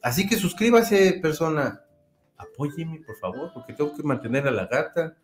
Así 0.04 0.28
que 0.28 0.36
suscríbase, 0.36 1.14
persona. 1.24 1.84
Apóyeme, 2.38 3.00
por 3.00 3.18
favor, 3.18 3.50
porque 3.52 3.74
tengo 3.74 3.96
que 3.96 4.04
mantener 4.04 4.48
a 4.48 4.52
la 4.52 4.68
gata 4.68 5.18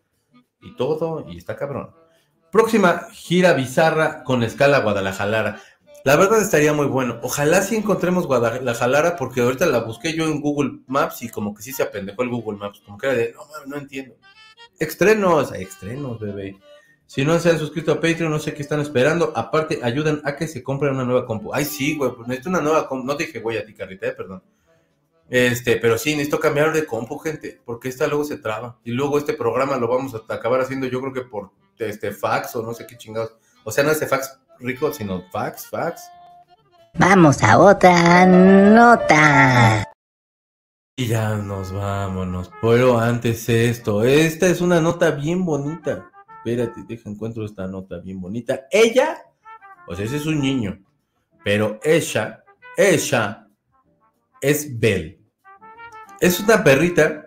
y 0.60 0.74
todo 0.74 1.24
y 1.28 1.38
está 1.38 1.54
cabrón. 1.54 1.94
Próxima 2.50 3.08
gira 3.12 3.52
bizarra 3.52 4.24
con 4.24 4.42
escala 4.42 4.80
Guadalajara. 4.80 5.60
La 6.04 6.16
verdad 6.16 6.40
estaría 6.40 6.72
muy 6.72 6.86
bueno. 6.86 7.18
Ojalá 7.22 7.60
sí 7.60 7.76
encontremos 7.76 8.26
Guadalajara 8.26 9.16
porque 9.16 9.42
ahorita 9.42 9.66
la 9.66 9.80
busqué 9.80 10.14
yo 10.14 10.24
en 10.24 10.40
Google 10.40 10.80
Maps 10.86 11.22
y 11.22 11.28
como 11.28 11.54
que 11.54 11.62
sí 11.62 11.72
se 11.72 11.82
apendejó 11.82 12.22
el 12.22 12.30
Google 12.30 12.58
Maps. 12.58 12.80
Como 12.84 12.96
que 12.96 13.06
era 13.06 13.16
de, 13.16 13.34
no 13.34 13.42
no 13.66 13.76
entiendo. 13.76 14.16
Estrenos, 14.78 15.52
estrenos, 15.52 16.18
bebé. 16.18 16.56
Si 17.04 17.24
no 17.24 17.38
se 17.38 17.50
han 17.50 17.58
suscrito 17.58 17.92
a 17.92 18.00
Patreon, 18.00 18.30
no 18.30 18.38
sé 18.38 18.54
qué 18.54 18.62
están 18.62 18.80
esperando. 18.80 19.32
Aparte, 19.34 19.80
ayudan 19.82 20.20
a 20.24 20.36
que 20.36 20.46
se 20.46 20.62
compre 20.62 20.90
una 20.90 21.04
nueva 21.04 21.26
compu. 21.26 21.52
Ay, 21.52 21.64
sí, 21.64 21.96
güey, 21.96 22.12
pues 22.14 22.28
necesito 22.28 22.50
una 22.50 22.60
nueva 22.60 22.88
compu. 22.88 23.06
No 23.06 23.16
te 23.16 23.26
dije, 23.26 23.40
güey, 23.40 23.58
a 23.58 23.64
ti, 23.64 23.74
Carlita, 23.74 24.06
eh, 24.06 24.12
perdón. 24.12 24.42
Este, 25.28 25.76
pero 25.76 25.98
sí, 25.98 26.12
necesito 26.12 26.40
cambiar 26.40 26.72
de 26.72 26.86
compu, 26.86 27.18
gente, 27.18 27.60
porque 27.64 27.88
esta 27.88 28.06
luego 28.06 28.24
se 28.24 28.38
traba. 28.38 28.78
Y 28.84 28.92
luego 28.92 29.18
este 29.18 29.34
programa 29.34 29.76
lo 29.76 29.88
vamos 29.88 30.14
a 30.14 30.34
acabar 30.34 30.60
haciendo, 30.60 30.86
yo 30.86 31.00
creo 31.00 31.12
que 31.12 31.22
por 31.22 31.50
este 31.78 32.12
fax 32.12 32.56
o 32.56 32.62
no 32.62 32.74
sé 32.74 32.86
qué 32.86 32.96
chingados. 32.96 33.36
O 33.64 33.70
sea, 33.70 33.84
no 33.84 33.90
este 33.90 34.06
fax 34.06 34.38
rico, 34.60 34.92
sino 34.92 35.22
fax, 35.30 35.68
fax. 35.68 36.02
Vamos 36.94 37.42
a 37.42 37.58
otra 37.58 38.26
nota. 38.26 39.84
Y 40.96 41.06
ya 41.06 41.36
nos 41.36 41.70
vámonos. 41.72 42.50
Pero 42.60 42.98
antes 42.98 43.48
esto, 43.48 44.02
esta 44.02 44.48
es 44.48 44.60
una 44.60 44.80
nota 44.80 45.12
bien 45.12 45.44
bonita. 45.44 46.10
Espérate, 46.38 46.82
deja 46.88 47.08
encuentro 47.08 47.44
esta 47.44 47.66
nota 47.66 47.98
bien 47.98 48.20
bonita. 48.20 48.66
Ella, 48.70 49.22
o 49.86 49.94
sea, 49.94 50.06
ese 50.06 50.16
es 50.16 50.26
un 50.26 50.40
niño, 50.40 50.80
pero 51.44 51.78
ella, 51.84 52.42
ella 52.76 53.46
es 54.40 54.78
Belle. 54.78 55.17
Es 56.20 56.40
una 56.40 56.64
perrita 56.64 57.26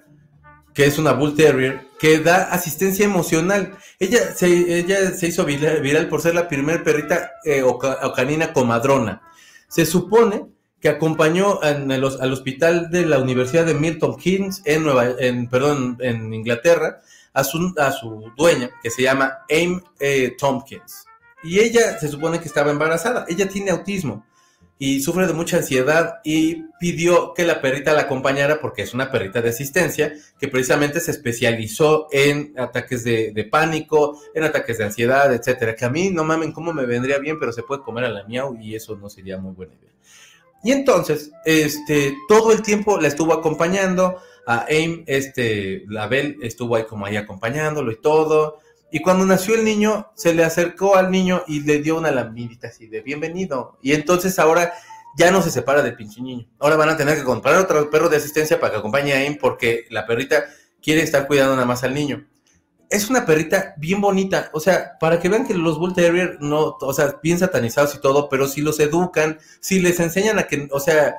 que 0.74 0.86
es 0.86 0.98
una 0.98 1.14
Bull 1.14 1.36
Terrier 1.36 1.82
que 2.00 2.20
da 2.20 2.46
asistencia 2.46 3.06
emocional. 3.06 3.78
Ella 4.00 4.34
se, 4.36 4.48
ella 4.80 5.12
se 5.12 5.28
hizo 5.28 5.46
viral, 5.46 6.08
por 6.08 6.22
ser 6.22 6.34
la 6.36 6.48
primer 6.48 6.84
perrita 6.84 7.32
eh, 7.46 7.62
o, 7.62 7.78
ca- 7.78 8.00
o 8.04 8.14
canina 8.14 8.54
comadrona. 8.54 9.22
Se 9.68 9.86
supone 9.86 10.48
que 10.80 10.90
acompañó 10.90 11.60
al 11.62 12.34
hospital 12.34 12.90
de 12.90 13.06
la 13.06 13.20
Universidad 13.20 13.66
de 13.66 13.76
Milton 13.76 14.18
Keynes 14.18 14.62
en, 14.66 14.84
Nueva, 14.84 15.10
en, 15.20 15.48
perdón, 15.48 15.98
en 16.00 16.34
Inglaterra 16.34 17.02
a 17.34 17.44
su, 17.44 17.74
a 17.78 17.92
su 17.92 18.32
dueña, 18.36 18.72
que 18.82 18.90
se 18.90 19.04
llama 19.04 19.40
Aim 19.50 19.80
eh, 20.00 20.36
Tompkins. 20.40 21.06
Y 21.44 21.60
ella 21.60 22.00
se 22.00 22.08
supone 22.08 22.40
que 22.40 22.48
estaba 22.48 22.72
embarazada. 22.72 23.26
Ella 23.28 23.48
tiene 23.48 23.72
autismo 23.72 24.26
y 24.84 25.00
sufre 25.00 25.28
de 25.28 25.34
mucha 25.34 25.58
ansiedad 25.58 26.22
y 26.24 26.64
pidió 26.80 27.36
que 27.36 27.46
la 27.46 27.62
perrita 27.62 27.94
la 27.94 28.02
acompañara 28.02 28.60
porque 28.60 28.82
es 28.82 28.96
una 28.96 29.12
perrita 29.12 29.40
de 29.40 29.50
asistencia 29.50 30.12
que 30.40 30.48
precisamente 30.48 31.00
se 31.00 31.12
especializó 31.12 32.08
en 32.12 32.56
ataques 32.58 33.04
de, 33.04 33.48
pánico, 33.52 34.20
en 34.34 34.44
ataques 34.44 34.80
de 34.80 34.86
ansiedad, 34.86 35.32
etcétera. 35.36 35.76
Que 35.76 35.86
a 35.86 35.92
mí 35.92 36.10
no 36.10 36.24
mamen 36.24 36.52
cómo 36.52 36.74
me 36.74 36.88
vendría 36.88 37.20
bien, 37.20 37.38
pero 37.40 37.52
se 37.52 37.62
puede 37.62 37.84
comer 37.84 38.06
a 38.06 38.10
la 38.10 38.24
miau 38.24 38.58
y 38.60 38.74
eso 38.74 38.96
no 38.96 39.08
sería 39.08 39.38
muy 39.38 39.54
buena 39.54 39.76
idea. 39.76 39.92
Y 40.64 40.72
entonces, 40.72 41.30
este, 41.46 42.18
todo 42.28 42.52
el 42.52 42.64
tiempo 42.64 43.00
la 43.00 43.08
estuvo 43.08 43.34
acompañando, 43.34 44.18
a 44.48 44.66
Aim, 44.68 45.04
este, 45.06 45.84
la 45.90 46.08
Bel 46.08 46.40
estuvo 46.42 46.76
ahí 46.76 46.86
como 46.86 47.06
ahí 47.06 47.18
acompañándolo 47.18 47.92
y 47.92 48.02
todo. 48.02 48.58
Y 48.92 49.02
cuando 49.02 49.26
nació 49.26 49.56
el 49.56 49.64
niño, 49.64 50.12
se 50.16 50.34
le 50.34 50.44
acercó 50.44 50.96
al 50.98 51.10
niño 51.12 51.44
y 51.48 51.62
le 51.62 51.80
dio 51.80 51.98
una 51.98 52.12
lamidita 52.12 52.68
así 52.68 52.88
de 52.88 53.02
bienvenido. 53.02 53.78
Y 53.82 53.94
entonces 53.94 54.38
ahora 54.38 54.74
ya 55.16 55.32
no 55.32 55.42
se 55.42 55.50
separa 55.50 55.82
del 55.82 55.96
pinche 55.96 56.22
niño. 56.22 56.46
Ahora 56.60 56.76
van 56.76 56.90
a 56.90 56.98
tener 56.98 57.18
que 57.18 57.24
comprar 57.24 57.56
otro 57.56 57.90
perro 57.90 58.10
de 58.10 58.18
asistencia 58.18 58.60
para 58.60 58.74
que 58.74 58.80
acompañe 58.80 59.14
a 59.14 59.18
Aim 59.20 59.38
porque 59.40 59.86
la 59.90 60.06
perrita 60.06 60.44
quiere 60.82 61.02
estar 61.02 61.26
cuidando 61.28 61.56
nada 61.56 61.66
más 61.66 61.84
al 61.84 61.94
niño. 61.94 62.28
Es 62.90 63.10
una 63.10 63.26
perrita 63.26 63.74
bien 63.78 64.02
bonita, 64.02 64.50
o 64.52 64.60
sea, 64.60 64.98
para 65.00 65.18
que 65.22 65.30
vean 65.30 65.48
que 65.48 65.54
los 65.54 65.80
Bull 65.80 65.94
Terrier 65.94 66.38
no, 66.42 66.76
o 66.82 66.94
sea, 66.94 67.18
bien 67.24 67.40
satanizados 67.40 67.96
y 67.96 68.02
todo, 68.02 68.28
pero 68.28 68.48
si 68.48 68.60
los 68.60 68.82
educan, 68.82 69.40
si 69.62 69.80
les 69.80 70.02
enseñan 70.02 70.38
a 70.40 70.44
que, 70.44 70.68
o 70.70 70.80
sea, 70.82 71.16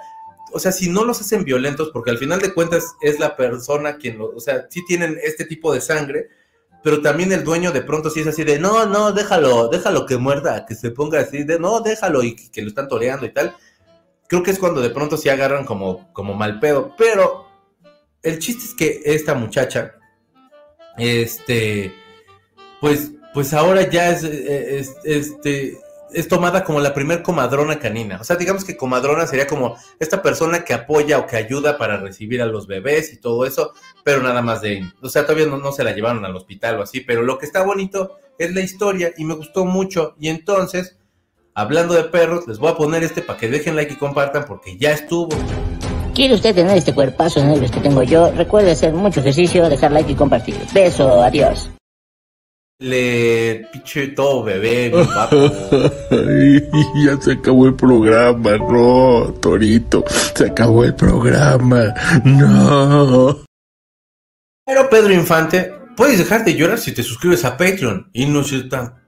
o 0.53 0.59
sea, 0.59 0.71
si 0.71 0.91
no 0.91 1.07
los 1.07 1.23
hacen 1.23 1.45
violentos, 1.45 1.89
porque 1.91 2.11
al 2.11 2.19
final 2.19 2.43
de 2.43 2.53
cuentas 2.53 2.95
es 3.01 3.19
la 3.19 3.37
persona 3.37 3.97
quien, 3.97 4.19
lo, 4.19 4.27
o 4.37 4.41
sea, 4.41 4.67
sí 4.69 4.85
tienen 4.87 5.19
este 5.23 5.47
tipo 5.47 5.73
de 5.73 5.81
sangre, 5.81 6.29
pero 6.83 7.01
también 7.01 7.33
el 7.33 7.45
dueño 7.45 7.71
de 7.71 7.83
pronto 7.83 8.11
sí 8.11 8.21
es 8.21 8.27
así 8.27 8.45
de, 8.45 8.59
no, 8.59 8.87
no, 8.87 9.13
déjalo, 9.13 9.69
déjalo 9.69 10.05
que 10.05 10.17
muerda, 10.17 10.67
que 10.67 10.75
se 10.75 10.91
ponga 10.91 11.21
así 11.21 11.45
de, 11.45 11.59
no, 11.59 11.81
déjalo 11.81 12.23
y 12.23 12.35
que 12.35 12.63
lo 12.63 12.69
están 12.69 12.89
toreando 12.89 13.25
y 13.27 13.33
tal. 13.33 13.55
Creo 14.27 14.43
que 14.43 14.51
es 14.51 14.59
cuando 14.59 14.81
de 14.81 14.91
pronto 14.91 15.17
sí 15.17 15.29
agarran 15.29 15.65
como, 15.65 16.13
como 16.13 16.35
mal 16.35 16.59
pedo, 16.59 16.95
pero 16.97 17.47
el 18.23 18.39
chiste 18.39 18.65
es 18.65 18.75
que 18.75 19.15
esta 19.15 19.35
muchacha, 19.35 19.95
este, 20.97 21.95
pues, 22.81 23.13
pues 23.33 23.55
ahora 23.55 23.89
ya 23.89 24.11
es, 24.11 24.25
es 24.25 24.97
este, 25.05 25.79
es 26.15 26.29
tomada 26.29 26.65
como 26.65 26.81
la 26.81 26.95
primer 26.95 27.23
comadrona 27.23 27.79
canina. 27.79 28.19
O 28.21 28.25
sea, 28.25 28.37
digamos 28.37 28.65
que 28.65 28.77
comadrona 28.77 29.27
sería 29.27 29.47
como 29.47 29.77
esta 29.99 30.23
persona 30.23 30.65
que 30.65 30.75
apoya 30.75 31.19
o 31.19 31.27
que 31.27 31.37
ayuda 31.37 31.79
para 31.79 31.99
recibir 31.99 32.43
a 32.43 32.47
los 32.47 32.67
bebés 32.67 33.13
y 33.13 33.21
todo 33.21 33.47
eso, 33.47 33.73
pero 34.05 34.23
nada 34.23 34.43
más 34.43 34.61
de... 34.61 34.83
O 35.01 35.09
sea, 35.09 35.23
todavía 35.23 35.47
no, 35.47 35.59
no 35.59 35.73
se 35.73 35.85
la 35.85 35.93
llevaron 35.93 36.25
al 36.25 36.37
hospital 36.37 36.79
o 36.79 36.83
así, 36.83 37.01
pero 37.01 37.23
lo 37.23 37.39
que 37.39 37.47
está 37.47 37.63
bonito 37.63 38.17
es 38.39 38.55
la 38.55 38.61
historia 38.61 39.13
y 39.17 39.25
me 39.25 39.35
gustó 39.35 39.65
mucho. 39.65 40.15
Y 40.19 40.29
entonces, 40.29 40.99
hablando 41.55 41.95
de 41.95 42.05
perros, 42.05 42.47
les 42.47 42.59
voy 42.59 42.71
a 42.71 42.77
poner 42.77 43.03
este 43.03 43.23
para 43.23 43.39
que 43.39 43.49
dejen 43.49 43.77
like 43.77 43.93
y 43.93 43.97
compartan 43.97 44.45
porque 44.47 44.77
ya 44.79 44.93
estuvo. 44.93 45.29
¿Quiere 46.15 46.35
usted 46.35 46.55
tener 46.55 46.77
este 46.77 46.95
cuerpazo 46.95 47.43
nervios 47.43 47.71
que 47.71 47.81
tengo 47.81 48.03
yo? 48.03 48.31
Recuerde 48.33 48.73
hacer 48.73 48.93
mucho 48.93 49.21
ejercicio, 49.21 49.69
dejar 49.69 49.93
like 49.93 50.13
y 50.13 50.15
compartir. 50.15 50.57
Beso, 50.75 51.23
adiós. 51.23 51.71
Le 52.83 53.69
pinche 53.73 54.09
todo 54.09 54.43
bebé, 54.43 54.91
mi 54.93 55.05
papo. 55.15 55.37
Ay, 56.11 56.69
ya 57.05 57.21
se 57.21 57.33
acabó 57.33 57.67
el 57.67 57.75
programa, 57.75 58.59
no, 58.59 59.33
Torito, 59.41 60.05
se 60.35 60.47
acabó 60.47 60.83
el 60.85 60.95
programa, 60.95 61.95
no. 62.25 63.45
Pero 64.67 64.91
Pedro 64.91 65.13
Infante, 65.13 65.73
puedes 65.97 66.19
dejar 66.19 66.45
de 66.45 66.55
llorar 66.55 66.79
si 66.79 66.91
te 66.91 67.05
suscribes 67.05 67.45
a 67.45 67.57
Patreon 67.57 68.11
y 68.13 68.27
no 68.27 68.43
ser 68.43 68.69
tan 68.69 69.03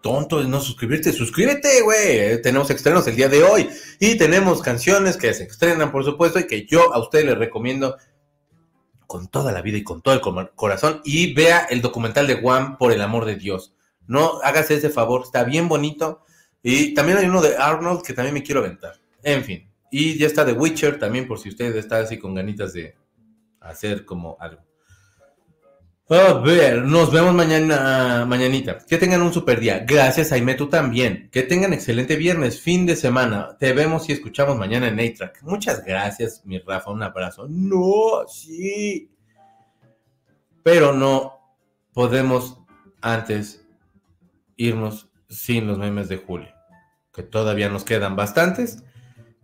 tonto 0.00 0.40
de 0.40 0.48
no 0.48 0.60
suscribirte. 0.60 1.12
Suscríbete, 1.12 1.82
güey. 1.82 2.40
Tenemos 2.40 2.70
estrenos 2.70 3.08
el 3.08 3.16
día 3.16 3.28
de 3.28 3.42
hoy 3.42 3.68
y 3.98 4.16
tenemos 4.16 4.62
canciones 4.62 5.16
que 5.16 5.34
se 5.34 5.44
estrenan, 5.44 5.90
por 5.90 6.04
supuesto, 6.04 6.38
y 6.38 6.46
que 6.46 6.64
yo 6.64 6.94
a 6.94 7.00
ustedes 7.00 7.24
les 7.24 7.38
recomiendo 7.38 7.96
con 9.06 9.28
toda 9.28 9.52
la 9.52 9.62
vida 9.62 9.78
y 9.78 9.84
con 9.84 10.02
todo 10.02 10.14
el 10.14 10.20
cor- 10.20 10.52
corazón. 10.54 11.00
Y 11.04 11.34
vea 11.34 11.66
el 11.70 11.80
documental 11.82 12.26
de 12.26 12.40
Juan 12.40 12.76
por 12.78 12.92
el 12.92 13.00
amor 13.02 13.24
de 13.24 13.36
Dios. 13.36 13.74
No 14.06 14.40
hagas 14.42 14.70
ese 14.70 14.90
favor, 14.90 15.22
está 15.24 15.44
bien 15.44 15.68
bonito. 15.68 16.22
Y 16.62 16.94
también 16.94 17.18
hay 17.18 17.26
uno 17.26 17.40
de 17.42 17.56
Arnold 17.56 18.02
que 18.02 18.12
también 18.12 18.34
me 18.34 18.42
quiero 18.42 18.60
aventar. 18.60 18.94
En 19.22 19.44
fin. 19.44 19.70
Y 19.90 20.18
ya 20.18 20.26
está 20.26 20.44
The 20.44 20.52
Witcher 20.52 20.98
también, 20.98 21.28
por 21.28 21.38
si 21.38 21.48
usted 21.48 21.74
está 21.76 21.98
así 21.98 22.18
con 22.18 22.34
ganitas 22.34 22.72
de 22.72 22.96
hacer 23.60 24.04
como 24.04 24.36
algo. 24.40 24.62
A 26.08 26.34
ver, 26.34 26.84
nos 26.84 27.10
vemos 27.10 27.34
mañana, 27.34 28.24
mañanita. 28.28 28.78
Que 28.78 28.96
tengan 28.96 29.22
un 29.22 29.32
super 29.32 29.58
día. 29.58 29.84
Gracias, 29.84 30.28
Jaime, 30.28 30.54
tú 30.54 30.68
también. 30.68 31.28
Que 31.32 31.42
tengan 31.42 31.72
excelente 31.72 32.14
viernes, 32.14 32.60
fin 32.60 32.86
de 32.86 32.94
semana. 32.94 33.56
Te 33.58 33.72
vemos 33.72 34.08
y 34.08 34.12
escuchamos 34.12 34.56
mañana 34.56 34.86
en 34.86 35.00
A-Track. 35.00 35.42
Muchas 35.42 35.84
gracias, 35.84 36.42
mi 36.44 36.60
Rafa. 36.60 36.92
Un 36.92 37.02
abrazo. 37.02 37.48
No, 37.48 38.24
sí. 38.28 39.10
Pero 40.62 40.92
no 40.92 41.40
podemos 41.92 42.60
antes 43.00 43.66
irnos 44.54 45.08
sin 45.28 45.66
los 45.66 45.76
memes 45.76 46.08
de 46.08 46.18
Julio. 46.18 46.54
Que 47.12 47.24
todavía 47.24 47.68
nos 47.68 47.82
quedan 47.82 48.14
bastantes. 48.14 48.84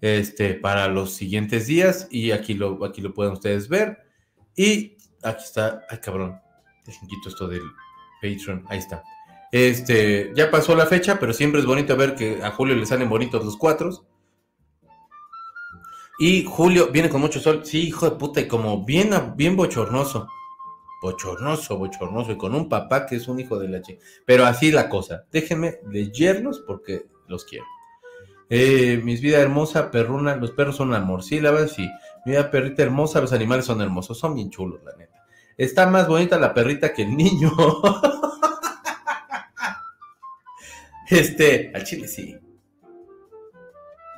Este, 0.01 0.55
para 0.55 0.87
los 0.87 1.13
siguientes 1.13 1.67
días. 1.67 2.07
Y 2.09 2.31
aquí 2.31 2.55
lo, 2.55 2.85
aquí 2.85 3.01
lo 3.01 3.13
pueden 3.13 3.33
ustedes 3.33 3.69
ver. 3.69 4.07
Y 4.55 4.97
aquí 5.25 5.43
está. 5.43 5.85
Ay, 5.91 5.99
cabrón 5.99 6.42
Dejen 6.85 7.09
quito 7.09 7.29
esto 7.29 7.49
del 7.49 7.63
Patreon. 8.21 8.65
Ahí 8.69 8.79
está. 8.79 9.03
Este, 9.53 10.33
ya 10.35 10.51
pasó 10.51 10.75
la 10.75 10.87
fecha, 10.87 11.21
pero 11.21 11.35
siempre 11.35 11.61
es 11.61 11.67
bonito 11.67 11.95
ver 11.97 12.15
que 12.15 12.43
a 12.43 12.51
Julio 12.53 12.75
le 12.75 12.87
salen 12.87 13.11
bonitos 13.11 13.45
los 13.45 13.57
cuatro. 13.57 13.91
Y 16.19 16.45
Julio 16.45 16.91
viene 16.91 17.09
con 17.09 17.21
mucho 17.21 17.41
sol. 17.41 17.61
Sí, 17.65 17.89
hijo 17.89 18.09
de 18.09 18.17
puta, 18.17 18.41
y 18.41 18.49
como 18.49 18.85
bien, 18.85 19.11
bien 19.37 19.57
bochornoso. 19.57 20.29
Bochornoso, 21.03 21.77
bochornoso. 21.77 22.33
Y 22.33 22.37
con 22.37 22.55
un 22.55 22.69
papá 22.69 23.07
que 23.07 23.17
es 23.17 23.29
un 23.29 23.41
hijo 23.41 23.59
de 23.59 23.69
la 23.69 23.83
chica. 23.83 24.01
Pero 24.25 24.47
así 24.47 24.71
la 24.71 24.89
cosa. 24.89 25.25
Déjenme 25.31 25.81
leerlos 25.91 26.61
porque 26.67 27.07
los 27.27 27.45
quiero. 27.45 27.67
Eh, 28.49 29.01
mis 29.03 29.21
vida 29.21 29.41
hermosa, 29.41 29.91
perruna. 29.91 30.37
Los 30.37 30.53
perros 30.53 30.77
son 30.77 30.95
amor. 30.95 31.23
Sí, 31.23 31.41
la 31.41 31.51
verdad, 31.51 31.69
sí. 31.69 31.89
Mi 32.25 32.33
vida 32.33 32.51
perrita 32.51 32.83
hermosa. 32.85 33.21
Los 33.21 33.33
animales 33.33 33.65
son 33.65 33.81
hermosos. 33.81 34.17
Son 34.17 34.35
bien 34.35 34.49
chulos, 34.49 34.81
la 34.85 34.97
neta. 34.97 35.12
Está 35.57 35.87
más 35.87 36.09
bonita 36.09 36.39
la 36.39 36.55
perrita 36.55 36.93
que 36.93 37.03
el 37.03 37.17
niño. 37.17 37.53
este, 41.11 41.73
al 41.75 41.85
chile 41.85 42.09
sí. 42.09 42.37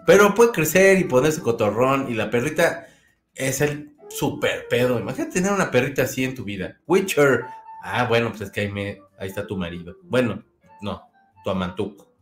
Pero 0.06 0.34
puede 0.34 0.52
crecer 0.52 0.98
y 0.98 1.04
ponerse 1.04 1.40
cotorrón 1.40 2.10
y 2.10 2.14
la 2.14 2.30
perrita 2.30 2.86
es 3.34 3.60
el 3.60 3.96
super 4.08 4.68
pedo. 4.68 4.98
Imagínate 4.98 5.32
tener 5.32 5.52
una 5.52 5.70
perrita 5.70 6.02
así 6.02 6.24
en 6.24 6.34
tu 6.34 6.44
vida. 6.44 6.80
Witcher. 6.86 7.44
Ah, 7.82 8.06
bueno, 8.06 8.30
pues 8.30 8.42
es 8.42 8.50
que 8.50 8.62
ahí, 8.62 8.70
me, 8.70 9.00
ahí 9.18 9.28
está 9.28 9.46
tu 9.46 9.56
marido. 9.56 9.96
Bueno, 10.02 10.42
no, 10.80 11.02
tu 11.42 11.50
amantuco. 11.50 12.13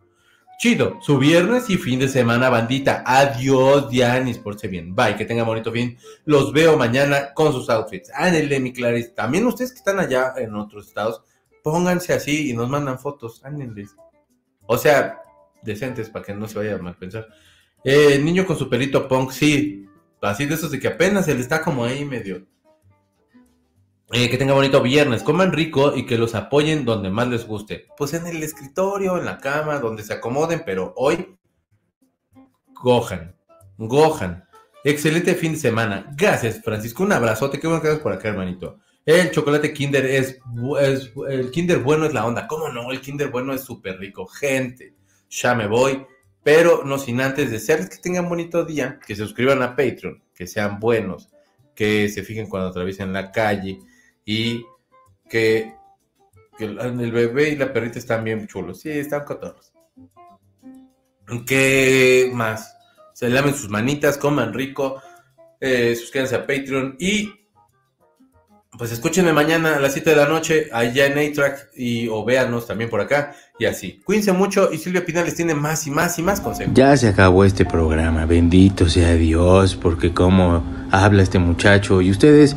Chido, 0.63 0.99
su 1.01 1.19
viernes 1.19 1.69
y 1.71 1.77
fin 1.77 1.99
de 1.99 2.07
semana, 2.07 2.49
bandita. 2.49 3.03
Adiós, 3.05 3.91
Dianis, 3.91 4.39
porse 4.39 4.69
bien. 4.69 4.95
Bye, 4.95 5.17
que 5.17 5.25
tenga 5.25 5.43
bonito 5.43 5.73
fin. 5.73 5.99
Los 6.25 6.53
veo 6.53 6.77
mañana 6.77 7.35
con 7.35 7.53
sus 7.53 7.69
outfits. 7.69 8.13
Ándale, 8.15 8.61
mi 8.61 8.73
Clarice. 8.73 9.09
También 9.09 9.45
ustedes 9.45 9.73
que 9.73 9.79
están 9.79 9.99
allá 9.99 10.35
en 10.37 10.55
otros 10.55 10.87
estados, 10.87 11.21
pónganse 11.65 12.13
así 12.13 12.49
y 12.49 12.53
nos 12.53 12.69
mandan 12.69 13.01
fotos. 13.01 13.45
Ándale. 13.45 13.89
O 14.65 14.79
sea, 14.79 15.21
decentes 15.63 16.09
para 16.09 16.27
que 16.27 16.33
no 16.33 16.47
se 16.47 16.59
vaya 16.61 16.77
a 16.77 16.79
mal 16.79 16.97
pensar. 16.97 17.27
Eh, 17.83 18.21
niño 18.21 18.47
con 18.47 18.57
su 18.57 18.71
pelito 18.71 19.09
punk, 19.09 19.33
sí. 19.33 19.89
Así 20.21 20.47
de 20.47 20.55
esos 20.55 20.71
de 20.71 20.79
que 20.79 20.87
apenas 20.87 21.27
él 21.27 21.41
está 21.41 21.61
como 21.61 21.85
ahí 21.85 22.05
medio 22.05 22.47
eh, 24.15 24.29
que 24.29 24.37
tenga 24.37 24.53
bonito 24.53 24.83
viernes, 24.83 25.23
coman 25.23 25.53
rico 25.53 25.97
y 25.97 26.05
que 26.05 26.19
los 26.19 26.35
apoyen 26.35 26.85
donde 26.85 27.09
más 27.09 27.29
les 27.29 27.47
guste. 27.47 27.87
Pues 27.97 28.13
en 28.13 28.27
el 28.27 28.43
escritorio, 28.43 29.17
en 29.17 29.25
la 29.25 29.39
cama, 29.39 29.79
donde 29.79 30.03
se 30.03 30.13
acomoden, 30.13 30.65
pero 30.67 30.93
hoy, 30.97 31.35
gojan, 32.75 33.35
gojan. 33.79 34.45
Excelente 34.85 35.35
fin 35.35 35.53
de 35.53 35.59
semana. 35.59 36.13
Gracias, 36.15 36.61
Francisco. 36.63 37.05
Un 37.05 37.13
abrazote. 37.13 37.59
Qué 37.59 37.67
bueno 37.67 37.83
que 37.83 37.95
por 37.95 38.13
acá, 38.13 38.29
hermanito. 38.29 38.81
El 39.07 39.31
chocolate 39.31 39.73
Kinder 39.73 40.05
es, 40.05 40.39
es, 40.81 41.13
El 41.31 41.51
Kinder 41.51 41.79
bueno 41.79 42.05
es 42.05 42.13
la 42.13 42.27
onda. 42.27 42.47
¿Cómo 42.47 42.69
no? 42.69 42.93
El 42.93 43.01
Kinder 43.01 43.31
bueno 43.31 43.55
es 43.55 43.63
súper 43.63 43.99
rico. 43.99 44.27
Gente, 44.27 44.95
ya 45.31 45.55
me 45.55 45.67
voy. 45.67 46.05
Pero 46.43 46.85
no 46.85 46.99
sin 46.99 47.21
antes 47.23 47.51
desearles 47.51 47.89
que 47.89 47.97
tengan 47.97 48.29
bonito 48.29 48.63
día. 48.67 48.99
Que 49.07 49.17
se 49.17 49.23
suscriban 49.23 49.63
a 49.63 49.75
Patreon. 49.75 50.23
Que 50.35 50.47
sean 50.47 50.81
buenos. 50.81 51.31
Que 51.75 52.11
se 52.11 52.23
fijen 52.25 52.49
cuando 52.49 52.69
atraviesen 52.69 53.15
la 53.15 53.33
calle 53.33 53.79
y 54.25 54.65
que, 55.29 55.75
el 56.59 57.11
bebé 57.11 57.51
y 57.51 57.57
la 57.57 57.73
perrita 57.73 57.99
están 57.99 58.23
bien 58.23 58.47
chulos. 58.47 58.81
Sí, 58.81 58.91
están 58.91 59.25
cotorros. 59.25 59.73
¿Qué 61.47 62.31
más? 62.33 62.77
Se 63.15 63.29
lamen 63.29 63.55
sus 63.55 63.69
manitas, 63.69 64.19
coman 64.19 64.53
rico, 64.53 65.01
eh, 65.61 65.97
suscríbanse 65.97 66.37
a 66.37 66.47
Patreon 66.47 66.97
y 66.99 67.33
pues 68.77 68.91
escúchenme 68.91 69.35
mañana 69.35 69.77
a 69.77 69.81
las 69.81 69.93
7 69.93 70.11
de 70.11 70.17
la 70.17 70.27
noche 70.27 70.69
allá 70.73 71.07
en 71.07 71.19
A-Track 71.19 71.71
y 71.77 72.09
o 72.09 72.25
véanos 72.25 72.67
también 72.67 72.89
por 72.89 73.01
acá 73.01 73.35
y 73.59 73.67
así. 73.67 74.01
Cuídense 74.05 74.33
mucho 74.33 74.73
y 74.73 74.79
Silvia 74.79 75.05
Pinales 75.05 75.35
tiene 75.35 75.55
más 75.55 75.87
y 75.87 75.91
más 75.91 76.19
y 76.19 76.23
más 76.23 76.41
consejos. 76.41 76.73
Ya 76.75 76.97
se 76.97 77.09
acabó 77.09 77.45
este 77.45 77.67
programa, 77.67 78.25
bendito 78.25 78.89
sea 78.89 79.13
Dios, 79.15 79.77
porque 79.77 80.15
como 80.15 80.65
habla 80.91 81.23
este 81.23 81.39
muchacho 81.39 82.01
y 82.01 82.11
ustedes 82.11 82.57